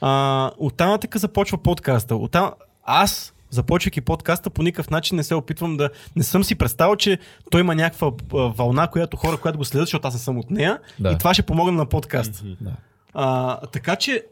А, 0.01 0.51
оттам 0.57 0.89
нататък 0.89 1.17
започва 1.17 1.57
подкаста. 1.57 2.15
Оттам, 2.15 2.51
аз, 2.84 3.34
започвайки 3.49 4.01
подкаста, 4.01 4.49
по 4.49 4.63
никакъв 4.63 4.89
начин 4.89 5.15
не 5.15 5.23
се 5.23 5.35
опитвам 5.35 5.77
да... 5.77 5.89
Не 6.15 6.23
съм 6.23 6.43
си 6.43 6.55
представил, 6.55 6.95
че 6.95 7.17
той 7.51 7.61
има 7.61 7.75
някаква 7.75 8.11
вълна, 8.31 8.87
която 8.87 9.17
хора, 9.17 9.37
която 9.37 9.57
го 9.57 9.65
следят, 9.65 9.87
защото 9.87 10.07
аз 10.07 10.13
не 10.13 10.19
съм 10.19 10.37
от 10.37 10.49
нея. 10.49 10.79
Да. 10.99 11.11
И 11.11 11.17
това 11.17 11.33
ще 11.33 11.43
помогне 11.43 11.71
на 11.71 11.85
подкаст. 11.85 12.43
Да. 12.61 12.71
А, 13.13 13.57
така 13.57 13.95
че 13.95 14.23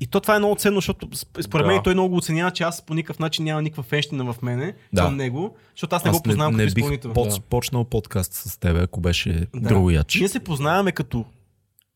и 0.00 0.06
то 0.06 0.20
това 0.20 0.36
е 0.36 0.38
много 0.38 0.56
ценно, 0.56 0.76
защото 0.76 1.06
сп- 1.06 1.42
според 1.42 1.66
Да. 1.66 1.72
мен 1.72 1.80
той 1.84 1.94
много 1.94 2.08
го 2.08 2.16
оценява, 2.16 2.50
че 2.50 2.62
аз 2.62 2.82
по 2.82 2.94
никакъв 2.94 3.18
начин 3.18 3.44
няма 3.44 3.62
никаква 3.62 3.82
фенщина 3.82 4.24
в 4.24 4.42
мене 4.42 4.74
Да. 4.92 5.02
към 5.02 5.16
него, 5.16 5.56
защото 5.74 5.96
аз 5.96 6.04
не 6.04 6.10
Аз 6.10 6.16
го 6.16 6.22
познавам 6.22 6.52
не, 6.52 6.56
не 6.56 6.64
като 6.64 6.74
бих 6.74 6.82
изпълнител. 6.84 7.12
под, 7.12 7.28
Да. 7.28 7.40
почнал 7.40 7.84
подкаст 7.84 8.32
с 8.32 8.58
теб, 8.58 8.76
ако 8.76 9.00
беше 9.00 9.46
Да. 9.54 9.68
другояч. 9.68 10.14
Ние 10.14 10.28
се 10.28 10.40
познаваме 10.40 10.92
като, 10.92 11.24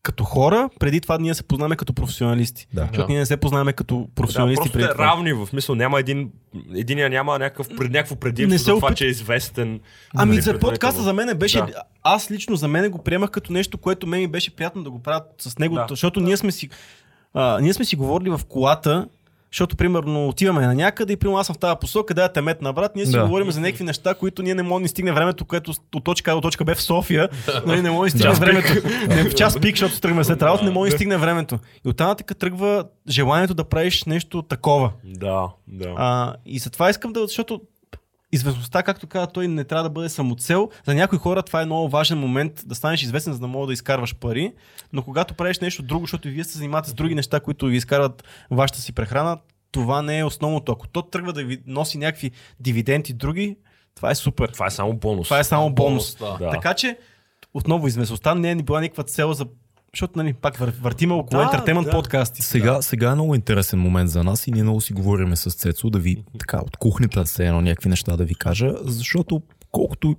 като 0.03 0.25
хора, 0.25 0.71
преди 0.79 1.01
това 1.01 1.19
ние 1.19 1.35
се 1.35 1.43
познаваме 1.43 1.77
като 1.77 1.93
професионалисти. 1.93 2.67
Да. 2.75 2.81
Защото 2.83 3.09
ние 3.09 3.19
не 3.19 3.27
се 3.27 3.37
познаваме 3.37 3.73
като 3.73 3.97
Да, 3.99 4.15
професионалисти 4.15 4.57
просто 4.57 4.73
преди 4.73 4.85
е 4.85 4.93
това. 4.93 5.05
равни 5.05 5.33
в 5.33 5.47
смисъл. 5.47 5.75
Няма 5.75 6.01
един, 6.01 6.31
единия 6.75 7.11
няма 7.11 7.39
някакъв, 7.39 7.69
пред, 7.69 7.91
някакво 7.91 8.15
Не 8.15 8.21
предимство 8.21 8.59
се 8.59 8.65
за 8.65 8.71
това, 8.71 8.89
опит- 8.89 8.97
че 8.97 9.05
е 9.05 9.09
известен. 9.09 9.81
Ами 10.15 10.31
Нали, 10.31 10.41
за 10.41 10.59
подкаста 10.59 11.03
за 11.03 11.13
мен 11.13 11.39
беше, 11.39 11.59
Да. 11.59 11.69
аз 12.03 12.31
лично 12.31 12.57
за 12.57 12.69
мен 12.69 12.91
го 12.91 12.99
приемах 12.99 13.31
като 13.31 13.53
нещо, 13.53 13.79
което 13.79 14.07
мен 14.07 14.21
ми 14.21 14.29
беше 14.29 14.51
приятно 14.51 14.83
да 14.83 14.91
го 14.91 15.03
правят 15.03 15.25
с 15.39 15.59
него, 15.59 15.75
Да. 15.75 15.87
защото 15.89 16.21
ние 16.21 16.37
сме 16.37 16.53
си, 16.53 16.69
а, 17.35 17.59
ние 17.61 17.73
сме 17.73 17.85
си 17.85 17.97
говорили 17.97 18.31
в 18.31 18.41
колата, 18.45 19.09
защото 19.53 19.77
примерно 19.77 20.29
отиваме 20.29 20.67
на 20.67 20.75
някъде 20.75 21.13
и 21.13 21.17
примерно 21.17 21.39
аз 21.39 21.47
съм 21.47 21.55
в 21.55 21.59
тази 21.59 21.77
посока, 21.81 22.15
да 22.15 22.29
те 22.29 22.41
метна 22.41 22.73
брат, 22.73 22.97
ние 22.97 23.07
си 23.07 23.13
Да. 23.13 23.23
говорим 23.23 23.51
за 23.51 23.61
някакви 23.61 23.85
неща, 23.85 24.15
които 24.15 24.43
ние 24.43 24.55
не 24.55 24.63
можем 24.63 24.79
да 24.79 24.83
ни 24.83 24.89
стигне 24.89 25.13
времето, 25.13 25.45
което 25.45 25.73
от 25.95 26.05
точка 26.05 26.31
А 26.31 26.35
до 26.35 26.41
точка 26.41 26.65
Б 26.65 26.75
в 26.75 26.83
София, 26.83 27.29
нали, 27.67 27.83
не 27.83 27.91
може 27.91 28.13
да 28.13 28.19
стигне 28.19 28.35
времето, 28.35 28.89
не 29.09 29.31
в 29.31 29.35
час 29.35 29.61
пик, 29.61 29.77
защото 29.77 30.01
тръгваме 30.01 30.25
след 30.25 30.43
работа, 30.43 30.65
не 30.65 30.71
може 30.71 30.91
да 30.91 30.97
стигне 30.97 31.17
времето. 31.17 31.59
И 31.87 31.89
оттам 31.89 32.07
нататък 32.09 32.39
тръгва 32.39 32.85
желанието 33.09 33.55
да 33.55 33.65
правиш 33.65 34.05
нещо 34.05 34.43
такова. 34.43 34.91
Да, 35.05 35.49
да. 35.69 35.95
А, 35.97 36.35
и 36.47 36.59
затова 36.59 36.91
искам 36.91 37.13
да, 37.13 37.21
защото 37.27 37.61
известността, 38.33 38.83
както 38.83 39.07
каза 39.07 39.27
той, 39.27 39.49
не 39.49 39.65
трябва 39.65 39.83
да 39.83 39.91
бъде 39.91 40.09
самоцел. 40.09 40.71
За 40.87 40.95
някои 40.95 41.19
хора 41.19 41.43
това 41.43 41.63
е 41.63 41.67
много 41.67 41.89
важен 41.89 42.19
момент 42.19 42.63
да 42.67 42.75
станеш 42.75 43.03
известен, 43.03 43.33
за 43.33 43.39
да 43.39 43.47
мога 43.47 43.67
да 43.67 43.73
изкарваш 43.73 44.15
пари. 44.15 44.53
Но 44.93 45.03
когато 45.03 45.35
правиш 45.35 45.59
нещо 45.59 45.83
друго, 45.83 46.03
защото 46.03 46.29
и 46.29 46.31
вие 46.31 46.45
се 46.45 46.59
занимавате 46.59 46.91
с 46.91 46.95
други 46.95 47.15
неща, 47.15 47.41
които 47.41 47.67
ви 47.67 47.77
изкарват 47.77 48.25
вашата 48.51 48.81
си 48.81 48.93
прехрана, 48.93 49.39
това 49.73 50.03
не 50.03 50.19
е 50.19 50.25
основното. 50.25 50.73
Ако 50.73 50.89
то 50.89 51.03
тръгва 51.03 51.33
да 51.33 51.45
ви 51.45 51.63
носи 51.67 51.99
някакви 51.99 52.31
дивиденти 52.61 53.13
други, 53.13 53.57
това 53.95 54.11
е 54.11 54.15
супер. 54.15 54.49
Това 54.49 54.67
е 54.67 54.71
само 54.71 54.93
бонус. 54.93 55.25
Това 55.25 55.39
е 55.39 55.45
само 55.45 55.71
бонус. 55.71 56.17
да. 56.17 56.37
Да. 56.39 56.51
Така 56.51 56.75
че, 56.75 56.99
отново, 57.55 57.87
известността 57.87 58.35
не 58.35 58.51
е 58.51 58.55
ни 58.55 58.63
била 58.63 58.81
никаква 58.81 59.05
цел 59.05 59.33
за... 59.33 59.47
Защото, 59.95 60.19
нали, 60.19 60.33
пак 60.33 60.57
вър- 60.57 60.81
въртиме 60.81 61.15
около 61.15 61.41
Да, 61.41 61.45
ентертеймент 61.45 61.87
да. 61.87 61.91
подкасти. 61.93 62.43
Сега, 62.43 62.83
сега 62.83 63.11
е 63.11 63.15
много 63.15 63.35
интересен 63.35 63.79
момент 63.79 64.11
за 64.11 64.25
нас 64.25 64.47
и 64.47 64.51
ние 64.51 64.63
много 64.63 64.81
си 64.81 64.93
говориме 64.93 65.37
с 65.37 65.51
Цецо 65.51 65.91
да 65.91 65.99
ви 65.99 66.25
така 66.39 66.59
от 66.59 66.77
кухнята 66.77 67.27
се 67.27 67.47
едно 67.47 67.61
някакви 67.61 67.89
неща 67.89 68.17
да 68.17 68.25
ви 68.25 68.35
кажа, 68.35 68.73
защото 68.83 69.43
колкото 69.73 70.17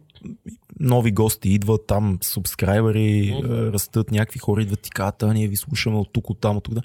нови 0.79 1.11
гости 1.11 1.49
идват 1.49 1.81
там, 1.87 2.17
субскрайбери, 2.21 3.27
е, 3.29 3.43
растат, 3.49 4.11
някакви 4.11 4.39
хора 4.39 4.61
идват 4.61 4.87
и 4.87 4.89
казват, 4.89 5.23
ние 5.33 5.47
ви 5.47 5.55
слушаме 5.55 5.97
от 5.97 6.09
тук, 6.13 6.29
от 6.29 6.39
там, 6.41 6.57
от 6.57 6.63
тук. 6.63 6.73
да». 6.73 6.81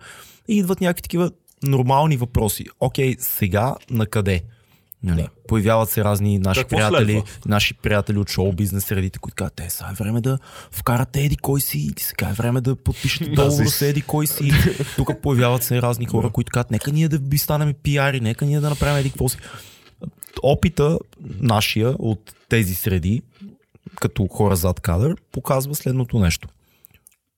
И 0.49 0.57
идват 0.59 0.81
някакви 0.81 1.03
такива 1.03 1.31
нормални 1.63 2.17
въпроси. 2.17 2.65
Окей, 2.81 3.17
сега 3.19 3.75
на 3.91 4.07
къде? 4.07 4.43
Нали, 5.03 5.23
Да. 5.23 5.29
Появяват 5.49 5.91
се 5.91 6.05
разни 6.05 6.39
наши 6.39 6.61
Какво 6.61 6.77
приятели, 6.77 7.13
следва? 7.13 7.29
наши 7.47 7.75
приятели 7.75 8.19
от 8.19 8.31
шоу 8.31 8.53
бизнес 8.53 8.85
средите, 8.85 9.19
които 9.19 9.35
казват, 9.35 9.61
е, 9.61 9.71
сега 9.71 9.89
е 9.91 9.95
време 9.95 10.21
да 10.21 10.39
вкарате 10.71 11.21
еди 11.21 11.37
кой 11.37 11.61
си, 11.61 11.79
и 11.79 11.93
сега 12.01 12.29
е 12.29 12.33
време 12.33 12.61
да 12.61 12.77
подпишете 12.77 13.31
договор 13.31 13.67
с 13.67 13.83
еди 13.83 14.03
кой 14.03 14.27
си. 14.27 14.51
Тук 14.97 15.11
появяват 15.23 15.63
се 15.63 15.83
разни 15.83 16.07
хора, 16.07 16.31
които 16.31 16.51
казват, 16.53 16.71
нека 16.71 16.93
ние 16.93 17.09
да 17.09 17.19
би 17.19 17.39
станем 17.39 17.75
пиари, 17.83 18.21
нека 18.21 18.45
ние 18.45 18.61
да 18.61 18.71
направим 18.71 18.97
еди 18.99 19.11
какво 19.11 19.29
си. 19.29 19.39
Опита 20.43 20.99
нашия 21.41 21.89
от 21.89 22.35
тези 22.49 22.75
среди, 22.75 23.23
като 23.95 24.27
хора 24.27 24.57
зад 24.57 24.81
кадър, 24.81 25.17
показва 25.33 25.75
следното 25.75 26.19
нещо. 26.19 26.49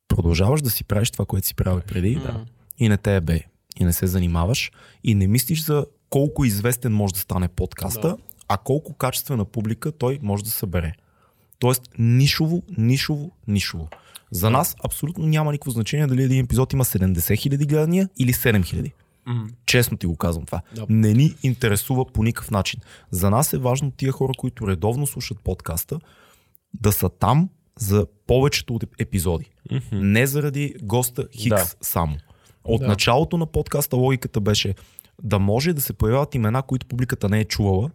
Продължаваш 0.08 0.62
да 0.62 0.70
си 0.70 0.84
правиш 0.84 1.10
това, 1.10 1.24
което 1.26 1.46
си 1.46 1.54
правил 1.54 1.80
преди 1.86 2.14
да. 2.14 2.40
и 2.78 2.88
не 2.88 2.96
те 2.96 3.16
е 3.16 3.20
бе. 3.20 3.40
И 3.80 3.84
не 3.84 3.92
се 3.92 4.06
занимаваш 4.06 4.70
и 5.04 5.14
не 5.14 5.26
мислиш 5.26 5.64
за 5.64 5.86
колко 6.10 6.44
известен 6.44 6.92
може 6.92 7.14
да 7.14 7.20
стане 7.20 7.48
подкаста, 7.48 8.16
а 8.48 8.56
колко 8.56 8.94
качествена 8.94 9.44
публика 9.44 9.92
той 9.92 10.18
може 10.22 10.44
да 10.44 10.50
събере. 10.50 10.92
Тоест 11.58 11.82
нишово, 11.98 12.62
нишово, 12.78 13.30
нишово. 13.48 13.88
За 14.30 14.50
нас 14.50 14.76
абсолютно 14.84 15.26
няма 15.26 15.52
никакво 15.52 15.70
значение 15.70 16.06
дали 16.06 16.22
един 16.22 16.44
епизод 16.44 16.72
има 16.72 16.84
70 16.84 17.38
хиляди 17.38 17.66
гледания 17.66 18.08
или 18.18 18.32
7 18.32 18.64
хиляди. 18.64 18.92
Честно 19.66 19.96
ти 19.96 20.06
го 20.06 20.16
казвам 20.16 20.46
това. 20.46 20.60
Да. 20.74 20.86
Не 20.88 21.14
ни 21.14 21.34
интересува 21.42 22.12
по 22.12 22.22
никакъв 22.22 22.50
начин. 22.50 22.80
За 23.10 23.30
нас 23.30 23.52
е 23.52 23.58
важно 23.58 23.90
тия 23.90 24.12
хора, 24.12 24.32
които 24.38 24.68
редовно 24.68 25.06
слушат 25.06 25.38
подкаста, 25.44 26.00
да 26.74 26.92
са 26.92 27.08
там 27.08 27.48
за 27.78 28.06
повечето 28.26 28.74
от 28.74 28.84
епизоди. 28.98 29.50
Не 29.92 30.26
заради 30.26 30.74
госта 30.82 31.28
Хикс 31.32 31.48
Да. 31.48 31.66
само. 31.80 32.16
От 32.64 32.80
Да. 32.80 32.86
началото 32.86 33.36
на 33.38 33.46
подкаста 33.46 33.96
логиката 33.96 34.40
беше 34.40 34.74
да 35.22 35.38
може 35.38 35.72
да 35.72 35.80
се 35.80 35.92
появяват 35.92 36.34
имена, 36.34 36.62
които 36.62 36.86
публиката 36.86 37.28
не 37.28 37.40
е 37.40 37.44
чувала, 37.44 37.90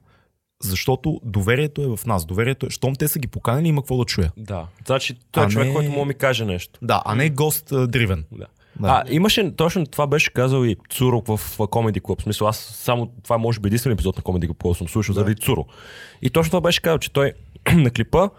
защото 0.63 1.21
доверието 1.23 1.81
е 1.81 1.97
в 1.97 2.05
нас. 2.05 2.25
Доверието 2.25 2.65
е, 2.65 2.69
щом 2.69 2.95
те 2.95 3.07
са 3.07 3.19
ги 3.19 3.27
поканили, 3.27 3.67
има 3.67 3.81
какво 3.81 3.97
да 3.97 4.05
чуя. 4.05 4.31
Да. 4.37 4.67
Значи 4.85 5.15
той 5.31 5.45
е 5.45 5.49
човек, 5.49 5.67
не- 5.67 5.73
който 5.73 5.91
да 5.91 6.05
ми 6.05 6.13
каже 6.13 6.45
нещо. 6.45 6.79
Да, 6.81 7.01
а 7.05 7.15
не 7.15 7.29
гост 7.29 7.65
дривен. 7.87 8.25
Да. 8.31 8.45
Да. 8.79 8.87
А, 8.87 9.03
имаше, 9.09 9.55
точно 9.55 9.85
това 9.85 10.07
беше 10.07 10.33
казал 10.33 10.65
и 10.65 10.77
Цуро 10.89 11.21
в 11.21 11.29
а, 11.31 11.63
Comedy 11.63 12.01
Club. 12.01 12.19
В 12.19 12.23
смисъл, 12.23 12.47
аз 12.47 12.57
само, 12.57 13.11
това 13.23 13.37
може 13.37 13.59
би 13.59 13.67
единствен 13.67 13.93
епизод 13.93 14.17
на 14.17 14.23
Comedy 14.23 14.47
Club, 14.47 14.57
който 14.61 14.77
съм 14.77 14.87
слушал 14.87 15.15
заради 15.15 15.35
Цуро. 15.35 15.65
И 16.21 16.29
точно 16.29 16.49
това 16.49 16.61
беше 16.61 16.81
казал, 16.81 16.97
че 16.97 17.13
той 17.13 17.33
на 17.75 17.91
клипа 17.91 18.29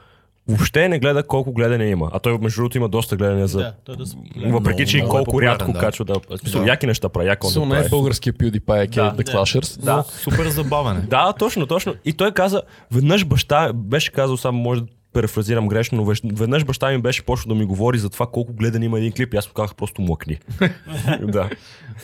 въобще 0.48 0.88
не 0.88 0.98
гледа 0.98 1.22
колко 1.22 1.52
гледане 1.52 1.84
има. 1.84 2.10
А 2.12 2.18
той 2.18 2.38
между 2.38 2.60
другото 2.60 2.76
има 2.76 2.88
доста 2.88 3.16
гледане 3.16 3.46
за... 3.46 3.58
Да, 3.58 3.74
той 3.84 3.96
да 3.96 4.04
Въпреки, 4.50 4.86
че 4.86 4.98
и 4.98 5.02
много 5.02 5.18
е 5.18 5.24
колко 5.24 5.42
рядко 5.42 5.72
да. 5.72 5.78
качва 5.78 6.04
да... 6.04 6.14
Смисъл, 6.38 6.60
Да. 6.60 6.68
яки 6.68 6.86
неща 6.86 7.08
прави, 7.08 7.28
яко 7.28 7.50
да 7.50 7.66
не 7.66 7.78
е 7.78 7.88
българския 7.88 8.32
PewDiePie, 8.32 8.94
Да. 8.94 9.10
да, 9.10 9.22
The 9.22 9.34
Clashers. 9.34 9.80
Да. 9.84 9.96
Но 9.96 10.02
супер 10.02 10.48
забавен 10.48 10.96
е. 10.96 11.00
Да, 11.00 11.32
точно, 11.32 11.66
точно. 11.66 11.94
И 12.04 12.12
той 12.12 12.32
каза, 12.32 12.62
веднъж 12.92 13.24
баща, 13.24 13.72
беше 13.72 14.12
казал, 14.12 14.36
само 14.36 14.58
може 14.58 14.80
да 14.80 14.86
перефразирам 15.12 15.68
грешно, 15.68 15.98
но 15.98 16.34
веднъж 16.36 16.64
баща 16.64 16.90
ми 16.90 16.98
беше 16.98 17.22
почнал 17.22 17.54
да 17.54 17.60
ми 17.60 17.66
говори 17.66 17.98
за 17.98 18.10
това 18.10 18.26
колко 18.26 18.52
гледане 18.52 18.84
има 18.84 18.98
един 18.98 19.12
клип 19.12 19.34
и 19.34 19.36
аз 19.36 19.48
му 19.48 19.54
казах 19.54 19.74
просто 19.74 20.02
млъкни. 20.02 20.38
да. 21.22 21.50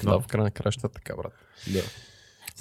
Да, 0.05 0.20
в 0.20 0.26
края 0.28 0.45
на 0.45 0.51
краща 0.51 0.88
така, 0.88 1.14
брат. 1.16 1.32
да. 1.72 1.80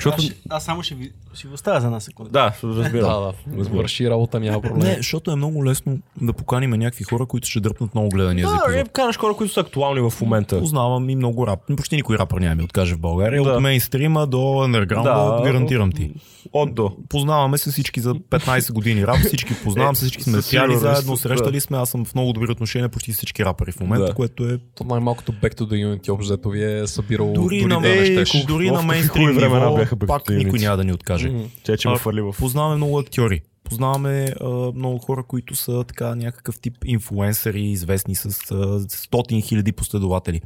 Аз, 0.07 0.21
ще- 0.21 0.35
аз 0.49 0.63
само 0.63 0.83
ще 0.83 0.95
ви, 0.95 1.11
ще 1.33 1.47
ви 1.47 1.53
оставя 1.53 1.81
за 1.81 1.87
една 1.87 1.99
секунда. 1.99 2.31
Да, 2.31 2.53
разбирам. 2.65 3.09
Да, 3.47 3.55
да. 3.55 3.63
Върши 3.65 4.09
работа, 4.09 4.39
няма 4.39 4.61
проблем. 4.61 4.79
Не, 4.79 4.93
защото 4.93 5.31
е 5.31 5.35
много 5.35 5.65
лесно 5.65 5.97
да 6.21 6.33
поканим 6.33 6.69
някакви 6.69 7.03
хора, 7.03 7.25
които 7.25 7.47
ще 7.47 7.59
дръпнат 7.59 7.95
много 7.95 8.09
гледания 8.09 8.47
за 8.47 8.53
Да, 8.55 8.61
е, 8.67 8.71
епизод. 8.71 8.93
караш 8.93 9.17
хора, 9.17 9.33
които 9.33 9.53
са 9.53 9.59
актуални 9.59 10.01
в 10.01 10.21
момента. 10.21 10.59
Познавам 10.59 11.09
и 11.09 11.15
много 11.15 11.47
рап. 11.47 11.59
Почти 11.77 11.95
никой 11.95 12.17
рапър 12.17 12.39
няма 12.39 12.55
ми 12.55 12.63
откаже 12.63 12.95
в 12.95 12.99
България. 12.99 13.43
Да. 13.43 13.49
От 13.49 13.61
мейнстрима 13.61 14.27
до 14.27 14.61
андерграунда, 14.61 15.09
Да. 15.37 15.43
гарантирам 15.43 15.91
ти. 15.91 16.11
От 16.53 16.75
до. 16.75 16.91
Познаваме 17.09 17.57
се 17.57 17.71
всички 17.71 17.99
за 17.99 18.15
15 18.15 18.71
години 18.71 19.07
рап, 19.07 19.17
всички 19.17 19.53
познавам 19.55 19.95
се, 19.95 20.01
всички 20.01 20.23
сме 20.23 20.41
сигурност, 20.41 20.81
заедно, 20.81 21.11
да. 21.11 21.17
срещали 21.17 21.59
сме, 21.61 21.77
аз 21.77 21.89
съм 21.89 22.05
в 22.05 22.15
много 22.15 22.33
добри 22.33 22.51
отношения 22.51 22.89
почти 22.89 23.11
всички 23.11 23.45
рапъри 23.45 23.71
в 23.71 23.79
момента, 23.79 24.05
Да. 24.05 24.13
което 24.13 24.43
е 24.45 24.57
То 24.75 24.83
най-малкото 24.83 25.31
Back 25.31 25.53
to 25.53 25.61
the 25.61 25.87
Unity 25.87 26.09
общо 26.09 26.23
взето 26.23 26.49
ви 26.49 26.63
е 26.73 26.87
събирало 26.87 27.33
дори, 27.33 27.65
на, 27.65 27.81
да 27.81 27.89
не 27.89 28.05
щеш. 28.05 28.45
дори 28.45 28.71
на 28.71 28.81
мейнстрим 28.81 29.29
ниво, 29.29 29.77
бяха 29.95 30.19
пак 30.19 30.29
никой 30.29 30.59
няма 30.59 30.77
да 30.77 30.83
ни 30.83 30.93
откаже. 30.93 31.33
Че, 31.63 31.77
че 31.77 31.87
А, 31.87 31.97
фърли 31.97 32.21
в... 32.21 32.35
Познаваме 32.37 32.75
много 32.75 32.99
актьори. 32.99 33.41
Познаваме 33.63 34.33
а, 34.41 34.47
много 34.75 34.97
хора, 34.97 35.23
които 35.23 35.55
са 35.55 35.83
така 35.87 36.15
някакъв 36.15 36.59
тип 36.59 36.77
инфлуенсъри, 36.85 37.61
известни 37.61 38.15
с 38.15 38.51
а, 38.51 38.79
стотин 38.89 39.41
хиляди 39.41 39.71
последователи. 39.71 40.41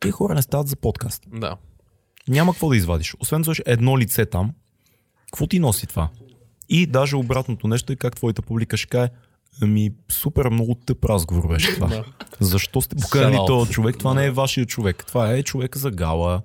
Те 0.00 0.10
хора 0.10 0.34
не 0.34 0.42
стават 0.42 0.68
за 0.68 0.76
подкаст. 0.76 1.22
Да. 1.32 1.56
Няма 2.28 2.52
какво 2.52 2.68
да 2.68 2.76
извадиш. 2.76 3.14
Освен 3.20 3.42
да 3.42 3.52
едно 3.66 3.98
лице 3.98 4.26
там, 4.26 4.52
какво 5.26 5.46
ти 5.46 5.58
носи 5.58 5.86
това? 5.86 6.08
И 6.68 6.86
даже 6.86 7.16
обратното 7.16 7.68
нещо 7.68 7.92
е 7.92 7.96
как 7.96 8.16
твоята 8.16 8.42
публика 8.42 8.76
ще 8.76 8.88
каже, 8.88 9.10
ами 9.62 9.90
супер 10.12 10.48
много 10.48 10.74
тъп 10.74 11.04
разговор 11.04 11.48
беше 11.48 11.74
това. 11.74 12.04
Защо 12.40 12.80
сте 12.80 12.96
поканали 12.96 13.38
този 13.46 13.72
човек? 13.72 13.98
Това 13.98 14.14
не 14.14 14.26
е 14.26 14.30
вашия 14.30 14.66
човек. 14.66 15.04
Това 15.06 15.32
е 15.32 15.42
човек 15.42 15.76
за 15.76 15.90
Гала, 15.90 16.42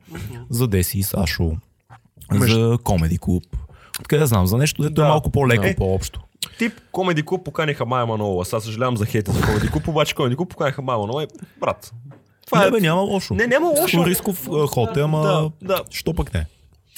за 0.49 0.67
Деси 0.67 0.99
и 0.99 1.03
Сашо, 1.03 1.57
за 2.31 2.77
Комеди 2.83 3.17
клуб. 3.17 3.43
Откъде 3.99 4.25
знам, 4.25 4.47
за 4.47 4.57
нещо, 4.57 4.81
дето 4.81 5.01
е 5.01 5.03
Да. 5.03 5.07
малко 5.07 5.29
по-леко, 5.29 5.63
Е, 5.63 5.75
по-общо. 5.75 6.21
Тип 6.57 6.73
Комеди 6.91 7.23
Клуб 7.23 7.45
поканиха 7.45 7.85
Майя 7.85 8.05
Манолова. 8.05 8.45
Сега 8.45 8.59
съжалявам 8.59 8.97
за 8.97 9.05
хейта 9.05 9.31
за 9.31 9.41
Комеди 9.41 9.67
Клуб, 9.67 9.87
обаче 9.87 10.15
Комеди 10.15 10.35
Клуб 10.35 10.49
поканиха 10.49 10.81
Майя 10.81 10.99
Манолова. 10.99 11.23
и, 11.23 11.27
Брат, 11.59 11.93
това 12.45 12.59
Не, 12.59 12.65
е... 12.67 12.71
бе, 12.71 12.79
няма 12.79 13.01
лошо. 13.01 13.33
Не, 13.33 13.47
няма 13.47 13.67
лошо. 13.71 14.05
Рисков 14.05 14.47
а, 14.49 14.67
ход 14.67 14.97
е, 14.97 15.01
ама 15.01 15.21
Да, 15.21 15.49
да. 15.63 15.83
що 15.89 16.13
пък 16.13 16.33
не? 16.33 16.45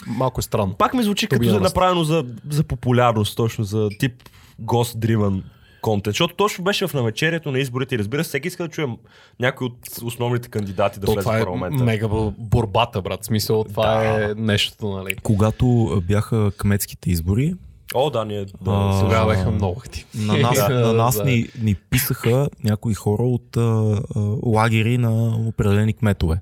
Малко 0.07 0.39
е 0.39 0.43
странно. 0.43 0.73
Пак 0.73 0.93
ми 0.93 1.03
звучи 1.03 1.27
be 1.27 1.29
като 1.29 1.57
е 1.57 1.59
направено 1.59 2.03
за, 2.03 2.25
за 2.49 2.63
популярност, 2.63 3.37
точно 3.37 3.63
за 3.63 3.89
тип 3.99 4.13
гост-дривен 4.59 5.43
контент. 5.81 6.13
Защото 6.13 6.35
точно 6.35 6.63
беше 6.63 6.87
в 6.87 6.93
навечерието 6.93 7.51
на 7.51 7.59
изборите 7.59 7.95
и 7.95 7.99
разбира 7.99 8.23
се, 8.23 8.27
всеки 8.27 8.47
иска 8.47 8.63
да 8.63 8.69
чуем 8.69 8.97
някой 9.39 9.67
от 9.67 9.77
основните 10.03 10.49
кандидати 10.49 10.99
да 10.99 11.05
То, 11.05 11.11
влезе 11.11 11.23
това 11.23 11.33
в 11.33 11.37
е 11.37 11.43
парламента. 11.43 11.83
мега 11.83 12.07
бо- 12.07 12.33
борбата, 12.37 13.01
брат. 13.01 13.21
В 13.21 13.25
Смисъл, 13.25 13.63
това 13.63 14.05
е 14.15 14.33
нещото, 14.33 14.89
нали? 14.89 15.15
Когато 15.15 15.65
бяха 16.07 16.51
кметските 16.57 17.11
избори, 17.11 17.53
О, 17.93 18.09
да, 18.09 18.25
ние... 18.25 18.45
Да, 18.61 18.99
сега 19.01 19.25
бяха 19.25 19.51
много 19.51 19.79
активни. 19.79 20.25
на 20.27 20.37
нас, 20.37 20.57
Да, 20.67 20.79
на 20.79 20.93
нас 20.93 21.17
да. 21.17 21.23
ни, 21.23 21.47
ни 21.61 21.75
писаха 21.75 22.49
някои 22.63 22.93
хора 22.93 23.23
от 23.23 23.57
а, 23.57 23.61
а, 23.61 24.19
лагери 24.43 24.97
на 24.97 25.11
определени 25.37 25.93
кметове 25.93 26.41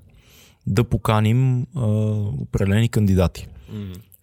да 0.66 0.84
поканим 0.84 1.66
а, 1.76 1.80
определени 2.40 2.88
кандидати. 2.88 3.46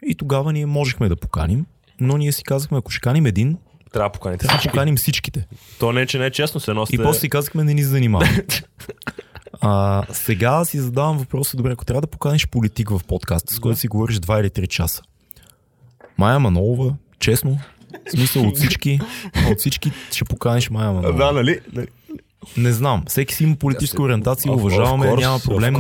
И 0.06 0.15
тогава 0.15 0.53
ние 0.53 0.65
можехме 0.65 1.10
да 1.10 1.15
поканим, 1.15 1.65
но 1.99 2.18
ние 2.18 2.31
си 2.31 2.44
казахме, 2.44 2.77
ако 2.77 2.91
ще 2.91 3.02
каним 3.02 3.26
един, 3.26 3.57
трябва 3.98 4.10
да 4.10 4.14
поканите 4.14 4.48
всички. 4.48 4.68
поканим 4.68 4.95
всичките. 4.95 5.48
То 5.80 5.91
не 5.91 6.02
е, 6.02 6.06
че 6.06 6.19
не 6.19 6.26
е 6.26 6.32
честно, 6.32 6.60
се 6.60 6.72
И 6.72 6.74
носите... 6.74 7.03
после 7.03 7.19
си 7.19 7.30
казахме, 7.30 7.64
не 7.64 7.74
ни 7.74 7.84
занимава. 7.84 8.28
А, 9.61 10.03
сега 10.11 10.65
си 10.65 10.80
задавам 10.80 11.18
въпроса, 11.18 11.57
добре, 11.57 11.72
ако 11.72 11.86
трябва 11.86 12.02
да 12.02 12.07
поканиш 12.07 12.48
политик 12.48 12.90
в 12.90 13.02
подкаста, 13.07 13.53
с 13.53 13.60
който 13.60 13.80
си 13.80 13.88
говориш 13.88 14.18
2 14.18 14.41
или 14.41 14.49
3 14.49 14.68
часа. 14.68 15.02
Майя 16.18 16.40
Манолова, 16.40 16.95
честно, 17.19 17.60
в 18.07 18.11
смисъл 18.11 18.48
от 18.48 18.57
всички, 18.57 18.99
от 19.52 19.60
всички 19.60 19.91
ще 20.11 20.26
поканиш 20.26 20.69
Майя 20.69 20.91
Манолова. 20.91 21.18
Да, 21.18 21.32
нали? 21.32 21.60
нали? 21.74 21.88
Не 22.57 22.72
знам, 22.72 23.03
всеки 23.07 23.36
си 23.36 23.44
има 23.44 23.56
политическа 23.56 24.02
ориентация, 24.02 24.53
уважаваме, 24.53 25.06
course, 25.06 25.19
няма 25.19 25.40
проблем, 25.40 25.76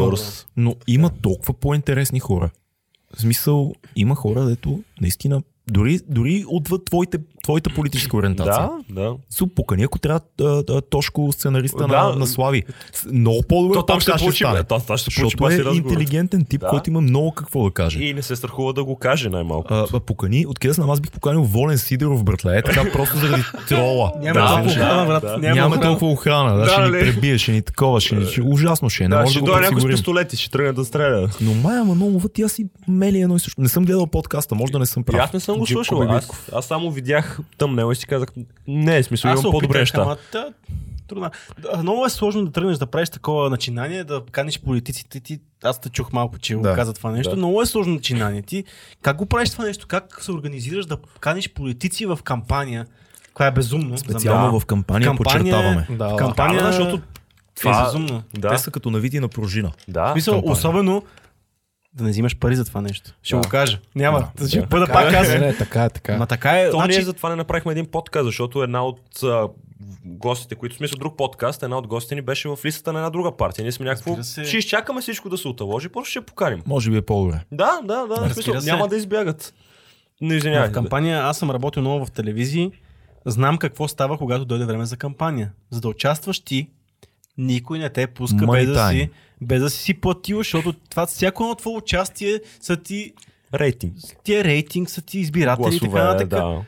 но 0.57 0.75
има 0.87 1.09
толкова 1.09 1.53
по-интересни 1.53 2.19
хора. 2.19 2.49
В 3.17 3.21
смисъл, 3.21 3.73
има 3.95 4.15
хора, 4.15 4.45
дето 4.45 4.83
наистина, 5.01 5.41
дори, 5.67 5.99
дори 6.07 6.45
отвъд 6.47 6.85
твоите, 6.85 7.17
твоята 7.47 7.69
политическа 7.69 8.17
ориентация. 8.17 8.69
Да, 8.89 9.01
да. 9.01 9.15
Су, 9.29 9.47
покани, 9.47 9.83
ако 9.83 9.99
трябва 9.99 10.19
а, 10.41 10.63
а, 10.69 10.81
Тошко, 10.81 11.29
сценариста 11.31 11.77
Да. 11.77 11.87
на, 11.87 12.15
на 12.15 12.27
Слави. 12.27 12.63
Много 13.11 13.41
по-добър 13.43 13.75
То 13.75 13.83
там 13.83 13.99
ще 13.99 14.11
получи, 14.11 14.37
стане. 14.37 14.63
То, 14.63 14.79
то 14.79 14.97
ще 14.97 15.05
получи 15.11 15.21
Защото 15.21 15.47
е 15.47 15.57
разговор. 15.57 15.75
интелигентен 15.91 16.45
тип, 16.45 16.61
Да. 16.61 16.67
който 16.67 16.89
има 16.89 17.01
много 17.01 17.31
какво 17.31 17.63
да 17.63 17.71
каже. 17.71 17.99
И 17.99 18.13
не 18.13 18.21
се 18.21 18.35
страхува 18.35 18.73
да 18.73 18.83
го 18.83 18.95
каже 18.95 19.29
най-малко. 19.29 19.73
А, 19.73 19.87
а, 19.93 19.99
покани, 19.99 20.45
откъде 20.47 20.73
знам, 20.73 20.89
аз 20.89 20.99
бих 21.01 21.11
поканил 21.11 21.43
Волен 21.43 21.77
Сидеров, 21.77 22.23
братле. 22.23 22.57
Е 22.57 22.61
така, 22.61 22.91
просто 22.91 23.17
заради 23.17 23.43
трола. 23.69 24.11
Няма 24.17 24.39
Да, 24.39 24.63
охрана, 24.65 25.05
брат. 25.05 25.21
да. 25.23 25.37
Няма 25.39 25.67
охрана. 25.67 25.81
толкова 25.83 26.11
охрана, 26.11 26.53
да, 26.53 26.59
Да, 26.59 26.67
ще 26.67 26.81
ни 26.81 26.89
нали? 26.89 26.99
пребие, 27.01 27.37
ще 27.37 27.51
ни 27.51 27.61
такова, 27.61 28.01
ще 28.01 28.15
ни, 28.15 28.25
ще, 28.25 28.41
ужасно 28.43 28.89
ще 28.89 29.03
е, 29.03 29.07
да, 29.07 29.27
ще 29.27 29.39
дойде 29.41 29.61
някой 29.61 29.81
с 29.81 29.85
пистолети, 29.85 30.37
ще 30.37 30.51
тръгне 30.51 30.73
да 30.73 30.85
стреля. 30.85 31.29
Но 31.41 31.53
Майя 31.53 31.83
Манолова, 31.83 32.29
ти 32.29 32.41
аз 32.41 32.51
си 32.51 32.65
мели 32.87 33.21
едно 33.21 33.35
и 33.35 33.39
също. 33.39 33.61
Не 33.61 33.69
съм 33.69 33.85
гледал 33.85 34.07
подкаста, 34.07 34.55
може 34.55 34.71
да 34.71 34.79
не 34.79 34.85
съм 34.85 35.03
прав. 35.03 35.19
аз 35.19 35.33
не 35.33 35.39
съм 35.39 35.57
го 35.57 35.67
слушал. 35.67 36.19
Аз 36.53 36.65
само 36.65 36.91
видях 36.91 37.36
тъмнело 37.57 37.91
и 37.91 37.95
си 37.95 38.07
казах, 38.07 38.29
не, 38.67 38.97
е 38.97 39.03
смисъл, 39.03 39.29
имам 39.29 39.43
по-добре 39.43 39.79
неща. 39.79 40.15
Да, 41.07 41.77
Много 41.77 42.05
е 42.05 42.09
сложно 42.09 42.45
да 42.45 42.51
тръгнеш 42.51 42.77
да 42.77 42.85
правиш 42.85 43.09
такова 43.09 43.49
начинание, 43.49 44.03
да 44.03 44.21
каниш 44.31 44.59
политиците 44.59 45.19
ти. 45.19 45.39
Аз 45.63 45.81
те 45.81 45.89
чух 45.89 46.13
малко, 46.13 46.39
че 46.39 46.53
Да. 46.53 46.59
го 46.59 46.75
каза 46.75 46.93
това 46.93 47.11
нещо. 47.11 47.29
Да. 47.29 47.35
Много 47.35 47.61
е 47.61 47.65
сложно 47.65 47.93
начинание. 47.93 48.41
Ти 48.41 48.63
как 49.01 49.17
го 49.17 49.25
правиш 49.25 49.49
това 49.49 49.65
нещо? 49.65 49.87
Как 49.87 50.17
се 50.21 50.31
организираш 50.31 50.85
да 50.85 50.97
каниш 51.19 51.49
политици 51.49 52.05
в 52.05 52.19
кампания? 52.23 52.85
Това 53.33 53.47
е 53.47 53.51
безумно. 53.51 53.97
Специално 53.97 54.51
За- 54.51 54.59
в 54.59 54.65
кампания, 54.65 55.07
Кампания- 55.07 55.39
подчертаваме. 55.39 55.87
Да, 55.89 56.07
В 56.07 56.11
да. 56.11 56.15
кампания, 56.15 56.59
Да, 56.59 56.65
защото 56.67 56.89
това 57.55 57.71
това- 57.71 57.81
е 57.81 57.85
безумно. 57.85 58.23
Да, 58.33 58.49
Те 58.49 58.57
са 58.57 58.71
като 58.71 58.91
навити 58.91 59.19
на 59.19 59.27
пружина. 59.27 59.71
да. 59.87 60.05
В 60.05 60.11
смисъл, 60.11 60.33
кампания. 60.33 60.51
особено 60.53 61.03
да 61.97 62.03
не 62.03 62.09
взимаш 62.09 62.37
пари 62.37 62.55
за 62.55 62.65
това 62.65 62.81
нещо. 62.81 63.11
Ще 63.23 63.35
Да. 63.35 63.41
го 63.41 63.49
кажа. 63.49 63.79
Няма. 63.95 64.27
Да. 64.35 64.47
Ще 64.47 64.59
Да. 64.59 64.65
бъда 64.65 64.87
Не, 64.87 64.93
пак 64.93 65.13
аз. 65.13 65.27
не, 65.29 65.55
така 65.57 65.83
е, 65.83 65.89
така 65.89 66.13
е. 66.13 66.17
Ма 66.17 66.27
така 66.27 66.51
е. 66.51 66.69
То 66.69 66.77
значи, 66.77 66.91
ние 66.91 67.05
затова 67.05 67.29
не 67.29 67.35
направихме 67.35 67.71
един 67.71 67.85
подкаст, 67.85 68.25
защото 68.25 68.63
една 68.63 68.85
от 68.85 69.23
а, 69.23 69.47
гостите, 70.05 70.55
които 70.55 70.73
в 70.73 70.77
смисъл 70.77 70.97
друг 70.97 71.17
подкаст, 71.17 71.63
една 71.63 71.77
от 71.77 71.87
гостите 71.87 72.15
ни 72.15 72.21
беше 72.21 72.49
в 72.49 72.57
листата 72.65 72.93
на 72.93 72.99
една 72.99 73.09
друга 73.09 73.37
партия. 73.37 73.63
Ние 73.63 73.71
сме 73.71 73.85
някакво. 73.85 74.23
Се. 74.23 74.45
Ще 74.45 74.57
изчакаме 74.57 75.01
всичко 75.01 75.29
да 75.29 75.37
се 75.37 75.47
оталожи, 75.47 75.89
просто 75.89 76.09
ще 76.09 76.19
я 76.19 76.23
поканим. 76.23 76.61
Може 76.65 76.91
би 76.91 76.97
е 76.97 77.01
по-добре. 77.01 77.39
Да, 77.51 77.79
да, 77.83 77.95
да. 77.97 78.05
В 78.07 78.09
Разбира 78.11 78.33
смисъл, 78.33 78.61
се. 78.61 78.71
няма 78.71 78.87
да 78.87 78.97
избягат. 78.97 79.53
Не 80.21 80.35
извинявай. 80.35 80.69
В 80.69 80.71
кампания 80.71 81.21
аз 81.21 81.37
съм 81.37 81.51
работил 81.51 81.81
много 81.81 82.05
в 82.05 82.11
телевизии. 82.11 82.71
Знам 83.25 83.57
какво 83.57 83.87
става, 83.87 84.17
когато 84.17 84.45
дойде 84.45 84.65
време 84.65 84.85
за 84.85 84.97
кампания. 84.97 85.51
За 85.69 85.81
да 85.81 85.87
участваш 85.87 86.39
ти, 86.39 86.69
никой 87.37 87.79
не 87.79 87.89
те 87.89 88.07
пуска 88.07 88.37
Money 88.37 88.51
без 88.53 88.67
да, 88.67 88.75
time. 88.75 88.91
си, 88.91 89.09
без 89.41 89.61
да 89.61 89.69
си 89.69 89.83
си 89.83 89.93
платил, 89.93 90.37
защото 90.37 90.73
това 90.73 91.05
всяко 91.05 91.43
едно 91.43 91.55
твое 91.55 91.75
участие 91.77 92.39
са 92.61 92.77
ти, 92.77 93.13
Рейтинг. 93.53 93.93
ти 94.23 94.35
е 94.35 94.43
рейтинг, 94.43 94.89
са 94.89 95.01
ти 95.01 95.19
избиратели 95.19 95.75
и 95.75 95.79
така 95.79 95.91
Гласове, 95.91 96.03
нататък. 96.03 96.29
да. 96.29 96.61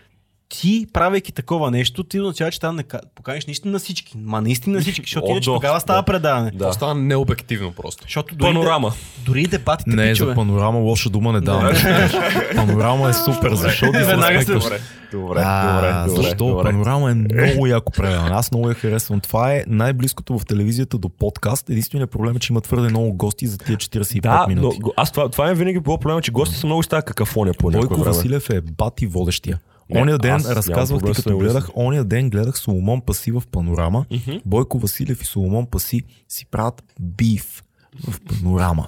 Ти, 0.51 0.87
правейки 0.93 1.31
такова 1.31 1.71
нещо, 1.71 2.03
ти 2.03 2.19
означава, 2.19 2.51
че 2.51 2.59
там 2.59 2.75
не 2.75 2.83
ка- 2.83 2.99
поканиш 3.15 3.45
наистина 3.45 3.71
на 3.71 3.79
всички. 3.79 4.17
Ма 4.17 4.41
наистина 4.41 4.75
на 4.75 4.81
всички, 4.81 5.01
защото 5.01 5.25
От 5.25 5.31
иначе 5.31 5.45
тогава 5.45 5.79
става 5.79 5.99
Да. 5.99 6.05
предаване. 6.05 6.51
Да. 6.51 6.73
Става 6.73 6.95
необективно 6.95 7.71
просто. 7.71 8.03
Защото 8.03 8.35
дори, 8.35 8.53
Панорама. 8.53 8.93
дори 9.19 9.43
дебатите 9.43 9.89
Не, 9.89 10.09
пичове. 10.09 10.29
за 10.29 10.35
панорама 10.35 10.79
лоша 10.79 11.09
дума 11.09 11.33
не 11.33 11.41
давам. 11.41 11.73
панорама 12.55 13.09
е 13.09 13.13
супер, 13.15 13.53
защото 13.53 13.91
Веднага 13.93 14.41
се- 14.41 14.53
Добре, 14.53 14.79
добре, 15.11 15.41
а, 15.45 16.05
добре, 16.05 16.21
защо? 16.21 16.35
добре. 16.37 16.63
Панорама 16.63 17.11
е 17.11 17.13
много 17.13 17.67
яко 17.67 17.91
предаване. 17.91 18.29
Аз 18.31 18.51
много 18.51 18.69
я 18.69 18.75
харесвам. 18.75 19.19
Това 19.19 19.53
е 19.53 19.63
най-близкото 19.67 20.39
в 20.39 20.45
телевизията 20.45 20.97
до 20.97 21.09
подкаст. 21.09 21.69
Единственият 21.69 22.11
проблем 22.11 22.35
е, 22.35 22.39
че 22.39 22.53
има 22.53 22.61
твърде 22.61 22.89
много 22.89 23.13
гости 23.13 23.47
за 23.47 23.57
тия 23.57 23.77
45 23.77 24.21
Да, 24.21 24.39
но 24.41 24.47
минути. 24.47 24.79
го- 24.79 24.93
аз 24.97 25.11
това, 25.11 25.29
това 25.29 25.49
е 25.49 25.53
винаги 25.53 25.79
било 25.79 25.97
проблема, 25.97 26.21
че 26.21 26.31
гостите 26.31 26.59
са 26.59 26.67
много 26.67 26.83
с 26.83 26.87
тази 26.87 27.05
какафония 27.05 27.53
по 27.53 27.71
Бойко 27.71 27.87
време. 27.89 28.03
Василев 28.05 28.49
е 28.49 28.61
бати 28.61 29.07
водещия. 29.07 29.59
Не, 29.89 30.01
Оня 30.01 30.17
ден 30.17 30.41
разказвах 30.49 31.03
ти 31.03 31.13
като 31.13 31.37
гледах, 31.37 31.69
оня 31.75 32.03
ден 32.03 32.29
гледах 32.29 32.59
Соломон 32.59 33.01
Паси 33.01 33.31
в 33.31 33.43
панорама. 33.51 34.05
Мгм. 34.11 34.39
Бойко 34.45 34.79
Василев 34.79 35.21
и 35.21 35.25
Соломон 35.25 35.67
Паси 35.67 36.03
си 36.27 36.45
правят 36.45 36.83
биф 36.99 37.63
в 38.09 38.21
панорама. 38.21 38.85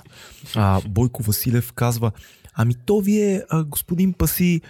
А, 0.55 0.81
Бойко 0.87 1.23
Василев 1.23 1.73
казва, 1.73 2.11
ами 2.53 2.73
то 2.85 2.99
вие, 2.99 3.43
а, 3.49 3.63
господин 3.63 4.13
Паси, 4.13 4.61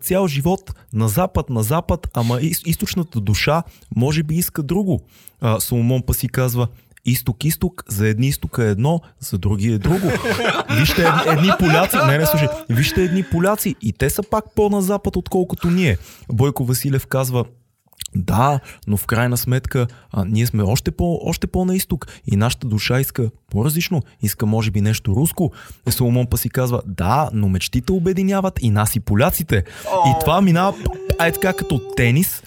цял 0.00 0.28
живот 0.28 0.74
на 0.92 1.08
запад, 1.08 1.50
на 1.50 1.62
запад, 1.62 2.08
ама 2.14 2.40
из, 2.40 2.62
източната 2.66 3.20
душа 3.20 3.62
може 3.96 4.22
би 4.22 4.34
иска 4.34 4.62
друго. 4.62 5.00
А, 5.40 5.60
Соломон 5.60 6.02
Паси 6.02 6.28
казва, 6.28 6.68
Изток, 7.04 7.44
изток, 7.44 7.84
за 7.88 8.08
едни 8.08 8.26
изток 8.26 8.58
е 8.58 8.64
едно, 8.70 9.00
за 9.20 9.38
други 9.38 9.72
е 9.72 9.78
друго. 9.78 10.06
Вижте 10.78 11.02
ед- 11.02 11.26
едни 11.26 11.50
поляци, 11.58 11.96
не, 12.06 12.18
не, 12.18 12.26
слушай, 12.26 12.48
вижте 12.68 13.02
едни 13.02 13.22
поляци 13.22 13.74
и 13.82 13.92
те 13.92 14.10
са 14.10 14.22
пак 14.30 14.44
по-на 14.54 14.82
запад, 14.82 15.16
отколкото 15.16 15.70
ние. 15.70 15.98
Бойко 16.32 16.64
Василев 16.64 17.06
казва, 17.06 17.44
да, 18.14 18.60
но 18.86 18.96
в 18.96 19.06
крайна 19.06 19.36
сметка 19.36 19.86
а, 20.12 20.24
ние 20.24 20.46
сме 20.46 20.62
още, 20.62 20.90
по, 20.90 21.20
още 21.24 21.46
по-на 21.46 21.76
изток 21.76 22.06
и 22.26 22.36
нашата 22.36 22.66
душа 22.66 23.00
иска 23.00 23.30
по-различно, 23.50 24.02
иска 24.22 24.46
може 24.46 24.70
би 24.70 24.80
нещо 24.80 25.14
руско. 25.16 25.52
Соломон 25.90 26.26
па 26.30 26.36
си 26.36 26.50
казва, 26.50 26.82
да, 26.86 27.30
но 27.32 27.48
мечтите 27.48 27.92
обединяват 27.92 28.62
и 28.62 28.70
нас 28.70 28.96
и 28.96 29.00
поляците. 29.00 29.64
И 30.06 30.12
това 30.20 30.40
минава, 30.40 30.74
ай 31.18 31.32
така 31.32 31.52
като 31.52 31.80
тенис, 31.96 32.42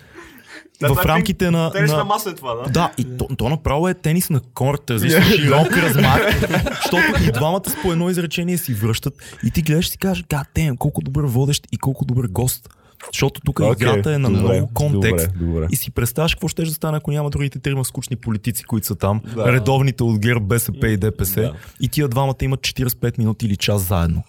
в 0.90 1.06
рамките 1.06 1.52
на... 1.52 1.72
Тенис 1.72 1.92
на... 1.92 1.98
на 1.98 2.04
маса 2.04 2.30
е 2.30 2.34
това, 2.36 2.54
да? 2.56 2.72
Да, 2.72 2.92
и 2.98 3.18
то, 3.18 3.28
то 3.38 3.50
направо 3.50 3.88
е 3.88 3.94
тенис 3.94 4.30
на 4.30 4.42
корт, 4.54 4.90
различен 4.90 5.24
широк 5.24 5.78
размах, 5.78 6.40
защото 6.76 7.24
и 7.30 7.32
двамата 7.32 7.70
с 7.70 7.82
по 7.82 7.92
едно 7.92 8.10
изречение 8.10 8.58
си 8.58 8.74
връщат 8.74 9.14
и 9.44 9.52
ти 9.52 9.62
гледаш 9.62 9.88
и 9.88 9.90
си 9.90 9.98
кажеш, 9.98 10.24
гадем, 10.30 10.78
колко 10.78 11.02
добър 11.02 11.24
водещ 11.24 11.68
и 11.72 11.78
колко 11.78 12.06
добър 12.06 12.28
гост. 12.28 12.70
Защото 13.14 13.42
тук 13.42 13.60
Окей, 13.60 13.72
играта 13.72 14.14
е 14.14 14.18
на 14.18 14.30
добре, 14.32 14.54
много 14.58 14.74
контекст 14.74 15.34
добре, 15.34 15.46
добре. 15.46 15.68
и 15.72 15.76
си 15.76 15.92
представяш 15.92 16.36
какво 16.36 16.48
ще 16.48 16.64
да 16.64 16.72
стане, 16.72 16.98
ако 16.98 17.12
няма 17.12 17.30
другите 17.30 17.60
трима 17.60 17.86
скучни 17.86 18.16
политици, 18.16 18.64
които 18.64 18.88
са 18.88 18.96
там, 18.96 19.22
Да. 19.36 19.52
редовните 19.52 20.04
от 20.04 20.20
ГЕРБ, 20.20 20.46
БСП 20.46 20.88
и 20.88 20.98
ДПС 20.98 21.42
Да. 21.42 21.54
и 21.80 21.90
тия 21.90 22.08
двамата 22.08 22.36
имат 22.42 22.60
45 22.60 23.18
минути 23.18 23.46
или 23.46 23.58
час 23.58 23.82
заедно. 23.88 24.24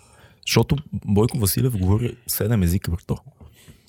Защото 0.46 0.76
Бойко 0.92 1.38
Василев 1.38 1.76
говори 1.78 2.16
7 2.30 2.64
езика 2.64 2.90
върто. 2.90 3.16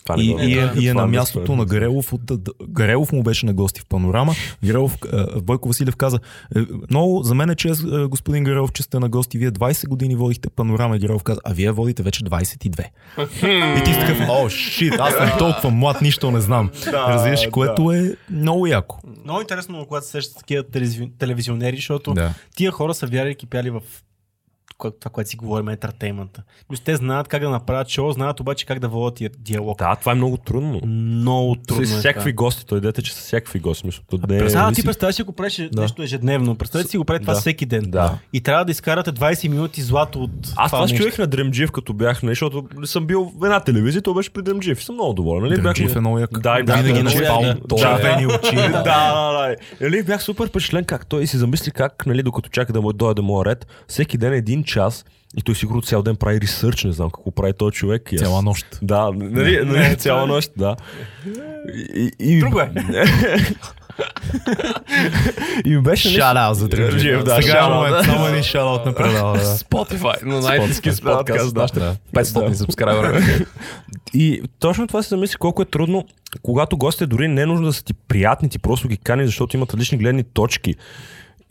Това 0.06 0.18
не 0.18 0.24
И, 0.24 0.28
и, 0.28 0.54
е, 0.54 0.72
и 0.76 0.88
е 0.88 0.94
на 0.94 1.06
не 1.06 1.18
мястото 1.18 1.56
на. 1.56 1.66
Гарелов. 1.66 2.14
От, 2.14 2.22
Гарелов 2.64 3.12
му 3.12 3.24
беше 3.24 3.46
на 3.46 3.54
гости 3.54 3.82
в 3.82 3.86
панорама. 3.86 4.34
Гарелов, 4.64 4.98
е, 5.36 5.42
Бойко 5.42 5.68
Василев 5.68 5.96
каза, 5.96 6.20
е, 6.56 6.60
много 6.90 7.24
за 7.24 7.36
мен 7.36 7.50
е 7.50 7.56
чест, 7.56 7.84
е, 7.84 8.06
господин 8.06 8.44
Гарелов, 8.44 8.72
че 8.72 8.84
сте 8.84 9.00
на 9.00 9.10
гости. 9.10 9.38
Вие 9.38 9.52
20 9.52 9.88
години 9.88 10.16
водихте 10.16 10.50
панорама. 10.50 10.96
И 10.96 11.00
Гарелов 11.00 11.24
каза, 11.24 11.42
а 11.44 11.54
вие 11.54 11.72
водите 11.72 12.04
вече 12.04 12.24
22. 12.24 12.86
и 13.80 13.84
ти 13.84 13.94
си 13.94 14.00
такъв, 14.00 14.20
о, 14.30 14.50
шит, 14.50 14.94
аз 15.00 15.14
съм 15.14 15.30
толкова 15.40 15.70
млад, 15.70 16.02
нищо 16.02 16.32
не 16.32 16.42
знам. 16.42 16.70
Да, 16.86 16.92
Разбираш, 17.10 17.42
да. 17.42 17.52
което 17.52 17.92
е 17.92 18.16
много 18.30 18.68
яко. 18.68 19.00
Много 19.24 19.42
интересно, 19.42 19.86
когато 19.86 20.06
се 20.06 20.12
срещат 20.12 20.38
такива 20.38 20.64
телевизи- 20.64 21.12
телевизионери, 21.20 21.76
защото 21.76 22.14
Да. 22.14 22.34
тия 22.56 22.72
хора 22.72 22.94
са 22.94 23.08
вярали 23.08 23.32
и 23.32 23.36
кипяли 23.36 23.70
в 23.70 23.82
това, 24.80 25.12
което 25.12 25.30
си 25.30 25.36
говорим, 25.36 25.68
ентертеймента. 25.70 26.44
Мисля, 26.70 26.84
те 26.84 26.96
знаят 26.96 27.28
как 27.28 27.42
да 27.42 27.50
направят 27.50 27.90
шоу, 27.90 28.12
знаят 28.12 28.40
обаче 28.40 28.66
как 28.66 28.80
да 28.80 28.88
водят 28.88 29.32
диалог. 29.40 29.78
Да, 29.78 29.96
това 29.96 30.12
е 30.12 30.16
много 30.16 30.38
трудно. 30.38 30.82
Много 30.86 31.56
трудно. 31.58 31.86
С 31.86 31.96
е 31.96 32.00
всякакви 32.00 32.32
това. 32.32 32.46
гости, 32.46 32.66
той 32.66 32.78
идете, 32.78 33.02
че 33.02 33.14
с 33.14 33.18
всякакви 33.18 33.60
гости. 33.60 33.86
Мисля, 33.86 34.02
то 34.10 34.20
не 34.30 34.36
е... 34.36 34.38
А, 34.38 34.40
Представи 34.40 34.76
ти 34.76 34.82
си- 34.82 34.88
представяш 34.88 35.16
си, 35.16 35.22
ако 35.22 35.34
правиш 35.34 35.62
нещо 35.78 36.04
ежедневно. 36.04 36.56
Представете 36.56 36.90
си 36.90 36.98
го 36.98 37.06
прави 37.06 37.20
това 37.20 37.34
Да. 37.34 37.40
всеки 37.40 37.66
ден. 37.66 37.84
Да. 37.88 38.18
И 38.34 38.42
трябва 38.42 38.66
да 38.66 38.72
изкарате 38.72 39.12
20 39.12 39.48
минути 39.48 39.82
злато 39.82 40.24
от 40.24 40.32
Аз 40.56 40.72
това 40.72 40.82
нещо. 40.82 40.98
чуех 40.98 41.18
на 41.18 41.28
Дремджиев, 41.28 41.72
като 41.72 41.94
бях, 41.94 42.24
нали, 42.24 42.32
защото 42.32 42.66
съм 42.86 43.06
бил 43.06 43.32
в 43.36 43.46
една 43.46 43.60
телевизия, 43.60 44.02
то 44.02 44.14
беше 44.14 44.30
при 44.30 44.42
Дремджиев. 44.42 44.82
и 44.82 44.84
Съм 44.84 44.96
много 44.96 45.14
доволен. 45.14 45.44
Нали? 45.44 45.62
Бях- 45.62 45.96
е 45.96 46.00
много 46.00 46.20
як. 46.20 46.40
Да, 46.40 46.64
бях 46.64 46.82
Винаги 46.82 47.04
на. 47.04 47.10
Да. 47.66 47.76
червени 47.78 48.26
очи. 48.28 48.56
да, 48.56 48.70
да, 48.72 48.84
да. 49.32 49.56
Нали, 49.82 50.04
бях 50.04 50.24
супер 50.24 50.48
впечатлен 50.48 50.84
как 50.86 51.08
той 51.08 51.28
си 51.28 51.38
замисли 51.38 51.72
как, 51.72 52.06
нали, 52.06 52.24
докато 52.24 52.50
чака 52.50 52.74
да 52.74 52.82
му 52.82 52.94
дойде 52.94 53.22
моя 53.22 53.46
ред, 53.46 53.68
всеки 53.88 54.18
ден 54.18 54.34
един 54.34 54.64
час 54.66 55.06
и 55.38 55.42
той 55.42 55.56
сигурно 55.56 55.82
цял 55.82 56.02
ден 56.02 56.16
прави 56.16 56.42
ресърч, 56.42 56.84
не 56.84 56.92
знам 56.92 57.10
какво 57.10 57.32
прави 57.32 57.54
този 57.54 57.72
човек. 57.74 58.10
аз- 58.14 58.20
Цяла 58.20 58.42
нощ. 58.42 58.66
Да, 58.82 59.12
нали, 59.12 59.60
нали, 59.66 59.96
цяла 59.98 60.28
нощ, 60.28 60.52
да. 60.58 60.76
И, 61.96 62.12
и, 62.20 62.40
Друго 62.40 62.60
е. 62.60 62.72
и 65.66 65.70
ми 65.70 65.82
беше 65.82 66.10
Шараут 66.10 66.58
за. 66.58 66.68
Дремджиев, 66.68 67.24
да, 67.24 67.42
Сега 67.42 67.60
е 67.60 67.70
момент, 67.70 68.06
само 68.06 68.28
един 68.28 68.44
шараут 68.44 68.86
не 68.86 68.96
предава. 68.96 69.34
Да. 69.34 69.44
Spotify, 69.46 70.24
на 70.24 70.42
най-низки 70.42 70.92
Spotify, 70.92 71.18
подкаст, 71.18 71.54
да. 71.54 71.62
нашите 71.62 71.80
500 72.16 72.54
субскрайбера. 72.54 73.22
И 74.14 74.42
точно 74.60 74.88
това 74.88 75.04
си 75.04 75.10
замисли 75.10 75.36
колко 75.36 75.62
е 75.62 75.66
трудно, 75.66 76.06
когато 76.42 76.78
гостите 76.78 77.06
дори 77.08 77.28
не 77.28 77.42
е 77.42 77.46
нужно 77.46 77.66
да 77.66 77.74
са 77.74 77.84
ти 77.84 77.94
приятни, 77.94 78.50
ти 78.50 78.60
просто 78.60 78.88
ги 78.88 78.98
кани, 78.98 79.26
защото 79.26 79.58
имат 79.58 79.74
различни 79.74 79.98
гледни 79.98 80.24
точки. 80.24 80.76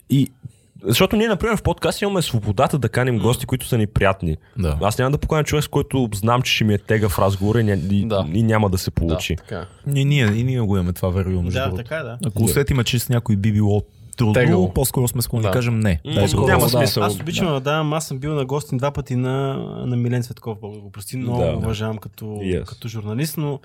И 0.09 0.31
защото 0.85 1.15
ние, 1.15 1.27
например, 1.27 1.57
в 1.57 1.63
подкаст 1.63 2.01
имаме 2.01 2.21
свободата 2.21 2.77
да 2.77 2.89
каним 2.89 3.19
гости, 3.19 3.45
които 3.45 3.67
са 3.67 3.77
ни 3.77 3.87
приятни. 3.87 4.37
Да. 4.57 4.77
Аз 4.81 4.97
няма 4.97 5.11
да 5.11 5.17
поканя 5.17 5.43
човек, 5.43 5.63
с 5.63 5.67
който 5.67 6.09
знам, 6.13 6.41
че 6.41 6.53
ще 6.53 6.63
ми 6.63 6.73
е 6.73 6.77
тега 6.77 7.09
в 7.09 7.19
разговора 7.19 7.61
и, 7.61 7.65
ня- 7.65 7.91
и, 7.91 8.05
Да. 8.05 8.25
и 8.33 8.43
няма 8.43 8.69
да 8.69 8.77
се 8.77 8.85
Да, 8.85 8.93
получи. 8.93 9.35
така. 9.35 9.65
И 9.95 10.05
ние, 10.05 10.25
и 10.25 10.43
ние 10.43 10.59
го 10.59 10.77
имаме 10.77 10.93
това 10.93 11.09
вероятно. 11.09 11.43
Да, 11.43 11.63
другото. 11.63 11.83
така 11.83 11.95
е, 11.95 12.03
да. 12.03 12.17
Ако 12.25 12.43
усетиме, 12.43 12.83
че 12.83 12.99
с 12.99 13.09
някой 13.09 13.35
би 13.35 13.51
било 13.51 13.81
трудно, 14.17 14.71
по-скоро 14.71 15.07
сме 15.07 15.21
склонни 15.21 15.43
да 15.43 15.49
Да. 15.49 15.53
кажем 15.53 15.79
не. 15.79 15.99
Дай 16.05 16.27
го- 16.27 16.47
няма 16.47 16.63
да. 16.63 16.69
смисъл. 16.69 17.03
Аз 17.03 17.15
обичам 17.15 17.47
да 17.47 17.59
давам, 17.59 17.93
аз 17.93 18.07
съм 18.07 18.17
бил 18.17 18.33
на 18.33 18.45
гости 18.45 18.77
два 18.77 18.91
пъти 18.91 19.15
на, 19.15 19.53
на 19.85 19.95
Милен 19.95 20.23
Цветков, 20.23 20.57
Бог 20.61 20.73
да 20.73 20.79
го 20.79 20.91
прости, 20.91 21.17
много 21.17 21.39
Да. 21.39 21.45
да. 21.45 21.57
уважавам 21.57 21.97
като, 21.97 22.25
Yes. 22.25 22.63
като 22.63 22.87
журналист, 22.87 23.37
но 23.37 23.59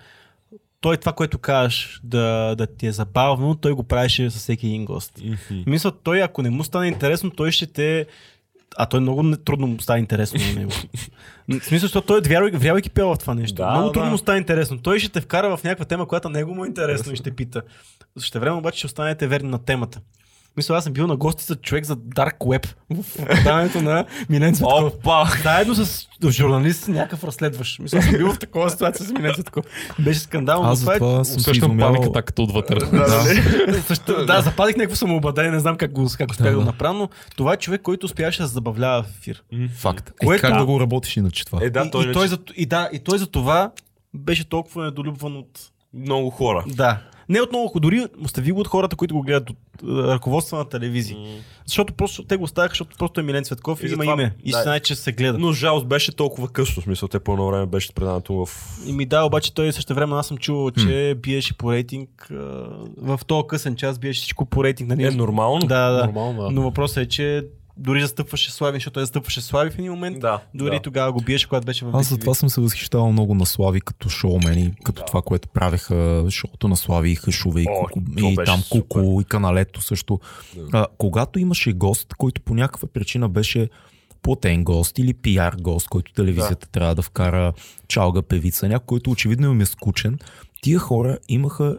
той 0.81 0.97
това, 0.97 1.13
което 1.13 1.39
кажеш 1.39 2.01
да, 2.05 2.55
да 2.59 2.67
ти 2.67 2.87
е 2.87 2.93
забавно, 2.93 3.55
той 3.55 3.73
го 3.73 3.83
правеше 3.83 4.31
с 4.31 4.37
всеки 4.37 4.67
един 4.67 4.85
гост. 4.85 5.19
Мисля, 5.67 5.93
той 6.03 6.23
ако 6.23 6.43
не 6.43 6.51
му 6.51 6.65
стане 6.65 6.87
интересно, 6.87 7.31
той 7.31 7.53
ще 7.53 7.67
те... 7.67 8.07
А 8.77 8.87
той 8.87 9.01
много 9.01 9.37
трудно 9.37 9.67
му 9.67 9.81
става 9.81 9.99
интересно 9.99 10.41
на 10.47 10.61
него. 10.61 10.73
В 11.49 11.65
смисъл, 11.65 11.87
защото 11.87 12.07
той 12.07 12.19
е 12.19 12.29
вярвайки, 12.29 12.57
вярвайки 12.57 12.91
пел 12.91 13.15
в 13.15 13.19
това 13.19 13.35
нещо. 13.35 13.55
Да, 13.55 13.71
много 13.71 13.87
да. 13.87 13.93
трудно 13.93 14.11
му 14.11 14.19
става 14.19 14.39
интересно. 14.39 14.79
Той 14.79 14.99
ще 14.99 15.09
те 15.09 15.21
вкара 15.21 15.57
в 15.57 15.65
някаква 15.65 15.85
тема, 15.85 16.07
която 16.07 16.29
него 16.29 16.55
му 16.55 16.65
е 16.65 16.69
интересно 16.69 17.13
и 17.13 17.17
ще 17.17 17.31
пита. 17.31 17.63
Ще 18.21 18.39
време 18.39 18.57
обаче 18.57 18.79
ще 18.79 18.87
останете 18.87 19.27
верни 19.27 19.51
на 19.51 19.59
темата. 19.59 20.01
Мисля, 20.61 20.77
аз 20.77 20.85
съм 20.85 20.93
бил 20.93 21.07
на 21.07 21.17
гости 21.17 21.45
с 21.45 21.57
човек 21.57 21.85
за 21.85 21.97
Dark 21.97 22.39
Web 22.39 22.67
в 22.91 23.27
предаването 23.27 23.83
на 23.83 24.05
Милен 24.29 24.55
Цветков. 24.55 24.95
Опа! 24.95 25.25
Заедно 25.43 25.75
с 25.75 26.07
журналист 26.31 26.89
някакъв 26.89 27.25
разследваш. 27.25 27.79
Мисля, 27.79 27.99
аз 27.99 28.05
съм 28.05 28.13
бил 28.13 28.33
в 28.33 28.39
такова 28.39 28.71
ситуация 28.71 29.07
с 29.07 29.13
Милен 29.13 29.35
Цветков. 29.35 29.65
Беше 29.99 30.21
скандално. 30.21 30.69
Аз 30.69 30.81
но 30.81 30.93
това 30.93 30.95
е- 30.95 30.99
съм 30.99 31.25
се 31.25 31.37
Усещам 31.37 31.71
изумявал. 31.71 31.95
паниката 31.95 32.23
като 32.23 32.43
отвътре. 32.43 32.77
Също, 33.81 34.27
да, 34.27 34.41
западих 34.41 34.77
някакво 34.77 34.97
самообладание, 34.97 35.51
не 35.51 35.61
знам 35.61 35.77
как 35.77 35.93
го, 35.93 36.07
как 36.19 36.31
успях 36.31 36.51
да, 36.51 36.59
го 36.59 36.65
направя, 36.65 36.95
но 36.95 37.09
това 37.37 37.53
е 37.53 37.57
човек, 37.57 37.83
който 37.83 38.07
успяваше 38.07 38.43
да 38.43 38.49
се 38.49 38.55
забавлява 38.55 39.03
в 39.03 39.19
ефир. 39.19 39.43
Факт. 39.75 40.11
Е, 40.13 40.27
Което- 40.27 40.41
как 40.41 40.53
Да. 40.53 40.59
да 40.59 40.67
го 40.67 40.81
работиш 40.81 41.17
иначе 41.17 41.45
това? 41.45 41.59
Е, 41.63 41.71
да, 41.71 41.83
и, 41.83 41.91
той, 41.91 42.05
и, 42.05 42.13
той 42.13 42.29
за, 42.29 42.39
и, 42.57 42.67
да, 42.67 42.89
и 42.93 42.99
той 42.99 43.19
за 43.19 43.27
това 43.27 43.71
беше 44.15 44.49
толкова 44.49 44.85
недолюбван 44.85 45.37
от... 45.37 45.61
много 45.95 46.31
хора. 46.31 46.65
Да. 46.67 46.99
Не 47.31 47.41
от 47.41 47.53
много, 47.53 47.81
дори 47.81 48.07
остави 48.25 48.53
го 48.53 48.61
от 48.61 48.69
хората, 48.69 48.97
които 48.97 49.15
го 49.15 49.23
гледат 49.23 49.51
от 49.51 49.57
е, 49.83 49.87
ръководства 49.87 50.59
на 50.59 50.65
телевизии. 50.65 51.17
Защото 51.67 51.95
просто 51.95 52.25
те 52.25 52.37
го 52.37 52.45
оставяха, 52.45 52.73
защото 52.73 52.97
просто 52.99 53.21
е 53.21 53.25
Милен 53.25 53.45
Цветков 53.45 53.83
и, 53.83 53.87
И 53.87 53.89
има 53.89 53.97
затова- 53.97 54.13
име. 54.13 54.35
И 54.45 54.51
да. 54.51 54.57
се 54.57 54.63
знае, 54.63 54.81
че 54.81 54.95
се 54.95 55.13
гледа. 55.13 55.39
Но 55.39 55.53
жалост 55.53 55.87
беше 55.87 56.13
толкова 56.13 56.49
късно, 56.49 56.83
смисъл, 56.83 57.09
те 57.09 57.19
по 57.19 57.33
едно 57.33 57.47
време 57.47 57.67
беше 57.67 57.93
предаването 57.93 58.35
в... 58.37 58.49
И 58.87 58.93
ми 58.93 59.07
да, 59.07 59.25
обаче 59.25 59.55
той 59.55 59.73
също 59.73 59.95
време 59.95 60.15
аз 60.17 60.27
съм 60.27 60.39
чувал, 60.39 60.71
че 60.71 61.17
биеше 61.19 61.55
по 61.55 61.73
рейтинг. 61.73 62.29
а, 62.31 62.35
в 62.99 63.21
този 63.27 63.47
късен 63.49 63.77
час 63.77 63.99
биеше 63.99 64.21
всичко 64.21 64.47
по 64.47 64.65
рейтинг. 64.65 64.89
Нали? 64.89 65.05
Е 65.05 65.11
нормално. 65.11 65.61
Да, 65.61 65.91
да. 65.91 66.05
Нормално, 66.05 66.43
да. 66.43 66.51
Но 66.51 66.63
въпросът 66.63 66.97
е, 66.97 67.09
че 67.09 67.45
дори 67.81 68.01
застъпваше 68.01 68.53
Слави, 68.53 68.77
защото 68.77 68.95
той 68.95 69.03
застъпваше 69.03 69.41
Слави 69.41 69.71
в 69.71 69.79
един 69.79 69.91
момент. 69.91 70.21
Да, 70.21 70.41
Дори 70.55 70.77
да. 70.77 70.83
тогава 70.83 71.13
го 71.13 71.21
биеше, 71.21 71.49
когато 71.49 71.65
беше 71.67 71.85
в 71.85 71.97
Аз 71.97 72.09
за 72.09 72.19
това 72.19 72.35
съм 72.35 72.51
се 72.51 72.61
възхищавал 72.61 73.13
много 73.13 73.35
на 73.35 73.47
Слави 73.47 73.81
като 73.81 74.09
шоумени, 74.09 74.75
като 74.85 75.05
това, 75.05 75.23
което 75.23 75.49
правеха 75.49 76.27
шоуто 76.31 76.69
на 76.69 76.77
Слави 76.77 77.11
и 77.11 77.17
Хъшове 77.17 77.61
и, 77.61 77.67
О, 77.69 77.87
Куку, 77.93 78.01
и 78.17 78.37
там 78.45 78.61
супер. 78.61 78.83
Куко 78.89 79.21
и 79.21 79.25
Каналето 79.25 79.83
също. 79.83 80.21
А, 80.73 80.87
когато 80.99 81.39
имаше 81.39 81.73
гост, 81.73 82.15
който 82.15 82.41
по 82.41 82.55
някаква 82.55 82.89
причина 82.89 83.29
беше 83.29 83.69
платен 84.23 84.65
гост 84.65 84.99
или 84.99 85.15
пиар 85.15 85.57
гост, 85.61 85.89
който 85.89 86.13
телевизията 86.13 86.67
да. 86.67 86.73
трябва 86.73 86.95
да 86.95 87.03
вкара 87.03 87.53
чалга 87.89 88.23
певица, 88.23 88.69
някой, 88.69 88.87
който 88.87 89.11
очевидно 89.11 89.51
им 89.51 89.61
е 89.61 89.67
скучен, 89.67 90.19
тия 90.63 90.79
хора 90.79 91.19
имаха 91.29 91.79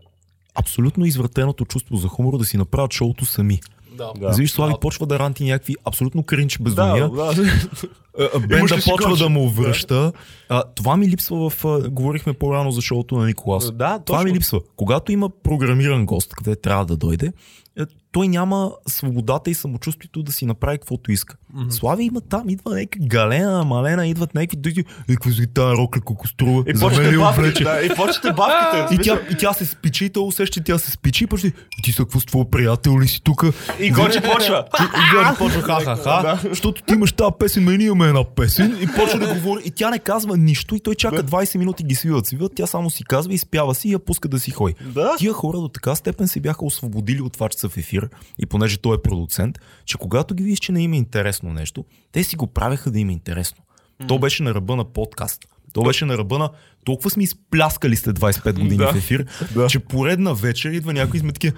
абсолютно 0.56 1.06
извратеното 1.06 1.66
чувство 1.66 1.98
за 1.98 2.08
хумор 2.08 2.38
да 2.38 2.46
си 2.46 2.58
направят 2.58 2.94
шоуто 2.94 3.26
сами. 3.26 3.60
Да. 4.02 4.28
Да. 4.28 4.36
Виж, 4.38 4.52
Слави 4.52 4.74
почва 4.82 5.06
да 5.06 5.20
ранти 5.20 5.44
някакви 5.44 5.76
абсолютно 5.86 6.24
кринч 6.24 6.60
безумия. 6.60 7.10
да. 7.10 7.34
А, 8.20 8.30
а, 8.34 8.40
Бенда 8.40 8.58
Имаш 8.58 8.72
ли 8.72 8.82
си 8.82 8.90
почва 8.90 9.18
да 9.18 9.30
му 9.30 9.50
връща. 9.50 10.12
А, 10.50 10.64
това 10.76 10.98
ми 10.98 11.08
липсва 11.08 11.50
в... 11.50 11.66
А, 11.66 11.90
говорихме 11.90 12.34
по-рано 12.34 12.72
за 12.72 12.82
шоуто 12.82 13.18
на 13.18 13.26
Николас. 13.26 13.72
Да, 13.72 14.00
това 14.00 14.20
ми 14.20 14.24
точно. 14.24 14.36
липсва. 14.36 14.62
Когато 14.76 15.12
има 15.12 15.30
програмиран 15.44 16.06
гост, 16.06 16.34
къде 16.34 16.56
трябва 16.56 16.86
да 16.86 16.98
дойде, 16.98 17.34
е, 17.80 17.84
той 18.12 18.28
няма 18.28 18.72
свободата 18.88 19.50
и 19.50 19.54
самочувствието 19.54 20.24
да 20.24 20.32
си 20.32 20.46
направи 20.46 20.78
каквото 20.78 21.12
иска. 21.12 21.36
Mm-hmm. 21.56 21.70
Слави 21.70 22.04
има 22.04 22.22
там, 22.22 22.50
идва 22.50 22.76
някаква 22.76 23.08
галена, 23.08 23.64
малена, 23.64 24.08
идват 24.08 24.36
някакви 24.36 24.58
дойди. 24.58 24.80
Е, 24.80 25.14
какво 25.14 25.30
си 25.30 25.48
тази 25.54 25.78
рокля, 25.78 26.02
колко 26.02 26.28
струва? 26.28 26.64
И 26.68 26.74
ли 27.12 27.18
бавките, 27.18 27.64
да, 27.64 27.82
и 27.86 27.90
почвате 27.90 28.34
бавките. 28.34 28.96
И 28.96 28.98
тя, 28.98 29.20
и 29.32 29.38
тя 29.38 29.54
се 29.54 29.66
спичи, 29.66 30.06
и 30.06 30.10
той 30.10 30.24
усеща, 30.24 30.64
тя 30.64 30.78
се 30.78 30.92
спичи, 30.92 31.24
и 31.24 31.28
почва. 31.28 31.48
И 31.48 31.82
ти 31.84 31.92
са 31.92 32.04
какво 32.04 32.20
с 32.20 32.26
твоя 32.26 32.52
приятел 32.52 33.00
ли 33.00 33.08
си 33.08 33.22
тук? 33.24 33.44
И 33.80 33.92
Гоче 33.92 34.22
почва. 34.22 34.66
И, 34.80 34.84
и 34.84 35.12
Георги 35.12 35.38
почва 35.38 35.62
ха-ха-ха, 35.62 36.40
защото 36.50 36.82
ти 36.84 36.94
имаш 36.94 37.12
тази 37.12 37.32
песен, 37.40 37.64
мен 37.64 37.82
имаме 37.82 38.08
една 38.08 38.24
песен 38.24 38.78
и 38.82 38.88
почва 38.88 39.20
да 39.20 39.34
говори. 39.34 39.62
И 39.66 39.72
тя 39.72 39.90
не 39.90 40.00
казва 40.00 40.38
нищо 40.38 40.76
и 40.76 40.80
той 40.80 40.96
чака 40.96 41.24
20 41.24 41.58
минути 41.58 41.84
ги 41.84 41.96
свиват, 41.96 42.26
свиват, 42.26 42.52
тя 42.56 42.68
само 42.68 42.90
си 42.90 43.04
казва 43.04 43.34
и 43.34 43.38
спява 43.38 43.76
си 43.76 43.90
и 43.90 43.92
я 43.92 44.00
пуска 44.00 44.28
да 44.28 44.40
си 44.40 44.52
ходи. 44.52 44.76
Тия 45.18 45.34
хора 45.34 45.58
до 45.58 45.68
така 45.68 45.96
степен 45.96 46.28
се 46.28 46.40
бяха 46.40 46.66
освободили 46.66 47.22
от 47.22 47.34
това, 47.34 47.50
че 47.50 47.58
са 47.58 47.70
в 47.70 47.78
ефир 47.78 48.01
и 48.40 48.46
понеже 48.46 48.78
той 48.78 48.96
е 48.96 49.02
продуцент, 49.02 49.60
че 49.86 49.98
когато 49.98 50.36
ги 50.36 50.44
видиш, 50.44 50.60
че 50.60 50.72
не 50.72 50.84
им 50.84 50.94
е 50.94 50.98
интересно 50.98 51.54
нещо, 51.54 51.86
те 52.12 52.24
си 52.24 52.36
го 52.36 52.48
правеха 52.48 52.92
да 52.92 53.00
им 53.00 53.10
е 53.10 53.14
интересно. 53.14 53.64
То 54.08 54.20
беше 54.20 54.44
на 54.44 54.54
ръба 54.54 54.76
на 54.76 54.84
подкаст. 54.86 55.40
То 55.74 55.84
беше 55.84 56.06
на 56.06 56.18
ръба 56.18 56.38
на 56.38 56.50
толкова 56.86 57.10
сме 57.10 57.24
изпляскали 57.24 57.96
след 57.96 58.20
25 58.20 58.54
години 58.54 58.78
Да. 58.78 58.94
в 58.94 58.96
ефир, 58.96 59.26
Да. 59.54 59.68
че 59.68 59.80
поредна 59.80 60.34
вечер 60.34 60.70
идва 60.72 60.94
някой 60.94 61.18
и 61.18 61.20
сме 61.20 61.32
такива. 61.32 61.54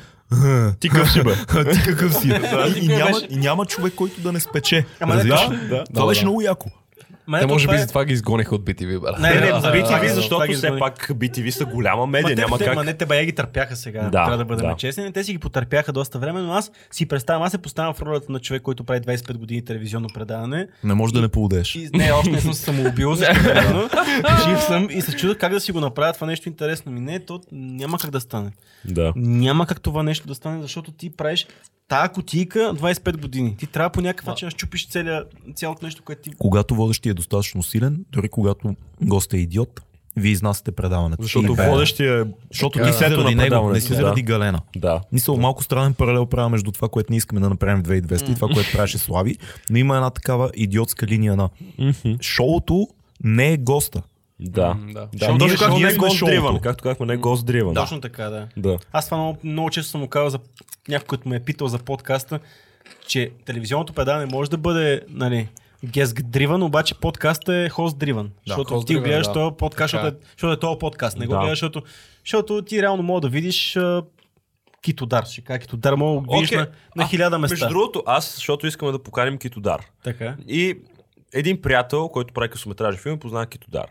Ти 0.79 0.89
къв 0.89 1.11
си 1.11 1.23
бе? 1.23 1.35
Ти 1.73 1.79
какъв 1.83 2.13
си? 2.13 2.27
и, 2.27 2.79
и, 2.79 2.87
няма, 2.87 3.17
и 3.29 3.35
няма 3.35 3.65
човек, 3.65 3.93
който 3.95 4.21
да 4.21 4.31
не 4.31 4.39
спече. 4.39 4.85
Ама 4.99 5.15
да, 5.15 5.23
ли? 5.23 5.27
да. 5.27 5.83
Това 5.83 6.01
Да, 6.01 6.07
беше 6.07 6.21
да. 6.21 6.25
много 6.25 6.41
яко. 6.41 6.69
Ма 7.27 7.39
Те 7.39 7.45
може 7.45 7.67
би 7.67 7.75
е- 7.75 7.77
за 7.77 7.87
това 7.87 8.05
ги 8.05 8.13
изгониха 8.13 8.55
от 8.55 8.63
BTV, 8.63 8.99
брат. 8.99 9.19
Не, 9.19 9.29
Не, 9.29 9.47
за 9.61 9.67
BTV, 9.67 10.13
защото 10.13 10.53
все 10.53 10.79
пак 10.79 11.07
BTV 11.09 11.49
са 11.49 11.65
голяма 11.65 12.05
Ма 12.05 12.07
медия, 12.07 12.35
няма 12.35 12.59
как. 12.59 12.75
Ма 12.75 12.83
не, 12.83 12.93
те 12.93 13.05
бая 13.05 13.25
ги 13.25 13.31
търпяха 13.31 13.75
сега. 13.75 14.01
Да, 14.01 14.09
Трябва 14.09 14.37
да 14.37 14.45
бъдем 14.45 14.69
да. 14.69 14.75
честни. 14.75 15.13
Те 15.13 15.23
си 15.23 15.31
ги 15.31 15.37
потърпяха 15.37 15.93
доста 15.93 16.19
време, 16.19 16.41
но 16.41 16.53
аз 16.53 16.71
си 16.91 17.05
представям, 17.05 17.43
аз 17.43 17.51
се 17.51 17.57
поставям 17.57 17.93
в 17.93 18.01
ролята 18.01 18.31
на 18.31 18.39
човек, 18.39 18.61
който 18.61 18.83
прави 18.83 19.01
25 19.01 19.37
години 19.37 19.65
телевизионно 19.65 20.07
предаване. 20.13 20.67
Не 20.83 20.93
може 20.93 21.13
да 21.13 21.21
не 21.21 21.27
поудеш. 21.27 21.75
И, 21.75 21.89
не, 21.93 22.11
още 22.11 22.31
не 22.31 22.41
съм 22.41 22.53
се 22.53 22.61
самоубил, 22.61 23.15
защото 23.15 23.89
жив 24.49 24.63
съм 24.63 24.87
и 24.89 25.01
се 25.01 25.15
чудя 25.15 25.37
как 25.37 25.53
да 25.53 25.59
си 25.59 25.71
го 25.71 25.79
направя 25.79 26.13
това 26.13 26.27
нещо 26.27 26.49
интересно. 26.49 26.91
Ми 26.91 26.99
не, 26.99 27.19
то 27.19 27.41
няма 27.51 27.97
как 27.97 28.11
да 28.11 28.19
стане. 28.21 28.51
Да. 28.85 29.13
Няма 29.15 29.65
как 29.65 29.81
това 29.81 30.03
нещо 30.03 30.27
да 30.27 30.35
стане, 30.35 30.61
защото 30.61 30.91
ти 30.91 31.09
правиш 31.09 31.47
тая 31.93 32.09
кутийка 32.09 32.59
25 32.59 33.21
години. 33.21 33.55
Ти 33.57 33.67
трябва 33.67 33.89
по 33.89 34.01
някакъв 34.01 34.27
начин 34.27 34.47
да 34.47 34.51
щупиш 34.51 34.87
целия, 34.87 35.25
цялото 35.55 35.85
нещо, 35.85 36.03
което 36.05 36.21
ти... 36.21 36.31
Когато 36.37 36.75
водещия 36.75 37.11
е 37.11 37.13
достатъчно 37.13 37.63
силен, 37.63 38.05
дори 38.11 38.29
когато 38.29 38.75
гостът 39.01 39.33
е 39.33 39.37
идиот, 39.37 39.81
вие 40.15 40.31
изнасяте 40.31 40.71
предаването. 40.71 41.23
Защото 41.23 41.45
И 41.45 41.55
водещия 41.55 42.21
е 42.21 42.23
Защото 42.51 42.79
Да. 42.79 42.85
ти 42.85 42.93
си 42.93 42.97
Лицето 43.03 43.15
заради 43.21 43.35
на 43.35 43.43
него, 43.43 43.69
не 43.69 43.81
си 43.81 43.89
да. 43.89 43.95
заради 43.95 44.21
Галена. 44.21 44.59
Да. 44.75 45.01
Мисъл, 45.11 45.37
малко 45.37 45.63
странен 45.63 45.93
паралел 45.93 46.25
правя 46.25 46.49
между 46.49 46.71
това, 46.71 46.89
което 46.89 47.11
ние 47.11 47.17
искаме 47.17 47.41
да 47.41 47.49
направим 47.49 47.83
в 47.83 47.87
2200 47.87 48.31
и 48.31 48.35
това, 48.35 48.47
което 48.47 48.71
правеше 48.71 48.97
Слави, 48.97 49.37
но 49.69 49.77
има 49.77 49.95
една 49.95 50.09
такава 50.09 50.51
идиотска 50.55 51.07
линия 51.07 51.35
на 51.35 51.49
шоуто 52.21 52.87
не 53.23 53.53
е 53.53 53.57
госта. 53.57 54.01
Да. 54.43 54.73
М, 54.73 54.93
да. 54.93 55.07
Да, 55.13 55.37
точно 55.37 55.57
както 55.59 55.75
ние 55.75 55.85
не 55.85 55.91
сме 55.91 55.97
гост 55.99 56.17
шоуто. 56.17 56.31
дриван. 56.31 56.59
Както 56.59 56.83
казахме, 56.83 57.05
не 57.05 57.17
гост 57.17 57.45
дриван. 57.45 57.73
Точно 57.73 58.01
така, 58.01 58.23
да. 58.29 58.47
Да. 58.57 58.77
Аз 58.91 59.05
това 59.05 59.17
много, 59.17 59.37
много 59.43 59.69
често 59.69 59.91
съм 59.91 60.01
му 60.01 60.07
казал 60.07 60.29
за 60.29 60.39
някой, 60.87 61.05
който 61.07 61.29
ме 61.29 61.35
е 61.35 61.39
питал 61.39 61.67
за 61.67 61.79
подкаста, 61.79 62.39
че 63.07 63.31
телевизионното 63.45 63.93
предаване 63.93 64.25
може 64.25 64.49
да 64.49 64.57
бъде 64.57 65.01
нали, 65.09 65.49
guest 65.85 66.21
driven, 66.21 66.63
обаче 66.63 66.95
подкаст 66.95 67.49
е 67.49 67.69
host 67.69 68.05
driven. 68.05 68.27
защото 68.47 68.73
host 68.73 68.87
ти 68.87 68.97
driven, 68.97 69.03
гледаш 69.03 69.27
да. 69.27 69.33
този 69.33 69.55
подкаст, 69.57 69.91
Така 69.91 70.03
защото 70.03 70.25
е, 70.25 70.27
защото 70.31 70.53
е 70.53 70.59
този 70.59 70.79
подкаст. 70.79 71.17
Не 71.17 71.25
го 71.27 71.33
Да. 71.33 71.39
гледаш, 71.39 71.59
защото, 71.59 71.81
защото 72.25 72.61
ти 72.61 72.81
реално 72.81 73.03
мога 73.03 73.21
да 73.21 73.29
видиш 73.29 73.77
Китодар. 74.81 75.25
Ще 75.25 75.41
кажа 75.41 75.59
Китодар, 75.59 75.93
мога 75.93 76.21
да 76.21 76.35
видиш 76.35 76.49
Окей. 76.49 76.57
на, 76.57 76.67
на 76.95 77.03
А, 77.03 77.07
хиляда 77.07 77.39
места. 77.39 77.53
Между 77.53 77.67
другото, 77.69 78.03
аз, 78.05 78.35
защото 78.35 78.67
искаме 78.67 78.91
да 78.91 78.99
поканим 79.03 79.37
Китодар. 79.37 79.81
Така. 80.03 80.35
И 80.47 80.77
един 81.33 81.61
приятел, 81.61 82.09
който 82.09 82.33
прави 82.33 82.49
късометражни 82.49 82.99
филми, 83.01 83.19
познава 83.19 83.45
Китодар. 83.45 83.85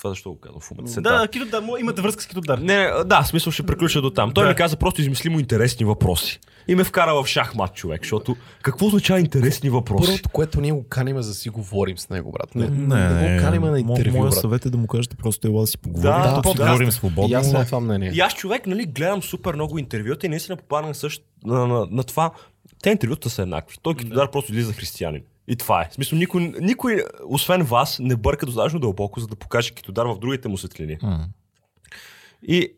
Това 0.00 0.10
защо 0.10 0.30
го 0.30 0.40
казвам 0.40 0.60
в 0.60 0.70
момента? 0.70 1.00
Да, 1.00 1.28
Китодар, 1.28 1.62
имате 1.80 2.02
връзка 2.02 2.22
с 2.22 2.26
Китодар. 2.26 2.58
Не, 2.58 2.76
не, 2.76 3.04
да, 3.04 3.22
смисъл 3.22 3.52
ще 3.52 3.62
приключа 3.62 4.02
до 4.02 4.10
там. 4.10 4.32
Той 4.32 4.44
Да. 4.44 4.50
ми 4.50 4.56
каза 4.56 4.76
просто 4.76 5.00
измислимо 5.00 5.40
интересни 5.40 5.84
въпроси. 5.84 6.40
И 6.68 6.74
ме 6.74 6.84
вкара 6.84 7.22
в 7.22 7.26
шахмат 7.26 7.74
човек, 7.74 8.02
защото 8.02 8.36
какво 8.62 8.86
означава 8.86 9.20
интересни 9.20 9.70
въпроси? 9.70 10.06
Първото, 10.06 10.28
което 10.28 10.60
ние 10.60 10.72
го 10.72 10.88
каним 10.88 11.22
за 11.22 11.28
да 11.28 11.34
си 11.34 11.48
говорим 11.48 11.98
с 11.98 12.08
него, 12.08 12.32
брат. 12.32 12.54
Не, 12.54 12.66
Не, 12.68 13.08
не, 13.08 13.36
го 13.36 13.44
каним 13.44 13.62
на 13.62 13.80
интервю, 13.80 14.18
Моя 14.18 14.32
съвет 14.32 14.66
е 14.66 14.70
да 14.70 14.78
му 14.78 14.86
кажете 14.86 15.16
просто 15.16 15.48
ела 15.48 15.60
да 15.60 15.66
си 15.66 15.78
поговорим. 15.78 16.10
Да, 16.10 16.18
Да, 16.18 16.34
да, 16.34 16.42
да, 16.42 16.50
си 16.50 16.58
говорим 16.58 16.88
И 16.88 16.92
свободно. 16.92 17.38
аз 17.38 17.50
съм 17.50 17.58
на 17.58 17.66
това 17.66 17.80
мнение. 17.80 18.10
И 18.14 18.20
аз 18.20 18.34
човек, 18.34 18.66
нали, 18.66 18.86
гледам 18.86 19.22
супер 19.22 19.54
много 19.54 19.78
интервюта 19.78 20.26
и 20.26 20.28
наистина 20.28 20.56
попаднах 20.56 20.96
също 20.96 21.24
на, 21.44 21.66
на, 21.66 21.86
на 21.90 22.04
това. 22.04 22.30
Те 22.82 22.90
интервюта 22.90 23.30
са 23.30 23.42
еднакви. 23.42 23.76
Той 23.82 23.94
Китодар 23.94 24.30
просто 24.30 24.52
излиза 24.52 24.72
християнин. 24.72 25.22
И 25.50 25.56
това 25.56 25.82
е. 25.82 25.88
В 25.90 25.94
смисъл, 25.94 26.18
никой, 26.18 26.52
никой, 26.60 27.04
освен 27.28 27.62
вас, 27.62 27.98
не 27.98 28.16
бърка 28.16 28.46
достатъчно 28.46 28.80
дълбоко, 28.80 29.20
за 29.20 29.26
да 29.26 29.36
покаже 29.36 29.70
Китодар 29.70 30.06
в 30.06 30.18
другите 30.18 30.48
му 30.48 30.58
светлини. 30.58 30.96
М. 31.02 31.26
И 32.48 32.68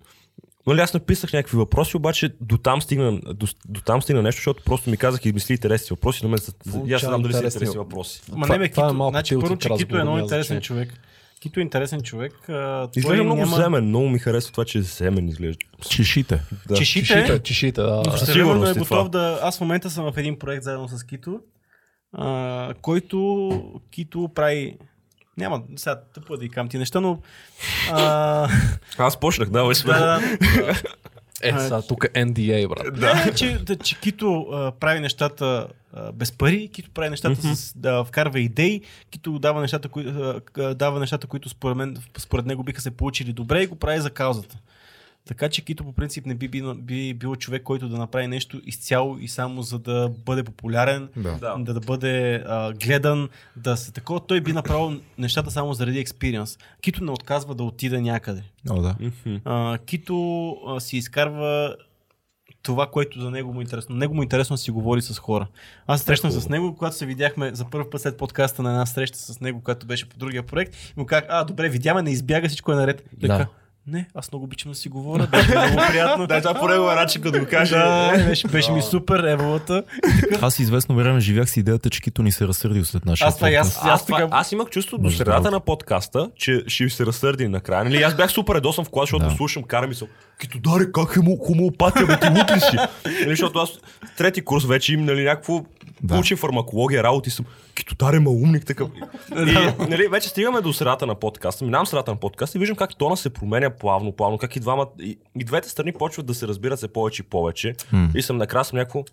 Нали, 0.66 0.80
аз 0.80 0.94
написах 0.94 1.32
някакви 1.32 1.56
въпроси, 1.56 1.96
обаче 1.96 2.30
до 2.40 2.58
там 2.58 2.82
стигна, 2.82 3.20
до, 3.34 3.46
до 3.68 3.80
там 3.80 4.02
стигна 4.02 4.22
нещо, 4.22 4.38
защото 4.38 4.62
просто 4.64 4.90
ми 4.90 4.96
казах 4.96 5.24
и 5.24 5.32
мисли 5.32 5.52
интересни 5.52 5.86
въпроси, 5.90 6.24
на 6.24 6.28
мен 6.28 6.38
са, 6.38 6.52
аз 6.94 7.00
знам 7.00 7.22
дали 7.22 7.32
са 7.32 7.44
интересни 7.44 7.78
въпроси. 7.78 8.22
Ма 8.32 8.42
Това- 8.44 8.54
не, 8.54 8.58
бе, 8.58 8.64
е 8.64 8.68
Кито, 8.68 8.94
малко 8.94 9.12
значи, 9.12 9.34
първо, 9.40 9.56
че 9.56 9.68
Кито 9.68 9.96
е 9.96 10.02
много 10.02 10.18
интересен 10.18 10.60
човек. 10.60 10.92
Кито 11.40 11.60
е 11.60 11.62
интересен 11.62 12.02
човек. 12.02 12.32
а, 12.48 12.88
той 12.88 12.90
Изглежда 12.96 13.24
много 13.24 13.40
няма... 13.40 13.56
земен, 13.56 13.84
много 13.84 14.08
ми 14.08 14.18
харесва 14.18 14.52
това, 14.52 14.64
че 14.64 14.78
е 14.78 14.82
земен 14.82 15.28
изглежда. 15.28 15.58
Чешите. 15.90 16.42
Да. 16.68 16.74
Чешите, 16.74 17.06
Чешите, 17.06 17.38
чешите, 17.38 17.80
да. 17.80 18.02
но 18.06 18.10
със 18.10 18.20
същевременно 18.20 18.66
сигурност 18.66 18.76
е 18.76 18.78
е 18.78 18.82
готов 18.82 18.98
това. 18.98 19.08
да... 19.08 19.38
Аз 19.42 19.58
в 19.58 19.60
момента 19.60 19.90
съм 19.90 20.12
в 20.12 20.16
един 20.16 20.38
проект 20.38 20.62
заедно 20.64 20.88
с 20.88 21.04
Кито, 21.04 21.40
а, 22.12 22.74
който 22.82 23.80
Кито 23.90 24.30
прави... 24.34 24.76
Няма, 25.36 25.62
сега 25.76 26.00
тъпо 26.14 26.34
е 26.34 26.36
да 26.36 26.44
и 26.44 26.48
кам 26.48 26.68
ти 26.68 26.78
неща, 26.78 27.00
но... 27.00 27.18
А, 27.92 28.48
Аз 28.98 29.20
почнах, 29.20 29.50
да, 29.50 29.74
сме. 29.74 29.92
да, 29.92 30.20
Е, 31.42 31.60
сега 31.60 31.82
тук 31.82 32.04
е 32.04 32.24
NDA, 32.24 32.68
брат. 32.68 33.00
Да, 33.00 33.14
не, 33.14 33.34
че, 33.34 33.58
да, 33.58 33.76
че 33.76 34.00
Кито 34.00 34.46
а, 34.52 34.72
прави 34.72 35.00
нещата 35.00 35.66
а, 35.92 36.12
без 36.12 36.32
пари, 36.32 36.68
Кито 36.68 36.90
прави 36.90 37.10
нещата 37.10 37.56
с, 37.56 37.72
да 37.76 38.04
вкарва 38.04 38.40
идеи, 38.40 38.80
Кито 39.10 39.38
дава 39.38 39.60
нещата, 39.60 39.88
кои, 39.88 40.06
а, 40.58 40.74
дава 40.74 41.00
нещата, 41.00 41.26
които 41.26 41.48
според, 41.48 41.76
мен, 41.76 41.96
според 42.18 42.46
него 42.46 42.62
биха 42.62 42.80
се 42.80 42.90
получили 42.90 43.32
добре 43.32 43.62
и 43.62 43.66
го 43.66 43.76
прави 43.76 44.00
за 44.00 44.10
каузата. 44.10 44.56
Така 45.24 45.48
че 45.48 45.64
Кито 45.64 45.84
по 45.84 45.92
принцип 45.92 46.26
не 46.26 46.34
би, 46.34 46.48
би, 46.48 46.62
би 46.74 47.14
бил 47.14 47.36
човек, 47.36 47.62
който 47.62 47.88
да 47.88 47.98
направи 47.98 48.26
нещо 48.26 48.60
изцяло 48.64 49.18
и 49.20 49.28
само 49.28 49.62
за 49.62 49.78
да 49.78 50.10
бъде 50.26 50.42
популярен, 50.42 51.08
Да. 51.16 51.38
Да. 51.58 51.72
да, 51.74 51.80
бъде 51.80 52.34
а, 52.46 52.72
гледан, 52.72 53.28
да 53.56 53.76
се 53.76 53.92
такова. 53.92 54.26
Той 54.26 54.40
би 54.40 54.52
направил 54.52 55.00
нещата 55.18 55.50
само 55.50 55.74
заради 55.74 55.98
експириенс. 55.98 56.58
Кито 56.80 57.04
не 57.04 57.10
отказва 57.10 57.54
да 57.54 57.62
отиде 57.62 58.00
някъде. 58.00 58.42
О, 58.70 58.82
да. 58.82 58.96
А, 59.44 59.78
Кито 59.78 60.50
а, 60.66 60.80
си 60.80 60.96
изкарва 60.96 61.76
това, 62.62 62.86
което 62.86 63.20
за 63.20 63.30
него 63.30 63.52
му 63.52 63.60
е 63.60 63.62
интересно. 63.62 63.96
Него 63.96 64.14
му 64.14 64.22
е 64.22 64.24
интересно 64.24 64.54
да 64.54 64.58
си 64.58 64.70
говори 64.70 65.02
с 65.02 65.18
хора. 65.18 65.46
Аз 65.86 66.00
се 66.00 66.06
срещнах 66.06 66.32
с 66.32 66.48
него, 66.48 66.76
когато 66.76 66.96
се 66.96 67.06
видяхме 67.06 67.54
за 67.54 67.70
първ 67.70 67.90
път 67.90 68.00
след 68.00 68.16
подкаста 68.16 68.62
на 68.62 68.70
една 68.70 68.86
среща 68.86 69.18
с 69.18 69.40
него, 69.40 69.60
която 69.60 69.86
беше 69.86 70.08
по 70.08 70.16
другия 70.18 70.42
проект. 70.42 70.74
И 70.74 71.00
му 71.00 71.06
казах, 71.06 71.24
а, 71.28 71.44
добре, 71.44 71.68
видяме, 71.68 72.02
не 72.02 72.10
избяга, 72.10 72.48
всичко 72.48 72.72
е 72.72 72.76
наред. 72.76 73.08
Да. 73.12 73.46
Не, 73.86 74.06
аз 74.14 74.32
много 74.32 74.44
обичам 74.44 74.72
да 74.72 74.76
си 74.76 74.88
говоря, 74.88 75.26
беше 75.26 75.48
много 75.48 75.76
приятно. 75.88 76.26
Да, 76.26 76.40
това 76.40 76.54
по 76.54 76.68
начин, 76.68 77.22
като 77.22 77.38
го 77.38 77.46
каже. 77.46 77.74
Да, 77.76 78.24
беше, 78.28 78.48
беше 78.48 78.72
ми 78.72 78.82
супер, 78.82 79.24
еволата. 79.24 79.82
Аз 80.40 80.58
известно 80.58 80.94
време 80.94 81.20
живях 81.20 81.50
с 81.50 81.56
идеята, 81.56 81.90
че 81.90 82.00
Кито 82.00 82.22
ни 82.22 82.32
се 82.32 82.48
разсърдил 82.48 82.84
след 82.84 83.04
нашия 83.04 83.28
Аз 83.28 83.34
и 83.34 83.44
аз- 83.44 83.68
подкаст. 83.68 83.78
Аз, 83.84 84.06
това, 84.06 84.18
така- 84.18 84.28
аз 84.32 84.52
имах 84.52 84.68
чувство 84.68 84.98
до 84.98 85.10
средата 85.10 85.50
на 85.50 85.60
подкаста, 85.60 86.30
че 86.36 86.64
ще 86.66 86.88
се 86.88 87.06
разсърди 87.06 87.48
накрая. 87.48 87.84
Нали? 87.84 88.02
Аз 88.02 88.14
бях 88.14 88.30
супер 88.30 88.54
едосан 88.54 88.84
в 88.84 88.90
клас, 88.90 89.02
защото 89.02 89.24
Да. 89.24 89.30
слушам, 89.30 89.62
кара 89.62 89.86
мисъл. 89.86 90.08
Кито 90.40 90.58
даре, 90.60 90.92
как 90.92 91.16
е 91.16 91.20
му, 91.20 91.36
хомеопатия, 91.36 92.06
бе, 92.06 92.20
ти 92.20 92.28
лут 92.28 92.56
ли 92.56 92.60
си? 92.60 92.76
нали, 93.04 93.30
защото 93.30 93.58
аз 93.58 93.70
трети 94.16 94.40
курс 94.40 94.64
вече 94.64 94.94
им, 94.94 95.04
нали, 95.04 95.24
някакво 95.24 95.60
Да. 96.02 96.18
учим 96.18 96.36
фармакология, 96.36 97.02
работи 97.02 97.30
съм. 97.30 97.46
Кито 97.74 97.94
даре, 97.94 98.20
ма 98.20 98.30
умник 98.30 98.66
такъв. 98.66 98.88
И, 99.36 99.56
нали, 99.80 100.08
вече 100.08 100.28
стигаме 100.28 100.60
до 100.60 100.72
средата 100.72 101.06
на 101.06 101.14
подкаста, 101.14 101.64
минавам 101.64 101.86
средата 101.86 102.10
на 102.10 102.16
подкаста 102.16 102.58
и 102.58 102.60
виждам 102.60 102.76
как 102.76 102.96
тона 102.96 103.16
се 103.16 103.30
променя 103.30 103.70
плавно, 103.78 104.12
плавно, 104.12 104.38
как 104.38 104.56
и 104.56 104.60
двама, 104.60 104.86
и, 105.00 105.18
и 105.40 105.44
двете 105.44 105.68
страни 105.68 105.92
почват 105.92 106.26
да 106.26 106.34
се 106.34 106.48
разбират 106.48 106.78
все 106.78 106.88
повече 106.88 107.22
и 107.22 107.26
повече. 107.26 107.74
И 108.14 108.22
съм 108.22 108.36
накрая 108.36 108.64
съм 108.64 108.78
някакво, 108.78 109.04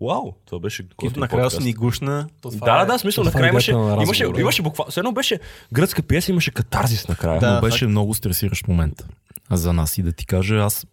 вау, 0.00 0.32
това 0.46 0.58
беше 0.60 0.82
готин 0.96 1.20
накрая 1.20 1.50
се 1.50 1.62
ни 1.62 1.72
гушна. 1.72 2.28
Да, 2.42 2.48
е- 2.48 2.58
да, 2.58 2.84
да, 2.84 2.98
смисъл, 2.98 3.22
е 3.22 3.24
накрая 3.24 3.48
имаше, 3.50 3.72
на 3.72 4.02
имаше, 4.02 4.24
имаше 4.38 4.62
буквално, 4.62 4.90
все 4.90 5.00
едно 5.00 5.12
беше 5.12 5.40
гръцка 5.72 6.02
пиеса, 6.02 6.30
имаше 6.32 6.50
катарзис 6.50 7.08
накрая. 7.08 7.40
Да. 7.40 7.54
Но 7.54 7.60
беше 7.60 7.86
много 7.86 8.14
стресиращ 8.14 8.68
момент 8.68 9.06
за 9.50 9.72
нас 9.72 9.98
и 9.98 10.02
да 10.02 10.12
ти 10.12 10.26
кажа, 10.26 10.56
аз 10.56 10.86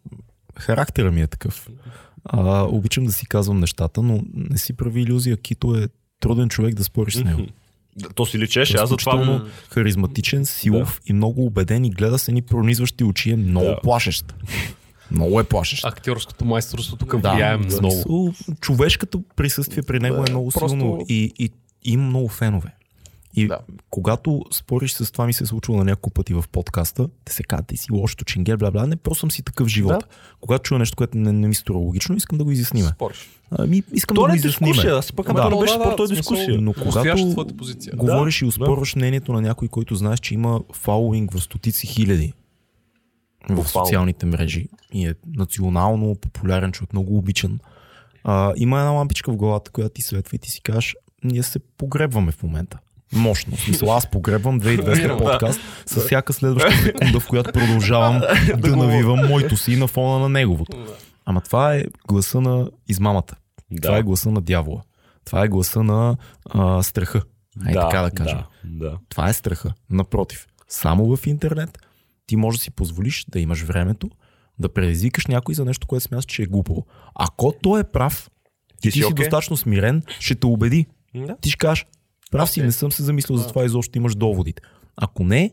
характера 0.60 1.12
ми 1.12 1.22
е 1.22 1.28
такъв. 1.28 1.70
А, 2.26 2.64
обичам 2.64 3.06
да 3.06 3.12
си 3.12 3.28
казвам 3.28 3.60
нещата, 3.60 4.02
но 4.02 4.24
не 4.34 4.58
си 4.58 4.74
прави 4.74 5.02
иллюзия. 5.02 5.38
Кито 5.38 5.76
е 5.76 5.88
труден 6.20 6.50
човек 6.50 6.76
да 6.76 6.84
спориш 6.84 7.14
с 7.14 7.24
него. 7.24 7.42
Да, 7.96 8.10
То 8.10 8.26
си 8.26 8.40
личеше, 8.40 8.78
аз 8.78 8.90
затова 8.90 9.16
му... 9.16 9.40
харизматичен, 9.70 10.46
силов 10.46 11.02
и 11.06 11.14
много 11.14 11.46
убеден 11.46 11.86
и 11.86 11.90
гледа 11.90 12.18
се 12.18 12.32
ни 12.32 12.42
пронизващи 12.42 13.04
очи 13.04 13.32
е 13.32 13.36
много 13.36 13.66
Да. 13.66 13.80
плашещ. 13.84 14.36
Много 15.12 15.40
е 15.40 15.44
плашещ. 15.44 15.86
Актьорското 15.86 16.46
майсторство 16.46 16.96
тук 16.98 17.18
Да, 17.18 17.34
влияе 17.34 17.58
много. 17.58 18.34
Човешкото 18.62 19.24
присъствие 19.36 19.84
при 19.84 20.00
него 20.00 20.16
Да, 20.16 20.22
е 20.22 20.32
много 20.32 20.50
просто- 20.50 20.70
силно 20.70 21.06
и, 21.10 21.34
и, 21.40 21.50
и 21.84 21.92
има 21.92 22.04
много 22.04 22.28
фенове. 22.28 22.76
И 23.36 23.48
Да. 23.48 23.60
когато 23.90 24.42
спориш 24.54 24.94
с 24.94 25.12
това 25.12 25.26
ми 25.26 25.34
се 25.34 25.44
е 25.44 25.48
случило 25.48 25.78
на 25.78 25.84
няколко 25.84 26.10
пъти 26.10 26.34
в 26.34 26.44
подкаста, 26.52 27.08
те 27.26 27.34
се 27.34 27.44
казват, 27.44 27.68
ти 27.68 27.78
си 27.78 27.92
лошото 27.92 28.26
чингер, 28.26 28.58
бла, 28.58 28.72
бла, 28.72 28.88
не, 28.88 28.96
просто 28.96 29.20
съм 29.20 29.32
си 29.32 29.44
такъв 29.44 29.68
в 29.68 29.70
живота. 29.70 29.98
Да. 30.00 30.06
Когато 30.42 30.64
чуя 30.64 30.80
нещо, 30.80 30.96
което 30.96 31.18
не, 31.18 31.32
не 31.32 31.48
ми 31.48 31.56
струва 31.56 31.80
логично, 31.80 32.16
искам 32.16 32.38
да 32.38 32.44
го 32.44 32.52
изясниме. 32.52 32.88
Спориш. 32.88 33.30
Ами, 33.52 33.84
искам 33.94 34.16
То 34.16 34.22
да 34.22 34.28
не 34.28 34.32
го 34.32 34.36
е 34.36 34.38
изясниме. 34.38 34.72
дискусия, 34.72 34.96
аз 34.96 35.14
пък 35.14 35.26
Да. 35.28 35.34
то 35.34 35.50
не 35.50 35.62
беше 35.62 35.74
Да, 35.74 35.80
да, 35.80 35.94
спор, 35.94 36.06
е 36.06 36.08
дискусия. 36.08 36.62
Но 36.62 36.74
когато 36.74 37.36
говориш 37.96 38.42
и 38.42 38.46
Да. 38.46 38.50
успорваш 38.50 38.96
мнението 38.96 39.34
на 39.34 39.42
някой, 39.42 39.68
който 39.68 39.96
знаеш, 39.96 40.20
че 40.20 40.34
има 40.34 40.62
фолуинг 40.74 41.34
в 41.34 41.42
стотици 41.42 41.88
хиляди 41.88 42.34
в 43.50 43.68
социалните 43.68 44.26
мрежи 44.26 44.68
и 44.94 45.08
е 45.08 45.14
национално 45.28 46.16
популярен 46.16 46.72
човек, 46.72 46.94
много 46.94 47.18
обичан. 47.18 47.60
А, 48.24 48.54
има 48.58 48.80
една 48.80 48.92
лампичка 48.92 49.32
в 49.32 49.36
главата, 49.36 49.72
която 49.72 49.94
ти 49.94 50.02
светва 50.02 50.36
и 50.36 50.40
ти 50.40 50.52
си 50.52 50.62
кажеш, 50.62 50.96
ние 51.24 51.44
се 51.44 51.60
погребваме 51.60 52.32
в 52.32 52.44
момента. 52.44 52.78
Мощно. 53.16 53.58
В 53.58 53.62
смисъл, 53.62 53.94
аз 53.94 54.08
погребвам 54.08 54.62
2200 54.62 55.18
подкаст 55.24 55.60
с 55.86 56.02
всяка 56.02 56.34
следваща 56.34 56.72
секунда, 56.72 57.20
в 57.20 57.28
която 57.28 57.52
продължавам 57.52 58.22
да 58.58 58.76
навивам 58.76 59.28
моето 59.28 59.58
си 59.58 59.76
на 59.76 59.88
фона 59.88 60.20
на 60.20 60.30
неговото. 60.30 60.86
Ама 61.26 61.42
това 61.42 61.76
е 61.76 61.84
гласа 62.08 62.42
на 62.42 62.70
измамата. 62.88 63.36
Това 63.82 63.98
е 63.98 64.04
гласа 64.04 64.32
на 64.32 64.42
дявола. 64.42 64.82
Това 65.26 65.44
е 65.44 65.48
гласа 65.48 65.84
на 65.84 66.18
а, 66.50 66.84
страха. 66.84 67.22
Ай 67.66 67.74
така 67.74 68.02
да 68.02 68.12
кажем. 68.12 68.40
Да, 68.64 68.90
да. 68.90 68.98
Това 69.10 69.30
е 69.30 69.34
страха. 69.34 69.74
Напротив, 69.90 70.48
само 70.68 71.16
в 71.16 71.28
интернет 71.28 71.80
ти 72.28 72.36
можеш 72.36 72.60
да 72.60 72.64
си 72.64 72.72
позволиш 72.72 73.26
да 73.30 73.40
имаш 73.40 73.62
времето 73.62 74.10
да 74.60 74.74
предизвикаш 74.74 75.28
някой 75.28 75.56
за 75.56 75.66
нещо, 75.66 75.88
което 75.88 76.04
смяташ, 76.04 76.26
че 76.26 76.44
е 76.44 76.46
глупаво. 76.46 76.86
Ако 77.16 77.54
той 77.62 77.80
е 77.80 77.84
прав, 77.84 78.30
ти, 78.82 78.92
си 78.92 79.00
си 79.00 79.06
окей? 79.06 79.16
достатъчно 79.16 79.58
смирен, 79.58 80.04
ще 80.20 80.36
те 80.36 80.48
убеди. 80.48 80.86
Да. 81.16 81.38
Ти 81.42 81.50
ще 81.50 81.58
кажеш, 81.58 81.86
прав 82.32 82.50
си, 82.50 82.62
не 82.62 82.72
съм 82.72 82.92
се 82.92 83.04
замислил 83.04 83.38
за 83.38 83.48
това, 83.48 83.66
изобщо 83.66 83.98
имаш 83.98 84.16
доводите. 84.16 84.62
Ако 84.98 85.24
не, 85.24 85.52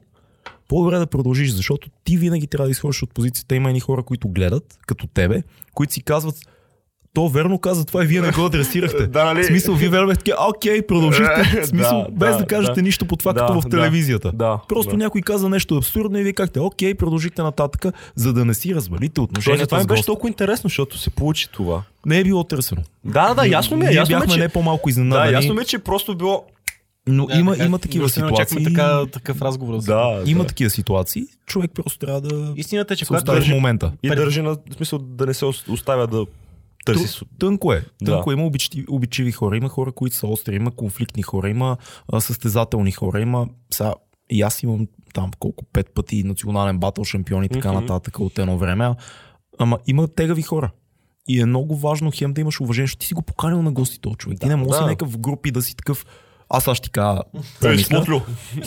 по-добре 0.68 0.98
да 0.98 1.06
продължиш, 1.06 1.50
защото 1.50 1.88
ти 2.04 2.16
винаги 2.16 2.46
трябва 2.46 2.66
да 2.66 2.70
изходиш 2.70 3.02
от 3.02 3.14
позицията. 3.14 3.54
Има 3.54 3.68
едни 3.68 3.80
хора, 3.80 4.02
които 4.02 4.28
гледат, 4.28 4.78
като 4.86 5.06
тебе, 5.06 5.42
които 5.74 5.92
си 5.92 6.02
казват, 6.02 6.34
то 7.14 7.28
верно 7.28 7.58
каза 7.58 7.84
това 7.84 8.04
и 8.04 8.06
вие 8.06 8.20
не 8.20 8.30
го 8.30 8.46
адресирахте. 8.46 9.06
Да, 9.12 9.24
нали? 9.24 9.42
В 9.42 9.46
смисъл, 9.46 9.74
вие 9.74 9.88
верно 9.88 10.06
бяхте, 10.06 10.32
а, 10.38 10.48
окей, 10.48 10.82
продължихте. 10.82 11.60
В 11.62 11.66
смисъл, 11.66 12.06
Да, 12.08 12.10
без 12.10 12.36
да, 12.36 12.38
да, 12.38 12.46
кажете 12.46 12.74
да. 12.74 12.82
нищо 12.82 13.06
по 13.06 13.16
това, 13.16 13.32
Да, 13.32 13.40
като 13.40 13.60
в 13.60 13.62
да, 13.62 13.68
телевизията. 13.68 14.32
да, 14.34 14.58
Просто 14.68 14.90
да. 14.90 14.96
някой 14.96 15.20
каза 15.20 15.48
нещо 15.48 15.76
абсурдно 15.76 16.18
и 16.18 16.22
вие 16.22 16.32
казахте, 16.32 16.60
окей, 16.60 16.94
продължихте 16.94 17.42
нататък, 17.42 17.94
за 18.14 18.32
да 18.32 18.44
не 18.44 18.54
си 18.54 18.74
развалите 18.74 19.20
отношенията 19.20 19.66
това 19.66 19.80
ми 19.80 19.86
беше 19.86 20.04
толкова 20.04 20.28
интересно, 20.28 20.68
защото 20.68 20.98
се 20.98 21.10
получи 21.10 21.48
това. 21.52 21.82
Не 22.06 22.18
е 22.18 22.24
било 22.24 22.44
търсено. 22.44 22.82
Да, 23.04 23.34
да, 23.34 23.46
ясно 23.46 23.76
ми 23.76 23.86
е. 23.86 23.92
Ясно 23.92 24.16
ми 24.16 24.20
бяхме 24.20 24.34
е, 24.34 24.38
не 24.38 24.48
че... 24.48 24.52
по-малко 24.52 24.88
Да, 24.88 24.90
изненадани, 24.90 25.32
ясно 25.32 25.54
ми 25.54 25.60
е, 25.60 25.64
че 25.64 25.78
просто 25.78 26.16
било... 26.16 26.44
но 27.06 27.26
Да, 27.26 27.38
има, 27.38 27.52
така, 27.52 27.64
има 27.64 27.78
такива 27.78 28.08
ситуации. 28.08 28.64
Така, 28.64 29.06
такъв 29.06 29.42
разговор. 29.42 29.78
Да, 29.78 30.22
Има 30.26 30.42
да. 30.42 30.46
такива 30.46 30.70
ситуации, 30.70 31.24
човек 31.46 31.70
просто 31.74 31.98
трябва 31.98 32.20
да 32.20 32.52
Истината 32.56 32.94
е, 32.94 32.96
че 32.96 33.04
се 33.04 33.08
когато 33.08 33.22
остави 33.22 33.36
в 33.36 33.40
държи, 33.40 33.54
момента. 33.54 33.92
И 34.02 34.08
държи 34.08 34.42
на 34.42 34.50
в 34.50 34.74
смисъл 34.76 34.98
да 34.98 35.26
не 35.26 35.34
се 35.34 35.44
ос- 35.44 35.68
оставя 35.68 36.06
да 36.06 36.26
Търси 36.84 37.04
Тъ- 37.04 37.06
с- 37.08 37.24
Тънко 37.38 37.72
е. 37.72 37.84
Да. 38.02 38.12
Тънко 38.12 38.30
е. 38.30 38.34
Има 38.34 38.44
обичти, 38.44 38.84
обичиви 38.88 39.32
хора, 39.32 39.56
има 39.56 39.68
хора, 39.68 39.92
които 39.92 40.16
са 40.16 40.26
остри, 40.26 40.54
има 40.54 40.70
конфликтни 40.70 41.22
хора, 41.22 41.48
има 41.48 41.76
а, 42.12 42.20
състезателни 42.20 42.92
хора, 42.92 43.20
има... 43.20 43.48
Сега, 43.70 43.94
и 44.30 44.42
аз 44.42 44.62
имам 44.62 44.86
там 45.14 45.30
колко 45.38 45.64
пет 45.64 45.90
пъти 45.94 46.24
национален 46.24 46.78
батъл 46.78 47.04
шампион 47.04 47.44
и 47.44 47.48
така 47.48 47.68
Мгм. 47.68 47.80
нататък 47.80 48.20
от 48.20 48.38
едно 48.38 48.58
време. 48.58 48.90
Ама 49.58 49.78
има 49.86 50.08
тегави 50.08 50.42
хора. 50.42 50.70
И 51.28 51.40
е 51.40 51.46
много 51.46 51.76
важно 51.76 52.10
хем 52.14 52.32
да 52.32 52.40
имаш 52.40 52.60
уважение, 52.60 52.86
защото 52.86 53.00
ти 53.00 53.06
си 53.06 53.14
го 53.14 53.22
поканил 53.22 53.62
на 53.62 53.72
гости 53.72 54.00
този 54.00 54.16
човек. 54.16 54.40
ти 54.40 54.48
не 54.48 54.56
можеш 54.56 54.70
да. 54.70 54.78
да. 54.78 54.86
някакъв 54.86 55.12
в 55.12 55.18
групи 55.18 55.50
да 55.50 55.62
си 55.62 55.76
такъв. 55.76 56.06
Аз 56.54 56.68
аз 56.68 56.76
ще 56.76 56.84
ти 56.84 56.90
кажа. 56.90 57.20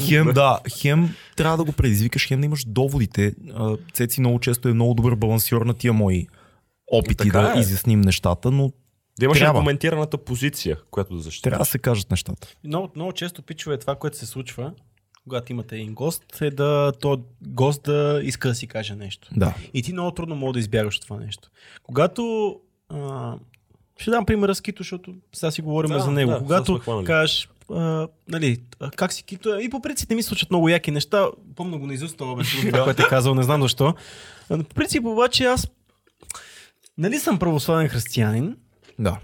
Хем, 0.07 0.31
да, 0.33 0.59
хем 0.77 1.09
трябва 1.35 1.57
да 1.57 1.63
го 1.63 1.71
предизвикаш, 1.71 2.27
хем 2.27 2.39
да 2.41 2.45
имаш 2.45 2.65
доводите. 2.65 3.33
Цеци 3.93 4.19
много 4.19 4.39
често 4.39 4.69
е 4.69 4.73
много 4.73 4.93
добър 4.93 5.15
балансьор 5.15 5.61
на 5.61 5.73
тия 5.73 5.93
мои 5.93 6.27
опити 6.91 7.29
да 7.29 7.53
е. 7.55 7.59
изясним 7.59 8.01
нещата, 8.01 8.51
но 8.51 8.71
Да 9.19 9.25
имаш 9.25 9.39
Трябва. 9.39 9.59
аргументираната 9.59 10.17
позиция, 10.17 10.77
която 10.91 11.15
да 11.15 11.21
защитиш. 11.21 11.41
трябва 11.41 11.59
да 11.59 11.65
се 11.65 11.79
кажат 11.79 12.11
нещата. 12.11 12.47
Много, 12.63 12.89
много 12.95 13.11
често 13.13 13.41
пичове 13.41 13.77
това, 13.77 13.95
което 13.95 14.17
се 14.17 14.25
случва, 14.25 14.71
когато 15.23 15.51
имате 15.51 15.75
един 15.75 15.93
гост, 15.93 16.41
е 16.41 16.49
да 16.49 16.91
то 17.01 17.21
гост 17.41 17.83
да 17.83 18.19
иска 18.23 18.47
да 18.47 18.55
си 18.55 18.67
каже 18.67 18.95
нещо. 18.95 19.27
Да. 19.35 19.55
И 19.73 19.83
ти 19.83 19.93
много 19.93 20.11
трудно 20.11 20.35
мога 20.35 20.53
да 20.53 20.59
избягаш 20.59 20.95
от 20.97 21.01
това 21.03 21.17
нещо. 21.17 21.49
Когато. 21.83 22.55
А, 22.89 23.35
ще 23.97 24.11
дам 24.11 24.25
пример 24.25 24.53
с 24.53 24.61
Кито, 24.61 24.83
защото 24.83 25.15
сега 25.33 25.51
си 25.51 25.61
говорим 25.61 25.91
Да, 25.91 25.99
за 25.99 26.11
него. 26.11 26.31
да, 26.31 26.39
Когато 26.39 26.81
кажеш, 27.05 27.49
а, 27.71 28.07
нали, 28.27 28.61
как 28.95 29.13
си 29.13 29.23
Кито, 29.23 29.59
и 29.59 29.69
по 29.69 29.81
принцип 29.81 30.09
не 30.09 30.15
ми 30.15 30.23
случат 30.23 30.49
много 30.49 30.69
яки 30.69 30.91
неща. 30.91 31.27
Помня 31.55 31.77
го 31.77 31.87
наизуст 31.87 32.17
това, 32.17 32.35
беше 32.35 32.69
това, 32.71 32.83
което 32.83 33.01
е 33.03 33.09
казал, 33.09 33.35
не 33.35 33.43
знам 33.43 33.61
защо. 33.61 33.93
По 34.47 34.63
принцип 34.63 35.05
обаче 35.05 35.45
аз, 35.45 35.67
нали 36.97 37.19
съм 37.19 37.39
православен 37.39 37.87
християнин, 37.89 38.57
Да. 38.99 39.17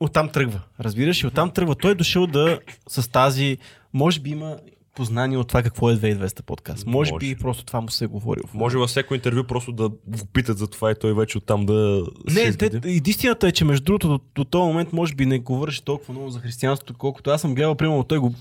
оттам 0.00 0.28
тръгва. 0.28 0.60
Разбираш, 0.80 1.22
и 1.22 1.26
оттам 1.26 1.50
тръгва. 1.50 1.74
Той 1.74 1.90
е 1.90 1.94
дошъл 1.94 2.26
да 2.26 2.60
с 2.88 3.10
тази, 3.10 3.58
може 3.92 4.20
би 4.20 4.30
има 4.30 4.56
познание 4.96 5.38
от 5.38 5.48
това 5.48 5.62
какво 5.62 5.90
е 5.90 5.96
2200 5.96 6.42
подкаст. 6.42 6.86
Може, 6.86 7.12
Може. 7.12 7.26
би 7.26 7.36
просто 7.36 7.64
това 7.64 7.80
му 7.80 7.88
се 7.88 8.04
е 8.04 8.08
говорил. 8.08 8.42
Може 8.54 8.78
във 8.78 8.90
всяко 8.90 9.14
интервю 9.14 9.44
просто 9.44 9.72
да 9.72 9.88
го 9.88 10.26
питат 10.32 10.58
за 10.58 10.66
това 10.66 10.90
и 10.90 10.94
той 11.00 11.14
вече 11.14 11.38
оттам 11.38 11.66
да... 11.66 12.06
Не, 12.30 12.52
те, 12.52 12.80
истината 13.06 13.48
е, 13.48 13.52
че 13.52 13.64
между 13.64 13.84
другото 13.84 14.08
до, 14.08 14.20
до 14.34 14.44
този 14.44 14.66
момент 14.66 14.92
може 14.92 15.14
би 15.14 15.26
не 15.26 15.38
говореше 15.38 15.84
толкова 15.84 16.14
много 16.14 16.30
за 16.30 16.40
християнството, 16.40 16.94
колкото 16.98 17.30
аз 17.30 17.40
съм 17.40 17.54
гледал, 17.54 17.74
примерно 17.74 18.04
той 18.04 18.18
го 18.18 18.34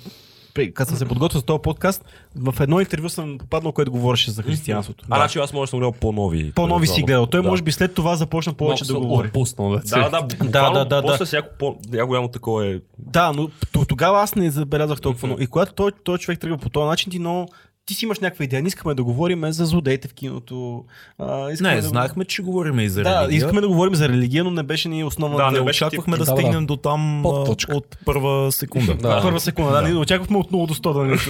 като 0.74 0.90
съм 0.90 0.98
се 0.98 1.06
подготвил 1.06 1.40
за 1.40 1.46
този 1.46 1.62
подкаст, 1.62 2.06
в 2.36 2.54
едно 2.60 2.80
интервю 2.80 3.10
съм 3.10 3.38
попаднал, 3.38 3.72
което 3.72 3.92
говореше 3.92 4.32
за 4.32 4.44
християнството. 4.44 5.06
А, 5.10 5.16
значи 5.16 5.40
аз 5.40 5.54
може 5.54 5.64
да 5.64 5.68
съм 5.68 5.80
гледал 5.80 5.92
по-нови. 5.92 6.52
По-нови 6.52 6.88
си 6.88 7.02
гледал. 7.02 7.26
Той 7.26 7.42
да. 7.42 7.50
може 7.50 7.64
би 7.64 7.72
след 7.72 7.94
това 7.94 8.16
започна 8.16 8.54
повече 8.54 8.86
да 8.86 9.00
говори. 9.00 9.28
Отпуснал, 9.28 9.70
да. 9.70 9.82
Да, 9.86 10.10
да, 10.10 10.28
Да, 10.46 10.70
да, 10.70 10.86
да, 10.86 11.02
После 11.02 11.18
да. 11.18 11.26
всяко 11.26 11.50
по... 11.60 11.78
Такова 12.34 12.68
е. 12.68 12.80
Да, 12.98 13.34
но 13.34 13.50
тогава 13.88 14.22
аз 14.22 14.36
не 14.36 14.52
забелязах 14.52 15.02
толкова 15.02 15.28
много. 15.28 15.42
И 15.42 15.48
когато 15.48 15.74
той, 15.74 15.92
той 16.04 16.18
човек 16.18 16.40
тръгва 16.40 16.58
по 16.58 16.70
този 16.70 16.88
начин, 16.88 17.12
ти 17.12 17.20
много 17.20 17.50
ти 17.86 17.94
си 17.94 18.06
имаш 18.06 18.20
някаква 18.20 18.46
идея. 18.46 18.62
Не 18.62 18.68
искаме 18.68 18.94
да 18.94 19.04
говорим 19.04 19.52
за 19.52 19.66
злодеите 19.66 20.08
в 20.08 20.14
киното. 20.14 20.84
А, 21.20 21.50
Не, 21.62 21.76
да... 21.76 21.82
знаехме, 21.82 22.26
че 22.26 22.42
говорим 22.42 22.80
и 22.80 22.90
за 22.90 23.04
Да, 23.04 23.22
религия. 23.22 23.38
искаме 23.38 23.62
да 23.62 23.68
говорим 23.68 23.96
за 23.96 24.10
религия, 24.10 24.44
но 24.44 24.52
не 24.52 24.64
беше 24.64 24.90
ни 24.90 25.04
основна 25.04 25.38
Да, 25.38 25.52
Не 25.52 25.60
не 25.60 25.60
очаквахме 25.62 26.18
да 26.18 26.26
Да, 26.26 26.32
да. 26.32 26.38
стигнем 26.38 26.66
до 26.66 26.76
там 26.76 27.20
Подточка. 27.24 27.76
от 27.76 27.98
първа 28.06 28.52
секунда. 28.52 28.96
Да. 29.02 29.22
Първа 29.22 29.40
секунда, 29.40 29.72
да, 29.72 29.82
не 29.82 29.96
очаквахме 29.96 30.38
от 30.38 30.52
0 30.52 30.68
до 30.68 30.74
100 30.74 30.82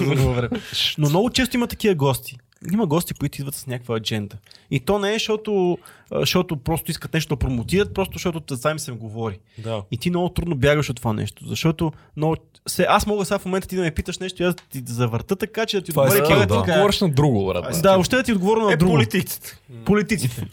да 0.08 0.16
това 0.16 0.32
време. 0.32 0.60
Но 0.98 1.08
много 1.08 1.30
често 1.30 1.56
има 1.56 1.66
такива 1.66 1.94
гости. 1.94 2.36
Има 2.72 2.86
гости, 2.86 3.14
които 3.14 3.40
идват 3.40 3.54
с 3.54 3.66
някаква 3.66 3.96
адженда. 3.96 4.36
И 4.70 4.80
то 4.80 4.98
не 4.98 5.10
е, 5.10 5.12
защото, 5.12 5.78
защото 6.12 6.56
просто 6.56 6.90
искат 6.90 7.14
нещо 7.14 7.34
да 7.34 7.38
промотират, 7.38 7.94
просто 7.94 8.12
защото 8.12 8.70
им 8.70 8.78
се 8.78 8.92
говори. 8.92 9.38
Да. 9.58 9.82
И 9.90 9.98
ти 9.98 10.10
много 10.10 10.28
трудно 10.28 10.56
бягаш 10.56 10.90
от 10.90 10.96
това 10.96 11.12
нещо. 11.12 11.44
Защото 11.46 11.92
много... 12.16 12.36
се, 12.68 12.86
аз 12.88 13.06
мога 13.06 13.24
сега 13.24 13.38
в 13.38 13.44
момента 13.44 13.68
ти 13.68 13.76
да 13.76 13.82
ме 13.82 13.90
питаш 13.90 14.18
нещо 14.18 14.42
и 14.42 14.46
аз 14.46 14.54
да 14.54 14.62
ти 14.62 14.82
завърта 14.86 15.36
така, 15.36 15.66
че 15.66 15.76
да 15.76 15.82
ти 15.84 15.90
Това 15.90 16.02
е 16.02 16.06
отговоря 16.06 16.38
как 16.38 16.48
да. 16.48 16.54
ти 16.54 16.66
кажа. 16.66 16.78
Говориш 16.78 17.00
на 17.00 17.08
друго, 17.08 17.46
брат. 17.46 17.82
Да, 17.82 17.92
въобще 17.92 18.16
да 18.16 18.22
ти 18.22 18.32
отговоря 18.32 18.60
на 18.60 18.72
Е, 18.72 18.76
друго. 18.76 18.92
политиците. 18.92 19.58
Политиците. 19.84 20.46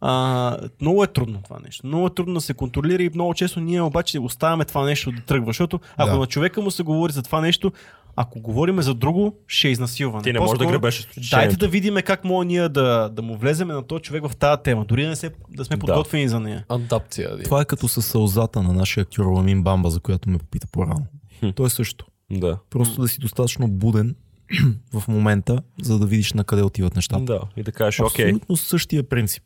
А, 0.00 0.56
много 0.80 1.04
е 1.04 1.06
трудно 1.06 1.40
това 1.44 1.56
нещо. 1.64 1.86
Много 1.86 2.06
е 2.06 2.14
трудно 2.14 2.34
да 2.34 2.40
се 2.40 2.54
контролира 2.54 3.02
и 3.02 3.10
много 3.14 3.34
често 3.34 3.60
ние 3.60 3.82
обаче 3.82 4.18
оставяме 4.18 4.64
това 4.64 4.84
нещо 4.84 5.12
да 5.12 5.20
тръгва. 5.22 5.46
Защото 5.46 5.80
ако 5.96 6.10
Да. 6.12 6.18
на 6.18 6.26
човека 6.26 6.60
му 6.60 6.70
се 6.70 6.82
говори 6.82 7.12
за 7.12 7.22
това 7.22 7.40
нещо, 7.40 7.72
ако 8.16 8.40
говориме 8.40 8.82
за 8.82 8.94
друго, 8.94 9.36
ще 9.46 9.68
е 9.68 9.70
изнасилване. 9.70 10.22
Ти 10.22 10.32
не 10.32 10.40
можеш 10.40 10.58
да 10.58 10.66
гребеш 10.66 11.08
Дайте 11.30 11.56
да 11.56 11.68
видим 11.68 11.96
как 12.04 12.24
мога 12.24 12.44
ние 12.44 12.68
да, 12.68 13.08
да 13.08 13.22
му 13.22 13.36
влеземе 13.36 13.74
на 13.74 13.86
този 13.86 14.02
човек 14.02 14.28
в 14.28 14.36
тази 14.36 14.62
тема. 14.62 14.84
Дори 14.84 15.02
да 15.02 15.08
не 15.08 15.16
се, 15.16 15.30
да 15.50 15.64
сме 15.64 15.76
Да. 15.76 15.80
подготвени 15.80 16.28
за 16.28 16.40
нея. 16.40 16.64
Адапция. 16.68 17.36
Да. 17.36 17.42
Това 17.42 17.60
е 17.60 17.64
като 17.64 17.88
с 17.88 18.02
сълзата 18.02 18.62
на 18.62 18.72
нашия 18.72 19.02
актьор 19.02 19.24
Ламин 19.24 19.62
Бамба, 19.62 19.90
за 19.90 20.00
която 20.00 20.30
ме 20.30 20.38
попита 20.38 20.66
по-рано. 20.72 21.06
То 21.54 21.66
е 21.66 21.70
също. 21.70 22.06
Да. 22.30 22.58
Просто 22.70 23.00
да 23.00 23.08
си 23.08 23.20
достатъчно 23.20 23.68
буден 23.68 24.16
в 24.92 25.08
момента, 25.08 25.62
за 25.82 25.98
да 25.98 26.06
видиш 26.06 26.32
на 26.32 26.44
къде 26.44 26.62
отиват 26.62 26.96
нещата. 26.96 27.24
Да. 27.24 27.40
И 27.56 27.62
да 27.62 27.72
кажеш, 27.72 28.00
окей. 28.00 28.24
Абсолютно 28.24 28.56
същия 28.56 29.08
принцип. 29.08 29.42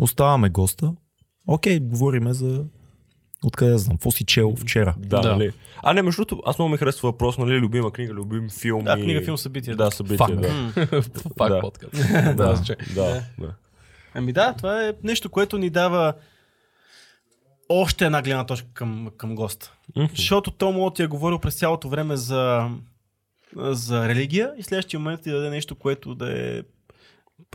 Оставаме 0.00 0.48
госта. 0.48 0.92
Окей, 1.46 1.80
говориме 1.80 2.32
за 2.32 2.64
откъде 3.44 3.70
да 3.70 3.78
знам, 3.78 3.96
какво 3.96 4.10
си 4.10 4.24
чел 4.24 4.54
вчера. 4.56 4.94
Да, 4.98 5.20
Да. 5.20 5.32
нали? 5.32 5.52
А 5.82 5.92
не, 5.92 6.02
между 6.02 6.16
другото, 6.18 6.42
аз 6.46 6.58
много 6.58 6.68
ми 6.68 6.76
харесва 6.76 7.08
въпрос, 7.08 7.38
нали, 7.38 7.52
любима 7.52 7.92
книга, 7.92 8.12
любим 8.12 8.48
филм. 8.50 8.84
Да, 8.84 8.96
и- 8.98 9.02
книга, 9.02 9.22
филм, 9.22 9.38
събитие. 9.38 9.74
Да, 9.74 9.90
събитие, 9.90 10.16
Факт. 10.18 10.36
да. 10.36 11.02
Пак 11.36 11.48
Да. 11.48 11.60
подкаст. 11.60 11.92
Да, 12.36 12.62
че- 12.66 12.76
да, 12.94 13.22
да. 13.38 13.54
Ами 14.14 14.32
да, 14.32 14.54
това 14.54 14.82
е 14.82 14.92
нещо, 15.02 15.30
което 15.30 15.58
ни 15.58 15.70
дава 15.70 16.14
още 17.68 18.06
една 18.06 18.22
гледна 18.22 18.46
точка 18.46 18.68
към, 18.68 19.10
към 19.16 19.34
госта. 19.34 19.72
Мгм. 19.96 20.06
Защото 20.10 20.50
то 20.50 20.72
му 20.72 20.90
ти 20.90 21.02
е 21.02 21.06
говорил 21.06 21.38
през 21.38 21.54
цялото 21.54 21.88
време 21.88 22.16
за, 22.16 22.70
за 23.56 24.08
религия 24.08 24.52
и 24.58 24.62
следващия 24.62 25.00
момент 25.00 25.22
ти 25.22 25.30
даде 25.30 25.50
нещо, 25.50 25.74
което 25.74 26.14
да 26.14 26.32
е 26.40 26.62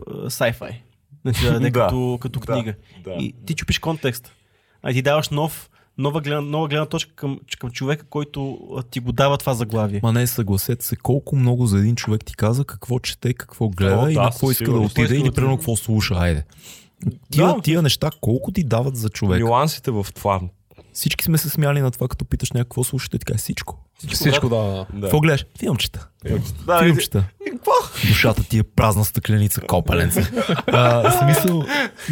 sci-fi. 0.07 0.75
Значи 1.21 1.45
да 1.45 1.51
даде 1.53 1.69
Да. 1.71 1.79
като, 1.79 2.17
като 2.21 2.39
Да. 2.39 2.45
книга. 2.45 2.73
Да. 2.99 3.11
И 3.11 3.35
ти 3.45 3.55
чупиш 3.55 3.79
контекст. 3.79 4.31
А 4.83 4.93
ти 4.93 5.01
даваш 5.01 5.29
нов, 5.29 5.69
нова, 5.97 6.21
гледна, 6.21 6.41
нова 6.41 6.67
гледна 6.67 6.85
точка 6.85 7.15
към, 7.15 7.39
към 7.59 7.71
човека, 7.71 8.05
който 8.05 8.59
ти 8.91 8.99
го 8.99 9.11
дава 9.11 9.37
това 9.37 9.53
заглавие. 9.53 9.99
Ма 10.03 10.13
не, 10.13 10.27
съгласете 10.27 10.85
се, 10.85 10.95
колко 10.95 11.35
много 11.35 11.65
за 11.65 11.79
един 11.79 11.95
човек 11.95 12.25
ти 12.25 12.35
каза 12.35 12.65
какво 12.65 12.99
чете, 12.99 13.33
какво 13.33 13.69
гледа 13.69 13.95
О, 13.99 14.07
и 14.07 14.13
да, 14.13 14.21
на 14.21 14.29
какво 14.29 14.51
иска 14.51 14.71
да 14.71 14.79
отиде 14.79 15.15
или 15.15 15.31
примерно 15.31 15.57
какво 15.57 15.75
слуша, 15.75 16.15
айде. 16.15 16.43
Тия, 17.31 17.47
Да. 17.47 17.61
тия 17.61 17.81
неща 17.81 18.09
колко 18.21 18.51
ти 18.51 18.63
дават 18.63 18.95
за 18.95 19.09
човек? 19.09 19.43
Нюансите 19.43 19.91
в 19.91 20.07
това. 20.15 20.41
Всички 20.95 21.23
сме 21.23 21.37
се 21.37 21.49
смяли 21.49 21.81
на 21.81 21.91
това, 21.91 22.07
като 22.07 22.25
питаш 22.25 22.51
някакво 22.51 22.83
слушате, 22.83 23.17
така 23.17 23.33
е 23.35 23.37
всичко. 23.37 23.85
Всичко 24.13 24.49
да. 24.49 24.55
да. 24.55 24.85
Да. 24.93 25.01
Какво 25.01 25.19
гледаш? 25.19 25.45
Филмчета. 25.59 26.07
Да, 26.67 26.83
Филмчета. 26.83 27.23
Душата 28.07 28.43
ти 28.43 28.57
е 28.59 28.63
празна 28.63 29.05
стъкленица, 29.05 29.61
копеленце. 29.61 30.31
а, 30.67 31.11
смисъл, 31.11 31.63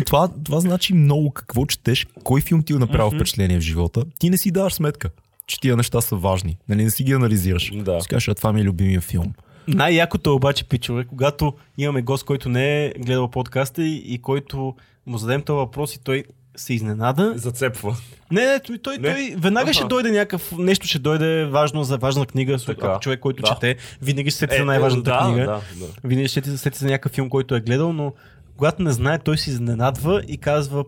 това, 0.06 0.30
това 0.44 0.60
значи 0.60 0.94
много 0.94 1.32
какво 1.32 1.66
четеш, 1.66 2.08
кой 2.24 2.42
филм 2.42 2.64
ти 2.64 2.74
е 2.74 2.76
направил 2.76 3.12
впечатление 3.12 3.58
в 3.58 3.62
живота. 3.62 4.04
Ти 4.20 4.30
не 4.30 4.38
си 4.38 4.52
даваш 4.52 4.74
сметка, 4.74 5.10
че 5.48 5.60
тия 5.60 5.78
неща 5.78 6.02
са 6.02 6.16
важни. 6.16 6.58
Нали, 6.70 6.84
не 6.84 6.90
си 6.92 7.04
ги 7.04 7.14
анализираш. 7.14 7.72
Да. 7.76 8.02
Си 8.02 8.08
кажеш, 8.08 8.28
а 8.28 8.36
това 8.36 8.54
ми 8.54 8.62
е 8.62 8.64
любимия 8.64 9.02
филм. 9.02 9.34
Най-якото 9.68 10.30
е 10.30 10.34
обаче, 10.34 10.64
пичове, 10.64 11.06
когато 11.06 11.54
имаме 11.78 12.02
гост, 12.02 12.26
който 12.26 12.50
не 12.50 12.86
е 12.86 12.90
гледал 12.90 13.28
подкаста 13.28 13.84
и, 13.84 13.96
и 14.06 14.18
който 14.18 14.76
му 15.06 15.18
зададем 15.18 15.42
този 15.42 15.56
въпрос 15.56 15.96
и 15.96 16.04
той 16.04 16.24
се 16.56 16.74
изненада. 16.74 17.34
Зацепва. 17.36 17.96
Не, 18.32 18.46
не, 18.46 18.60
той, 18.60 18.78
той, 18.78 18.98
Не? 18.98 19.14
той 19.14 19.36
веднага 19.38 19.64
Аха. 19.64 19.74
ще 19.74 19.84
дойде 19.84 20.12
някакъв, 20.12 20.52
нещо 20.58 20.88
ще 20.88 21.00
дойде 21.00 21.46
важно 21.46 21.84
за 21.84 21.98
важна 21.98 22.26
книга, 22.26 22.58
Така. 22.58 23.00
човек, 23.00 23.20
който 23.20 23.42
Да. 23.42 23.48
чете, 23.48 23.76
винаги 24.02 24.30
ще 24.30 24.40
сети 24.40 24.56
за 24.56 24.62
Е, 24.62 24.66
най-важната 24.66 25.12
да, 25.12 25.20
книга. 25.20 25.40
Да, 25.42 25.86
да. 25.86 25.92
Винаги 26.04 26.28
ще 26.28 26.44
се 26.44 26.58
сети 26.58 26.78
за 26.78 26.86
някакъв 26.86 27.12
филм, 27.12 27.30
който 27.30 27.56
е 27.56 27.60
гледал, 27.60 27.94
но 27.94 28.14
когато 28.58 28.84
не 28.84 28.92
знае, 28.92 29.20
той 29.20 29.38
се 29.38 29.50
изненадва 29.50 30.22
и 30.28 30.38
казва 30.38 30.84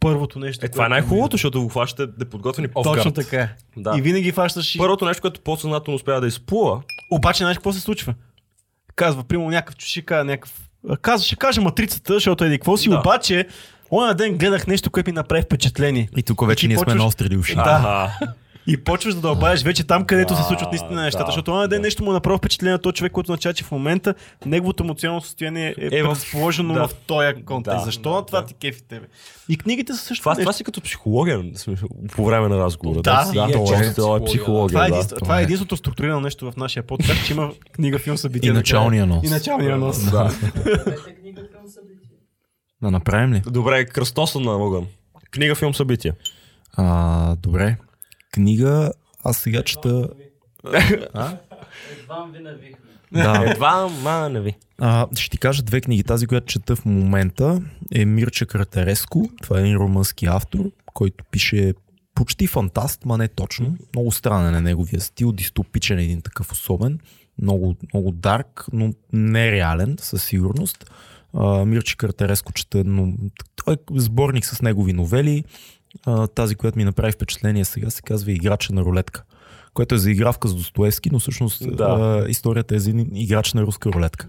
първото 0.00 0.38
нещо. 0.38 0.66
Е, 0.66 0.68
това 0.68 0.84
е 0.84 0.84
което 0.84 0.90
най-хубавото, 0.90 1.34
защото 1.34 1.62
го 1.62 1.68
хващате 1.68 2.12
неподготвени 2.18 2.68
види. 2.68 2.96
Точно 2.96 3.12
така. 3.12 3.36
е. 3.36 3.48
Да. 3.76 3.94
И 3.98 4.02
винаги 4.02 4.32
фащаш 4.32 4.74
и... 4.74 4.78
Първото 4.78 5.04
нещо, 5.04 5.20
което 5.22 5.40
по-съзнателно 5.40 5.96
успява 5.96 6.20
да 6.20 6.26
изплува, 6.26 6.82
Обаче, 7.10 7.38
знаеш 7.38 7.56
какво 7.56 7.72
се 7.72 7.80
случва? 7.80 8.14
Казва, 8.96 9.24
примерно, 9.24 9.50
някакъв 9.50 9.76
кажа 10.02 10.24
някакъв... 10.24 10.68
Казва, 11.02 11.26
ще 11.26 11.36
каже 11.36 11.60
матрицата, 11.60 12.14
защото 12.14 12.44
еди 12.44 12.58
какво 12.58 12.76
си, 12.76 12.88
Да. 12.88 12.98
обаче, 12.98 13.46
оня 13.92 14.14
ден 14.14 14.38
гледах 14.38 14.66
нещо, 14.66 14.90
което 14.90 15.08
ми 15.08 15.14
направи 15.14 15.42
впечатление. 15.42 16.08
И 16.16 16.22
тук 16.22 16.46
вече 16.46 16.60
ти 16.60 16.68
ние 16.68 16.76
сме 16.76 16.86
почваш- 16.86 16.94
на 16.94 17.06
острили 17.06 17.36
уши. 17.36 17.54
Да. 17.54 18.18
И 18.66 18.76
почваш 18.76 19.14
да 19.14 19.20
дълбаеш 19.20 19.62
вече 19.62 19.84
там, 19.84 20.04
където 20.04 20.34
се 20.34 20.40
Да, 20.40 20.46
случват 20.46 20.68
наистина 20.70 21.02
нещата. 21.02 21.24
да, 21.24 21.28
защото 21.28 21.50
оня 21.50 21.68
ден 21.68 21.78
да. 21.78 21.82
нещо 21.82 22.04
му 22.04 22.10
е 22.10 22.14
направи 22.14 22.38
впечатление 22.38 22.72
на 22.72 22.78
този 22.78 22.94
човек, 22.94 23.12
който 23.12 23.26
означава, 23.26 23.54
че 23.54 23.64
в 23.64 23.70
момента 23.70 24.14
неговото 24.46 24.82
емоционално 24.84 25.20
състояние 25.20 25.74
е, 25.78 25.88
Е, 25.88 26.02
в- 26.02 26.08
предположено 26.12 26.74
да. 26.74 26.88
в 26.88 26.94
този 26.96 27.42
контекст. 27.44 27.78
Да, 27.78 27.84
Защо 27.84 28.10
да, 28.10 28.16
на 28.16 28.26
това 28.26 28.40
да. 28.40 28.46
ти 28.46 28.54
кефи 28.54 28.82
тебе? 28.82 29.06
И 29.48 29.58
книгите 29.58 29.92
са 29.92 29.98
също 29.98 30.22
Това, 30.22 30.32
нещо. 30.32 30.42
това 30.42 30.52
си 30.52 30.64
като 30.64 30.80
психология 30.80 31.42
по 32.08 32.24
време 32.26 32.48
на 32.48 32.58
разговора. 32.58 33.02
Да, 33.02 33.24
да, 33.24 33.38
и 33.38 33.50
е 33.50 33.52
това 33.52 33.66
чисто 33.68 33.90
е, 33.90 33.94
това 33.94 34.16
е 34.16 34.24
психология. 34.24 34.68
Това 34.70 34.86
е, 34.86 34.88
да. 34.88 34.94
единствено, 34.94 35.20
това 35.20 35.40
е 35.40 35.42
единственото 35.42 35.76
структурирано 35.76 36.20
нещо 36.20 36.50
в 36.50 36.56
нашия 36.56 36.82
подкаст, 36.82 37.26
че 37.26 37.32
има 37.32 37.50
книга, 37.72 37.98
филм, 37.98 38.16
събитие. 38.16 38.50
И 38.50 38.52
началния 38.52 39.06
нос. 39.06 39.26
И 39.26 39.30
началния 39.30 39.76
нос. 39.76 40.10
Да. 40.10 40.30
Книга 41.20 41.40
към 41.42 41.60
събитие. 41.66 42.01
Да 42.82 42.90
направим 42.90 43.32
ли? 43.32 43.42
Добре, 43.46 43.84
кръстосан 43.84 44.42
на 44.42 44.50
огън. 44.50 44.86
Книга, 45.30 45.54
филм, 45.54 45.74
събитие. 45.74 46.12
А, 46.72 47.36
добре. 47.36 47.76
Книга, 48.32 48.92
аз 49.24 49.36
сега 49.36 49.62
чета... 49.62 50.08
Едва 51.92 52.26
ви 52.32 52.38
навихме. 52.38 52.78
Да, 53.12 53.44
Едва, 53.50 53.88
ма, 53.88 54.28
не 54.28 54.40
ви. 54.40 54.54
А, 54.78 55.06
ще 55.16 55.30
ти 55.30 55.38
кажа 55.38 55.62
две 55.62 55.80
книги. 55.80 56.02
Тази, 56.02 56.26
която 56.26 56.46
чета 56.46 56.76
в 56.76 56.84
момента 56.84 57.62
е 57.94 58.04
Мирча 58.04 58.46
Кратереско. 58.46 59.30
Това 59.42 59.58
е 59.58 59.62
един 59.62 59.76
румънски 59.76 60.26
автор, 60.26 60.70
който 60.94 61.24
пише 61.24 61.74
почти 62.14 62.46
фантаст, 62.46 63.04
ма 63.04 63.18
не 63.18 63.28
точно. 63.28 63.76
Много 63.94 64.12
странен 64.12 64.54
е 64.54 64.60
неговия 64.60 65.00
стил, 65.00 65.32
дистопичен 65.32 65.98
е 65.98 66.04
един 66.04 66.22
такъв 66.22 66.52
особен. 66.52 66.98
Много, 67.42 67.76
много 67.94 68.10
дарк, 68.10 68.66
но 68.72 68.92
нереален 69.12 69.96
със 70.00 70.24
сигурност. 70.24 70.90
А, 71.34 71.64
Мирче 71.64 71.96
Кратереско 71.96 72.52
чета, 72.52 72.82
но 72.84 73.12
той 73.64 73.74
е 73.74 73.78
сборник 73.94 74.46
с 74.46 74.62
негови 74.62 74.92
новели. 74.92 75.44
А, 76.06 76.26
тази, 76.26 76.54
която 76.54 76.78
ми 76.78 76.84
направи 76.84 77.12
впечатление 77.12 77.64
сега, 77.64 77.90
се 77.90 78.02
казва 78.02 78.32
Играча 78.32 78.72
на 78.72 78.82
рулетка 78.82 79.24
което 79.74 79.94
е 79.94 79.98
за 79.98 80.10
игравка 80.10 80.48
с 80.48 80.54
Достоевски, 80.54 81.10
но 81.12 81.18
всъщност 81.18 81.76
Да. 81.76 81.84
а, 81.84 82.30
историята 82.30 82.76
е 82.76 82.78
за 82.78 82.90
един 82.90 83.10
играч 83.14 83.52
на 83.54 83.62
руска 83.62 83.92
рулетка 83.92 84.28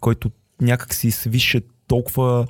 който 0.00 0.30
някак 0.60 0.94
си 0.94 1.10
свише 1.10 1.60
толкова, 1.88 2.46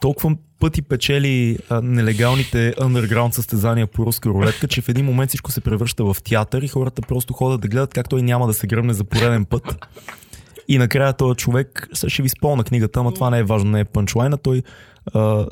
толкова 0.00 0.36
пъти 0.60 0.82
печели 0.82 1.58
а, 1.68 1.80
нелегалните 1.80 2.74
underground 2.78 3.30
състезания 3.30 3.86
по 3.86 4.06
руска 4.06 4.28
рулетка, 4.28 4.68
че 4.68 4.80
в 4.80 4.88
един 4.88 5.04
момент 5.04 5.28
всичко 5.28 5.50
се 5.50 5.60
превръща 5.60 6.04
в 6.04 6.16
театър 6.24 6.62
и 6.62 6.68
хората 6.68 7.02
просто 7.02 7.32
ходят 7.32 7.60
да 7.60 7.68
гледат 7.68 7.94
как 7.94 8.08
той 8.08 8.22
няма 8.22 8.46
да 8.46 8.54
се 8.54 8.66
гръмне 8.66 8.94
за 8.94 9.04
пореден 9.04 9.44
път. 9.44 9.86
И 10.68 10.78
накрая 10.78 11.12
този 11.12 11.36
човек, 11.36 11.88
ще 12.08 12.22
ви 12.22 12.28
спомня 12.28 12.64
книгата, 12.64 13.00
ама 13.00 13.14
това 13.14 13.30
не 13.30 13.38
е 13.38 13.44
важно, 13.44 13.70
не 13.70 13.80
е 13.80 13.84
панчлайна, 13.84 14.38
той 14.38 14.62
а, 15.14 15.46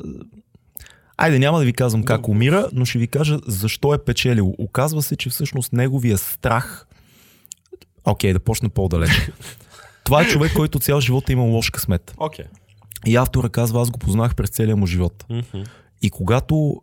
Айде, 1.17 1.39
няма 1.39 1.59
да 1.59 1.65
ви 1.65 1.73
казвам 1.73 2.03
как 2.03 2.27
умира, 2.27 2.69
но 2.73 2.85
ще 2.85 2.99
ви 2.99 3.07
кажа 3.07 3.39
защо 3.47 3.93
е 3.93 3.97
печелил. 3.97 4.53
Оказва 4.57 5.01
се, 5.01 5.15
че 5.15 5.29
всъщност 5.29 5.73
неговия 5.73 6.17
страх... 6.17 6.87
Окей, 8.05 8.33
да 8.33 8.39
почна 8.39 8.69
по-далеч. 8.69 9.31
Това 10.03 10.21
е 10.21 10.27
човек, 10.27 10.53
който 10.55 10.79
цял 10.79 10.99
живот 10.99 11.29
е 11.29 11.33
имал 11.33 11.47
лош 11.47 11.69
късмет. 11.69 12.13
Окей. 12.17 12.45
И 13.05 13.15
автора 13.15 13.49
казва, 13.49 13.81
аз 13.81 13.89
го 13.91 13.99
познах 13.99 14.35
през 14.35 14.49
целия 14.49 14.75
му 14.75 14.85
живот. 14.85 15.25
И 16.01 16.09
когато 16.09 16.81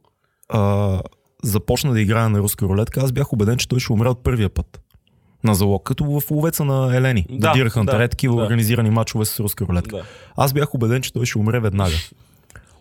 а, 0.48 1.00
започна 1.42 1.92
да 1.92 2.00
играе 2.00 2.28
на 2.28 2.38
руска 2.38 2.66
рулетка, 2.66 3.00
аз 3.00 3.12
бях 3.12 3.32
убеден, 3.32 3.56
че 3.56 3.68
той 3.68 3.80
ще 3.80 3.92
умре 3.92 4.08
от 4.08 4.22
първия 4.22 4.48
път. 4.48 4.80
На 5.44 5.54
залог, 5.54 5.82
като 5.84 6.04
в 6.04 6.30
ловеца 6.30 6.64
на 6.64 6.96
Елени. 6.96 7.26
Да, 7.30 7.52
Да, 7.52 7.64
на 7.76 7.84
да, 7.84 7.92
тарет, 7.92 8.10
такива 8.10 8.36
да. 8.36 8.42
организирани 8.42 8.90
мачове 8.90 9.24
с 9.24 9.40
руска 9.40 9.66
рулетка. 9.66 9.96
Да. 9.96 10.02
Аз 10.36 10.52
бях 10.52 10.74
убеден, 10.74 11.02
че 11.02 11.12
той 11.12 11.26
ще 11.26 11.38
умре 11.38 11.60
веднага. 11.60 11.94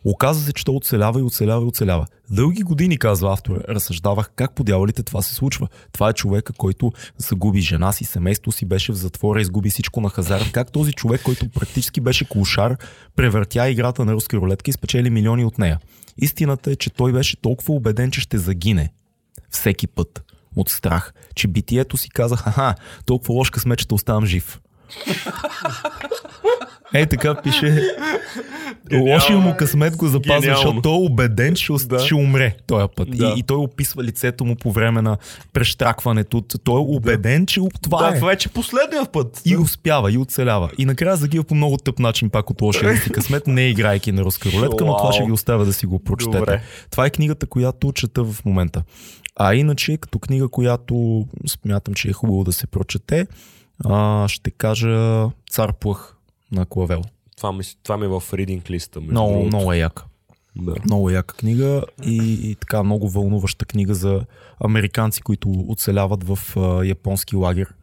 Оказва 0.05 0.45
се, 0.45 0.53
че 0.53 0.65
той 0.65 0.75
оцелява 0.75 1.19
и 1.19 1.23
оцелява 1.23 1.65
и 1.65 1.67
оцелява. 1.67 2.07
Дълги 2.29 2.61
години, 2.61 2.97
казва 2.97 3.33
автора, 3.33 3.59
разсъждавах 3.69 4.31
как 4.35 4.55
по 4.55 4.63
дяволите 4.63 5.03
това 5.03 5.21
се 5.21 5.35
случва. 5.35 5.67
Това 5.91 6.09
е 6.09 6.13
човека, 6.13 6.53
който 6.53 6.91
загуби 7.17 7.61
жена 7.61 7.91
си, 7.91 8.03
семейство 8.05 8.51
си, 8.51 8.65
беше 8.65 8.91
в 8.91 8.95
затвора, 8.95 9.41
изгуби 9.41 9.69
всичко 9.69 10.01
на 10.01 10.09
хазарт. 10.09 10.51
Как 10.51 10.71
този 10.71 10.93
човек, 10.93 11.21
който 11.23 11.49
практически 11.49 12.01
беше 12.01 12.29
клошар, 12.29 12.77
превъртя 13.15 13.69
играта 13.69 14.05
на 14.05 14.13
руска 14.13 14.37
рулетка 14.37 14.69
и 14.69 14.73
спечели 14.73 15.09
милиони 15.09 15.45
от 15.45 15.57
нея. 15.57 15.79
Истината 16.17 16.71
е, 16.71 16.75
че 16.75 16.89
той 16.89 17.11
беше 17.13 17.41
толкова 17.41 17.73
убеден, 17.73 18.11
че 18.11 18.21
ще 18.21 18.37
загине. 18.37 18.89
Всеки 19.49 19.87
път. 19.87 20.23
От 20.55 20.69
страх. 20.69 21.13
Че 21.35 21.47
битието 21.47 21.97
си 21.97 22.09
каза, 22.09 22.35
ха 22.35 22.75
толкова 23.05 23.33
лош 23.33 23.49
късмет, 23.49 23.79
че 23.79 23.87
оставам 23.95 24.25
жив. 24.25 24.59
Ей 26.93 27.05
така 27.05 27.41
пише. 27.41 27.95
Лошия 28.93 29.37
му 29.37 29.55
късмет 29.57 29.95
го 29.95 30.07
запазва, 30.07 30.39
Гениално. 30.39 30.57
защото 30.57 30.81
той 30.81 30.93
е 30.93 31.05
убеден, 31.11 31.55
че, 31.55 31.73
да. 31.85 31.99
ще 31.99 32.15
умре 32.15 32.55
този 32.67 32.85
път. 32.95 33.17
Да. 33.17 33.33
И, 33.35 33.39
и 33.39 33.43
той 33.43 33.57
описва 33.57 34.03
лицето 34.03 34.45
му 34.45 34.55
по 34.55 34.71
време 34.71 35.01
на 35.01 35.17
прещракването. 35.53 36.41
Той 36.63 36.75
е 36.75 36.85
убеден, 36.87 37.45
че 37.45 37.61
това 37.81 37.97
Да, 37.97 38.15
е. 38.15 38.15
това 38.15 38.27
вече 38.27 38.49
последния 38.49 39.05
път. 39.05 39.41
И 39.45 39.57
успява, 39.57 40.11
и 40.11 40.17
оцелява. 40.17 40.69
И 40.77 40.85
накрая 40.85 41.15
загива 41.15 41.43
по 41.43 41.55
много 41.55 41.77
тъп 41.77 41.99
начин, 41.99 42.29
пак 42.29 42.49
от 42.49 42.61
лошия 42.61 42.97
си 42.97 43.09
късмет, 43.09 43.47
не 43.47 43.69
играйки 43.69 44.11
на 44.11 44.21
руска 44.21 44.49
рулетка, 44.51 44.85
но 44.85 44.97
това 44.97 45.13
ще 45.13 45.23
ви 45.23 45.31
оставя 45.31 45.65
да 45.65 45.73
си 45.73 45.85
го 45.85 45.99
прочетете. 45.99 46.39
Добре. 46.39 46.61
Това 46.91 47.05
е 47.05 47.09
книгата, 47.09 47.45
която 47.47 47.91
чета 47.91 48.23
в 48.23 48.45
момента. 48.45 48.83
А 49.35 49.55
иначе, 49.55 49.97
като 49.97 50.19
книга, 50.19 50.47
която 50.47 51.25
смятам, 51.47 51.93
че 51.93 52.09
е 52.09 52.13
хубаво 52.13 52.43
да 52.43 52.51
се 52.51 52.67
прочете, 52.67 53.27
а, 53.85 54.27
ще 54.27 54.51
кажа 54.51 55.25
Цар 55.49 55.73
Плъх 55.73 56.15
на 56.53 56.65
Клавел. 56.65 57.01
Това 57.37 57.51
ми, 57.51 57.63
това 57.83 57.97
ми 57.97 58.05
е 58.05 58.07
в 58.07 58.23
ридинг 58.33 58.69
листа. 58.69 59.01
Много, 59.01 59.31
другото. 59.31 59.47
много 59.47 59.73
е 59.73 59.77
яка. 59.77 60.03
Да. 60.55 60.75
Много 60.85 61.09
яка 61.09 61.35
книга 61.35 61.83
и, 62.03 62.39
и 62.51 62.55
така 62.55 62.83
много 62.83 63.09
вълнуваща 63.09 63.65
книга 63.65 63.93
за 63.93 64.21
американци, 64.59 65.21
които 65.21 65.49
оцеляват 65.67 66.23
в 66.23 66.57
а, 66.57 66.85
японски 66.85 67.35
лагер 67.35 67.73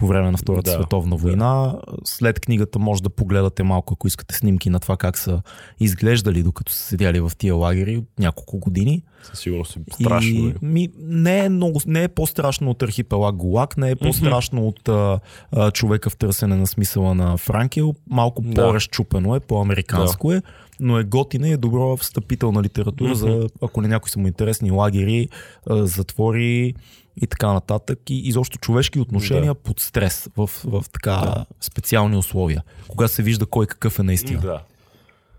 по 0.00 0.06
време 0.06 0.30
на 0.30 0.38
Втората 0.38 0.70
Да, 0.70 0.76
световна 0.76 1.16
война. 1.16 1.78
След 2.04 2.40
книгата 2.40 2.78
може 2.78 3.02
да 3.02 3.10
погледате 3.10 3.62
малко, 3.62 3.94
ако 3.94 4.06
искате 4.06 4.34
снимки 4.34 4.70
на 4.70 4.80
това 4.80 4.96
как 4.96 5.18
са 5.18 5.42
изглеждали, 5.80 6.42
докато 6.42 6.72
са 6.72 6.78
седяли 6.78 7.20
в 7.20 7.32
тия 7.38 7.54
лагери 7.54 8.04
няколко 8.18 8.58
години. 8.58 9.02
Със 9.22 9.38
сигурност 9.38 9.76
е 9.76 9.80
страшно. 9.92 10.30
И, 10.30 10.54
ми, 10.62 10.88
не, 10.98 11.44
е 11.44 11.48
много, 11.48 11.80
не 11.86 12.02
е 12.02 12.08
по-страшно 12.08 12.70
от 12.70 12.82
архипелаг 12.82 13.36
Голак, 13.36 13.76
не 13.76 13.90
е 13.90 13.96
по-страшно 13.96 14.68
от 14.68 14.88
а, 14.88 15.20
а, 15.52 15.70
човека 15.70 16.10
в 16.10 16.16
търсене 16.16 16.56
на 16.56 16.66
смисъла 16.66 17.14
на 17.14 17.36
Франкел. 17.36 17.94
Малко 18.10 18.42
Да. 18.42 18.54
по-разчупено 18.54 19.34
е, 19.36 19.40
по-американско 19.40 20.32
е, 20.32 20.42
но 20.80 20.98
е 20.98 21.04
готина 21.04 21.48
и 21.48 21.52
е 21.52 21.56
добро 21.56 21.96
встъпителна 21.96 22.62
литература 22.62 23.14
за, 23.14 23.48
ако 23.62 23.80
не 23.80 23.88
някои 23.88 24.10
са 24.10 24.18
му 24.18 24.26
интересни, 24.26 24.70
лагери, 24.70 25.28
а, 25.66 25.86
затвори 25.86 26.74
и 27.20 27.26
така 27.26 27.52
нататък. 27.52 27.98
И 28.10 28.18
изобщо 28.18 28.58
човешки 28.58 29.00
отношения 29.00 29.44
Да. 29.44 29.54
под 29.54 29.80
стрес 29.80 30.28
в, 30.36 30.50
в 30.64 30.84
така 30.92 31.34
специални 31.60 32.16
условия, 32.16 32.62
когато 32.88 33.12
се 33.12 33.22
вижда 33.22 33.46
кой 33.46 33.66
какъв 33.66 33.98
е 33.98 34.02
наистина. 34.02 34.40
Да. 34.40 34.60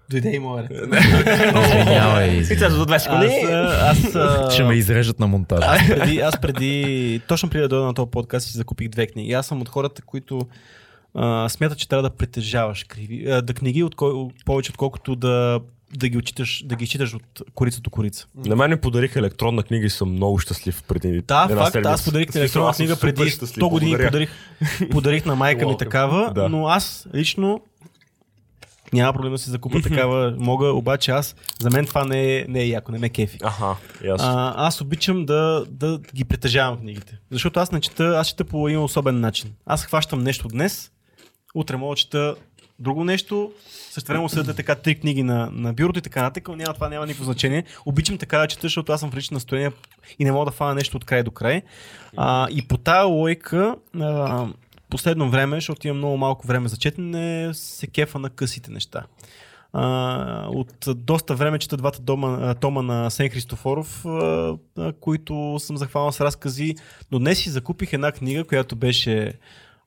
Дойде 0.09 0.29
и 0.29 0.39
моя 0.39 0.63
ред. 0.63 0.71
Извинявай, 0.93 2.29
И 2.29 2.37
извинявай. 2.37 2.43
сега 2.43 2.69
за 2.69 2.85
20 2.85 2.91
Аз, 2.91 3.03
секунди. 3.03 4.15
аз, 4.15 4.53
Ще 4.53 4.63
ме 4.63 4.73
изрежат 4.73 5.19
на 5.19 5.27
монтажа. 5.27 5.65
аз, 5.65 5.87
преди, 5.89 6.19
аз 6.19 6.41
преди, 6.41 7.21
точно 7.27 7.49
преди 7.49 7.61
да 7.61 7.67
дойда 7.67 7.85
на 7.85 7.93
този 7.93 8.11
подкаст 8.11 8.47
си 8.47 8.57
закупих 8.57 8.89
две 8.89 9.07
книги. 9.07 9.33
Аз 9.33 9.47
съм 9.47 9.61
от 9.61 9.69
хората, 9.69 10.01
които 10.01 10.47
а, 11.13 11.49
смятат, 11.49 11.77
че 11.77 11.87
трябва 11.89 12.03
да 12.03 12.09
притежаваш 12.09 12.85
а, 13.27 13.41
да 13.41 13.53
книги 13.53 13.83
от 13.83 13.95
кой, 13.95 14.13
повече, 14.45 14.71
отколкото 14.71 15.15
да, 15.15 15.59
да 15.95 16.09
ги 16.09 16.17
отчиташ, 16.17 16.63
да 16.65 16.75
ги 16.75 16.87
читаш 16.87 17.13
от 17.13 17.41
корица 17.55 17.81
до 17.81 17.89
корица. 17.89 18.27
На 18.35 18.55
мен 18.55 18.69
ми 18.69 18.77
подариха 18.77 19.19
електронна 19.19 19.63
книга 19.63 19.85
и 19.85 19.89
съм 19.89 20.11
много 20.11 20.39
щастлив 20.39 20.83
преди 20.83 21.21
Да, 21.21 21.47
една 21.49 21.61
факт, 21.61 21.71
седмица. 21.71 21.91
аз 21.91 22.05
подарих 22.05 22.35
електронна 22.35 22.73
книга 22.73 22.95
преди 22.95 23.29
щастлив, 23.29 23.63
100 23.63 23.69
години, 23.69 23.91
благодаря. 23.91 24.09
подарих, 24.09 24.31
подарих 24.91 25.25
на 25.25 25.35
майка 25.35 25.67
ми 25.67 25.77
такава, 25.77 26.31
Да. 26.33 26.49
но 26.49 26.67
аз 26.67 27.07
лично 27.15 27.61
няма 28.93 29.13
проблем 29.13 29.31
да 29.31 29.37
си 29.37 29.49
закупа 29.49 29.81
такава, 29.81 30.35
мога, 30.39 30.67
обаче 30.67 31.11
аз, 31.11 31.35
за 31.59 31.69
мен 31.69 31.85
това 31.85 32.05
не 32.05 32.37
е, 32.37 32.45
не 32.47 32.59
е 32.61 32.67
яко, 32.67 32.91
не 32.91 32.99
ме 32.99 33.09
кефи. 33.09 33.37
Аха, 33.43 33.75
ясно. 34.03 34.27
А, 34.27 34.53
аз 34.67 34.81
обичам 34.81 35.25
да, 35.25 35.65
да 35.69 35.99
ги 36.15 36.23
притежавам 36.23 36.77
книгите. 36.77 37.17
Защото 37.31 37.59
аз 37.59 37.71
не 37.71 37.81
чета, 37.81 38.03
аз 38.17 38.27
чета 38.27 38.43
по 38.43 38.67
един 38.67 38.79
особен 38.79 39.19
начин. 39.19 39.53
Аз 39.65 39.85
хващам 39.85 40.23
нещо 40.23 40.47
днес, 40.47 40.91
утре 41.55 41.75
мога 41.77 41.91
да 41.91 41.95
чета 41.95 42.35
друго 42.79 43.03
нещо, 43.03 43.51
също 43.91 44.11
време 44.11 44.29
седате 44.29 44.53
така 44.53 44.75
три 44.75 44.99
книги 44.99 45.23
на, 45.23 45.49
на 45.51 45.73
бюрото 45.73 45.99
и 45.99 46.01
така 46.01 46.21
нататък, 46.21 46.47
няма, 46.47 46.73
това 46.73 46.89
няма 46.89 47.05
никакво 47.05 47.25
значение. 47.25 47.63
Обичам 47.85 48.17
така 48.17 48.37
да 48.37 48.47
чета, 48.47 48.61
защото 48.61 48.91
аз 48.91 48.99
съм 48.99 49.11
в 49.11 49.15
лично 49.15 49.35
настроение 49.35 49.71
и 50.19 50.25
не 50.25 50.31
мога 50.31 50.45
да 50.45 50.51
фана 50.51 50.75
нещо 50.75 50.97
от 50.97 51.05
край 51.05 51.23
до 51.23 51.31
край. 51.31 51.61
А, 52.17 52.47
и 52.51 52.67
по 52.67 52.77
тая 52.77 53.05
лойка, 53.05 53.75
а, 53.99 54.47
последно 54.89 55.29
време, 55.29 55.57
защото 55.57 55.87
имам 55.87 55.97
много 55.97 56.17
малко 56.17 56.47
време 56.47 56.69
за 56.69 56.77
четене, 56.77 57.53
се 57.53 57.87
кефа 57.87 58.19
на 58.19 58.29
късите 58.29 58.71
неща. 58.71 59.03
А, 59.73 60.45
от 60.47 60.87
доста 60.95 61.35
време 61.35 61.59
чета 61.59 61.77
двата 61.77 62.01
дома, 62.01 62.53
тома 62.53 62.81
на 62.81 63.09
Сен 63.09 63.29
Христофоров, 63.29 64.05
а, 64.05 64.57
които 64.99 65.57
съм 65.59 65.77
захванал 65.77 66.11
с 66.11 66.21
разкази, 66.21 66.75
но 67.11 67.19
днес 67.19 67.39
си 67.39 67.49
закупих 67.49 67.93
една 67.93 68.11
книга, 68.11 68.43
която 68.43 68.75
беше 68.75 69.33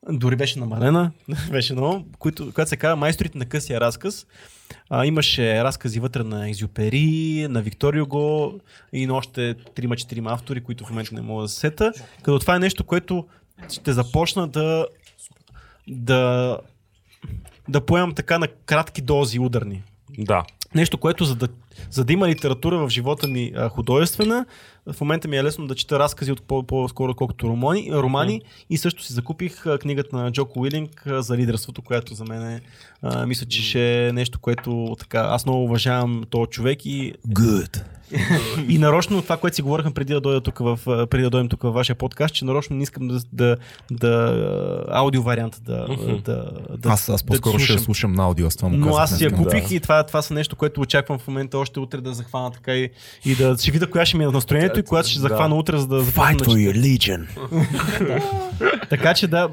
дори 0.09 0.35
беше 0.35 0.59
намалена, 0.59 1.11
беше 1.51 1.73
много, 1.73 2.05
които, 2.19 2.51
която 2.53 2.69
се 2.69 2.77
казва 2.77 2.95
Майсторите 2.95 3.37
на 3.37 3.45
късия 3.45 3.81
разказ. 3.81 4.25
А, 4.89 5.05
имаше 5.05 5.63
разкази 5.63 5.99
вътре 5.99 6.23
на 6.23 6.49
Изюпери, 6.49 7.47
на 7.49 7.61
Виктор 7.61 7.93
Юго 7.93 8.59
и 8.93 9.05
на 9.07 9.13
още 9.13 9.55
3-4 9.55 10.33
автори, 10.33 10.63
които 10.63 10.85
в 10.85 10.89
момента 10.89 11.15
не 11.15 11.21
мога 11.21 11.41
да 11.41 11.47
се 11.47 11.59
сета. 11.59 11.93
Като 12.23 12.39
това 12.39 12.55
е 12.55 12.59
нещо, 12.59 12.83
което 12.83 13.25
ще 13.69 13.93
започна 13.93 14.47
да 14.47 14.87
да 15.87 16.57
да 17.69 17.85
поемам 17.85 18.13
така 18.13 18.39
на 18.39 18.47
кратки 18.47 19.01
дози 19.01 19.39
ударни. 19.39 19.83
Да. 20.17 20.43
Нещо, 20.75 20.97
което 20.97 21.25
за 21.25 21.35
да 21.35 21.47
за 21.91 22.05
да 22.05 22.13
има 22.13 22.27
литература 22.27 22.77
в 22.77 22.89
живота 22.89 23.27
ми 23.27 23.51
а, 23.55 23.69
художествена, 23.69 24.45
в 24.93 25.01
момента 25.01 25.27
ми 25.27 25.37
е 25.37 25.43
лесно 25.43 25.67
да 25.67 25.75
чета 25.75 25.99
разкази 25.99 26.31
от 26.31 26.41
по- 26.41 26.63
по-скоро, 26.63 27.11
отколкото 27.11 27.47
романи, 27.47 27.89
романи. 27.93 28.41
И 28.69 28.77
също 28.77 29.03
си 29.03 29.13
закупих 29.13 29.63
книгата 29.79 30.15
на 30.15 30.31
Джоко 30.31 30.59
Уилинг 30.59 31.03
за 31.07 31.37
лидерството, 31.37 31.81
която 31.81 32.13
за 32.13 32.23
мен 32.23 32.49
е, 32.49 32.61
а, 33.01 33.25
мисля, 33.25 33.45
че 33.45 33.61
ще 33.61 34.07
е 34.07 34.13
нещо, 34.13 34.39
което 34.39 34.95
така, 34.99 35.19
аз 35.19 35.45
много 35.45 35.63
уважавам 35.63 36.23
този 36.29 36.49
човек 36.49 36.85
и 36.85 37.13
Good. 37.27 37.83
и 38.69 38.77
нарочно 38.77 39.21
това, 39.21 39.37
което 39.37 39.55
си 39.55 39.61
говорихме 39.61 39.91
преди 39.91 40.13
да 40.13 40.21
дойда 40.21 40.41
тук 40.41 40.59
в, 40.59 40.79
преди 41.07 41.23
да 41.23 41.29
дойдем 41.29 41.49
тук 41.49 41.61
във 41.61 41.73
вашия 41.73 41.95
подкаст, 41.95 42.33
че 42.33 42.45
нарочно 42.45 42.75
не 42.75 42.83
искам 42.83 43.07
да, 43.07 43.19
да, 43.33 43.57
да 43.91 44.85
аудио 44.89 45.21
вариант 45.21 45.61
да, 45.65 45.87
да, 46.25 46.51
да 46.77 46.89
Аз, 46.89 47.09
аз 47.09 47.23
по-скоро 47.23 47.53
да 47.53 47.59
ще 47.59 47.67
слушам. 47.67 47.83
слушам 47.83 48.13
на 48.13 48.23
аудио, 48.23 48.47
аз 48.47 48.55
това 48.55 48.69
му 48.69 48.77
Но 48.77 48.85
казах 48.85 49.03
аз 49.03 49.17
си 49.17 49.23
я 49.23 49.31
купих 49.31 49.71
и 49.71 49.79
това, 49.79 50.03
това 50.03 50.21
са 50.21 50.33
нещо, 50.33 50.55
което 50.55 50.81
очаквам 50.81 51.19
в 51.19 51.27
момента 51.27 51.57
още 51.57 51.79
утре 51.79 52.01
да 52.01 52.13
захвана 52.13 52.51
така 52.51 52.75
и, 52.75 52.89
и 53.25 53.35
да 53.35 53.57
ще 53.57 53.71
видя 53.71 53.89
коя 53.89 54.05
ще 54.05 54.17
ми 54.17 54.23
е. 54.23 54.27
настроението 54.27 54.74
и 54.79 54.83
коя 54.83 55.03
ще 55.03 55.19
захвана 55.19 55.55
утре, 55.55 55.77
за 55.77 55.87
да 55.87 56.03
Fight 56.03 56.37
for 56.37 56.71
your 56.71 56.99
legion. 56.99 57.25
Така 58.89 59.13
че 59.13 59.27
да. 59.27 59.49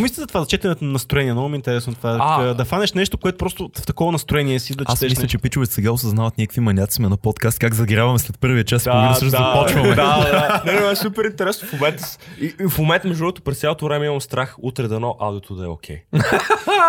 Мислите 0.00 0.20
за 0.20 0.26
това, 0.26 0.40
за 0.40 0.46
четенето 0.46 0.84
на 0.84 0.92
настроение? 0.92 1.32
Много 1.32 1.48
ми 1.48 1.54
е 1.54 1.58
интересно 1.58 1.94
това. 1.94 2.16
А. 2.20 2.54
Да 2.54 2.64
фанеш 2.64 2.92
нещо, 2.92 3.18
което 3.18 3.38
просто 3.38 3.70
в 3.78 3.86
такова 3.86 4.12
настроение 4.12 4.58
си 4.60 4.74
да 4.74 4.84
Аз 4.86 5.02
мисля, 5.02 5.20
нещо. 5.20 5.26
че 5.26 5.38
пичовете 5.38 5.72
сега 5.72 5.90
осъзнават 5.90 6.38
ние 6.38 6.46
какви 6.46 6.60
маняци 6.60 6.94
сме 6.94 7.08
на 7.08 7.16
подкаст, 7.16 7.58
как 7.58 7.74
загряваме 7.74 8.18
след 8.18 8.38
първия 8.38 8.64
час, 8.64 8.84
половина 8.84 9.14
също 9.14 9.30
започваме. 9.30 9.88
Да, 9.88 9.94
да. 9.94 10.72
Не, 10.72 10.80
не, 10.80 10.90
е 10.90 10.96
супер 10.96 11.24
интересно 11.24 11.68
в 11.68 11.72
момента. 11.72 12.04
И, 12.40 12.54
и 12.60 12.68
в 12.68 12.78
момента, 12.78 13.08
между 13.08 13.20
другото, 13.20 13.42
през 13.42 13.60
цялото 13.60 13.84
време 13.84 14.06
имам 14.06 14.20
страх 14.20 14.56
утре 14.58 14.88
дано 14.88 15.16
аудиото 15.20 15.54
да 15.54 15.64
е 15.64 15.68
окей. 15.68 16.02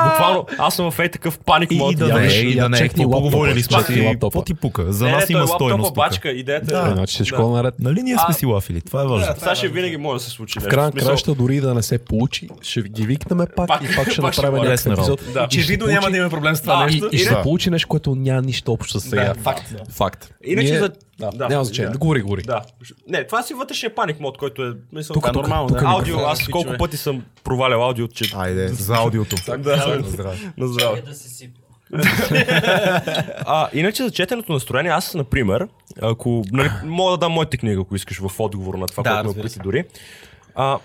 Буквално, 0.04 0.46
аз 0.58 0.76
съм 0.76 0.92
в 0.92 1.00
ей 1.00 1.10
такъв 1.10 1.40
паник 1.40 1.72
И, 1.72 1.76
мод. 1.76 1.92
и 1.92 1.96
да 1.96 2.18
виж, 2.18 2.34
и 2.36 2.56
да 2.56 2.70
не, 2.70 2.78
чекни 2.78 3.06
лаптопа, 3.06 3.24
поговорили 3.24 3.64
сме 3.64 3.84
си, 3.84 4.02
лаптопа. 4.02 4.44
ти 4.44 4.54
пука? 4.54 4.94
За 4.94 5.10
нас 5.10 5.30
има 5.30 5.40
лаптопа 5.40 5.58
стойност 5.58 5.94
бачка, 5.94 6.30
идеята 6.30 6.66
Да, 6.66 6.90
е... 6.90 6.94
значи 6.94 7.14
всичко 7.14 7.42
Да. 7.42 7.48
е 7.48 7.52
наред. 7.52 7.74
Нали 7.80 8.04
ние 8.04 8.18
сме 8.26 8.34
си 8.34 8.46
лафили? 8.46 8.82
Това 8.82 9.02
е 9.02 9.06
важно. 9.06 9.36
Това 9.40 9.56
ще 9.56 9.68
винаги 9.68 9.98
може 9.98 10.14
да 10.14 10.24
се 10.24 10.30
случи. 10.30 10.60
В 10.60 10.68
крайна 10.68 10.92
краща, 10.92 11.36
дори 11.36 11.62
да 11.62 11.74
не 11.74 11.84
се 11.84 11.98
получи, 11.98 12.50
ще 12.62 12.82
ги 12.82 13.06
викнем 13.06 13.38
пак, 13.56 13.68
Пак- 13.68 13.84
и 13.84 13.96
пак 13.96 14.12
ще 14.12 14.22
направим 14.22 14.54
някакъв 14.60 14.86
епизод. 14.88 15.22
Да. 15.34 15.48
И 15.52 15.62
ще 15.62 15.78
получи- 15.80 16.12
да 16.12 16.18
имаме 16.18 16.30
проблем 16.30 16.56
с 16.56 16.62
това 16.62 16.76
Да, 16.76 16.86
нещо. 16.86 17.10
И, 17.12 17.16
и 17.16 17.20
ще 17.20 17.28
Иначе- 17.28 17.44
получи 17.44 17.70
нещо, 17.70 17.88
което 17.88 18.16
няма 18.16 18.42
нищо 18.42 18.74
общо 18.74 19.00
с 19.00 19.04
сега. 19.04 19.24
Да, 19.26 19.34
факт. 19.36 19.74
Факт. 19.90 20.34
Иначе 20.44 20.70
Ние- 20.70 20.80
за- 20.80 20.90
Да, 21.20 21.30
да, 21.32 21.50
няма 21.50 21.66
значение. 21.66 21.92
да. 21.92 21.98
Говори, 21.98 22.22
говори. 22.22 22.42
Да. 22.42 22.62
Не, 23.08 23.28
това 23.28 23.44
си 23.44 23.54
вътрешния 23.54 23.96
паник 23.96 24.20
мод, 24.20 24.38
който 24.38 24.64
е... 24.64 24.74
Мисъл, 24.94 25.14
Тук, 25.14 25.26
да, 25.26 25.32
тук, 25.32 25.42
нормално, 25.42 25.68
тук 25.68 25.78
да. 25.78 25.82
ми 25.82 25.88
го 25.88 25.98
Аудио, 25.98 26.18
Да, 26.18 26.24
аз 26.24 26.46
да, 26.46 26.52
колко 26.52 26.74
пъти 26.80 26.98
съм 26.98 27.24
провалял 27.44 27.84
аудио, 27.84 28.08
че... 28.08 28.36
Айде, 28.36 28.68
за 28.68 28.96
аудиото. 28.96 29.36
Да, 29.48 29.58
На 29.58 29.64
здраве. 30.04 30.44
на 30.58 30.68
здраве. 30.68 31.02
да 31.02 31.14
се 31.14 31.30
сипа. 31.30 31.60
А, 33.46 33.70
иначе 33.74 34.04
за 34.04 34.12
четенето 34.12 34.52
на 34.52 34.56
настроение, 34.56 34.92
аз, 34.92 35.14
например, 35.14 35.68
ако 36.02 36.44
нали, 36.52 36.70
мога 36.86 37.12
да 37.12 37.18
дам 37.18 37.32
моята 37.32 37.58
книга, 37.58 37.82
ако 37.82 37.96
искаш, 37.96 38.20
в 38.20 38.32
отговор 38.40 38.74
на 38.74 38.88
това, 38.88 39.04
Да, 39.04 39.10
което 39.10 39.24
ме 39.24 39.28
разбира 39.28 39.42
описи 39.44 39.60
дори. 39.60 39.84
А, 40.56 40.78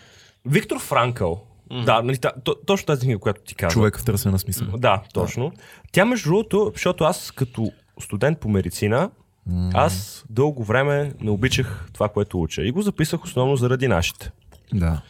Виктор 0.46 0.78
Франкъл, 0.80 1.42
да, 1.70 2.02
нали, 2.02 2.18
та, 2.18 2.32
то, 2.44 2.54
точно 2.66 2.86
тази 2.86 3.00
книга, 3.00 3.18
която 3.18 3.42
ти 3.42 3.54
казах. 3.54 3.72
Човек 3.72 3.98
в 3.98 4.04
търсене 4.04 4.32
на 4.32 4.38
смисъл. 4.38 4.66
Да, 4.76 5.02
точно. 5.14 5.52
Тя, 5.92 6.04
между 6.04 6.30
другото, 6.30 6.70
защото 6.74 7.04
аз 7.04 7.30
като 7.30 7.72
студент 8.00 8.38
по 8.38 8.48
медицина, 8.48 9.10
аз 9.74 10.24
дълго 10.30 10.64
време 10.64 11.12
не 11.20 11.30
обичах 11.30 11.88
това, 11.92 12.08
което 12.08 12.42
уча. 12.42 12.62
И 12.62 12.70
го 12.70 12.82
записах 12.82 13.24
основно 13.24 13.56
заради 13.56 13.88
нашите. 13.88 14.30
Да. 14.74 15.02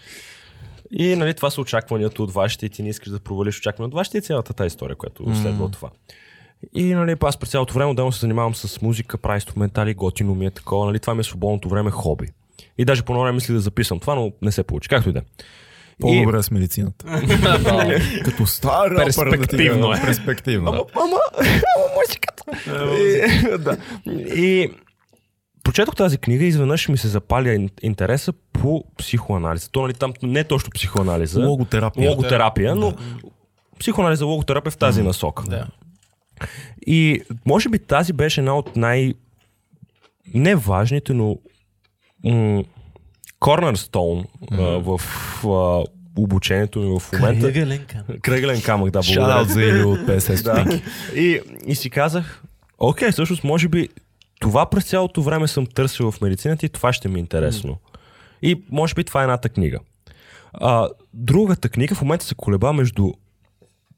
И 0.90 1.16
нали, 1.16 1.34
това 1.34 1.50
са 1.50 1.60
очакванията 1.60 2.22
от 2.22 2.32
вашите 2.32 2.66
и 2.66 2.68
ти 2.68 2.82
не 2.82 2.88
искаш 2.88 3.08
да 3.08 3.20
провалиш 3.20 3.58
очаквания 3.58 3.88
от 3.88 3.94
вашите 3.94 4.18
и 4.18 4.20
цялата 4.20 4.52
тази 4.52 4.66
история, 4.66 4.96
която 4.96 5.22
mm. 5.22 5.42
следва 5.42 5.64
от 5.64 5.72
това. 5.72 5.90
И 6.74 6.94
нали, 6.94 7.16
аз 7.22 7.36
през 7.36 7.50
цялото 7.50 7.74
време 7.74 7.90
отделно 7.90 8.12
се 8.12 8.20
занимавам 8.20 8.54
с 8.54 8.82
музика, 8.82 9.18
правя 9.18 9.36
инструментали, 9.36 9.94
готино 9.94 10.34
ми 10.34 10.46
е 10.46 10.50
такова. 10.50 10.86
Нали, 10.86 10.98
това 10.98 11.14
ми 11.14 11.20
е 11.20 11.24
свободното 11.24 11.68
време 11.68 11.90
хоби. 11.90 12.28
И 12.78 12.84
даже 12.84 13.02
по 13.02 13.12
време 13.12 13.32
мислих 13.32 13.54
да 13.54 13.60
записвам 13.60 14.00
това, 14.00 14.14
но 14.14 14.32
не 14.42 14.52
се 14.52 14.62
получи. 14.62 14.88
Както 14.88 15.08
и 15.08 15.12
да. 15.12 15.22
Е. 16.00 16.16
По-добре 16.16 16.42
с 16.42 16.50
медицината. 16.50 17.06
Като 18.24 18.46
стар 18.46 18.90
рапър 18.90 18.96
да 18.96 19.06
ти 19.06 19.16
Перспективно 19.38 19.92
е. 19.92 20.00
Перспективно. 20.00 20.70
да. 20.72 20.76
Ама, 20.76 20.84
ама, 20.96 21.18
ама 21.36 21.84
музиката. 21.98 22.44
и, 22.92 23.58
да. 23.58 23.76
И 24.36 24.70
прочетох 25.64 25.96
тази 25.96 26.18
книга 26.18 26.44
и 26.44 26.48
изведнъж 26.48 26.88
ми 26.88 26.98
се 26.98 27.08
запаля 27.08 27.48
ин- 27.48 27.70
интереса 27.82 28.32
по 28.52 28.84
психоанализа. 28.98 29.70
То 29.70 29.82
нали, 29.82 29.94
там 29.94 30.12
не 30.22 30.40
е 30.40 30.44
точно 30.44 30.70
психоанализа. 30.70 31.40
Логотерапия. 31.40 32.10
Логотерапия, 32.10 32.74
но 32.74 32.94
психоанализа, 33.80 34.26
логотерапия 34.26 34.70
в 34.70 34.76
тази 34.76 35.02
насока. 35.02 35.42
Да. 35.44 35.66
И 36.86 37.20
може 37.46 37.68
би 37.68 37.78
тази 37.78 38.12
беше 38.12 38.40
една 38.40 38.58
от 38.58 38.76
най- 38.76 39.14
неважните, 40.34 41.12
но 41.12 41.36
м- 42.24 42.64
cornerstone 43.40 44.24
а, 44.52 44.62
в 44.62 45.00
а, 45.44 45.84
обучението 46.16 46.78
ми 46.80 47.00
в 47.00 47.12
момента. 47.12 47.52
Кръгълен 47.52 47.86
камък. 47.86 48.20
Кръгълен 48.22 48.62
камък, 48.62 48.90
да, 48.90 49.00
благодаря. 49.00 49.44
За 49.44 49.62
Илю 49.62 49.92
от 49.92 49.98
50 49.98 50.42
Да. 50.42 50.80
И, 51.20 51.40
и 51.66 51.74
си 51.74 51.90
казах, 51.90 52.42
окей, 52.78 53.10
всъщност 53.10 53.44
може 53.44 53.68
би 53.68 53.88
това 54.40 54.66
през 54.66 54.84
цялото 54.84 55.22
време 55.22 55.48
съм 55.48 55.66
търсил 55.66 56.10
в 56.10 56.20
медицината 56.20 56.66
и 56.66 56.68
това 56.68 56.92
ще 56.92 57.08
ми 57.08 57.16
е 57.16 57.20
интересно. 57.20 57.76
И 58.42 58.62
може 58.70 58.94
би 58.94 59.04
това 59.04 59.20
е 59.20 59.24
едната 59.24 59.48
книга. 59.48 59.78
А, 60.52 60.88
другата 61.14 61.68
книга 61.68 61.94
в 61.94 62.02
момента 62.02 62.24
се 62.24 62.34
колеба 62.34 62.72
между 62.72 63.12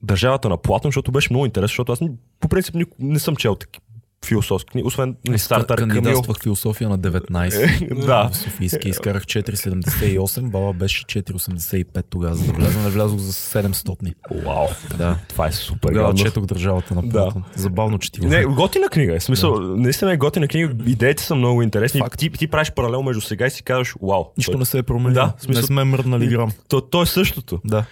Държавата 0.02 0.48
на 0.48 0.56
Платон, 0.56 0.88
защото 0.88 1.12
беше 1.12 1.32
много 1.32 1.46
интересно, 1.46 1.68
защото 1.68 1.92
аз 1.92 2.00
по 2.40 2.48
принцип 2.48 2.76
не 2.98 3.18
съм 3.18 3.36
чел 3.36 3.54
таки 3.54 3.80
философски 4.26 4.70
книги, 4.70 4.86
освен 4.86 5.16
нали, 5.28 5.38
Стартър 5.38 5.76
Камил. 5.76 5.94
Кандидатствах 5.94 6.36
философия 6.38 6.88
на 6.88 6.98
19. 6.98 8.06
Да. 8.06 8.28
В 8.28 8.36
Софийски 8.36 8.88
изкарах 8.88 9.24
4,78, 9.24 10.40
баба 10.42 10.72
беше 10.72 11.04
4,85 11.04 12.04
тогава, 12.10 12.34
за 12.34 12.44
да 12.44 12.52
вляза. 12.52 12.78
Не 12.78 12.90
влязох 12.90 13.18
за 13.18 13.32
700. 13.32 14.14
Вау, 14.44 14.66
Да. 14.98 15.16
това 15.28 15.46
е 15.46 15.52
супер. 15.52 15.88
Тогава 15.88 16.14
четох 16.14 16.46
държавата 16.46 16.94
на 16.94 17.02
Да. 17.02 17.30
Забавно 17.56 17.98
четиво. 17.98 18.26
Не, 18.28 18.44
готина 18.44 18.88
книга 18.88 19.14
е. 19.14 19.20
Смисъл, 19.20 19.60
наистина 19.60 20.12
е 20.12 20.16
готина 20.16 20.48
книга. 20.48 20.74
Идеите 20.86 21.22
са 21.22 21.34
много 21.34 21.62
интересни. 21.62 22.00
Факт. 22.00 22.18
Ти, 22.18 22.30
ти 22.30 22.46
правиш 22.46 22.72
паралел 22.72 23.02
между 23.02 23.20
сега 23.20 23.46
и 23.46 23.50
си 23.50 23.62
казваш, 23.62 23.94
вау. 24.02 24.24
Нищо 24.38 24.52
той- 24.52 24.58
не 24.58 24.64
се 24.64 24.78
е 24.78 24.82
променило. 24.82 25.12
Да, 25.14 25.32
смисъл- 25.38 25.60
Не 25.60 25.66
сме 25.66 25.84
мръднали 25.84 26.26
грам. 26.26 26.50
То, 26.68 26.80
то 26.80 27.02
е 27.02 27.06
същото. 27.06 27.60
Да. 27.64 27.84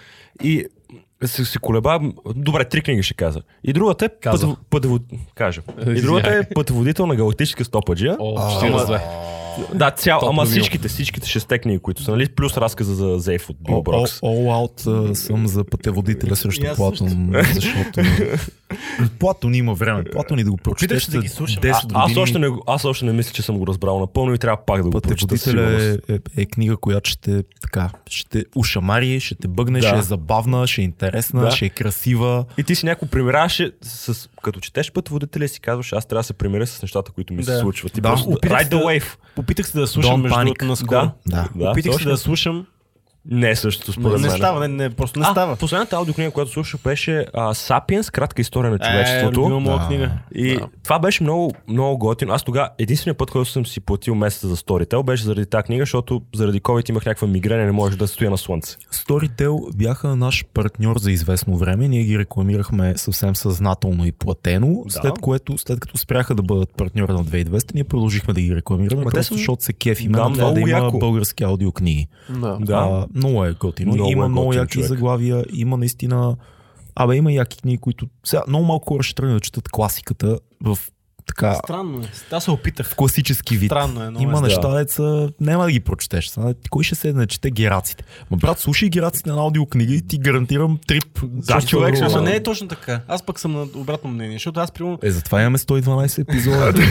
И 0.43 0.65
се, 1.25 1.45
се 1.45 1.59
колеба. 1.59 1.99
Добре, 2.35 2.65
три 2.65 2.81
книги 2.81 3.03
ще 3.03 3.13
каза. 3.13 3.41
И 3.63 3.73
другата 3.73 4.05
е 4.05 4.09
пътев, 4.09 4.49
пътевод... 4.69 5.01
Кажа. 5.35 5.61
И 5.87 6.01
другата 6.01 6.29
е 6.31 6.53
пътеводител 6.55 7.05
на 7.05 7.15
галактическа 7.15 7.65
стопаджия. 7.65 8.17
О, 8.19 8.49
ще 8.51 8.67
ама- 8.67 8.77
разве. 8.77 9.01
Да, 9.73 9.91
цял, 9.91 10.19
Топ 10.19 10.29
ама 10.29 10.45
всичките, 10.45 10.87
всичките 10.87 11.27
шесте 11.27 11.57
книги, 11.57 11.79
които 11.79 12.03
са, 12.03 12.11
нали? 12.11 12.29
Плюс 12.29 12.57
разказа 12.57 12.95
за 12.95 13.15
Зейф 13.17 13.49
от 13.49 13.57
Бил 13.61 13.75
All, 13.75 13.83
Брокс. 13.83 14.11
all, 14.11 14.21
all 14.21 14.69
out 14.69 15.09
а, 15.11 15.15
съм 15.15 15.47
за 15.47 15.63
пътеводителя 15.63 16.35
срещу 16.35 16.67
аз 16.67 16.75
Платон, 16.75 17.31
защото 17.45 17.99
Платон 19.19 19.55
има 19.55 19.73
време. 19.73 20.03
Платон 20.03 20.39
и 20.39 20.43
да 20.43 20.51
го 20.51 20.57
прочетеш 20.57 21.05
да 21.05 21.21
ги 21.21 21.27
слушам. 21.27 21.63
10 21.63 21.69
А, 21.73 21.81
години. 21.81 21.99
аз, 22.01 22.17
още 22.17 22.39
не, 22.39 22.47
аз 22.67 22.85
още 22.85 23.05
не 23.05 23.13
мисля, 23.13 23.31
че 23.31 23.41
съм 23.41 23.57
го 23.57 23.67
разбрал 23.67 23.99
напълно 23.99 24.33
и 24.33 24.37
трябва 24.37 24.65
пак 24.65 24.77
да 24.77 24.89
го 24.89 24.91
прочета. 24.91 25.27
Пътеводителя 25.27 25.91
е, 26.09 26.13
е, 26.13 26.19
е 26.37 26.45
книга, 26.45 26.77
която 26.77 27.09
ще, 27.09 27.43
така, 27.61 27.89
ще 28.09 28.45
ушамари, 28.55 29.19
ще 29.19 29.35
те 29.35 29.47
бъгне, 29.47 29.79
Да. 29.79 29.87
ще 29.87 29.97
е 29.97 30.01
забавна, 30.01 30.67
ще 30.67 30.81
е 30.81 30.83
интересна, 30.83 31.10
Да. 31.35 31.51
ще 31.51 31.65
е 31.65 31.69
красива. 31.69 32.45
И 32.57 32.63
ти 32.63 32.75
си 32.75 32.85
някой 32.85 33.07
примиряваше 33.07 33.71
с, 33.81 34.29
като 34.43 34.59
четеш 34.59 34.91
пътеводителя 34.91 35.45
и 35.45 35.49
си 35.49 35.59
казваш, 35.59 35.93
аз 35.93 36.05
трябва 36.05 36.19
да 36.19 36.23
се 36.23 36.33
примиря 36.33 36.67
с 36.67 36.81
нещата, 36.81 37.11
които 37.11 37.33
ми 37.33 37.43
се 37.43 37.51
Да. 37.51 37.59
случват. 37.59 37.93
Ти 37.93 38.01
Да. 38.01 38.09
просто 38.09 38.29
ride 38.29 38.59
се 38.59 38.65
the 38.65 38.69
да- 38.69 38.75
wave. 38.77 39.05
Опитах 39.37 39.67
се 39.67 39.79
да 39.79 39.87
слушам 39.87 40.23
Don't 40.23 40.43
между 40.45 40.65
наскоро. 40.65 40.99
Да. 40.99 41.11
Да. 41.27 41.49
Да, 41.55 41.69
Опитах 41.71 41.95
се 41.95 42.09
да 42.09 42.17
слушам. 42.17 42.65
Не 43.25 43.49
е 43.49 43.55
същото 43.55 43.91
според 43.91 44.13
Не 44.13 44.27
мен. 44.27 44.31
става, 44.31 44.59
не, 44.59 44.67
не, 44.69 44.89
просто 44.89 45.19
не 45.19 45.25
а, 45.25 45.31
става. 45.31 45.55
Последната 45.55 45.95
аудиокнига, 45.95 46.31
която 46.31 46.51
слушах, 46.51 46.81
беше 46.81 47.25
а, 47.33 47.53
Сапиенс, 47.53 48.09
кратка 48.09 48.41
история 48.41 48.71
на 48.71 48.79
човечеството. 48.79 49.41
Е, 49.41 49.49
моя 49.51 49.79
Да. 49.79 49.85
книга. 49.87 50.11
и 50.35 50.59
това 50.83 50.99
беше 50.99 51.23
много, 51.23 51.53
много 51.67 51.97
готино. 51.99 52.33
Аз 52.33 52.43
тогава 52.43 52.69
единственият 52.77 53.17
път, 53.17 53.31
който 53.31 53.49
съм 53.49 53.65
си 53.65 53.79
платил 53.79 54.15
месеца 54.15 54.47
за 54.47 54.55
Storytel, 54.55 55.03
беше 55.03 55.23
заради 55.23 55.45
тази 55.45 55.63
книга, 55.63 55.81
защото 55.81 56.21
заради 56.35 56.61
COVID 56.61 56.89
имах 56.89 57.05
някаква 57.05 57.27
мигрена 57.27 57.65
не 57.65 57.71
можеш 57.71 57.97
да 57.97 58.07
стоя 58.07 58.29
на 58.29 58.37
слънце. 58.37 58.77
Storytel 58.93 59.75
бяха 59.75 60.15
наш 60.15 60.45
партньор 60.45 60.97
за 60.97 61.11
известно 61.11 61.57
време. 61.57 61.87
Ние 61.87 62.03
ги 62.03 62.19
рекламирахме 62.19 62.93
съвсем 62.97 63.35
съзнателно 63.35 64.05
и 64.05 64.11
платено, 64.11 64.83
Да. 64.85 64.91
след 64.91 65.13
което, 65.13 65.57
след 65.57 65.79
като 65.79 65.97
спряха 65.97 66.35
да 66.35 66.43
бъдат 66.43 66.69
партньор 66.69 67.09
на 67.09 67.19
2200, 67.19 67.73
ние 67.73 67.83
продължихме 67.83 68.33
да 68.33 68.41
ги 68.41 68.55
рекламираме, 68.55 69.03
Ма 69.03 69.11
просто 69.11 69.23
са- 69.23 69.33
защото 69.33 69.63
се 69.63 69.73
кефиме 69.73 70.11
Да, 70.13 70.23
на 70.23 70.33
това 70.33 70.45
да 70.45 70.51
много 70.51 70.67
има 70.69 70.77
яко. 70.77 70.99
български 70.99 71.43
аудиокниги. 71.43 72.07
Да. 72.31 72.57
Да. 72.61 72.73
А, 72.73 73.10
много 73.15 73.45
е 73.45 73.53
готино. 73.53 73.93
Много 73.93 74.11
има 74.11 74.25
е 74.25 74.27
много 74.27 74.53
яки 74.53 74.71
човек. 74.71 74.87
заглавия, 74.87 75.45
има 75.53 75.77
наистина... 75.77 76.37
Абе, 76.95 77.15
има 77.15 77.31
яки 77.31 77.57
книги, 77.57 77.77
които... 77.77 78.07
Сега 78.25 78.41
много 78.47 78.65
малко 78.65 78.93
хора 78.93 79.03
ще 79.03 79.15
тръгнат 79.15 79.35
да 79.35 79.39
четат 79.39 79.69
класиката 79.69 80.39
в 80.63 80.77
така 81.25 81.55
Странно 81.55 82.01
е. 82.01 82.35
Аз 82.35 82.43
се 82.43 82.51
опитах. 82.51 82.89
в 82.89 82.95
класически 82.95 83.57
вид. 83.57 83.69
Странно 83.69 84.03
е, 84.03 84.09
много 84.09 84.23
Има 84.23 84.37
е. 84.37 84.41
неща, 84.41 84.73
деца, 84.73 85.29
няма 85.39 85.63
да 85.63 85.71
ги 85.71 85.79
прочетеш. 85.79 86.31
Кой 86.69 86.83
ще 86.83 86.95
седне 86.95 87.21
да 87.21 87.27
чете 87.27 87.51
гераците? 87.51 88.03
Ма 88.31 88.37
брат, 88.37 88.59
слушай 88.59 88.89
гераците 88.89 89.29
на 89.29 89.41
аудиокнига 89.41 89.93
и 89.93 90.07
ти 90.07 90.17
гарантирам 90.17 90.79
трип. 90.87 91.19
Да, 91.23 91.61
човек, 91.61 91.95
Ама 92.01 92.21
не 92.21 92.35
е 92.35 92.43
точно 92.43 92.67
така. 92.67 93.01
Аз 93.07 93.23
пък 93.23 93.39
съм 93.39 93.51
на 93.51 93.67
обратно 93.75 94.09
мнение, 94.09 94.35
защото 94.35 94.59
аз 94.59 94.71
примерно... 94.71 94.99
Е, 95.03 95.11
затова 95.11 95.41
имаме 95.41 95.57
112 95.57 96.21
епизода. 96.21 96.71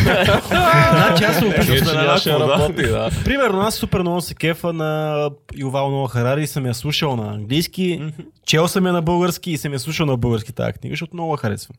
Значи 0.90 1.24
аз 1.24 1.38
се 1.38 1.44
опитвам 1.44 1.76
Ще 1.76 1.84
да 1.84 1.92
няма 1.92 2.06
нямаше 2.06 2.30
какво 2.30 2.46
да. 2.46 2.52
работи, 2.52 2.82
да. 2.82 3.10
Примерно 3.24 3.60
аз 3.60 3.74
супер 3.74 4.00
много 4.00 4.20
се 4.20 4.34
кефа 4.34 4.72
на 4.72 5.30
Ювал 5.56 5.90
Нова 5.90 6.08
Харари 6.08 6.42
и 6.42 6.46
съм 6.46 6.66
я 6.66 6.74
слушал 6.74 7.16
на 7.16 7.32
английски, 7.32 8.02
чел 8.46 8.68
съм 8.68 8.86
я 8.86 8.92
на 8.92 9.02
български 9.02 9.50
и 9.50 9.58
съм 9.58 9.72
я 9.72 9.78
слушал 9.78 10.06
на 10.06 10.16
български 10.16 10.52
тази 10.52 10.72
книга, 10.72 10.92
защото 10.92 11.16
много 11.16 11.36
харесвам. 11.36 11.76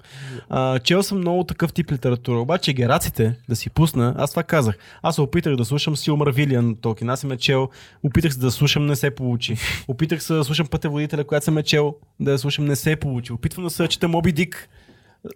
Чел 0.84 1.04
съм 1.04 1.18
много 1.18 1.44
такъв 1.44 1.74
тип 1.74 1.92
литература, 1.92 2.41
обаче 2.42 2.74
гераците 2.74 3.36
да 3.50 3.56
си 3.56 3.70
пусна, 3.70 4.16
аз 4.18 4.30
това 4.30 4.44
казах. 4.44 4.76
Аз 5.02 5.16
се 5.16 5.22
опитах 5.22 5.56
да 5.56 5.66
слушам 5.66 5.98
Силмар 5.98 6.28
Вилиан 6.30 6.76
Толкин, 6.76 7.10
аз 7.10 7.20
съм 7.20 7.32
я 7.32 7.38
чел, 7.38 7.70
опитах 8.04 8.34
се 8.34 8.40
да 8.40 8.52
слушам, 8.52 8.86
не 8.86 8.96
се 8.96 9.12
получи. 9.12 9.56
Опитах 9.88 10.24
се 10.24 10.34
да 10.34 10.44
слушам 10.44 10.68
Пътеводителя, 10.68 11.24
която 11.24 11.44
съм 11.44 11.58
я 11.58 11.64
чел, 11.64 11.96
да 12.20 12.32
я 12.32 12.38
слушам, 12.38 12.66
не 12.66 12.76
се 12.76 12.96
получи. 12.96 13.34
Опитвам 13.34 13.64
да 13.64 13.70
се 13.70 13.88
чета 13.88 14.08
Моби 14.08 14.32
Дик. 14.32 14.70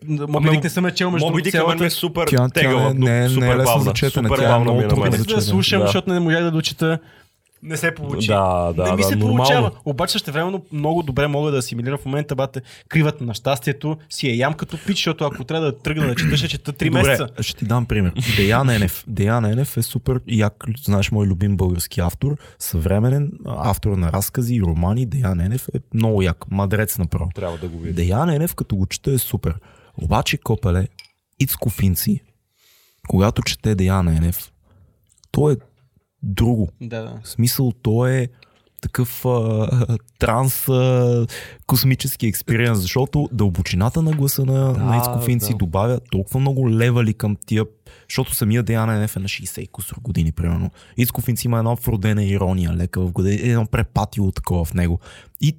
Моби 0.08 0.50
Дик 0.50 0.64
не 0.64 0.70
съм 0.70 0.86
я 0.86 0.92
чел, 0.92 1.12
между 1.12 1.28
Моби 1.28 1.42
Дик 1.42 1.54
мен 1.54 1.62
цялата. 1.62 1.86
е 1.86 1.90
супер 1.90 2.24
Тя- 2.24 2.38
тя 2.38 2.50
тегава, 2.52 2.94
не- 2.94 3.00
не 3.02 3.26
е- 3.26 3.30
супер 3.30 3.42
не 3.42 3.48
е 3.48 3.56
лесно 3.56 3.66
бавна. 3.66 3.84
за 3.84 3.94
четене, 3.94 4.28
Супер 4.28 4.40
тя 4.40 4.56
е 4.56 4.60
много 4.60 4.82
е 4.82 4.88
да 5.10 5.42
слушам, 5.42 5.80
Да. 5.80 5.86
защото 5.86 6.14
не 6.14 6.20
можах 6.20 6.44
да 6.44 6.52
дочета. 6.52 7.00
Не 7.66 7.78
се 7.78 7.96
получи. 7.96 8.28
Да, 8.28 8.74
да, 8.74 8.84
не 8.84 8.92
ми 8.92 9.02
да, 9.02 9.04
се 9.04 9.16
нормално. 9.16 9.38
получава. 9.38 9.72
Обаче 9.86 10.18
ще 10.18 10.32
времено 10.32 10.62
много 10.72 11.04
добре 11.04 11.28
мога 11.28 11.52
да 11.52 11.58
асимилирам 11.58 11.98
в 11.98 12.06
момента, 12.06 12.36
бате, 12.36 12.62
кривата 12.90 13.24
на 13.24 13.34
щастието 13.34 13.98
си 14.10 14.30
е 14.30 14.36
ям 14.36 14.54
като 14.54 14.78
пич, 14.86 14.98
защото 14.98 15.26
ако 15.26 15.44
трябва 15.44 15.66
да 15.66 15.78
тръгна 15.78 16.08
да 16.08 16.16
чета, 16.16 16.38
ще 16.38 16.48
чета 16.48 16.74
3 16.74 16.90
месеца. 16.90 17.28
Добре, 17.28 17.44
ще 17.44 17.58
ти 17.58 17.66
дам 17.66 17.86
пример. 17.86 18.14
Деян 18.38 18.70
Енев. 18.70 19.04
Деян 19.08 19.46
Енев 19.46 19.78
е 19.78 19.82
супер 19.82 20.22
як, 20.28 20.66
знаеш, 20.84 21.12
мой 21.12 21.28
любим 21.28 21.58
български 21.58 22.00
автор, 22.00 22.38
съвременен 22.60 23.32
автор 23.46 23.98
на 23.98 24.12
разкази 24.12 24.56
и 24.56 24.62
романи. 24.62 25.06
Деян 25.06 25.40
Енев 25.40 25.68
е 25.76 25.80
много 25.94 26.22
як, 26.22 26.52
мадрец 26.52 26.98
направо. 26.98 27.32
Трябва 27.36 27.58
да 27.58 27.68
го 27.68 27.80
видя. 27.80 27.96
Деян 27.96 28.30
Енев, 28.30 28.56
като 28.56 28.76
го 28.76 28.86
чете, 28.86 29.14
е 29.14 29.18
супер. 29.18 29.56
Обаче, 29.98 30.38
копеле, 30.38 30.88
Ицко 31.40 31.70
Финци, 31.70 32.22
когато 33.08 33.42
чете 33.42 33.76
Деян 33.76 34.08
Енев, 34.08 34.52
то 35.32 35.50
е 35.50 35.56
друго. 36.26 36.70
Да, 36.82 37.02
да. 37.02 37.20
В 37.24 37.30
смисъл, 37.30 37.72
то 37.82 38.08
е 38.08 38.28
такъв 38.82 39.26
а, 39.26 39.98
транс 40.20 40.70
а, 40.70 41.28
космически 41.68 42.28
експириенс, 42.28 42.80
защото 42.80 43.30
дълбочината 43.32 44.02
на 44.02 44.12
гласа 44.12 44.46
на, 44.46 44.74
да, 44.74 44.84
на 44.84 44.98
Ицко 44.98 45.22
Финци 45.22 45.52
да. 45.52 45.58
добавя 45.58 46.00
толкова 46.12 46.40
много 46.40 46.70
левали 46.70 47.14
към 47.14 47.38
тия, 47.46 47.66
защото 48.10 48.36
самия 48.36 48.64
Деян 48.64 48.90
Енеф 48.90 49.16
е 49.16 49.20
на 49.20 49.28
60 49.28 49.60
и 49.60 49.68
кусор 49.68 49.98
години, 50.02 50.32
примерно. 50.32 50.72
Ицко 50.98 51.22
Финци 51.22 51.48
има 51.48 51.58
една 51.58 51.74
вродена 51.74 52.24
ирония, 52.24 52.74
лека 52.74 53.02
в 53.02 53.12
години, 53.12 53.36
едно 53.36 53.66
препатило 53.66 54.32
такова 54.32 54.66
в 54.66 54.74
него. 54.74 55.00
И 55.42 55.56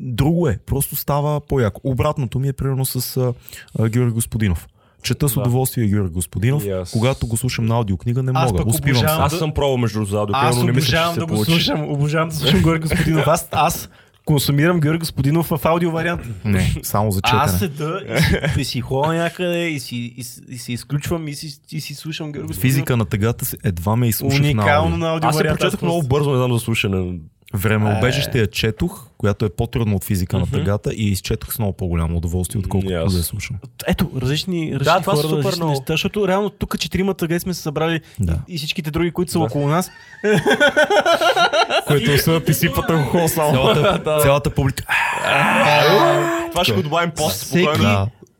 друго 0.00 0.48
е, 0.48 0.58
просто 0.66 0.96
става 0.96 1.40
по-яко. 1.40 1.80
Обратното 1.84 2.38
ми 2.38 2.48
е 2.48 2.52
примерно 2.52 2.86
с 2.86 3.16
а, 3.16 3.34
а, 3.78 3.88
Георги 3.88 4.12
Господинов. 4.12 4.68
Чета 5.02 5.28
с 5.28 5.34
Да. 5.34 5.40
удоволствие 5.40 5.86
Георги 5.86 6.10
Господинов. 6.10 6.64
Аз. 6.66 6.90
Когато 6.90 7.26
го 7.26 7.36
слушам 7.36 7.66
на 7.66 7.74
аудиокнига, 7.74 8.22
не 8.22 8.32
Аз 8.34 8.44
мога. 8.46 8.58
пък 8.58 8.66
Успивам 8.68 8.94
се. 8.94 9.04
обожавам 9.04 9.24
Аз 9.24 9.32
съм 9.34 9.52
пробвал 9.52 9.76
между 9.76 10.04
задо, 10.04 10.32
Аз 10.32 10.56
но 10.56 10.64
не 10.64 10.70
обожавам 10.70 11.08
да 11.08 11.14
се 11.14 11.20
го 11.20 11.26
получи. 11.26 11.50
слушам. 11.50 11.82
Обожавам 11.84 12.28
да 12.28 12.34
слушам 12.34 12.62
Георги 12.62 12.80
Господинов. 12.80 13.26
Аз, 13.26 13.48
аз 13.52 13.88
консумирам 14.24 14.80
Георги 14.80 14.98
Господинов 14.98 15.46
в 15.48 15.64
аудио 15.64 15.90
вариант. 15.90 16.20
Не, 16.44 16.74
само 16.82 17.10
за 17.10 17.20
четене. 17.20 17.42
Аз 17.42 17.58
седа 17.58 18.00
и 18.08 18.20
си, 18.20 18.60
и 18.60 18.64
си 18.64 18.80
ходя 18.80 19.12
някъде 19.14 19.58
и 19.60 19.80
си, 19.80 19.96
и, 19.96 20.24
и 20.48 20.58
си 20.58 20.72
изключвам 20.72 21.28
и 21.28 21.34
си, 21.34 21.60
и 21.72 21.80
си 21.80 21.94
слушам 21.94 22.26
Георги 22.26 22.46
Господинов. 22.46 22.72
Физика 22.72 22.96
на 22.96 23.04
тъгата 23.04 23.44
се 23.44 23.56
едва 23.64 23.96
ме 23.96 24.08
изслушах 24.08 24.40
на 24.40 24.46
Уникално 24.46 24.84
аудио. 24.84 24.98
на 24.98 25.08
аудио 25.08 25.28
Аз 25.28 25.36
се 25.36 25.44
прочетах 25.44 25.82
много 25.82 26.02
бързо, 26.02 26.30
не 26.30 26.36
знам 26.36 26.52
за 26.52 26.58
слушане. 26.58 27.18
Времеобежище 27.54 28.38
я 28.38 28.46
четох, 28.46 29.06
която 29.10 29.44
е 29.44 29.50
по-трудно 29.50 29.96
от 29.96 30.04
физика 30.04 30.38
на 30.38 30.46
тъгата 30.48 30.92
и 30.92 31.04
изчетох 31.04 31.52
с 31.52 31.58
много 31.58 31.72
по-голямо 31.72 32.16
удоволствие, 32.16 32.58
отколкото 32.58 32.92
Yes. 32.92 33.10
да 33.10 33.16
я 33.16 33.22
слушам. 33.22 33.56
Ето, 33.86 34.10
различни, 34.16 34.58
различни 34.64 34.84
Да, 34.84 35.00
това 35.00 35.16
са 35.16 35.22
хора, 35.22 35.28
супер 35.28 35.36
различни 35.38 35.58
много. 35.58 35.70
неща, 35.70 35.84
защото 35.88 36.28
реално 36.28 36.50
тук 36.50 36.78
четиримата 36.78 37.18
къде 37.20 37.40
сме 37.40 37.54
се 37.54 37.62
събрали 37.62 38.00
Да. 38.20 38.36
и 38.48 38.58
всичките 38.58 38.90
други, 38.90 39.10
които 39.10 39.32
са 39.32 39.38
Да. 39.38 39.44
около 39.44 39.68
нас. 39.68 39.90
Които 41.86 42.18
са 42.18 42.40
ти 42.40 42.54
сипат 42.54 42.90
алкохол 42.90 43.28
само. 43.28 43.52
Цялата, 43.52 44.18
цялата 44.22 44.50
публика. 44.50 44.84
Това 46.50 46.64
ще 46.64 46.72
го 46.72 46.82
добавим 46.82 47.10
пост. 47.10 47.42
Всеки- 47.42 47.66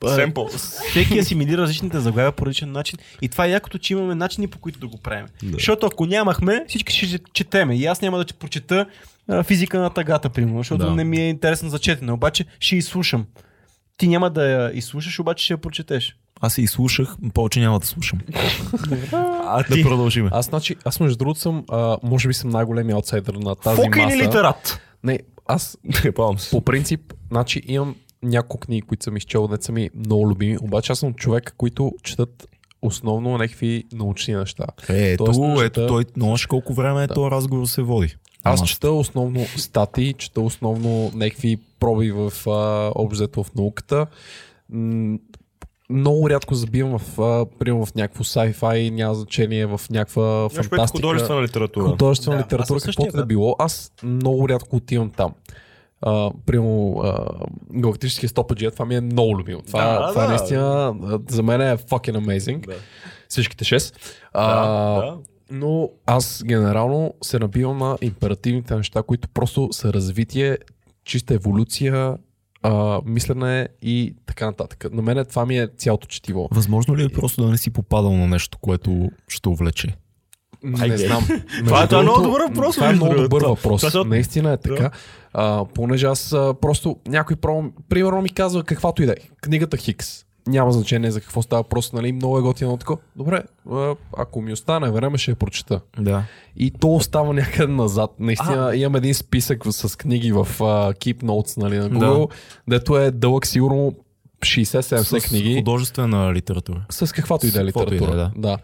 Семпл. 0.09 0.45
Всеки 0.91 1.19
асимилира 1.19 1.63
различните 1.63 2.01
заглавия 2.01 2.33
по 2.33 2.47
различен 2.47 2.73
начин. 2.73 2.99
И 3.23 3.29
това 3.29 3.47
е 3.47 3.51
якото, 3.51 3.79
че 3.79 3.93
имаме 3.93 4.15
начини 4.15 4.47
по 4.49 4.59
които 4.59 4.79
да 4.79 4.89
го 4.89 4.99
правим. 4.99 5.27
Да. 5.43 5.53
Защото 5.53 5.87
ако 5.87 6.07
нямахме, 6.07 6.65
всички 6.69 6.93
ще 7.07 7.19
четеме. 7.33 7.77
И 7.77 7.87
аз 7.87 8.03
няма 8.03 8.19
да 8.19 8.25
че 8.25 8.35
прочета 8.35 8.87
физика 9.45 9.81
на 9.81 9.91
тъгата, 9.91 10.29
примерно, 10.29 10.59
защото 10.59 10.85
Да. 10.85 10.95
не 10.95 11.05
ми 11.05 11.17
е 11.17 11.29
интересно 11.29 11.69
за 11.69 11.79
четене. 11.79 12.13
Обаче 12.13 12.45
ще 12.61 12.77
изслушам. 12.77 13.27
Ти 13.97 14.09
няма 14.09 14.31
да 14.31 14.47
я 14.47 14.73
изслушаш, 14.75 15.19
обаче 15.19 15.45
ще 15.45 15.53
я 15.53 15.59
прочетеш. 15.59 16.17
Аз 16.41 16.55
се 16.55 16.63
изслушах, 16.63 17.15
повече 17.35 17.61
няма 17.61 17.79
да 17.81 17.87
слушам. 17.87 18.19
А 19.13 19.65
Да 19.71 19.83
продължим. 19.83 20.29
Аз, 20.33 20.47
значи, 20.47 20.77
аз 20.85 21.01
между 21.01 21.17
другото 21.19 21.41
съм, 21.41 21.65
а, 21.71 21.97
може 22.03 22.29
би 22.29 22.35
съм 22.35 22.51
най-големия 22.51 22.95
аутсайдер 22.95 23.35
на 23.35 23.55
тази 23.55 23.77
Фокин 23.77 24.05
маса. 24.05 24.17
литерат. 24.17 24.81
Не, 25.05 25.19
аз 25.47 25.79
Не, 26.05 26.13
по 26.51 26.61
принцип, 26.65 27.13
значи 27.31 27.63
имам 27.67 27.97
няколко 28.23 28.59
книги, 28.59 28.83
които 28.83 29.05
съм 29.05 29.17
изчел, 29.17 29.49
не 29.49 29.57
са 29.61 29.73
ми 29.73 29.91
много 29.97 30.29
любими, 30.29 30.59
обаче 30.59 30.93
аз 30.93 30.99
съм 30.99 31.15
човек, 31.15 31.55
които 31.57 31.93
четат 32.03 32.47
основно 32.83 33.31
някакви 33.31 33.85
научни 33.93 34.35
неща. 34.35 34.67
Е, 34.89 35.11
ето, 35.11 35.25
Тоест, 35.25 35.41
ето 35.59 35.81
чета- 35.81 35.87
той, 35.89 36.05
нощ 36.17 36.47
колко 36.47 36.75
време 36.75 37.05
е 37.05 37.07
Да. 37.07 37.15
този 37.15 37.31
разговор 37.31 37.67
се 37.67 37.83
води. 37.83 38.17
Аз 38.45 38.65
чета 38.65 38.91
основно 38.91 39.45
статии, 39.47 40.13
чета 40.13 40.41
основно 40.41 41.11
някакви 41.15 41.59
проби 41.81 42.11
в 42.11 42.33
а, 42.47 42.93
обзето 42.95 43.45
в 43.45 43.55
науката. 43.55 44.07
М, 44.71 45.19
много 45.91 46.31
рядко 46.31 46.55
забивам 46.55 46.99
в, 46.99 47.21
а, 47.21 47.47
примерно 47.59 47.87
в 47.87 47.95
някакво 47.95 48.25
sci-fi, 48.25 48.91
няма 48.91 49.15
значение 49.15 49.67
в 49.67 49.81
някаква 49.91 50.49
фантастика. 50.49 50.87
художествена 50.99 51.43
литература. 51.43 51.85
художествена 51.85 52.37
Да, 52.37 52.43
литература, 52.45 52.81
каквото 52.81 53.17
да. 53.17 53.27
било. 53.27 53.57
Аз 53.59 53.93
много 54.03 54.49
рядко 54.49 54.77
отивам 54.77 55.11
там. 55.11 55.33
Uh, 56.07 56.33
примерно 56.47 56.95
uh, 56.97 57.47
галактическия 57.73 58.29
стопаджия, 58.29 58.71
това 58.71 58.85
ми 58.85 58.97
е 58.97 59.01
много 59.01 59.39
любимо. 59.39 59.63
Това, 59.63 59.85
Да, 59.85 60.09
това 60.09 60.23
да. 60.23 60.29
наистина 60.29 60.95
а, 61.05 61.19
за 61.29 61.43
мен 61.43 61.61
е 61.61 61.77
fucking 61.77 62.19
amazing. 62.19 62.67
Да. 62.67 62.75
Всичките 63.29 63.65
6. 63.65 63.93
Да, 64.35 64.39
Uh, 64.41 65.01
да. 65.01 65.19
Но 65.51 65.91
аз 66.07 66.43
генерално 66.47 67.15
се 67.23 67.39
набивам 67.39 67.79
на 67.79 67.99
императивните 68.01 68.77
неща, 68.77 69.03
които 69.03 69.29
просто 69.29 69.69
са 69.73 69.93
развитие, 69.93 70.59
чиста 71.05 71.35
еволюция, 71.35 72.17
а, 72.63 73.01
мислене 73.05 73.69
и 73.83 74.15
така 74.27 74.47
нататък. 74.47 74.87
На 74.93 75.03
мен 75.03 75.25
това 75.29 75.47
ми 75.47 75.59
е 75.59 75.69
цялото 75.79 76.07
четиво. 76.07 76.49
Възможно 76.53 76.97
ли 76.97 77.05
е 77.05 77.09
просто 77.09 77.43
да 77.43 77.51
не 77.51 77.59
си 77.59 77.71
попадал 77.71 78.17
на 78.17 78.27
нещо, 78.27 78.59
което 78.59 79.11
ще 79.29 79.49
увлече? 79.49 79.97
Не 80.63 80.83
Айде. 80.83 80.97
знам. 80.97 81.27
Това 81.65 81.83
е- 81.83 81.87
това 81.87 82.01
е 82.01 82.03
много 82.03 82.23
добър 82.23 82.41
въпрос, 82.41 82.75
Това 82.75 82.91
е 82.91 82.93
много 82.93 83.15
добър 83.15 83.43
въпрос. 83.43 83.81
Това 83.83 84.05
Наистина 84.05 84.53
е 84.53 84.57
така. 84.57 84.91
А, 85.33 85.65
понеже 85.65 86.07
аз 86.07 86.33
а, 86.33 86.55
просто 86.61 86.97
някой 87.09 87.37
пробвам, 87.37 87.73
примерно 87.89 88.23
ми 88.23 88.29
казва 88.31 88.65
каквато 88.65 89.03
и 89.03 89.07
да 89.07 89.13
е. 89.13 89.17
Книгата 89.41 89.77
Хикс. 89.77 90.25
Няма 90.47 90.73
значение 90.73 91.11
за 91.11 91.21
какво 91.21 91.43
става, 91.43 91.65
просто 91.65 91.97
нали, 91.97 92.13
много 92.13 92.39
е 92.39 92.43
готино 92.43 92.77
тако. 92.77 92.99
Добре, 93.17 93.43
а, 93.71 93.95
ако 94.19 94.41
ми 94.43 94.53
остане 94.53 94.91
време, 94.91 95.19
ще 95.19 95.31
я 95.31 95.37
прочета. 95.37 95.81
Да. 95.99 96.23
И 96.57 96.71
то 96.71 96.95
остава 96.95 97.33
някъде 97.33 97.73
назад. 97.73 98.11
Наистина 98.19 98.77
имам 98.77 98.97
един 98.97 99.15
списък 99.15 99.63
с 99.67 99.99
книги 99.99 100.33
в 100.33 100.49
uh, 100.59 100.95
Keep 100.95 101.23
Notes 101.23 101.57
нали, 101.57 101.79
на 101.79 101.91
Google, 101.91 102.31
дето 102.69 102.99
е 102.99 103.11
дълъг 103.11 103.47
сигурно 103.47 103.95
60-70 104.41 105.19
С 105.21 105.29
книги. 105.29 105.55
художествена 105.57 106.33
литература. 106.35 106.85
С 106.91 107.13
каквато 107.15 107.47
и 107.47 107.51
да 107.51 107.61
е 107.61 107.65
С 107.65 107.69
и 107.69 107.73
да 107.73 107.81
е, 107.81 107.85
литература. 107.87 108.17
да. 108.17 108.33
да. 108.37 108.59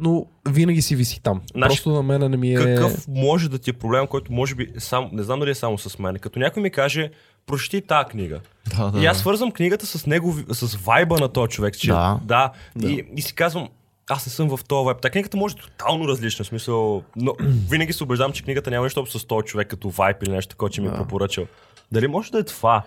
Но 0.00 0.26
винаги 0.48 0.82
си 0.82 0.96
виси 0.96 1.22
там. 1.22 1.40
Значи, 1.54 1.68
Просто 1.68 1.92
на 1.92 2.02
мен 2.02 2.30
не 2.30 2.36
ми 2.36 2.52
е... 2.52 2.54
Какъв 2.54 3.08
може 3.08 3.48
да 3.48 3.58
ти 3.58 3.70
е 3.70 3.72
проблем, 3.72 4.06
който 4.06 4.32
може 4.32 4.54
би 4.54 4.68
сам, 4.78 5.08
не 5.12 5.22
знам 5.22 5.40
дали 5.40 5.50
е 5.50 5.54
само 5.54 5.78
с 5.78 5.98
мен. 5.98 6.18
Като 6.18 6.38
някой 6.38 6.62
ми 6.62 6.70
каже, 6.70 7.10
прочети 7.46 7.80
тази 7.80 8.08
книга. 8.08 8.40
Да, 8.76 8.90
да. 8.90 9.00
И 9.00 9.06
аз 9.06 9.18
свързвам 9.18 9.52
книгата 9.52 9.86
с 9.86 10.06
него, 10.06 10.34
с 10.48 10.76
вайба 10.76 11.18
на 11.20 11.28
този 11.28 11.50
човек. 11.50 11.78
Че, 11.78 11.88
Да. 11.90 12.20
да, 12.24 12.52
И, 12.82 13.04
и 13.16 13.22
си 13.22 13.34
казвам, 13.34 13.68
аз 14.10 14.26
не 14.26 14.32
съм 14.32 14.56
в 14.56 14.64
този 14.64 14.84
вайб. 14.84 15.00
Та 15.00 15.10
книгата 15.10 15.36
може 15.36 15.54
да 15.56 15.60
е 15.60 15.64
тотално 15.64 16.08
различна, 16.08 16.44
в 16.44 16.48
смисъл, 16.48 17.02
но 17.16 17.34
винаги 17.70 17.92
се 17.92 18.04
убеждавам, 18.04 18.32
че 18.32 18.42
книгата 18.42 18.70
няма 18.70 18.86
нищо 18.86 19.00
общо 19.00 19.18
с 19.18 19.24
този 19.24 19.46
човек 19.46 19.68
като 19.68 19.90
вайб 19.90 20.22
или 20.22 20.30
нещо 20.30 20.50
такова, 20.50 20.70
че 20.70 20.80
ми 20.80 20.88
е 20.88 20.92
препоръчал. 20.92 21.46
Дали 21.92 22.08
може 22.08 22.32
да 22.32 22.38
е 22.38 22.42
това? 22.42 22.82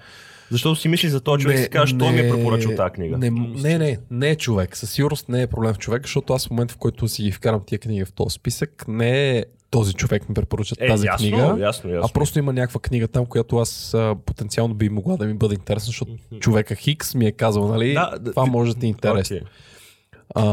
Защото 0.51 0.75
си 0.75 0.87
мислиш 0.87 1.11
за 1.11 1.21
този 1.21 1.43
човек 1.43 1.59
и 1.59 1.61
си 1.61 1.69
кажеш, 1.69 1.95
той 1.99 2.11
ми 2.11 2.19
е 2.19 2.29
препоръчал 2.29 2.75
тази 2.75 2.91
книга. 2.91 3.17
Не, 3.17 3.29
не, 3.29 3.77
не, 3.77 3.97
не 4.11 4.29
е 4.29 4.35
човек. 4.35 4.77
Със 4.77 4.91
сигурност 4.91 5.29
не 5.29 5.41
е 5.41 5.47
проблем 5.47 5.73
в 5.73 5.77
човек, 5.77 6.01
защото 6.01 6.33
аз 6.33 6.47
в 6.47 6.51
момента, 6.51 6.73
в 6.73 6.77
който 6.77 7.07
си 7.07 7.23
ги 7.23 7.31
вкарам 7.31 7.61
тия 7.65 7.79
книги 7.79 8.05
в 8.05 8.11
този 8.11 8.33
списък, 8.33 8.85
не 8.87 9.37
е 9.37 9.45
този 9.69 9.93
човек 9.93 10.29
ми 10.29 10.35
препоръча 10.35 10.75
Е, 10.79 10.87
тази 10.87 11.05
ясно, 11.07 11.27
книга. 11.27 11.55
ясно, 11.59 11.89
ясно. 11.89 12.09
А 12.09 12.13
просто 12.13 12.39
има 12.39 12.53
някаква 12.53 12.79
книга 12.79 13.07
там, 13.07 13.25
която 13.25 13.57
аз 13.57 13.93
а, 13.93 14.15
потенциално 14.25 14.73
би 14.73 14.89
могла 14.89 15.17
да 15.17 15.25
ми 15.25 15.33
бъде 15.33 15.55
интересна, 15.55 15.85
защото 15.85 16.11
човека 16.39 16.75
Хикс 16.75 17.15
ми 17.15 17.25
е 17.25 17.31
казал, 17.31 17.67
нали, 17.67 17.93
Да, 17.93 18.17
да, 18.19 18.31
това 18.31 18.45
може 18.45 18.73
да 18.73 18.79
ти 18.79 18.85
е 18.85 18.89
интересно. 18.89 19.35
Окей. 19.37 19.47
А, 20.35 20.43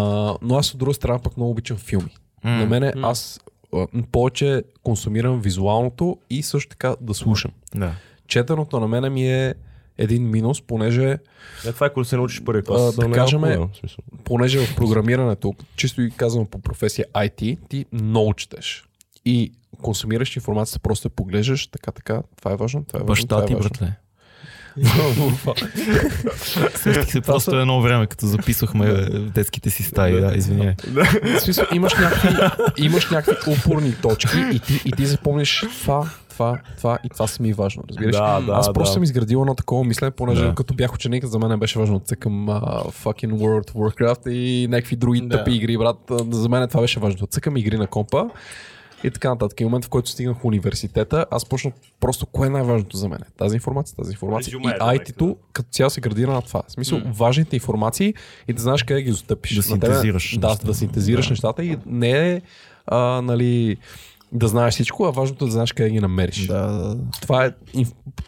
но 0.42 0.56
аз 0.56 0.72
от 0.72 0.78
друга 0.78 0.94
страна 0.94 1.18
пък 1.18 1.36
много 1.36 1.50
обичам 1.50 1.76
филми. 1.76 2.10
М. 2.44 2.50
На 2.50 2.66
мене 2.66 2.92
аз 3.02 3.40
а, 3.74 3.86
повече 4.12 4.62
консумирам 4.82 5.40
визуалното 5.40 6.18
и 6.30 6.42
също 6.42 6.68
така 6.68 6.96
да 7.00 7.14
слушам. 7.14 7.50
Да. 7.74 7.92
Четеното 8.26 8.80
на 8.80 8.88
мене 8.88 9.10
ми 9.10 9.32
е 9.32 9.54
един 9.98 10.30
минус, 10.30 10.62
понеже, 10.62 11.18
Е, 11.66 11.72
това 11.72 11.86
е 11.86 11.92
когато 11.92 12.08
се 12.08 12.16
научиш 12.16 12.42
първи 12.44 12.60
А, 12.60 12.62
клас. 12.62 12.96
да 12.96 13.10
кажем, 13.10 13.40
проблем, 13.40 13.60
в 13.60 13.76
смисъл. 13.76 13.98
понеже 14.24 14.66
в 14.66 14.76
програмирането, 14.76 15.54
чисто 15.76 16.02
и 16.02 16.10
казвам 16.10 16.46
по 16.46 16.58
професия 16.58 17.06
IT, 17.14 17.58
ти 17.68 17.86
много 17.92 18.34
четеш. 18.34 18.84
И 19.24 19.52
консумираш 19.82 20.36
информацията, 20.36 20.78
просто 20.78 21.06
я 21.06 21.10
поглеждаш, 21.10 21.66
така, 21.66 21.90
така, 21.92 22.22
това 22.36 22.52
е 22.52 22.56
важно, 22.56 22.84
това 22.84 22.96
е 22.96 23.02
важно. 23.02 23.06
Баща 23.06 23.26
това 23.28 23.42
е 23.42 23.46
ти, 23.46 23.54
важно. 23.54 23.70
братле. 23.70 23.96
Сещих 26.74 27.12
се 27.12 27.20
просто 27.20 27.56
едно 27.56 27.80
време, 27.80 28.06
като 28.06 28.26
записвахме 28.26 28.92
в 28.92 29.30
детските 29.30 29.70
си 29.70 29.82
стаи. 29.82 30.20
Да, 30.20 30.32
извиняй. 30.36 30.74
В 31.36 31.40
смисъл, 31.40 31.64
имаш 31.74 31.94
някакви, 31.94 32.28
имаш 32.84 33.10
някакви 33.10 33.52
упорни 33.52 33.94
точки 34.02 34.36
и 34.52 34.58
ти, 34.58 34.82
и 34.84 34.92
ти 34.92 35.06
запомниш 35.06 35.64
това, 35.82 36.10
това, 36.30 36.58
това 36.76 36.98
и 37.04 37.08
това 37.08 37.26
са 37.26 37.42
ми 37.42 37.52
важно, 37.52 37.82
разбираш? 37.88 38.16
Да, 38.16 38.40
да, 38.40 38.52
Аз 38.52 38.72
просто 38.72 38.90
да. 38.90 38.94
съм 38.94 39.02
изградил 39.02 39.38
едно 39.38 39.54
такова 39.54 39.84
мислене, 39.84 40.10
понеже 40.10 40.44
Да. 40.44 40.54
като 40.54 40.74
бях 40.74 40.94
ученик, 40.94 41.24
за 41.24 41.38
мен 41.38 41.58
беше 41.58 41.78
важно 41.78 41.98
да 41.98 42.04
цъкам 42.04 42.46
uh, 42.46 42.60
fucking 43.04 43.32
World 43.32 43.70
of 43.70 43.74
Warcraft 43.74 44.28
и 44.30 44.68
някакви 44.68 44.96
други 44.96 45.20
Да. 45.20 45.38
тъпи 45.38 45.50
игри, 45.52 45.78
брат. 45.78 45.96
За 46.30 46.48
мен 46.48 46.68
това 46.68 46.80
беше 46.80 47.00
важно. 47.00 47.26
Цъкам 47.26 47.56
игри 47.56 47.76
на 47.76 47.86
компа 47.86 48.26
и 49.04 49.10
така 49.10 49.28
нататък. 49.28 49.60
И 49.60 49.64
в 49.64 49.66
момента, 49.66 49.86
в 49.86 49.90
който 49.90 50.10
стигнах 50.10 50.36
в 50.38 50.44
университета, 50.44 51.26
аз 51.30 51.44
почнах 51.46 51.74
просто 52.00 52.26
кое 52.26 52.46
е 52.46 52.50
най-важното 52.50 52.96
за 52.96 53.08
мен. 53.08 53.18
Тази 53.36 53.54
информация, 53.54 53.96
тази 53.96 54.10
информация. 54.12 54.46
Резюме, 54.50 54.70
и 54.70 54.78
да, 54.78 54.84
IT-то 54.84 55.36
като 55.52 55.68
цяло 55.70 55.90
се 55.90 56.00
градира 56.00 56.32
на 56.32 56.42
това. 56.42 56.62
В 56.68 56.72
смисъл, 56.72 57.00
важните 57.06 57.56
информации 57.56 58.14
и 58.48 58.52
да 58.52 58.62
знаеш 58.62 58.82
къде 58.82 59.02
ги 59.02 59.10
застъпиш. 59.10 59.54
Да 59.56 59.74
На 59.74 59.80
тебе- 59.80 59.92
синтезираш 59.92 60.38
Да, 60.38 60.46
нещата. 60.48 60.66
да 60.66 60.74
синтезираш 60.74 61.30
нещата 61.30 61.64
и 61.64 61.78
не 61.86 62.32
е 62.32 62.42
а, 62.86 62.98
нали, 63.22 63.76
да 64.32 64.48
знаеш 64.48 64.74
всичко, 64.74 65.04
а 65.04 65.10
важното 65.10 65.44
е 65.44 65.48
да 65.48 65.52
знаеш 65.52 65.72
къде 65.72 65.90
ги 65.90 66.00
намериш. 66.00 66.46
Да, 66.46 66.66
да. 66.66 66.96
Това 67.20 67.44
е 67.44 67.50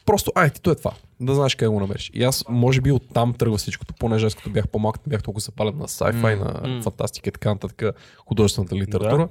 просто 0.07 0.31
IT-то 0.31 0.71
е 0.71 0.75
това. 0.75 0.91
Да 1.21 1.35
знаеш 1.35 1.55
къде 1.55 1.69
го 1.69 1.81
намериш. 1.81 2.11
И 2.15 2.25
аз 2.25 2.45
може 2.49 2.81
би 2.81 2.93
оттам 2.93 3.35
тръгва 3.35 3.57
всичкото, 3.57 3.95
понеже 3.95 4.27
аз 4.27 4.35
като 4.35 4.51
бях 4.51 4.69
по-малък, 4.69 5.07
не 5.07 5.11
бях 5.11 5.23
толкова 5.23 5.41
запален 5.41 5.77
на 5.79 5.89
sci-fi, 5.89 6.35
на 6.65 6.83
фантастика 6.83 7.29
и 7.29 7.33
така 7.33 7.49
нататък, 7.49 7.83
художествената 8.19 8.77
литература. 8.77 9.29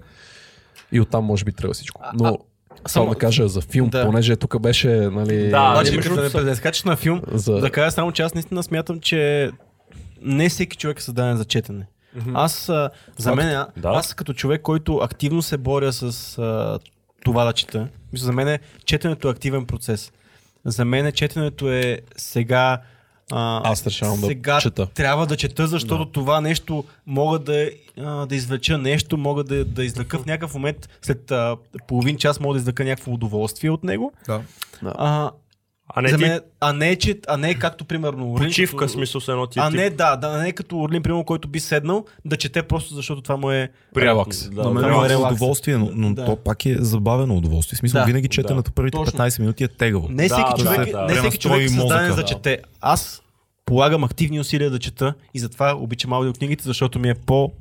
И 0.92 1.02
оттам 1.02 1.24
може 1.24 1.46
би 1.46 1.52
тръгва 1.52 1.74
всичко. 1.74 2.02
Но 2.14 2.38
само 2.88 3.10
да 3.10 3.16
кажа 3.16 3.48
за 3.48 3.62
филм, 3.62 3.90
Да. 3.90 4.06
понеже 4.06 4.36
тук 4.36 4.60
беше, 4.60 4.88
нали... 4.90 5.50
Да, 5.50 5.82
като 5.84 5.96
между 5.96 6.16
да 6.16 6.22
не 6.36 6.44
да 6.44 6.56
скачаш 6.56 6.84
на 6.84 6.96
филм, 6.96 7.22
За- 7.28 7.54
да 7.54 7.70
кажа 7.72 7.92
само, 7.92 8.12
че 8.12 8.22
аз 8.22 8.34
наистина 8.34 8.64
смятам, 8.64 9.00
че 9.00 9.52
не 10.22 10.50
всеки 10.50 10.78
човек 10.78 11.00
е 11.00 11.04
създаден 11.04 11.38
за 11.38 11.46
четене. 11.46 11.86
Аз, 12.34 12.70
а, 12.70 12.90
за 13.18 13.30
Факт. 13.30 13.38
мен, 13.38 13.50
а, 13.50 13.68
Да. 13.78 13.90
аз 13.90 14.14
като 14.14 14.34
човек, 14.34 14.62
който 14.62 14.96
активно 14.96 15.42
се 15.42 15.58
боря 15.58 15.94
с 15.94 16.04
а, 16.38 16.80
това 17.24 17.44
да 17.44 17.54
чета, 17.54 17.88
мисля, 18.14 18.26
за 18.26 18.32
мен 18.32 18.58
четенето 18.86 19.28
е 19.28 19.32
активен 19.32 19.66
процес. 19.66 20.12
За 20.66 20.86
мен 20.86 21.12
четенето 21.12 21.72
е 21.72 22.00
сега 22.18 22.82
а, 23.32 23.72
Аз 23.72 23.88
решавам 23.88 24.22
да 24.22 24.28
сега 24.28 24.60
чета. 24.60 24.88
трябва 24.88 25.28
да 25.28 25.38
чета, 25.38 25.68
защото 25.68 26.06
това 26.06 26.42
нещо 26.42 26.84
мога 27.06 27.40
да, 27.40 27.70
а, 28.00 28.26
да 28.26 28.36
извлеча 28.36 28.78
нещо, 28.78 29.18
мога 29.18 29.44
да, 29.44 29.66
да 29.66 29.86
извлека 29.86 30.20
в 30.20 30.26
някакъв 30.26 30.54
момент, 30.54 30.90
след 31.02 31.32
а, 31.32 31.58
половин 31.88 32.18
час 32.18 32.40
мога 32.40 32.54
да 32.54 32.60
извлека 32.60 32.84
някакво 32.84 33.12
удоволствие 33.12 33.70
от 33.70 33.84
него. 33.84 34.14
Да. 34.28 34.42
А, 34.84 35.32
а 35.88 36.02
не 36.02 36.10
за 36.10 36.18
ти 36.18 36.24
мен, 36.24 36.40
а, 36.60 36.74
не, 36.74 36.96
че, 36.96 37.20
а 37.28 37.38
не 37.38 37.54
както 37.54 37.86
примерно 37.86 38.34
Орлин, 38.34 38.48
почивка, 38.48 38.78
като- 38.78 38.94
смисъл 38.94 39.22
с 39.22 39.28
едно 39.28 39.48
ти. 39.48 39.60
А 39.60 39.70
ти- 39.70 39.76
не, 39.78 39.90
да, 39.90 40.16
да, 40.16 40.38
не 40.38 40.52
като 40.52 40.80
Орлин, 40.80 41.04
примерно, 41.04 41.24
който 41.24 41.48
би 41.48 41.60
седнал 41.60 42.06
да 42.26 42.38
чете 42.38 42.64
просто 42.64 42.94
защото 42.94 43.22
това 43.22 43.38
му 43.38 43.52
е... 43.52 43.70
Релакс. 43.98 44.50
Да, 44.50 44.64
На 44.64 44.70
мен 44.72 44.84
да, 44.84 44.90
е 44.90 45.00
да, 45.00 45.10
релакс. 45.10 45.32
удоволствие, 45.32 45.78
но, 45.78 45.90
но 45.94 46.14
Да. 46.14 46.26
то 46.26 46.36
пак 46.36 46.66
е 46.66 46.76
забавено 46.80 47.36
удоволствие. 47.36 47.76
В 47.76 47.80
смисъл, 47.80 48.02
Да. 48.02 48.06
винаги 48.06 48.28
четенето 48.28 48.72
първите 48.72 48.98
Точно. 48.98 49.20
15 49.20 49.40
минути 49.40 49.64
е 49.64 49.68
тегаво. 49.68 50.08
Не 50.10 50.30
всеки 50.30 50.42
да, 50.58 50.64
човек, 50.64 50.92
да. 50.92 51.02
не 51.02 51.14
всеки 51.16 51.38
човек 51.38 51.62
е 51.62 51.70
създаден 51.70 52.10
за 52.10 52.16
да. 52.16 52.26
чете. 52.26 52.60
Аз 52.82 53.22
полагам 53.66 54.04
активни 54.04 54.40
усилия 54.40 54.70
да 54.70 54.80
чета 54.80 55.14
и 55.34 55.40
затова 55.40 55.76
обичам 55.76 56.14
аудиокнигите, 56.14 56.64
защото 56.64 57.00
ми 57.00 57.10
е 57.10 57.16
по... 57.16 57.52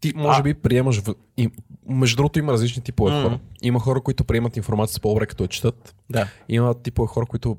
Ти 0.00 0.12
може 0.16 0.42
би 0.42 0.54
приемаш... 0.54 1.00
В... 1.00 1.14
И, 1.36 1.50
между 1.88 2.16
другото 2.16 2.38
има 2.38 2.52
различни 2.52 2.82
типове 2.82 3.12
М. 3.12 3.22
хора. 3.22 3.38
Има 3.62 3.80
хора, 3.80 4.00
които 4.00 4.24
приемат 4.24 4.56
информацията 4.56 5.00
по-добре, 5.00 5.26
като 5.26 5.44
я 5.44 5.48
четат. 5.48 5.94
Да. 6.10 6.28
Има 6.48 6.74
типове 6.74 7.08
хора, 7.08 7.26
които 7.26 7.56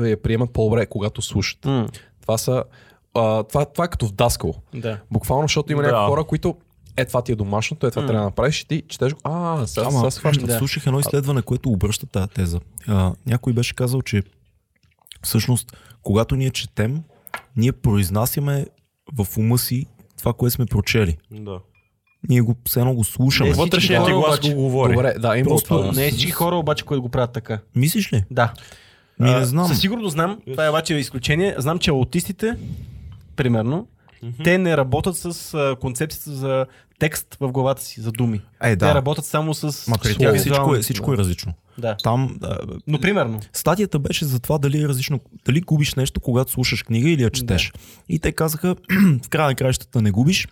я 0.00 0.22
приемат 0.22 0.50
по-добре, 0.52 0.86
когато 0.86 1.22
слушат. 1.22 1.64
М. 1.64 1.88
Това 2.20 2.38
са... 2.38 2.64
А, 3.14 3.42
това, 3.42 3.64
това 3.64 3.84
е 3.84 3.88
като 3.88 4.06
в 4.06 4.12
даскал. 4.12 4.54
Да. 4.74 5.00
Буквално, 5.10 5.44
защото 5.44 5.72
има 5.72 5.82
Да. 5.82 5.88
някакви 5.88 6.08
хора, 6.10 6.24
които 6.24 6.56
е 6.96 7.04
това 7.04 7.22
ти 7.22 7.32
е 7.32 7.36
домашното, 7.36 7.86
е 7.86 7.90
това 7.90 8.02
трябва 8.06 8.20
да 8.20 8.24
направиш 8.24 8.60
и 8.60 8.68
ти 8.68 8.82
четеш 8.88 9.12
го. 9.14 9.20
А, 9.24 9.66
сега, 9.66 9.86
Ама, 9.86 9.98
сега 9.98 10.10
се 10.10 10.20
хващам. 10.20 10.46
Да. 10.46 10.58
Слушах 10.58 10.86
едно 10.86 11.00
изследване, 11.00 11.42
което 11.42 11.70
обръща 11.70 12.06
тази 12.06 12.28
теза. 12.28 12.60
А, 12.88 13.12
някой 13.26 13.52
беше 13.52 13.74
казал, 13.74 14.02
че 14.02 14.22
всъщност, 15.22 15.76
когато 16.02 16.36
ние 16.36 16.50
четем, 16.50 17.02
ние 17.56 17.72
произнасяме 17.72 18.66
в 19.18 19.26
ума 19.38 19.58
си 19.58 19.86
това, 20.22 20.32
което 20.32 20.54
сме 20.54 20.66
прочели. 20.66 21.16
Да. 21.30 21.58
Ние 22.28 22.40
го, 22.40 22.56
все 22.66 22.80
едно 22.80 22.94
го 22.94 23.04
слушаме. 23.04 23.50
Не, 23.50 23.56
Вътрешният 23.56 24.06
ти 24.06 24.12
глас 24.12 24.40
го 24.40 24.54
говори. 24.54 24.94
Добре, 24.94 25.14
да, 25.18 25.36
има 25.36 25.48
Просто 25.48 25.68
това. 25.68 25.92
Не 25.92 26.06
е 26.06 26.10
всички 26.10 26.30
хора 26.30 26.56
обаче, 26.56 26.84
които 26.84 27.02
го 27.02 27.08
правят 27.08 27.32
така. 27.32 27.58
Мислиш 27.76 28.12
ли? 28.12 28.24
Да. 28.30 28.52
Ми 29.18 29.30
не 29.30 29.44
знам. 29.44 29.68
Със 29.68 29.80
сигурност 29.80 30.12
знам, 30.12 30.40
това 30.50 30.66
е 30.66 30.68
обаче 30.68 30.94
изключение. 30.94 31.54
Знам, 31.58 31.78
че 31.78 31.90
аутистите, 31.90 32.56
примерно, 33.36 33.86
те 34.44 34.58
не 34.58 34.76
работят 34.76 35.16
с 35.16 35.54
а, 35.54 35.76
концепцията 35.80 36.30
за 36.32 36.66
текст 36.98 37.36
в 37.40 37.52
главата 37.52 37.82
си, 37.82 38.00
за 38.00 38.12
думи. 38.12 38.40
Е, 38.62 38.70
Те 38.70 38.76
да. 38.76 38.94
работят 38.94 39.24
само 39.24 39.54
с 39.54 39.88
Ма 39.88 39.96
при 40.02 40.14
тях 40.14 40.36
всичко 40.36 40.74
е, 40.74 40.80
всичко 40.80 41.12
е 41.12 41.16
различно. 41.16 41.52
Да. 41.78 41.96
Там 42.02 42.38
а, 42.42 42.58
Но 42.86 42.98
примерно. 43.00 43.40
статията 43.52 43.98
беше 43.98 44.24
за 44.24 44.40
това 44.40 44.58
дали 44.58 44.82
е 44.82 44.88
различно, 44.88 45.20
дали 45.44 45.60
губиш 45.60 45.94
нещо, 45.94 46.20
когато 46.20 46.52
слушаш 46.52 46.82
книга 46.82 47.10
или 47.10 47.22
я 47.22 47.30
четеш. 47.30 47.72
И 48.08 48.18
те 48.18 48.32
казаха, 48.32 48.76
в 49.24 49.28
края 49.28 49.48
на 49.48 49.54
краищата 49.54 50.02
не 50.02 50.10
губиш, 50.10 50.48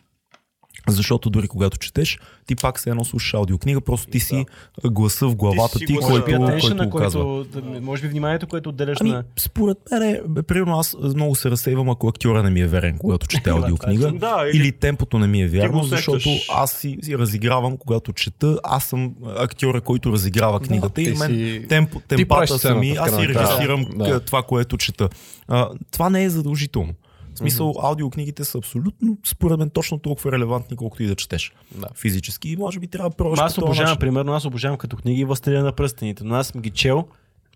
защото 0.89 1.31
дори 1.31 1.49
когато 1.49 1.79
четеш, 1.79 2.19
ти 2.47 2.57
пак 2.57 2.79
се 2.79 2.91
едно 2.91 3.05
слушаш 3.05 3.35
аудиокнига, 3.35 3.81
просто 3.81 4.11
ти 4.11 4.21
си 4.21 4.45
гласа 4.85 5.29
в 5.29 5.37
главата 5.37 5.79
си 5.79 5.87
ти, 5.87 5.93
би 5.93 5.99
който, 5.99 6.25
който 6.61 6.89
го 6.89 6.91
казва. 6.91 7.23
който, 7.25 7.61
да, 7.63 7.81
може 7.81 8.03
би 8.03 8.09
вниманието, 8.09 8.47
което 8.47 8.69
отделяш 8.69 8.99
Ами, 9.01 9.11
на... 9.11 9.25
според 9.39 9.79
мен, 9.93 10.21
бе, 10.29 10.43
примерно 10.43 10.79
аз 10.79 10.97
много 11.05 11.35
се 11.35 11.51
разсейвам, 11.51 11.91
ако 11.91 12.09
актьора 12.09 12.43
не 12.43 12.51
ми 12.51 12.61
е 12.61 12.67
верен, 12.67 12.99
когато 12.99 13.27
чете 13.27 13.51
аудиокнига. 13.51 14.13
Да, 14.13 14.45
или- 14.47 14.59
или 14.59 14.73
темпото 14.73 15.19
не 15.19 15.27
ми 15.27 15.43
е 15.43 15.49
вярно, 15.49 15.83
защото 15.83 16.29
аз 16.51 16.73
си, 16.73 16.99
си 17.03 17.19
разигравам, 17.19 17.77
когато 17.77 18.13
чета. 18.13 18.59
Аз 18.63 18.85
съм 18.85 19.15
актьора, 19.29 19.81
който 19.81 20.13
разиграва 20.13 20.61
книгата 20.61 21.03
и 21.03 21.05
ти 21.05 21.19
мен 21.19 21.29
си- 21.29 21.67
правиш 21.69 22.49
темпата 22.49 22.59
сами, 22.59 22.91
аз 22.93 23.11
си 23.11 23.29
режисирам 23.29 23.85
Да. 23.97 24.05
да. 24.05 24.21
това, 24.21 24.43
което 24.43 24.77
чета. 24.77 25.09
А, 25.49 25.69
това 25.91 26.11
не 26.11 26.25
е 26.25 26.31
задължително. 26.31 26.93
Смисъл, 27.41 27.75
аудиокнигите 27.83 28.45
са 28.45 28.59
абсолютно, 28.59 29.19
според 29.27 29.59
мен, 29.59 29.71
точно 29.71 29.99
толкова 29.99 30.33
релевантни, 30.33 30.77
колкото 30.77 31.03
и 31.03 31.07
да 31.07 31.15
четеш. 31.15 31.53
Да. 31.75 31.89
Физически. 31.95 32.51
И 32.51 32.57
може 32.57 32.81
би 32.81 32.87
трябва 32.87 33.11
да 33.11 33.17
пробваш 33.17 33.41
аз 33.41 33.59
обожавам, 33.59 33.91
начин. 33.91 34.01
примерно, 34.01 34.33
аз 34.33 34.45
обожавам 34.45 34.79
като 34.79 34.97
книги 34.97 35.25
Властелина 35.25 35.65
на 35.65 35.73
пръстените, 35.73 36.25
но 36.25 36.35
аз 36.35 36.47
съм 36.47 36.61
ги 36.61 36.71
чел, 36.71 37.05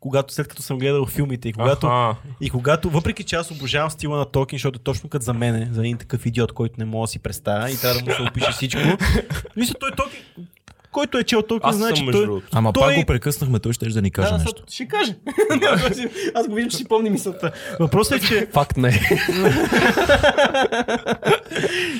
когато 0.00 0.34
след 0.34 0.48
като 0.48 0.62
съм 0.62 0.78
гледал 0.78 1.06
филмите 1.06 1.48
и 1.48 1.52
когато, 1.52 1.86
Аха. 1.86 2.16
и 2.40 2.50
когато 2.50 2.90
въпреки 2.90 3.24
че 3.24 3.36
аз 3.36 3.50
обожавам 3.50 3.90
стила 3.90 4.18
на 4.18 4.24
Толкин, 4.24 4.56
защото 4.56 4.78
е 4.78 4.82
точно 4.82 5.08
като 5.08 5.24
за 5.24 5.34
мене, 5.34 5.68
за 5.72 5.80
един 5.80 5.96
такъв 5.96 6.26
идиот, 6.26 6.52
който 6.52 6.74
не 6.78 6.84
мога 6.84 7.04
да 7.04 7.08
си 7.08 7.18
представя 7.18 7.70
и 7.70 7.76
трябва 7.76 8.00
да 8.00 8.04
му 8.04 8.16
се 8.16 8.22
опише 8.22 8.52
всичко. 8.52 8.80
Мисля, 9.56 9.74
той 9.80 9.90
Толкин, 9.90 10.20
който 10.94 11.18
е 11.18 11.24
чел 11.24 11.42
Толкин, 11.42 11.68
Аз 11.68 11.76
знае, 11.76 11.96
съм 11.96 12.06
той... 12.06 12.26
другото. 12.26 12.46
Ама 12.52 12.72
той- 12.72 12.82
пак 12.82 12.96
го 12.96 13.06
прекъснахме, 13.06 13.58
той 13.58 13.72
ще 13.72 13.88
да 13.88 14.02
ни 14.02 14.10
каже 14.10 14.30
Да, 14.30 14.38
нещо. 14.38 14.62
ще 14.68 14.88
каже. 14.88 15.14
Аз 16.34 16.48
го 16.48 16.54
виждам, 16.54 16.70
че 16.70 16.76
си 16.76 16.84
помни 16.84 17.10
мисълта. 17.10 17.52
Въпросът 17.80 18.22
е, 18.22 18.26
че 18.26 18.46
Факт 18.52 18.76
не. 18.76 19.00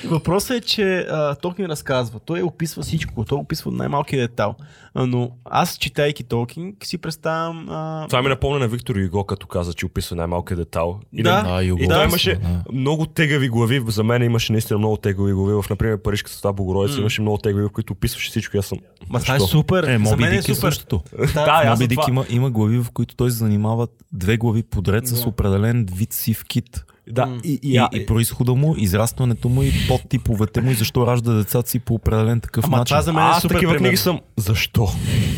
Въпросът 0.04 0.56
е, 0.56 0.60
че 0.60 0.98
а, 1.00 1.34
Толкин 1.34 1.66
разказва. 1.66 2.20
Той 2.20 2.42
описва 2.42 2.82
всичко. 2.82 3.24
Той 3.24 3.38
описва 3.38 3.70
най-малкият 3.70 4.30
детал. 4.30 4.54
Но 4.96 5.30
аз, 5.44 5.76
читайки 5.76 6.24
Толкин, 6.24 6.74
си 6.84 6.98
представям... 6.98 7.66
А... 7.70 8.06
Това 8.08 8.22
ми 8.22 8.28
напомня 8.28 8.58
на 8.58 8.68
Виктор 8.68 8.96
Юго, 8.96 9.24
като 9.24 9.46
каза, 9.46 9.74
че 9.74 9.86
описва 9.86 10.16
най-малкият 10.16 10.60
детал. 10.60 11.00
И 11.12 11.22
Да. 11.22 11.42
да. 11.42 11.54
Да, 11.54 11.64
и 11.64 11.72
описва, 11.72 12.04
имаше 12.04 12.34
да. 12.34 12.62
много 12.72 13.06
тегави 13.06 13.48
глави. 13.48 13.82
За 13.88 14.04
мен 14.04 14.22
имаше 14.22 14.52
наистина 14.52 14.78
много 14.78 14.96
тегави 14.96 15.32
глави. 15.32 15.54
В, 15.54 15.64
например, 15.70 16.02
Парижката 16.02 16.36
света 16.36 16.52
Богородица 16.52 17.00
имаше 17.00 17.22
много 17.22 17.38
тегави, 17.38 17.64
в 17.64 17.70
които 17.70 17.92
описваше 17.92 18.30
всичко. 18.30 18.56
и 18.56 18.58
Аз 18.58 18.66
съм. 18.66 18.78
Ма 19.10 19.20
това 19.20 19.36
е 19.36 19.40
супер. 19.40 19.82
Е, 19.82 19.92
За 19.92 19.98
Моби 19.98 20.24
е 20.24 20.30
Дик 20.30 20.38
е 20.38 20.42
супер. 20.44 20.54
същото. 20.54 21.02
Да, 21.34 21.44
аз 21.46 21.66
Моби 21.66 21.84
за 21.84 21.88
Дик 21.88 21.98
това- 21.98 22.10
има, 22.10 22.24
има 22.30 22.50
глави, 22.50 22.78
в 22.78 22.86
които 22.90 23.16
той 23.16 23.30
занимава 23.30 23.86
две 24.12 24.36
глави 24.36 24.62
подред 24.62 25.06
с 25.06 25.22
Да. 25.22 25.28
определен 25.28 25.86
вид 25.92 26.12
сив 26.12 26.44
кит. 26.44 26.84
Да, 27.08 27.38
и, 27.44 27.60
И, 27.62 27.86
и, 27.92 28.00
и 28.00 28.06
происхода 28.06 28.54
му, 28.54 28.74
израстването 28.78 29.48
му 29.48 29.62
и 29.62 29.72
подтиповете 29.88 30.60
му 30.60 30.70
и 30.70 30.74
защо 30.74 31.06
ражда 31.06 31.32
децата 31.32 31.70
си 31.70 31.78
по 31.78 31.94
определен 31.94 32.40
такъв 32.40 32.64
Ама 32.64 32.76
начин. 32.76 32.94
това 32.94 33.02
за 33.02 33.12
мен 33.12 33.24
е 33.24 33.28
аз 33.28 33.42
супер 33.42 33.54
такива 33.54 33.72
пример. 33.72 33.80
книги 33.80 33.96
съм. 33.96 34.20
Защо? 34.36 34.88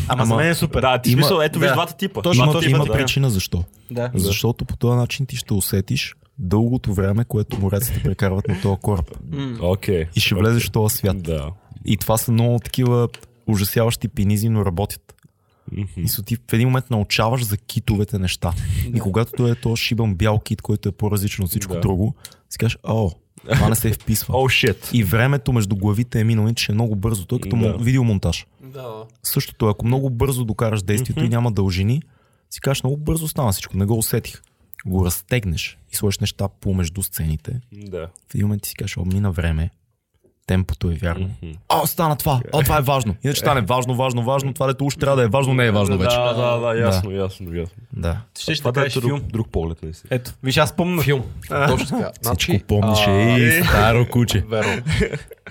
Ама, 0.07 0.25
за 0.25 0.33
Ама- 0.33 0.41
мен 0.41 0.51
е 0.51 0.55
супер. 0.55 0.81
Да, 0.81 0.97
ти 0.97 1.11
Има- 1.11 1.21
смисъл, 1.23 1.41
ето 1.41 1.59
виж 1.59 1.67
да. 1.67 1.73
двата 1.73 1.93
типа. 1.93 2.21
Точно, 2.21 2.43
има, 2.43 2.59
типа, 2.59 2.69
има 2.69 2.85
така. 2.85 2.97
причина 2.97 3.29
защо. 3.29 3.63
Да. 3.91 4.11
Защото 4.15 4.65
по 4.65 4.77
този 4.77 4.95
начин 4.95 5.25
ти 5.25 5.35
ще 5.35 5.53
усетиш 5.53 6.15
дългото 6.39 6.93
време, 6.93 7.25
което 7.25 7.59
мореците 7.59 8.03
прекарват 8.03 8.47
на 8.47 8.61
този 8.61 8.79
кораб. 8.81 9.11
Окей. 9.61 10.05
И 10.15 10.19
ще 10.19 10.35
влезеш 10.35 10.67
в 10.67 10.71
този 10.71 10.95
свят. 10.97 11.23
Да. 11.23 11.49
И 11.85 11.97
това 11.97 12.17
са 12.17 12.31
много 12.31 12.59
такива 12.59 13.07
ужасяващи 13.47 14.07
пенизи, 14.07 14.49
но 14.49 14.65
работят. 14.65 15.13
И 15.97 16.05
ти 16.25 16.35
в 16.35 16.53
един 16.53 16.67
момент 16.67 16.89
научаваш 16.89 17.43
за 17.45 17.57
китовете 17.57 18.19
неща. 18.19 18.53
И 18.95 18.99
когато 18.99 19.31
той 19.31 19.51
е 19.51 19.55
този 19.55 19.81
шибан 19.83 20.15
бял 20.15 20.39
кит, 20.39 20.61
който 20.61 20.89
е 20.89 20.91
по-различен 20.91 21.43
от 21.43 21.49
всичко 21.49 21.73
Да. 21.73 21.79
друго, 21.79 22.15
си 22.49 22.57
кажеш, 22.57 22.77
о, 22.83 23.11
това 23.53 23.69
не 23.69 23.75
се 23.75 23.93
вписва. 23.93 24.33
О, 24.37 24.49
шит. 24.49 24.89
И 24.93 25.03
времето 25.03 25.53
между 25.53 25.75
главите 25.75 26.19
е 26.19 26.23
минало, 26.23 26.53
че 26.53 26.71
е 26.71 26.75
много 26.75 26.95
бързо. 26.95 27.25
Той 27.25 27.37
е 27.37 27.41
като 27.41 27.55
Да. 27.55 27.77
видеомонтаж. 27.77 28.45
Да. 28.63 29.03
Същото, 29.23 29.67
е, 29.67 29.71
ако 29.71 29.85
много 29.85 30.09
бързо 30.09 30.45
докараш 30.45 30.83
действието 30.83 31.23
и 31.23 31.29
няма 31.29 31.51
дължини, 31.51 32.01
си 32.49 32.61
кажеш 32.61 32.83
много 32.83 32.97
бързо 32.97 33.27
стана 33.27 33.51
всичко, 33.51 33.77
не 33.77 33.85
го 33.85 33.97
усетих. 33.97 34.41
Го 34.85 35.05
разтегнеш 35.05 35.77
и 35.91 35.95
сложиш 35.95 36.19
неща 36.19 36.47
помежду 36.47 37.03
сцените. 37.03 37.59
Да. 37.71 38.09
В 38.31 38.35
един 38.35 38.47
момент 38.47 38.61
ти 38.61 38.69
си 38.69 38.75
кажеш, 38.75 38.97
о, 38.97 39.05
мина 39.05 39.31
време, 39.31 39.69
темпото 40.47 40.91
е 40.91 40.93
вярно. 40.93 41.29
О, 41.69 41.87
стана 41.87 42.15
това, 42.15 42.41
о, 42.53 42.61
това 42.61 42.77
е 42.77 42.81
важно. 42.81 43.15
Иначе 43.23 43.39
стане 43.39 43.61
важно, 43.61 43.95
важно, 43.95 44.23
важно, 44.23 44.53
това 44.53 44.67
дето 44.67 44.85
уж 44.85 44.95
трябва 44.95 45.17
да 45.17 45.23
е 45.23 45.27
важно, 45.27 45.53
не 45.53 45.65
е 45.65 45.71
важно 45.71 45.97
вече. 45.97 46.15
Да, 46.15 46.33
да, 46.33 46.57
да, 46.57 46.79
ясно, 46.79 47.11
ясно, 47.11 47.55
ясно. 47.55 47.75
Да. 47.93 48.17
Ще 48.39 48.55
ще 48.55 48.63
да 48.63 48.71
да 48.71 48.79
е 48.79 48.83
кажеш 48.83 49.01
друг, 49.01 49.09
филм. 49.09 49.21
друг 49.33 49.49
поглед, 49.51 49.83
наистина. 49.83 50.09
Ето, 50.11 50.31
виж, 50.43 50.57
аз 50.57 50.75
помня 50.75 51.01
Филм. 51.01 51.23
Точно 51.67 51.97
така. 51.97 52.11
Всичко 52.21 52.67
помниш, 52.67 52.99
а, 53.07 53.11
ей, 53.11 53.63
старо 53.63 54.07
куче. 54.11 54.43
Верно. 54.49 54.83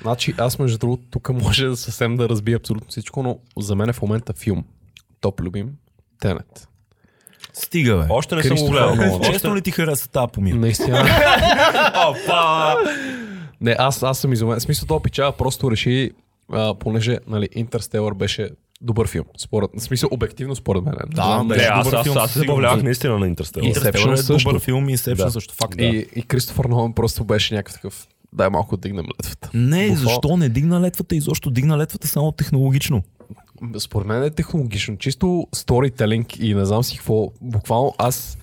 Значи 0.03 0.35
аз 0.39 0.59
между 0.59 0.79
другото 0.79 1.03
тук 1.11 1.29
може 1.29 1.67
да 1.67 1.77
съвсем 1.77 2.17
да 2.17 2.29
разбия 2.29 2.57
абсолютно 2.57 2.91
всичко, 2.91 3.23
но 3.23 3.39
за 3.59 3.75
мен 3.75 3.89
е 3.89 3.93
в 3.93 4.03
момента 4.03 4.33
филм. 4.33 4.65
Топ 5.21 5.41
любим. 5.41 5.71
Тенет. 6.21 6.69
Стига, 7.53 7.97
бе. 7.97 8.05
Още 8.11 8.35
не 8.37 8.43
съм 8.43 8.57
го 8.57 8.71
гледал. 8.71 9.21
Честно 9.21 9.57
ли 9.57 9.63
ти 9.63 9.71
хареса 9.71 10.09
тази 10.09 10.27
помия? 10.33 10.57
Наистина. 10.57 10.99
Опа! 12.09 12.75
Не, 13.61 13.77
аз, 13.79 14.03
аз 14.03 14.19
съм 14.19 14.33
изумен. 14.33 14.59
В 14.59 14.63
смисъл, 14.63 14.87
то 14.87 15.01
пичава 15.01 15.33
просто 15.33 15.71
реши, 15.71 16.11
а, 16.53 16.75
понеже 16.75 17.19
нали, 17.27 17.49
Интерстелър 17.55 18.15
беше 18.15 18.51
добър 18.81 19.09
филм. 19.09 19.25
Според, 19.39 19.71
в 19.77 19.83
смисъл, 19.83 20.09
обективно 20.13 20.57
според 20.57 20.85
мен. 20.85 20.95
Да, 21.07 21.43
Не, 21.43 21.49
беше 21.49 21.65
аз, 21.67 21.93
аз, 21.93 22.03
филм, 22.05 22.17
аз 22.19 22.31
се 22.31 22.33
сигурно. 22.33 22.49
забавлявах 22.53 22.83
наистина 22.83 23.19
на 23.19 23.27
Интерстелър. 23.27 23.67
Inception 23.67 24.13
е 24.13 24.17
също. 24.17 24.49
добър 24.49 24.61
филм 24.63 24.89
и 24.89 24.97
Inception 24.97 25.17
Да. 25.17 25.31
също 25.31 25.55
факт. 25.55 25.75
И, 25.79 26.07
и 26.17 26.23
Кристофър 26.23 26.65
Нолан 26.65 26.93
просто 26.93 27.25
беше 27.25 27.55
някакъв 27.55 27.75
такъв. 27.75 28.07
Дай 28.33 28.49
малко 28.49 28.77
да 28.77 28.81
дигнем 28.81 29.05
летвата. 29.21 29.51
Не, 29.55 29.89
Буфон. 29.89 30.05
защо 30.05 30.37
не 30.37 30.49
дигна 30.49 30.81
летвата? 30.81 31.17
Изобщо 31.17 31.51
дигна 31.51 31.79
летвата 31.79 32.09
само 32.09 32.33
технологично. 32.33 33.03
Според 33.79 34.07
мен 34.09 34.23
е 34.23 34.31
технологично. 34.31 34.97
Чисто 34.97 35.47
сторителинг 35.55 36.39
и 36.39 36.55
не 36.55 36.65
знам 36.65 36.85
си 36.85 36.97
какво. 36.97 37.29
Буквално 37.41 37.95
аз... 37.99 38.39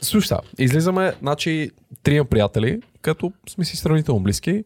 Слушай, 0.00 0.38
излизаме, 0.58 1.12
значи, 1.20 1.70
трима 2.02 2.24
приятели, 2.24 2.80
като 3.02 3.32
сме 3.48 3.64
си 3.64 3.76
сравнително 3.76 4.20
близки 4.20 4.64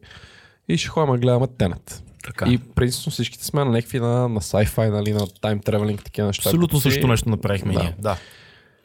и 0.67 0.77
ще 0.77 0.87
ходим 0.87 1.13
да 1.13 1.19
гледаме 1.19 1.47
Тенет. 1.47 2.03
Така. 2.23 2.49
И 2.49 2.57
принципно 2.57 3.11
всичките 3.11 3.45
сме 3.45 3.63
на 3.65 3.71
някакви 3.71 3.99
на, 3.99 4.29
на 4.29 4.41
sci-fi, 4.41 4.89
нали, 4.89 5.13
на 5.13 5.27
тайм 5.41 5.59
тревелинг, 5.59 6.03
такива 6.03 6.27
неща. 6.27 6.49
Абсолютно 6.49 6.79
също 6.79 7.07
нещо 7.07 7.29
направихме 7.29 7.73
Да. 7.73 7.79
ние. 7.79 7.95
Да. 7.99 8.17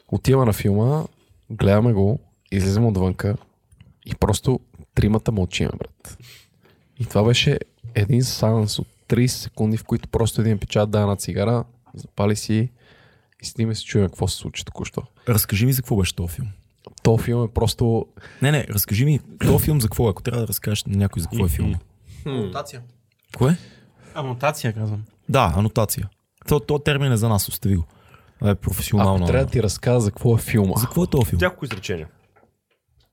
Отиваме 0.07 0.45
на 0.45 0.53
филма, 0.53 1.03
гледаме 1.49 1.93
го, 1.93 2.19
излизаме 2.51 2.87
отвънка 2.87 3.35
и 4.05 4.15
просто 4.15 4.59
тримата 4.95 5.31
мълчиме, 5.31 5.71
брат. 5.77 6.17
И 6.99 7.05
това 7.05 7.23
беше 7.23 7.59
един 7.95 8.23
сеанс 8.23 8.79
от 8.79 8.87
30 9.09 9.27
секунди, 9.27 9.77
в 9.77 9.83
които 9.83 10.09
просто 10.09 10.41
един 10.41 10.57
печат 10.57 10.91
да 10.91 11.05
на 11.05 11.15
цигара, 11.15 11.63
запали 11.95 12.35
си 12.35 12.69
и 13.41 13.45
сниме 13.45 13.75
се 13.75 13.83
чуем 13.83 14.05
какво 14.05 14.27
се 14.27 14.37
случи 14.37 14.65
току-що. 14.65 15.01
Разкажи 15.29 15.65
ми 15.65 15.73
за 15.73 15.81
какво 15.81 15.95
беше 15.95 16.15
този 16.15 16.33
филм. 16.33 16.47
То 17.03 17.17
филм 17.17 17.43
е 17.43 17.47
просто... 17.47 18.05
Не, 18.41 18.51
не, 18.51 18.65
разкажи 18.69 19.05
ми 19.05 19.19
този 19.39 19.65
филм 19.65 19.81
за 19.81 19.87
какво 19.87 20.07
е, 20.07 20.09
ако 20.09 20.23
трябва 20.23 20.41
да 20.41 20.47
разкажеш 20.47 20.83
на 20.83 20.97
някой 20.97 21.21
за 21.21 21.27
какво 21.29 21.45
е 21.45 21.49
филм. 21.49 21.75
Анотация. 22.25 22.81
Кое? 23.37 23.57
Анотация, 24.15 24.73
казвам. 24.73 25.03
Да, 25.29 25.53
анотация. 25.55 26.09
То, 26.47 26.59
то 26.59 26.79
термин 26.79 27.11
е 27.11 27.17
за 27.17 27.29
нас, 27.29 27.49
остави 27.49 27.75
го. 27.75 27.85
Е 28.45 28.55
професионално. 28.55 29.15
Ако 29.15 29.25
трябва 29.25 29.45
да 29.45 29.51
ти 29.51 29.63
разказа 29.63 29.99
за 29.99 30.11
какво 30.11 30.35
е 30.35 30.39
филма. 30.39 30.73
За 30.77 30.85
какво 30.85 31.03
е 31.03 31.07
този 31.07 31.25
филм? 31.25 31.39
Няколко 31.41 31.65
изречения. 31.65 32.07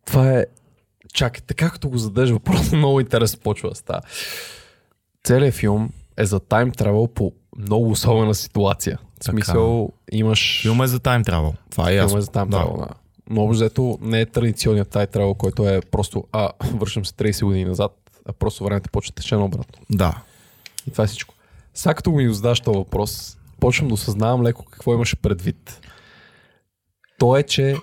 Това 0.07 0.31
е... 0.31 0.47
Чакай, 1.15 1.41
така 1.47 1.71
като 1.71 1.89
го 1.89 1.99
зададеш 1.99 2.31
въпрос, 2.31 2.73
много 2.73 3.01
интересно 3.01 3.41
почва 3.41 3.69
да 3.69 3.75
става. 3.75 4.01
Целият 5.25 5.55
филм 5.55 5.91
е 6.17 6.25
за 6.27 6.41
тайм 6.41 6.73
тревел 6.73 7.07
по 7.07 7.33
много 7.59 7.91
особена 7.91 8.35
ситуация. 8.35 8.99
В 9.21 9.25
смисъл, 9.25 9.93
имаш... 10.13 10.63
Филм 10.63 10.83
е 10.83 10.87
за 10.87 11.01
тайм 11.01 11.25
travel. 11.25 11.55
Това 11.71 11.91
е 11.91 11.95
ясно. 11.95 12.09
Филм 12.09 12.19
е 12.19 12.23
за 12.23 12.31
тайм 12.31 12.49
Да. 12.49 12.59
тревел, 12.59 12.77
да. 12.77 12.89
Но 13.31 13.43
общо 13.43 13.99
не 14.01 14.21
е 14.21 14.27
традиционният 14.27 14.89
тайм 14.89 15.07
тревел, 15.13 15.35
който 15.35 15.69
е 15.69 15.81
просто, 15.81 16.25
а, 16.33 16.51
вършим 16.75 17.05
се 17.05 17.13
30 17.13 17.45
години 17.45 17.65
назад, 17.65 17.93
а 18.27 18.33
просто 18.33 18.65
времето 18.65 18.91
почва 18.91 19.13
тече 19.13 19.37
наобратно. 19.37 19.83
Да. 19.91 20.23
И 20.87 20.91
това 20.91 21.05
е 21.05 21.07
всичко. 21.07 21.35
Сега 21.75 21.95
като 21.95 22.11
ми 22.11 22.35
задаш 22.35 22.61
този 22.61 22.79
въпрос, 22.79 23.39
почвам 23.61 23.89
да 23.89 23.95
осъзнавам 23.95 24.43
леко 24.43 24.65
какво 24.71 24.95
имаше 24.95 25.17
предвид. 25.17 25.81
То 27.19 27.37
е, 27.37 27.43
че 27.43 27.77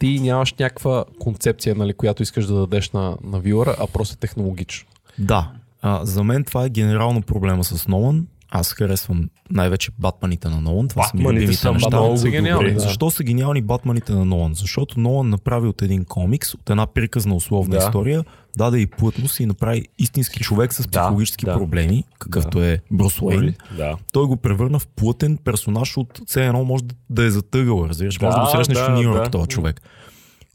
ти 0.00 0.20
нямаш 0.20 0.54
някаква 0.54 1.04
концепция, 1.18 1.74
нали, 1.74 1.94
която 1.94 2.22
искаш 2.22 2.46
да 2.46 2.54
дадеш 2.54 2.90
на, 2.90 3.16
на 3.24 3.40
вилъра, 3.40 3.76
а 3.78 3.86
просто 3.86 4.14
е 4.14 4.20
технологично. 4.20 4.88
Да. 5.18 5.52
А, 5.82 6.04
за 6.04 6.24
мен 6.24 6.44
това 6.44 6.64
е 6.64 6.70
генерално 6.70 7.22
проблема 7.22 7.64
с 7.64 7.88
Нолан. 7.88 8.26
Аз 8.50 8.72
харесвам 8.72 9.28
най-вече 9.50 9.90
батманите 9.98 10.48
на 10.48 10.60
Нолан. 10.60 10.88
Това 10.88 11.02
са 11.02 11.16
ми 11.16 11.18
Батманите 11.18 11.42
любимите 11.42 11.60
са 11.60 11.72
неща. 11.72 11.88
много 11.90 12.16
са 12.16 12.30
гениални, 12.30 12.72
да. 12.72 12.80
Защо 12.80 13.10
са 13.10 13.24
гениални 13.24 13.62
батманите 13.62 14.12
на 14.12 14.24
Нолан? 14.24 14.54
Защото 14.54 15.00
Нолан 15.00 15.28
направи 15.28 15.68
от 15.68 15.82
един 15.82 16.04
комикс, 16.04 16.54
от 16.54 16.70
една 16.70 16.86
приказна 16.86 17.34
условна 17.34 17.70
Да. 17.70 17.84
история, 17.84 18.24
даде 18.56 18.78
и 18.78 18.86
плътност 18.86 19.40
и 19.40 19.46
направи 19.46 19.84
истински 19.98 20.40
човек 20.40 20.72
с 20.72 20.88
психологически 20.88 21.44
да. 21.44 21.54
проблеми, 21.54 22.04
какъвто 22.18 22.62
е 22.62 22.78
Брус 22.90 23.22
Уейн. 23.22 23.54
Да. 23.76 23.96
Той 24.12 24.26
го 24.26 24.36
превърна 24.36 24.78
в 24.78 24.86
плътен 24.86 25.36
персонаж 25.36 25.96
от 25.96 26.20
все 26.26 26.46
едно 26.46 26.64
може 26.64 26.84
да- 26.84 26.94
да 27.10 27.24
е 27.24 27.30
затъгъл, 27.30 27.86
разбираш? 27.88 28.20
Може 28.20 28.30
да, 28.30 28.36
Да, 28.36 28.44
го 28.44 28.50
срещнеш 28.50 28.78
да, 28.78 28.84
в 28.86 28.90
Нью 28.90 29.02
Йорк, 29.02 29.24
да. 29.24 29.30
този 29.30 29.48
човек. 29.48 29.80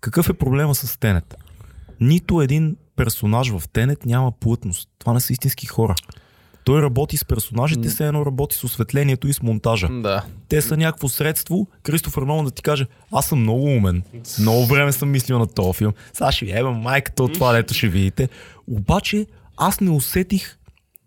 Какъв 0.01 0.29
е 0.29 0.33
проблема 0.33 0.75
с 0.75 0.99
Тенет? 0.99 1.35
Нито 1.99 2.41
един 2.41 2.75
персонаж 2.95 3.49
в 3.49 3.63
Тенет 3.69 4.05
няма 4.05 4.31
плътност. 4.31 4.89
Това 4.99 5.13
не 5.13 5.19
са 5.19 5.33
истински 5.33 5.67
хора. 5.67 5.95
Той 6.63 6.81
работи 6.81 7.17
с 7.17 7.25
персонажите, 7.25 7.89
все 7.89 8.07
едно 8.07 8.25
работи 8.25 8.55
с 8.55 8.63
осветлението 8.63 9.27
и 9.27 9.33
с 9.33 9.41
монтажа. 9.41 9.87
Да. 9.89 10.23
Те 10.49 10.61
са 10.61 10.77
някакво 10.77 11.09
средство. 11.09 11.67
Кристофър 11.83 12.21
Нолан 12.21 12.45
да 12.45 12.51
ти 12.51 12.61
каже, 12.61 12.85
аз 13.11 13.25
съм 13.25 13.39
много 13.39 13.63
умен. 13.65 14.03
Много 14.39 14.65
време 14.65 14.91
съм 14.91 15.11
мислил 15.11 15.39
на 15.39 15.47
този 15.47 15.73
филм. 15.73 15.93
Сега 16.13 16.31
ще 16.31 16.45
ви 16.45 16.51
еба 16.51 16.71
майката 16.71 17.23
от 17.23 17.33
това, 17.33 17.53
дето 17.53 17.73
ще 17.73 17.87
видите. 17.87 18.29
Обаче 18.67 19.25
аз 19.57 19.81
не 19.81 19.89
усетих, 19.89 20.57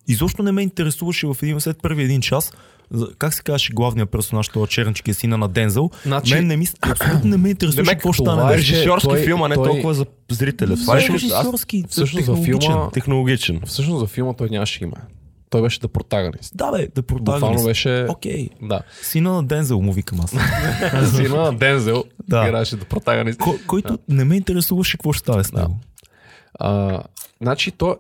изобщо 0.09 0.43
не 0.43 0.53
ме 0.53 0.63
интересуваше 0.63 1.27
в 1.27 1.37
един 1.43 1.61
след 1.61 1.83
първи 1.83 2.03
един 2.03 2.21
час, 2.21 2.53
как 3.19 3.35
се 3.35 3.43
казваше 3.43 3.73
главният 3.73 4.11
персонаж, 4.11 4.49
това 4.49 4.67
чернички 4.67 5.11
е 5.11 5.15
сина 5.15 5.39
на 5.39 5.49
Дензел. 5.49 5.91
Значи- 6.03 6.35
Мен 6.35 6.47
не 6.47 6.57
ми, 6.57 6.67
абсолютно 6.83 7.31
не 7.31 7.37
ме 7.37 7.49
интересуваше 7.51 7.77
Демек, 7.85 7.93
какво 7.93 8.13
ще 8.13 8.25
това 8.25 8.35
стане. 8.35 8.53
е 8.53 8.57
беше. 8.57 8.73
Режисьорски 8.73 9.09
той- 9.09 9.25
филм, 9.25 9.43
а 9.43 9.49
не 9.49 9.55
той- 9.55 9.65
толкова 9.67 9.95
за 9.95 10.07
зрителя. 10.31 10.75
Това 10.77 10.95
е 10.95 10.99
аз- 10.99 11.09
режисьорски? 11.09 11.85
всъщност 11.89 12.27
за 12.27 12.33
филма- 12.35 12.93
технологичен. 12.93 13.61
Всъщност 13.67 14.01
за 14.01 14.07
филма 14.07 14.33
той 14.33 14.49
нямаше 14.51 14.85
име. 14.85 14.93
Той 15.51 15.63
беше 15.63 15.81
да 15.81 15.89
протагонист. 15.89 16.57
Да 16.57 16.71
бе, 16.73 16.89
да 16.89 17.03
Буквално 17.03 17.25
протагонист. 17.25 17.65
беше... 17.65 18.07
Окей. 18.09 18.49
Да. 18.63 18.81
Сина 19.03 19.33
на 19.33 19.45
Дензел 19.45 19.81
му 19.81 19.93
викам 19.93 20.21
аз. 20.21 20.31
Сина 21.11 21.37
на 21.37 21.53
Дензел 21.55 22.05
Да. 22.21 22.45
играеше 22.45 22.77
да 22.77 22.85
протагонист. 22.85 23.39
Ко, 23.39 23.55
който 23.67 23.99
не 24.09 24.25
ме 24.25 24.37
интересуваше 24.37 24.97
какво 24.97 25.13
ще 25.13 25.21
стане 25.21 25.45
с 25.45 25.53
него. 25.53 25.77
А, 26.55 27.03
значи 27.41 27.71
то... 27.71 27.97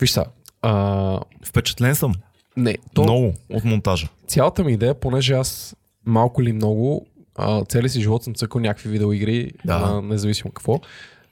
Виж 0.00 0.10
са, 0.10 0.24
а, 0.62 1.20
Впечатлен 1.44 1.94
съм. 1.94 2.12
не, 2.56 2.76
то, 2.94 3.02
Много 3.02 3.34
от 3.50 3.64
монтажа. 3.64 4.08
цялата 4.26 4.64
ми 4.64 4.72
идея, 4.72 4.94
понеже 4.94 5.34
аз 5.34 5.76
малко 6.06 6.42
или 6.42 6.52
много 6.52 7.06
а, 7.36 7.64
целия 7.64 7.90
си 7.90 8.00
живот 8.00 8.24
съм 8.24 8.34
цъкал 8.34 8.60
някакви 8.60 8.88
видеоигри, 8.88 9.52
Да. 9.64 9.82
а, 9.86 10.02
независимо 10.02 10.50
какво. 10.50 10.80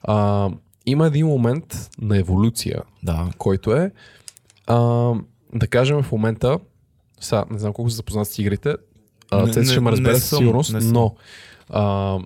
А, 0.02 0.48
има 0.86 1.06
един 1.06 1.26
момент 1.26 1.90
на 1.98 2.18
еволюция, 2.18 2.82
Да. 3.02 3.30
който 3.38 3.72
е, 3.72 3.90
а, 4.66 5.12
да 5.54 5.66
кажем 5.66 6.02
в 6.02 6.12
момента, 6.12 6.58
сега 7.20 7.44
не 7.50 7.58
знам 7.58 7.72
колко 7.72 7.90
се 7.90 7.96
запознат 7.96 8.28
с 8.28 8.38
игрите, 8.38 8.74
Цеци 9.52 9.70
ще 9.70 9.80
ме 9.80 9.90
разбере 9.90 10.14
със 10.14 10.38
сигурност, 10.38 10.72
не 10.72 10.80
съм. 10.80 10.92
но 10.92 11.14
а, 11.70 12.18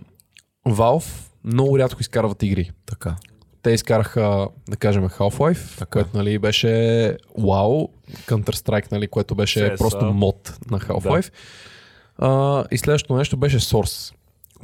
Valve 0.66 1.30
много 1.44 1.78
рядко 1.78 2.00
изкарват 2.00 2.42
игри. 2.42 2.70
Така. 2.86 3.16
Те 3.62 3.70
изкараха, 3.70 4.48
да 4.68 4.76
кажем, 4.76 5.08
Half-Life, 5.08 5.78
Така. 5.78 5.90
което 5.90 6.16
нали, 6.16 6.38
беше 6.38 6.66
WoW, 7.38 7.88
Counter-Strike, 8.26 8.92
нали, 8.92 9.08
което 9.08 9.34
беше 9.34 9.60
CS, 9.60 9.78
просто 9.78 10.04
а. 10.04 10.10
мод 10.10 10.58
на 10.70 10.80
Half-Life. 10.80 11.32
А, 12.18 12.64
и 12.70 12.78
следващото 12.78 13.16
нещо 13.16 13.36
беше 13.36 13.60
Source, 13.60 14.14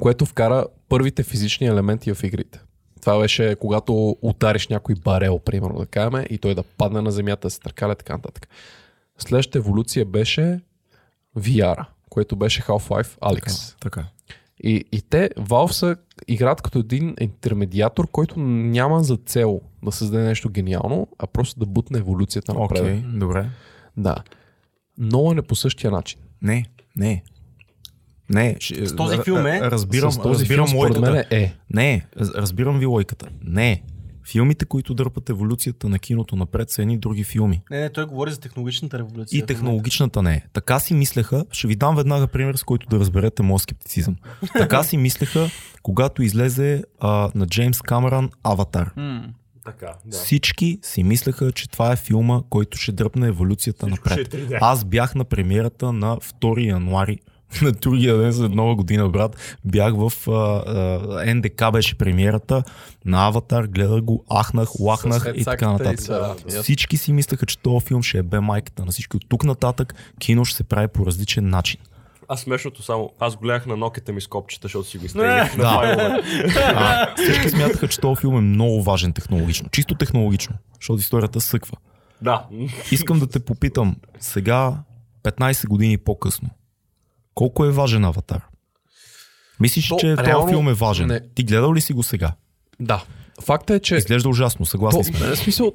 което 0.01 0.27
вкара 0.27 0.67
първите 0.89 1.23
физични 1.23 1.67
елементи 1.67 2.15
в 2.15 2.25
игрите. 2.25 2.61
Това 3.07 3.19
беше 3.19 3.57
когато 3.61 4.17
удариш 4.23 4.69
някой 4.69 4.95
барел, 4.95 5.39
примерно 5.39 5.79
да 5.79 5.87
кажем, 5.87 6.25
и 6.31 6.39
той 6.39 6.55
да 6.55 6.63
падне 6.63 7.01
на 7.01 7.11
земята, 7.11 7.47
да 7.47 7.51
се 7.51 7.61
търкаля, 7.61 7.95
така 7.95 8.13
нататък. 8.13 8.49
Следващата 9.19 9.59
еволюция 9.59 10.05
беше 10.05 10.61
VR, 11.39 11.87
което 12.11 12.37
беше 12.37 12.63
Half-Life 12.63 13.19
Alyx. 13.19 13.75
Така. 13.81 14.05
И, 14.63 14.85
и 14.93 15.03
те, 15.03 15.31
Valve 15.39 15.71
са 15.71 15.97
играят 16.29 16.63
като 16.63 16.79
един 16.79 17.15
интермедиатор, 17.21 18.11
който 18.11 18.41
няма 18.41 19.05
за 19.05 19.17
цел 19.17 19.61
да 19.85 19.93
създаде 19.93 20.25
нещо 20.25 20.51
гениално, 20.51 21.09
а 21.19 21.27
просто 21.27 21.61
да 21.61 21.67
бутне 21.67 21.99
еволюцията 21.99 22.55
напред. 22.55 22.81
Окей, 22.81 23.03
добре. 23.19 23.47
Да. 23.97 24.17
Нолан 24.99 25.39
е 25.39 25.43
по 25.43 25.55
същия 25.55 25.91
начин. 25.91 26.21
Не, 26.43 26.67
не. 26.97 27.23
Не, 28.31 28.57
ще- 28.61 28.87
С 28.87 28.97
този 28.97 29.19
филм 29.19 29.47
е. 29.47 29.61
Разбирам, 29.61 30.13
С 30.13 30.19
този 30.19 30.41
разбирам 30.41 30.67
филм, 30.67 30.79
логиката. 30.79 31.11
мен 31.11 31.25
е. 31.31 31.55
Не, 31.71 32.07
раз- 32.17 32.35
разбирам 32.35 32.79
ви 32.79 32.87
логиката. 32.87 33.27
Не. 33.43 33.83
Филмите, 34.27 34.65
които 34.65 34.95
дърпат 34.95 35.31
еволюцията 35.31 35.89
на 35.89 35.99
киното 35.99 36.37
напред, 36.37 36.71
са 36.71 36.83
едни 36.83 36.99
други 36.99 37.25
филми. 37.25 37.63
Не, 37.71 37.81
не, 37.81 37.91
той 37.91 38.07
говори 38.07 38.31
за 38.31 38.41
технологичната 38.41 38.99
революция. 38.99 39.39
И 39.39 39.47
технологичната 39.47 40.23
не 40.23 40.35
е. 40.35 40.43
Така 40.53 40.79
си 40.79 40.95
мислеха, 40.95 41.45
ще 41.53 41.67
ви 41.67 41.77
дам 41.77 41.97
веднага 41.97 42.27
пример, 42.27 42.55
с 42.55 42.63
който 42.63 42.87
да 42.89 42.99
разберете 42.99 43.43
моят 43.43 43.63
скептицизъм. 43.63 44.17
Така 44.53 44.83
си 44.83 44.97
мислеха, 44.97 45.51
когато 45.83 46.23
излезе 46.23 46.83
а, 47.01 47.31
на 47.35 47.47
Джеймс 47.47 47.83
Камерън 47.83 48.31
Аватар. 48.43 48.91
М. 48.97 49.23
Така, 49.65 49.93
да. 50.07 50.17
Всички 50.17 50.79
си 50.83 51.03
мислеха, 51.03 51.53
че 51.53 51.69
това 51.69 51.93
е 51.93 51.97
филма, 51.97 52.41
който 52.51 52.79
ще 52.79 52.93
дръпне 52.93 53.27
еволюцията 53.29 53.87
Всичко 53.87 54.09
напред. 54.09 54.35
е 54.35 54.37
3D. 54.39 54.59
Аз 54.61 54.85
бях 54.85 55.15
на 55.15 55.25
премиерата 55.25 55.93
на 55.93 56.17
2 56.17 56.61
януари 56.61 57.19
на 57.63 57.73
другия 57.73 58.17
ден 58.17 58.33
след 58.33 58.53
нова 58.55 58.75
година, 58.75 59.09
брат. 59.09 59.59
Бях 59.65 59.95
в 59.97 60.29
а, 60.29 60.33
а, 61.23 61.35
НДК 61.35 61.73
беше 61.73 61.99
премиерата 61.99 62.63
на 63.05 63.27
Аватар, 63.27 63.65
гледах 63.65 64.01
го, 64.01 64.25
ахнах, 64.41 64.81
лахнах 64.81 65.33
и 65.37 65.45
така 65.45 65.73
нататък. 65.73 66.01
и 66.01 66.03
са- 66.03 66.35
ясно. 66.47 66.63
Всички 66.63 66.97
си 66.97 67.13
мислеха, 67.13 67.47
че 67.47 67.59
този 67.59 67.87
филм 67.87 68.03
ще 68.03 68.19
е 68.19 68.23
бе 68.23 68.41
майката 68.41 68.85
на 68.85 68.93
всички. 68.93 69.17
От 69.17 69.25
тук 69.29 69.45
нататък 69.45 69.95
кино 70.19 70.45
ще 70.45 70.57
се 70.57 70.65
прави 70.65 70.89
по 70.89 71.07
различен 71.07 71.51
начин. 71.51 71.81
Аз 72.29 72.41
смешното 72.41 72.83
само, 72.83 73.11
аз 73.21 73.37
го 73.37 73.43
гледах 73.43 73.67
на 73.67 73.77
нокета 73.77 74.13
ми 74.13 74.21
с 74.21 74.27
копчета, 74.27 74.65
защото 74.65 74.89
си 74.89 74.99
го 74.99 75.05
изтеглих 75.07 75.57
на 75.57 75.63
Да. 75.63 76.21
А, 76.57 77.15
всички 77.17 77.49
смятаха, 77.51 77.89
че 77.89 78.01
този 78.01 78.21
филм 78.21 78.37
е 78.37 78.41
много 78.41 78.83
важен 78.83 79.13
технологично. 79.13 79.69
Чисто 79.73 79.95
технологично, 79.95 80.55
защото 80.81 81.01
историята 81.01 81.41
съква. 81.41 81.77
Да. 82.23 82.45
Искам 82.91 83.19
да 83.19 83.27
те 83.27 83.41
попитам, 83.41 83.97
сега, 84.21 84.75
15 85.23 85.67
години 85.69 85.99
по-късно, 85.99 86.49
колко 87.37 87.65
е 87.65 87.71
важен 87.71 88.05
Аватар? 88.05 88.41
Мислиш, 89.61 89.89
То, 89.89 89.97
че 89.97 90.17
реално, 90.17 90.43
този 90.43 90.53
филм 90.53 90.69
е 90.69 90.75
важен? 90.75 91.07
не. 91.07 91.21
Ти 91.35 91.43
гледал 91.43 91.75
ли 91.75 91.81
си 91.81 91.93
го 91.93 92.03
сега? 92.03 92.33
Да. 92.81 93.05
Факта 93.43 93.75
е, 93.75 93.81
че... 93.81 93.97
Изглежда 93.97 94.29
ужасно, 94.29 94.67
съгласен 94.67 95.03
То, 95.05 95.19
сме. 95.19 95.37
смисъл, 95.37 95.73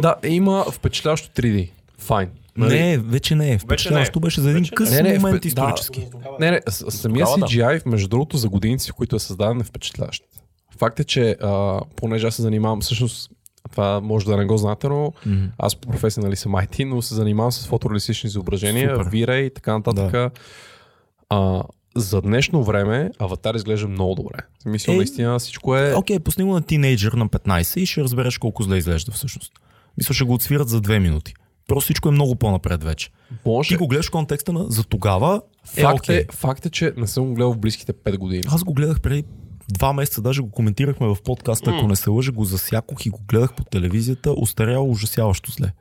да, 0.00 0.14
има 0.24 0.64
впечатляващо 0.64 1.28
3D. 1.32 1.70
Файн. 1.98 2.28
Нали? 2.56 2.74
Не, 2.74 2.98
вече 2.98 3.34
не 3.34 3.52
е. 3.52 3.58
Впечатляващо 3.58 4.20
беше 4.20 4.40
за 4.40 4.50
един 4.50 4.62
Вече 4.62 4.70
не 4.70 4.74
е. 4.74 4.76
къс 4.76 4.90
Не, 4.92 5.02
не, 5.02 5.18
момент 5.18 5.36
впе- 5.36 5.46
исторически. 5.46 6.06
Не, 6.40 6.50
не, 6.50 6.60
с- 6.68 6.90
самия 6.90 7.24
Тогава 7.24 7.38
да. 7.38 7.46
CGI, 7.46 7.82
между 7.86 8.08
другото, 8.08 8.36
за 8.36 8.48
годините, 8.48 8.90
в 8.90 8.94
които 8.94 9.16
е 9.16 9.20
създаден, 9.20 9.60
е 9.60 9.64
впечатляващ. 9.64 10.22
Факт 10.78 11.00
е, 11.00 11.04
че 11.04 11.36
а, 11.42 11.80
понеже 11.96 12.26
аз 12.26 12.34
се 12.34 12.42
занимавам, 12.42 12.80
всъщност, 12.80 13.30
това 13.70 14.00
може 14.00 14.26
да 14.26 14.36
не 14.36 14.44
го 14.44 14.56
знаете, 14.56 14.88
но 14.88 15.12
Мгм. 15.26 15.44
аз 15.58 15.76
по 15.76 15.88
професия 15.88 16.24
нали, 16.24 16.36
съм 16.36 16.52
IT, 16.52 16.84
но 16.84 17.02
се 17.02 17.14
занимавам 17.14 17.52
с 17.52 17.66
фотореалистични 17.66 18.28
изображения, 18.28 18.90
Супер. 18.90 19.10
вира 19.10 19.36
и 19.36 19.54
така 19.54 19.72
нататък. 19.72 20.32
А, 21.30 21.62
за 21.96 22.20
днешно 22.22 22.64
време 22.64 23.10
Аватар 23.18 23.54
изглежда 23.54 23.88
много 23.88 24.14
добре. 24.14 24.38
Смисъл, 24.62 24.92
Е, 24.92 24.96
наистина 24.96 25.38
всичко 25.38 25.76
е... 25.76 25.94
Окей, 25.94 26.18
пусни 26.18 26.44
го 26.44 26.52
на 26.52 26.62
тинейджър 26.62 27.12
на 27.12 27.28
15 27.28 27.80
и 27.80 27.86
ще 27.86 28.02
разбереш 28.02 28.38
колко 28.38 28.62
зле 28.62 28.76
изглежда 28.76 29.12
всъщност. 29.12 29.52
Мисля, 29.98 30.14
ще 30.14 30.24
го 30.24 30.34
отсвират 30.34 30.68
за 30.68 30.80
2 30.80 30.98
минути. 30.98 31.34
Просто 31.68 31.84
всичко 31.84 32.08
е 32.08 32.12
много 32.12 32.36
по-напред 32.36 32.84
вече. 32.84 33.10
Може. 33.46 33.68
Ти 33.68 33.76
го 33.76 33.88
гледаш 33.88 34.08
в 34.08 34.10
контекста 34.10 34.52
на 34.52 34.64
за 34.68 34.84
тогава 34.84 35.40
е 35.76 35.80
Факт, 35.80 35.98
окей. 35.98 36.16
е, 36.16 36.26
факт 36.32 36.66
е, 36.66 36.70
че 36.70 36.92
не 36.96 37.06
съм 37.06 37.24
го 37.24 37.34
гледал 37.34 37.52
в 37.52 37.58
близките 37.58 37.92
5 37.92 38.18
години. 38.18 38.42
Аз 38.48 38.64
го 38.64 38.74
гледах 38.74 39.00
преди 39.00 39.24
два 39.68 39.92
месеца, 39.92 40.22
даже 40.22 40.42
го 40.42 40.50
коментирахме 40.50 41.06
в 41.06 41.16
подкаста, 41.24 41.70
ако 41.70 41.88
не 41.88 41.96
се 41.96 42.10
лъжа, 42.10 42.32
го 42.32 42.44
засякох 42.44 43.06
и 43.06 43.10
го 43.10 43.20
гледах 43.28 43.54
по 43.54 43.64
телевизията, 43.64 44.32
устарял 44.32 44.90
ужасяващо 44.90 45.50
зле. 45.50 45.72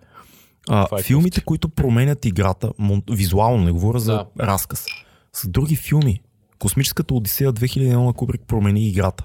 А, 0.70 0.88
е 1.00 1.04
филмите, 1.04 1.42
които 1.42 1.70
променят 1.70 2.26
играта, 2.26 2.72
визуално, 3.12 3.64
не 3.64 3.72
говоря 3.72 4.00
за 4.00 4.12
Да. 4.36 4.46
разказ, 4.46 4.86
са 5.34 5.48
други 5.48 5.76
филми. 5.76 6.22
Космическата 6.60 7.14
Одисея 7.14 7.54
2001 7.54 7.96
на 7.96 8.14
Кубрик 8.14 8.42
промени 8.42 8.88
играта. 8.88 9.24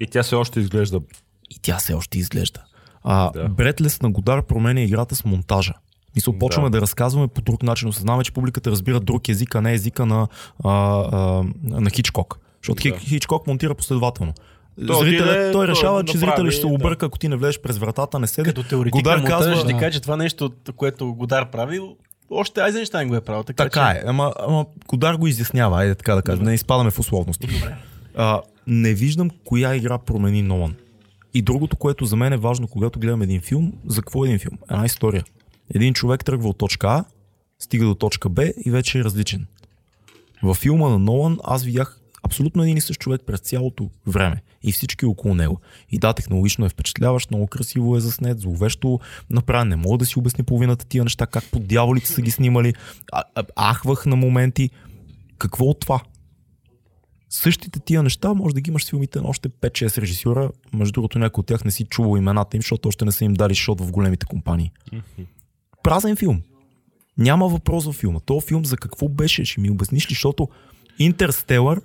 И 0.00 0.06
тя 0.06 0.22
все 0.22 0.34
още 0.34 0.60
изглежда. 0.60 1.00
И 1.50 1.58
тя 1.62 1.76
все 1.76 1.94
още 1.94 2.18
изглежда. 2.18 2.60
А, 3.02 3.30
Да. 3.30 3.42
да. 3.42 3.48
Бретлес 3.48 4.02
на 4.02 4.10
Годар 4.10 4.42
променя 4.42 4.80
играта 4.80 5.16
с 5.16 5.24
монтажа. 5.24 5.72
Мисъл, 6.16 6.38
почваме 6.38 6.66
да. 6.66 6.70
да 6.70 6.82
разказваме 6.82 7.28
по 7.28 7.42
друг 7.42 7.62
начин. 7.62 7.88
Осъзнаваме, 7.88 8.24
че 8.24 8.32
публиката 8.32 8.70
разбира 8.70 9.00
друг 9.00 9.28
език, 9.28 9.54
а 9.54 9.60
не 9.60 9.72
езика 9.72 10.06
на, 10.06 10.28
а, 10.64 10.70
а, 10.70 11.44
на 11.62 11.90
Хичкок. 11.90 12.38
Защото 12.62 12.82
Да. 12.82 12.90
да. 12.90 12.98
Хичкок 13.00 13.46
монтира 13.46 13.74
последователно. 13.74 14.32
Той 14.86 14.96
Зрителя, 14.98 15.24
отиде, 15.24 15.42
той 15.42 15.52
той 15.52 15.68
решава, 15.68 16.04
че 16.04 16.16
направи, 16.16 16.30
зрителя 16.30 16.50
ще 16.50 16.60
се 16.60 16.66
да. 16.68 16.72
обърка, 16.74 17.06
ако 17.06 17.18
ти 17.18 17.28
не 17.28 17.36
влезеш 17.36 17.60
през 17.60 17.78
вратата, 17.78 18.18
не 18.18 18.26
седе. 18.26 18.44
Като 18.44 18.62
теоретик 18.62 18.92
Годар 18.92 19.10
на 19.10 19.20
монтажа 19.20 19.38
казва- 19.38 19.56
ще 19.56 19.66
ти 19.66 19.72
Да. 19.72 19.78
кажа, 19.78 19.92
че 19.92 20.00
това 20.00 20.16
нещо, 20.16 20.50
което 20.76 21.14
Годар 21.14 21.50
правил, 21.50 21.96
още 22.30 22.60
Айзенштайн 22.60 23.08
го 23.08 23.14
е 23.14 23.20
правил. 23.20 23.42
Така, 23.42 23.64
Така 23.64 23.92
че... 23.92 23.98
е, 23.98 24.02
ама, 24.06 24.32
ама 24.38 24.66
Кодар 24.86 25.14
го 25.14 25.26
изяснява, 25.26 25.78
айде 25.78 25.94
така 25.94 26.14
да 26.14 26.22
кажем, 26.22 26.44
не 26.44 26.54
изпадаме 26.54 26.90
в 26.90 26.98
условности. 26.98 27.48
А, 28.16 28.42
не 28.66 28.94
виждам 28.94 29.30
коя 29.44 29.74
игра 29.74 29.98
промени 29.98 30.42
Нолан. 30.42 30.74
И 31.34 31.42
другото, 31.42 31.76
което 31.76 32.04
за 32.04 32.16
мен 32.16 32.32
е 32.32 32.36
важно, 32.36 32.68
когато 32.68 33.00
гледам 33.00 33.22
един 33.22 33.40
филм, 33.40 33.72
за 33.86 34.00
какво 34.00 34.24
е 34.24 34.28
един 34.28 34.38
филм? 34.38 34.58
Една 34.70 34.84
история. 34.84 35.24
Един 35.74 35.94
човек 35.94 36.24
тръгва 36.24 36.48
от 36.48 36.58
точка 36.58 36.88
А, 36.88 37.04
стига 37.58 37.84
до 37.84 37.94
точка 37.94 38.28
Б 38.28 38.44
и 38.64 38.70
вече 38.70 38.98
е 38.98 39.04
различен. 39.04 39.46
Във 40.42 40.56
филма 40.56 40.88
на 40.88 40.98
Нолан 40.98 41.38
аз 41.44 41.64
видях 41.64 42.00
абсолютно 42.24 42.62
един 42.62 42.76
и 42.76 42.80
същ 42.80 43.00
човек 43.00 43.20
през 43.26 43.40
цялото 43.40 43.90
време 44.06 44.42
и 44.62 44.72
всички 44.72 45.06
около 45.06 45.34
него. 45.34 45.60
И 45.90 45.98
да, 45.98 46.12
технологично 46.12 46.66
е 46.66 46.68
впечатляващ, 46.68 47.30
много 47.30 47.46
красиво 47.46 47.96
е 47.96 48.00
заснет, 48.00 48.40
зловещо 48.40 49.00
направен. 49.30 49.68
Не 49.68 49.76
мога 49.76 49.98
да 49.98 50.06
си 50.06 50.18
обясня 50.18 50.44
половината 50.44 50.86
тия 50.86 51.04
неща, 51.04 51.26
как 51.26 51.44
по 51.44 51.58
дяволите 51.58 52.08
са 52.08 52.22
ги 52.22 52.30
снимали. 52.30 52.74
А, 53.12 53.22
а, 53.34 53.74
ахвах 53.74 54.06
на 54.06 54.16
моменти. 54.16 54.70
Какво 55.38 55.64
от 55.64 55.80
това? 55.80 56.00
Същите 57.30 57.80
тия 57.80 58.02
неща 58.02 58.34
може 58.34 58.54
да 58.54 58.60
ги 58.60 58.70
имаш 58.70 58.84
в 58.84 58.88
филмите 58.88 59.20
на 59.20 59.28
още 59.28 59.48
5-6 59.48 59.98
режисьора. 59.98 60.50
Между 60.72 60.92
другото, 60.92 61.18
някой 61.18 61.40
от 61.40 61.46
тях 61.46 61.64
не 61.64 61.70
си 61.70 61.84
чувал 61.84 62.16
имената 62.16 62.56
им, 62.56 62.62
защото 62.62 62.88
още 62.88 63.04
не 63.04 63.12
са 63.12 63.24
им 63.24 63.34
дали 63.34 63.54
шот 63.54 63.80
в 63.80 63.90
големите 63.90 64.26
компании. 64.26 64.72
Празен 65.82 66.16
филм. 66.16 66.42
Няма 67.18 67.48
въпрос 67.48 67.86
във 67.86 67.96
филма. 67.96 68.20
То 68.20 68.40
филм 68.40 68.64
за 68.64 68.76
какво 68.76 69.08
беше? 69.08 69.44
Ще 69.44 69.60
ми 69.60 69.70
обясниш 69.70 70.10
ли? 70.10 70.14
Защото 70.14 70.48
Интерстелър 70.98 71.80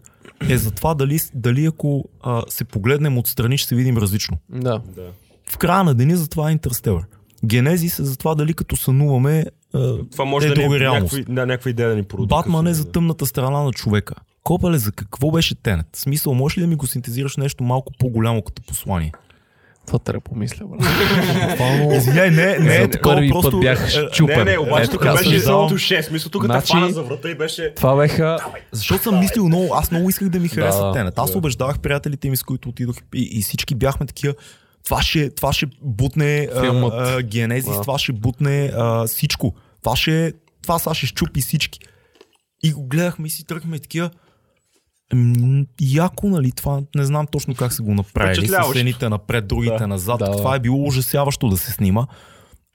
е 0.50 0.58
за 0.58 0.72
това 0.72 0.94
дали, 0.94 1.20
дали 1.34 1.66
ако 1.66 2.06
а, 2.22 2.44
се 2.50 2.64
погледнем 2.64 3.18
отстрани, 3.18 3.58
ще 3.58 3.68
се 3.68 3.76
видим 3.76 3.98
различно. 3.98 4.38
Да. 4.50 4.82
Да. 4.96 5.08
В 5.52 5.58
края 5.58 5.84
на 5.84 5.96
деня 5.96 6.18
за 6.18 6.30
това 6.30 6.50
е 6.50 6.52
Интерстелър. 6.52 7.04
Генезис 7.46 8.00
е 8.00 8.04
за 8.04 8.18
това 8.18 8.36
дали 8.36 8.54
като 8.54 8.76
сънуваме 8.76 9.46
а, 9.74 9.98
Това 10.12 10.26
може 10.26 10.46
е 10.46 10.50
да 10.50 10.56
друга 10.56 10.76
е 10.76 10.80
реалност. 10.80 11.14
някаква, 11.14 11.34
да, 11.34 11.46
някаква 11.46 11.70
идея 11.70 11.90
да 11.90 11.96
ни 11.96 12.04
породи. 12.04 12.28
Батман 12.28 12.68
е 12.68 12.74
за 12.74 12.92
тъмната 12.92 13.26
страна 13.26 13.64
на 13.64 13.72
човека. 13.72 14.16
Копале, 14.44 14.78
за 14.78 14.92
какво 14.92 15.32
беше 15.32 15.56
Тенет? 15.56 15.86
В 15.94 16.00
смисъл, 16.00 16.34
можеш 16.34 16.58
ли 16.58 16.62
да 16.62 16.68
ми 16.68 16.76
го 16.76 16.88
синтезираш 16.88 17.38
нещо 17.38 17.64
малко 17.64 17.94
по-голямо 18.00 18.42
като 18.42 18.62
послание? 18.62 19.12
Това 19.90 20.00
трябва 20.00 20.20
да 20.20 20.24
помисля, 20.24 20.66
брат. 20.66 20.90
Извиняй, 21.96 22.32
не, 22.32 22.58
не 22.60 22.76
е 22.76 22.90
такова, 22.90 23.16
първи 23.16 23.30
просто... 23.30 23.52
път 23.52 23.60
бях 23.60 23.88
е, 23.88 24.08
щупен. 24.12 24.38
Не, 24.38 24.52
не, 24.52 24.58
обаче 24.58 24.84
Ето 24.84 24.92
тук 24.92 25.02
беше 25.04 25.36
взел. 25.38 25.56
6. 25.56 26.12
Мисля, 26.12 26.30
тук 26.30 26.46
Значи- 26.46 26.68
те 26.68 26.74
фана 26.74 26.90
за 26.90 27.04
врата 27.04 27.30
и 27.30 27.36
беше... 27.36 27.74
Това 27.76 27.96
беха... 27.96 28.38
Защото 28.72 29.04
съм 29.04 29.20
мислил 29.20 29.48
много, 29.48 29.74
аз 29.74 29.92
много 29.92 30.10
исках 30.10 30.30
да 30.30 30.40
ми 30.40 30.48
хареса 30.48 30.86
да, 30.86 30.92
Тенет. 30.92 31.20
Аз 31.20 31.36
убеждавах 31.36 31.80
приятелите 31.80 32.30
ми, 32.30 32.38
с 32.38 32.44
които 32.44 32.70
отидох 32.70 32.96
и, 33.16 33.30
и 33.32 33.42
всички 33.42 33.76
бяхме 33.76 34.06
такива, 34.06 34.34
това 34.86 35.02
ще, 35.02 35.30
това 35.30 35.54
ще 35.54 35.66
бутне 35.82 36.48
а, 36.56 36.62
Филмът. 36.62 36.94
а, 36.96 37.22
генезис, 37.24 37.76
Да. 37.76 37.82
това 37.82 38.00
ще 38.00 38.14
бутне 38.14 38.72
а, 38.76 39.08
всичко. 39.08 39.54
Това 39.84 39.96
ще, 39.96 40.34
това 40.64 40.80
сега 40.80 40.94
ще 40.94 41.06
щупи 41.06 41.42
всички. 41.42 41.80
И 42.64 42.72
го 42.72 42.88
гледахме 42.88 43.28
и 43.28 43.30
си 43.30 43.46
тръгнахме 43.46 43.76
и 43.76 43.80
такива. 43.80 44.10
М, 45.14 45.66
Яко, 45.82 46.28
нали? 46.28 46.52
Това 46.52 46.82
не 46.96 47.04
знам 47.04 47.28
точно 47.28 47.56
как 47.56 47.74
са 47.74 47.84
го 47.84 47.94
направили. 47.94 48.48
С 48.48 48.76
едните 48.76 49.10
напред, 49.10 49.48
другите 49.48 49.78
Да. 49.78 49.88
назад. 49.88 50.20
Да, 50.20 50.26
да. 50.26 50.38
Това 50.38 50.56
е 50.56 50.60
било 50.60 50.84
ужасяващо 50.84 51.50
да 51.50 51.58
се 51.58 51.72
снима. 51.72 52.08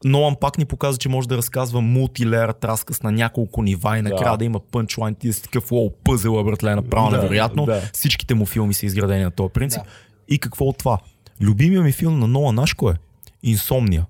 Нолан 0.04 0.36
пак 0.36 0.58
ни 0.58 0.64
показа, 0.64 0.98
че 0.98 1.08
може 1.08 1.28
да 1.28 1.36
разказва 1.36 1.80
мултилеер 1.80 2.54
разказ 2.64 3.02
на 3.02 3.12
няколко 3.12 3.62
нива 3.62 3.98
и 3.98 4.02
накрая 4.02 4.30
да, 4.30 4.36
Да. 4.36 4.44
има 4.44 4.60
пънчлайн, 4.62 5.14
ти 5.14 5.26
да 5.26 5.32
си 5.32 5.42
такъв 5.42 5.72
лоу 5.72 5.90
пъзел, 6.04 6.44
братле, 6.44 6.74
направо 6.74 7.10
Да, 7.10 7.16
невероятно. 7.16 7.64
да. 7.66 7.80
Всичките 7.92 8.34
му 8.34 8.46
филми 8.46 8.74
са 8.74 8.86
изградени 8.86 9.24
на 9.24 9.30
този 9.30 9.52
принцип. 9.52 9.82
И 10.28 10.38
какво 10.38 10.64
от 10.64 10.78
това? 10.78 10.98
Любимия 11.40 11.82
ми 11.82 11.92
филм 11.92 12.18
на 12.18 12.26
Нолан, 12.26 12.54
знаеш 12.54 12.74
кой 12.74 12.92
е? 12.92 12.96
Инсомния. 13.42 14.06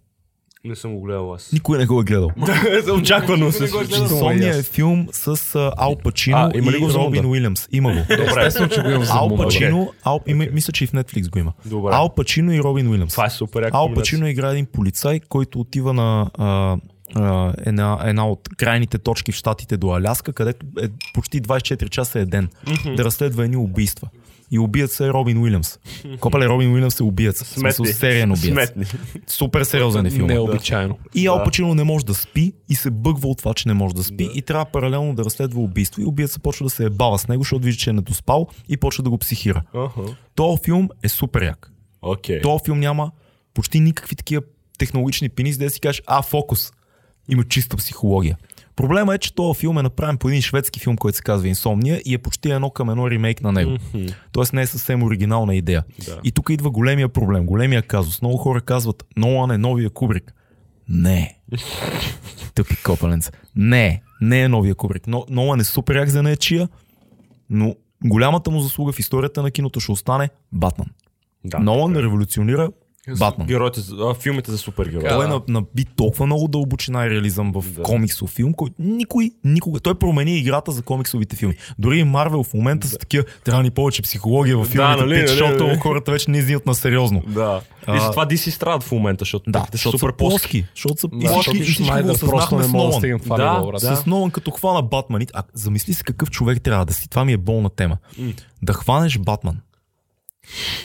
Не 0.65 0.77
съм 0.77 0.95
го 0.95 1.01
гледал 1.01 1.35
аз. 1.35 1.53
Никой 1.53 1.78
не 1.78 1.86
го 1.86 2.01
е 2.01 2.05
гледал. 2.05 2.31
Очаквано 2.99 3.53
се 3.53 3.69
случи. 3.69 4.01
Инсомния 4.01 4.57
е 4.57 4.62
филм 4.62 5.09
с 5.12 5.55
а, 5.55 5.73
Ал 5.77 5.97
Пачино 5.97 6.36
А, 6.36 6.51
има 6.55 6.73
ли 6.73 6.77
и 6.77 6.81
го 6.81 6.91
за 6.91 6.99
Робин? 6.99 7.27
Уилямс. 7.27 7.69
Има 7.73 7.93
го. 7.93 7.99
Естествено, 8.39 8.69
че 8.69 8.82
го 8.82 8.91
имам 8.91 9.05
за 9.05 9.12
Ал. 9.12 9.36
Пачино, 9.36 9.93
Ал, 10.05 10.20
има, 10.27 10.47
мисля, 10.53 10.73
че 10.73 10.85
и 10.85 10.86
в 10.86 10.93
Netflix 10.93 11.31
го 11.31 11.39
има. 11.39 11.53
Добре. 11.66 11.91
Ал 11.93 12.15
Пачино 12.15 12.53
и 12.53 12.61
Робин 12.61 12.89
Уилямс. 12.89 13.12
Това 13.12 13.27
е 13.27 13.31
супер 13.31 13.70
Ал. 13.73 13.95
Пачино 13.95 14.27
играе 14.27 14.53
един 14.53 14.66
полицай, 14.66 15.20
който 15.20 15.61
отива 15.61 15.93
на, 15.93 16.31
а, 16.39 16.77
а, 17.15 17.53
една, 17.66 17.99
една 18.05 18.28
от 18.28 18.49
крайните 18.57 18.99
точки 18.99 19.32
в 19.32 19.35
Штатите 19.35 19.77
до 19.77 19.91
Аляска, 19.91 20.32
където 20.32 20.66
е 20.82 20.89
почти 21.15 21.43
24 21.43 21.89
часа 21.89 22.20
е 22.20 22.24
ден 22.24 22.49
да 22.97 23.05
разследва 23.05 23.45
едни 23.45 23.57
убийства. 23.57 24.09
И 24.51 24.59
убият 24.59 24.93
се 24.93 25.07
е 25.07 25.09
Робин 25.09 25.39
Уилямс. 25.39 25.79
Копале 26.21 26.49
Робин 26.49 26.73
Уилямс 26.73 27.01
е 27.01 27.03
убиец. 27.03 27.43
В 27.43 27.47
смисъл 27.47 27.85
сериен 27.85 28.33
убиец. 28.33 28.53
Сметни. 28.53 28.85
Супер 29.27 29.62
сериозен 29.62 30.07
е 30.07 30.11
филм. 30.11 30.27
Необичайно. 30.27 30.99
И 31.15 31.27
Ал 31.27 31.45
Пачино 31.45 31.75
не 31.75 31.85
може 31.85 32.05
да 32.05 32.15
спи 32.15 32.53
и 32.69 32.75
се 32.75 32.91
бъгва 32.91 33.29
от 33.29 33.39
това, 33.39 33.55
че 33.55 33.69
не 33.69 33.75
може 33.75 33.95
да 33.95 34.05
спи 34.05 34.31
и 34.35 34.43
трябва 34.43 34.65
паралелно 34.65 35.15
да 35.15 35.25
разследва 35.25 35.61
убийство 35.61 36.03
и 36.03 36.05
убиеца 36.05 36.41
почва 36.41 36.66
да 36.66 36.71
се 36.71 36.85
ебава 36.85 37.19
с 37.19 37.29
него, 37.29 37.43
защото 37.43 37.65
вижда, 37.65 37.81
че 37.81 37.91
е 37.91 37.93
недоспал 37.93 38.49
и 38.69 38.77
почва 38.77 39.03
да 39.03 39.11
го 39.11 39.19
психира. 39.19 39.62
Този 40.35 40.62
филм 40.65 40.89
е 41.03 41.09
супер 41.09 41.43
як. 41.43 41.71
Окей. 42.03 42.41
Този 42.41 42.65
филм 42.65 42.81
няма 42.81 43.11
почти 43.55 43.81
никакви 43.81 44.16
такива 44.16 44.43
технологични 44.79 45.29
пини, 45.29 45.53
да 45.53 45.71
си 45.71 45.81
кажеш, 45.81 46.03
а, 46.07 46.23
фокус. 46.23 46.73
Има 47.29 47.45
чиста 47.45 47.77
психология. 47.77 48.37
Проблема 48.77 49.15
е, 49.15 49.19
че 49.19 49.35
този 49.35 49.61
филм 49.61 49.79
е 49.79 49.83
направен 49.83 50.19
по 50.19 50.29
един 50.29 50.43
шведски 50.43 50.81
филм, 50.81 50.97
който 50.97 51.17
се 51.17 51.23
казва 51.23 51.49
Инсомния 51.49 52.03
и 52.05 52.15
е 52.15 52.19
почти 52.19 52.51
едно 52.51 52.71
към 52.71 52.91
едно 52.91 53.11
ремейк 53.11 53.43
на 53.43 53.53
него. 53.53 53.77
Тоест 54.33 54.53
не 54.53 54.63
е 54.63 54.67
съвсем 54.67 55.03
оригинална 55.03 55.55
идея. 55.55 55.85
Да. 56.07 56.21
И 56.25 56.33
тук 56.33 56.51
идва 56.51 56.71
големия 56.71 57.09
проблем, 57.09 57.47
големия 57.47 57.83
казус. 57.83 58.23
Много 58.23 58.37
хора 58.37 58.61
казват, 58.61 59.05
Нолан 59.17 59.51
е 59.51 59.59
новия 59.59 59.91
Кубрик. 59.91 60.35
Не. 60.89 61.39
Тъпи 62.55 62.77
копаленца. 62.83 63.33
Не, 63.57 64.03
не 64.21 64.43
е 64.43 64.49
новия 64.49 64.75
Кубрик. 64.75 65.07
Но, 65.07 65.25
Нолан 65.31 65.61
е 65.61 65.65
супер 65.65 65.95
як 65.95 66.09
за 66.09 66.23
нечия, 66.23 66.69
но 67.51 67.75
голямата 68.05 68.51
му 68.51 68.61
заслуга 68.61 68.93
в 68.93 68.99
историята 68.99 69.43
на 69.43 69.51
киното 69.51 69.81
ще 69.81 69.93
остане 69.93 70.31
Батман. 70.53 70.89
Да. 71.45 71.59
Нолан 71.59 71.97
революционира 71.97 72.69
Батман. 73.09 73.47
Героите, 73.47 73.81
за- 73.81 73.94
а, 74.01 74.14
филмите 74.14 74.51
за 74.51 74.59
супергерои. 74.59 75.09
Той 75.09 75.28
на, 75.28 75.40
наби 75.48 75.85
толкова 75.86 76.26
много 76.26 76.48
дълбочина 76.48 77.06
и 77.06 77.10
реализъм 77.10 77.52
в 77.52 77.64
Да. 77.66 77.82
комиксов 77.82 78.31
филм, 78.31 78.52
който 78.52 78.74
никой, 78.78 79.31
никога. 79.44 79.81
Той 79.81 79.94
промени 79.94 80.39
играта 80.39 80.72
за 80.72 80.82
комиксовите 80.82 81.36
филми. 81.36 81.55
Дори 81.78 81.98
и 81.98 82.05
Марвел 82.05 82.43
в 82.43 82.55
момента 82.55 82.86
са 82.86 82.98
такива, 82.98 83.24
трябва 83.44 83.62
ни 83.62 83.70
повече 83.70 84.02
психология 84.02 84.59
в 84.59 84.64
филмите, 84.64 84.81
нали, 84.97 85.10
пич, 85.12 85.18
нали, 85.20 85.28
защото 85.28 85.66
нали. 85.66 85.78
хората 85.78 86.12
вече 86.12 86.31
не 86.31 86.39
изнимат 86.39 86.66
на 86.66 86.74
сериозно. 86.74 87.22
Да. 87.26 87.60
А- 87.86 87.97
И 87.97 88.01
затова 88.01 88.26
DC 88.26 88.51
страдат 88.51 88.82
в 88.82 88.93
момента, 88.93 89.22
защото 89.22 89.51
Да, 89.51 89.66
защото 89.72 89.98
супер 89.98 90.12
са 90.12 90.16
плоски. 90.16 90.40
плоски. 90.40 90.66
Защото 90.74 91.01
са 91.01 91.09
Да, 91.09 91.16
и 91.16 91.20
всички, 91.20 91.35
защото 91.36 91.56
и 91.56 91.62
всички 91.62 91.82
го 91.82 92.10
осъзнахме 92.10 92.62
с 92.62 92.66
да 92.66 92.72
Нолан. 92.72 93.20
това 93.20 93.36
Да, 93.36 93.72
да. 93.81 93.97
С 93.97 94.06
Нолан 94.06 94.31
като 94.31 94.51
хвана 94.51 94.82
Батман. 94.82 95.22
А 95.35 95.43
замисли 95.55 95.94
си 95.94 96.05
какъв 96.05 96.31
човек 96.31 96.62
трябва 96.62 96.85
да 96.86 96.94
си. 96.94 97.10
Това 97.10 97.24
ми 97.24 97.32
е 97.32 97.36
болна 97.36 97.70
тема. 97.70 97.97
Да 98.62 98.72
хванеш 98.72 99.18
Батман, 99.18 99.56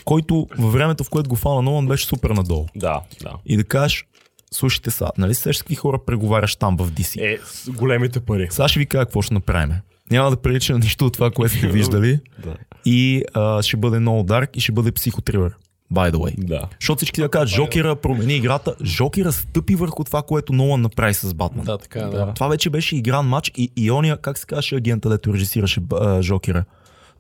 който 0.06 0.48
във 0.58 0.74
времето, 0.74 1.04
в 1.04 1.10
което 1.10 1.30
го 1.30 1.36
фана 1.36 1.62
Нолан, 1.62 1.88
беше 1.88 2.06
супер 2.06 2.30
надолу. 2.30 2.66
Да, 2.76 3.02
да. 3.22 3.34
И 3.46 3.58
да 3.58 3.64
кажеш, 3.64 4.06
слушайте 4.52 4.92
са, 4.92 5.12
нали 5.18 5.36
се 5.36 5.42
сещаш 5.42 5.62
какви 5.62 5.76
хора 5.76 6.00
преговаряш 6.06 6.56
там 6.56 6.78
в 6.78 6.92
DC? 6.92 7.34
Е, 7.34 7.40
с 7.46 7.70
големите 7.70 8.20
пари. 8.20 8.48
Сега 8.52 8.68
ще 8.68 8.80
ви 8.80 8.86
кажа 8.86 9.06
какво 9.06 9.22
ще 9.22 9.34
направим. 9.34 9.76
Няма 10.12 10.30
да 10.30 10.38
прилича 10.38 10.74
на 10.74 10.80
нищо 10.80 11.06
от 11.06 11.14
това, 11.14 11.32
което 11.32 11.56
сте 11.56 11.68
виждали. 11.68 12.20
Да. 12.44 12.56
И 12.86 13.24
а, 13.34 13.62
ще 13.62 13.78
бъде 13.78 14.00
много 14.00 14.24
дарк 14.24 14.58
и 14.58 14.60
ще 14.60 14.72
бъде 14.72 14.92
психотрилър. 14.92 15.56
By 15.94 16.12
the 16.12 16.16
way. 16.16 16.46
Да. 16.46 16.68
Защото 16.80 16.98
всички 16.98 17.22
да 17.22 17.30
кажат, 17.30 17.50
Жокера 17.50 17.96
промени 17.96 18.36
играта. 18.36 18.76
Жокера 18.84 19.32
стъпи 19.32 19.76
върху 19.76 20.04
това, 20.04 20.22
което 20.22 20.54
Нолан 20.54 20.82
направи 20.82 21.14
с 21.14 21.34
Батман. 21.34 21.66
Да, 21.66 21.78
така 21.78 22.00
е, 22.00 22.10
да. 22.10 22.34
Това 22.34 22.48
вече 22.48 22.70
беше 22.70 22.96
игран 22.96 23.28
матч 23.28 23.52
и, 23.58 23.72
и 23.76 23.92
ония, 23.92 24.18
как 24.18 24.38
се 24.38 24.46
казваше 24.46 24.76
агента, 24.76 25.10
дето 25.10 25.34
режисираше 25.34 25.82
а, 25.94 26.22
Жокера. 26.22 26.64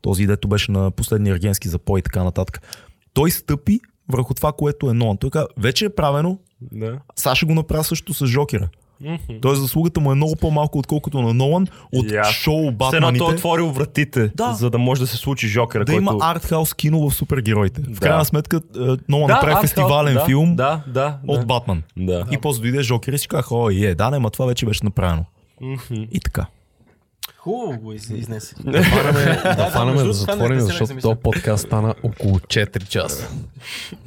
Този, 0.02 0.26
дето 0.26 0.48
беше 0.48 0.72
на 0.72 0.92
последния 0.92 1.34
аргенски 1.36 1.70
запой 1.70 2.00
и 2.00 2.04
така 2.04 2.24
нататък. 2.24 2.62
Той 3.14 3.32
стъпи 3.32 3.80
върху 4.10 4.34
това, 4.34 4.52
което 4.52 4.90
е 4.90 4.94
Нолан. 4.94 5.18
Той 5.18 5.30
каза, 5.30 5.48
вече 5.58 5.86
е 5.86 5.90
правено, 5.90 6.40
Да. 6.62 7.00
ще 7.36 7.46
го 7.46 7.54
направя 7.54 7.84
също 7.84 8.14
с 8.14 8.26
Жокера. 8.26 8.70
Тоест 9.42 9.62
заслугата 9.62 10.00
му 10.00 10.12
е 10.12 10.16
много 10.16 10.36
по-малко, 10.36 10.80
отколкото 10.80 11.22
на 11.22 11.34
Нолан 11.34 11.68
от 11.94 12.12
Ясно. 12.12 12.34
шоу 12.34 12.56
Все 12.56 12.66
едно 12.66 12.78
той 12.78 13.00
Батманите. 13.00 13.24
отворил 13.24 13.70
вратите, 13.72 14.32
Да. 14.36 14.54
за 14.54 14.70
да 14.70 14.78
може 14.78 15.02
да 15.02 15.08
се 15.08 15.18
случи 15.18 15.48
Жокера, 15.48 15.86
Да 15.86 15.92
който... 15.94 16.02
има 16.02 16.18
артхаус 16.22 16.74
кино 16.74 17.10
в 17.10 17.16
супергероите. 17.16 17.82
В 17.82 17.86
Да. 17.90 18.00
крайна 18.00 18.26
сметка 18.26 18.58
е, 18.58 18.80
Нолан 19.10 19.28
Да, 19.28 19.34
направи 19.34 19.56
фестивален 19.62 20.14
да, 20.14 20.26
филм 20.26 20.56
Да, 20.56 20.84
да. 20.88 21.18
от 21.28 21.40
да. 21.40 21.46
Батман. 21.46 21.84
Да. 21.98 22.26
И 22.32 22.38
после 22.38 22.62
дойде 22.62 22.82
Жокер 22.84 23.14
и 23.14 23.18
си 23.18 23.28
казах, 23.28 23.52
о, 23.52 23.70
е, 23.70 23.96
да, 23.96 24.10
не, 24.10 24.20
ма 24.20 24.30
това 24.30 24.46
вече 24.46 24.66
беше 24.66 24.86
направено. 24.86 25.26
И 25.92 26.20
така. 26.20 26.46
Хубаво 27.50 27.80
го 27.80 27.94
из- 27.94 28.10
изнесе. 28.10 28.56
Да 28.60 28.84
фанаме, 28.84 29.26
да, 29.56 29.70
фанаме, 29.72 29.92
да 29.92 29.98
другото, 29.98 30.14
затворим, 30.14 30.60
защото 30.60 30.96
този 30.96 31.16
подкаст 31.16 31.66
стана 31.66 31.96
около 32.04 32.40
4 32.40 32.88
часа. 32.88 33.30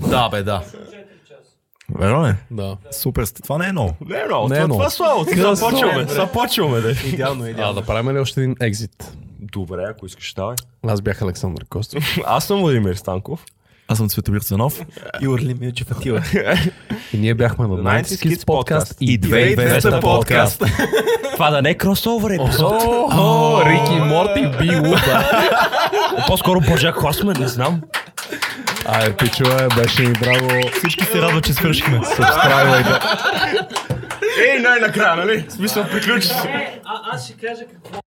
Да, 0.01 0.28
бе, 0.28 0.43
да. 0.43 0.62
Верно 1.90 2.27
ли? 2.27 2.35
Да. 2.51 2.77
Супер, 2.93 3.27
това 3.43 3.59
не 3.59 3.69
е 3.69 3.73
много. 3.73 3.94
Не 4.01 4.20
е 4.20 4.24
много. 4.24 4.48
Не 4.48 4.55
е 4.55 4.59
това, 4.59 4.66
много. 4.66 4.78
това 4.78 4.86
е 4.86 4.90
слабо. 4.90 5.24
Да, 5.24 5.31
Сега 5.31 5.56
слабо, 5.56 5.70
почваме. 5.73 6.05
бе. 6.05 6.09
Сега 6.09 6.27
почваме. 6.27 6.81
Да. 6.81 6.90
Идеално, 7.05 7.44
А, 7.44 7.51
идеално. 7.51 7.74
да 7.74 7.86
правим 7.86 8.10
ли 8.10 8.19
още 8.19 8.40
един 8.40 8.56
екзит? 8.60 9.12
Добре, 9.40 9.85
ако 9.85 10.06
искаш, 10.06 10.35
давай. 10.35 10.56
Аз 10.86 11.01
бях 11.01 11.23
Александър 11.23 11.64
Костов. 11.64 12.05
Аз 12.27 12.44
съм 12.44 12.60
Владимир 12.60 12.94
Станков. 12.94 13.44
Аз 13.93 13.98
съм 13.98 14.09
Цветомир 14.09 14.40
Цанов. 14.40 14.81
И 15.20 15.28
Орли 15.28 15.55
Милчев 15.60 15.90
Атила. 15.90 16.23
И 17.12 17.19
ние 17.19 17.35
бяхме 17.35 17.66
на 17.66 17.74
90 17.74 18.02
90 18.02 18.28
Kids 18.28 18.47
подкаст 18.47 18.93
Podcast. 18.93 18.97
и 19.01 19.20
2200 19.20 19.81
2200 19.81 20.01
подкаст. 20.01 20.62
Това 21.32 21.51
да 21.51 21.62
не 21.62 21.70
е 21.70 21.74
кросовър 21.74 22.31
епизод. 22.31 22.82
О, 23.12 23.60
Рики 23.66 23.94
Морти 23.94 24.59
би 24.59 24.77
Лупа. 24.77 25.24
По-скоро 26.27 26.60
Божак 26.60 26.94
Хосмен, 26.94 27.36
не 27.39 27.48
знам. 27.48 27.81
Ай, 28.86 29.16
пичове, 29.16 29.69
беше 29.77 30.02
ни 30.02 30.12
драго. 30.12 30.48
Всички 30.78 31.05
се 31.05 31.23
радват, 31.23 31.44
че 31.44 31.52
свършихме. 31.52 32.01
Субскрайбвайте. 32.16 32.90
Ей, 34.48 34.60
най-накрая, 34.60 35.16
нали? 35.16 35.44
Смисъл, 35.48 35.85
приключи 35.85 36.28
се. 36.28 36.48
Е, 36.48 36.81
аз 37.12 37.24
ще 37.24 37.32
кажа 37.47 37.62
какво 37.73 38.02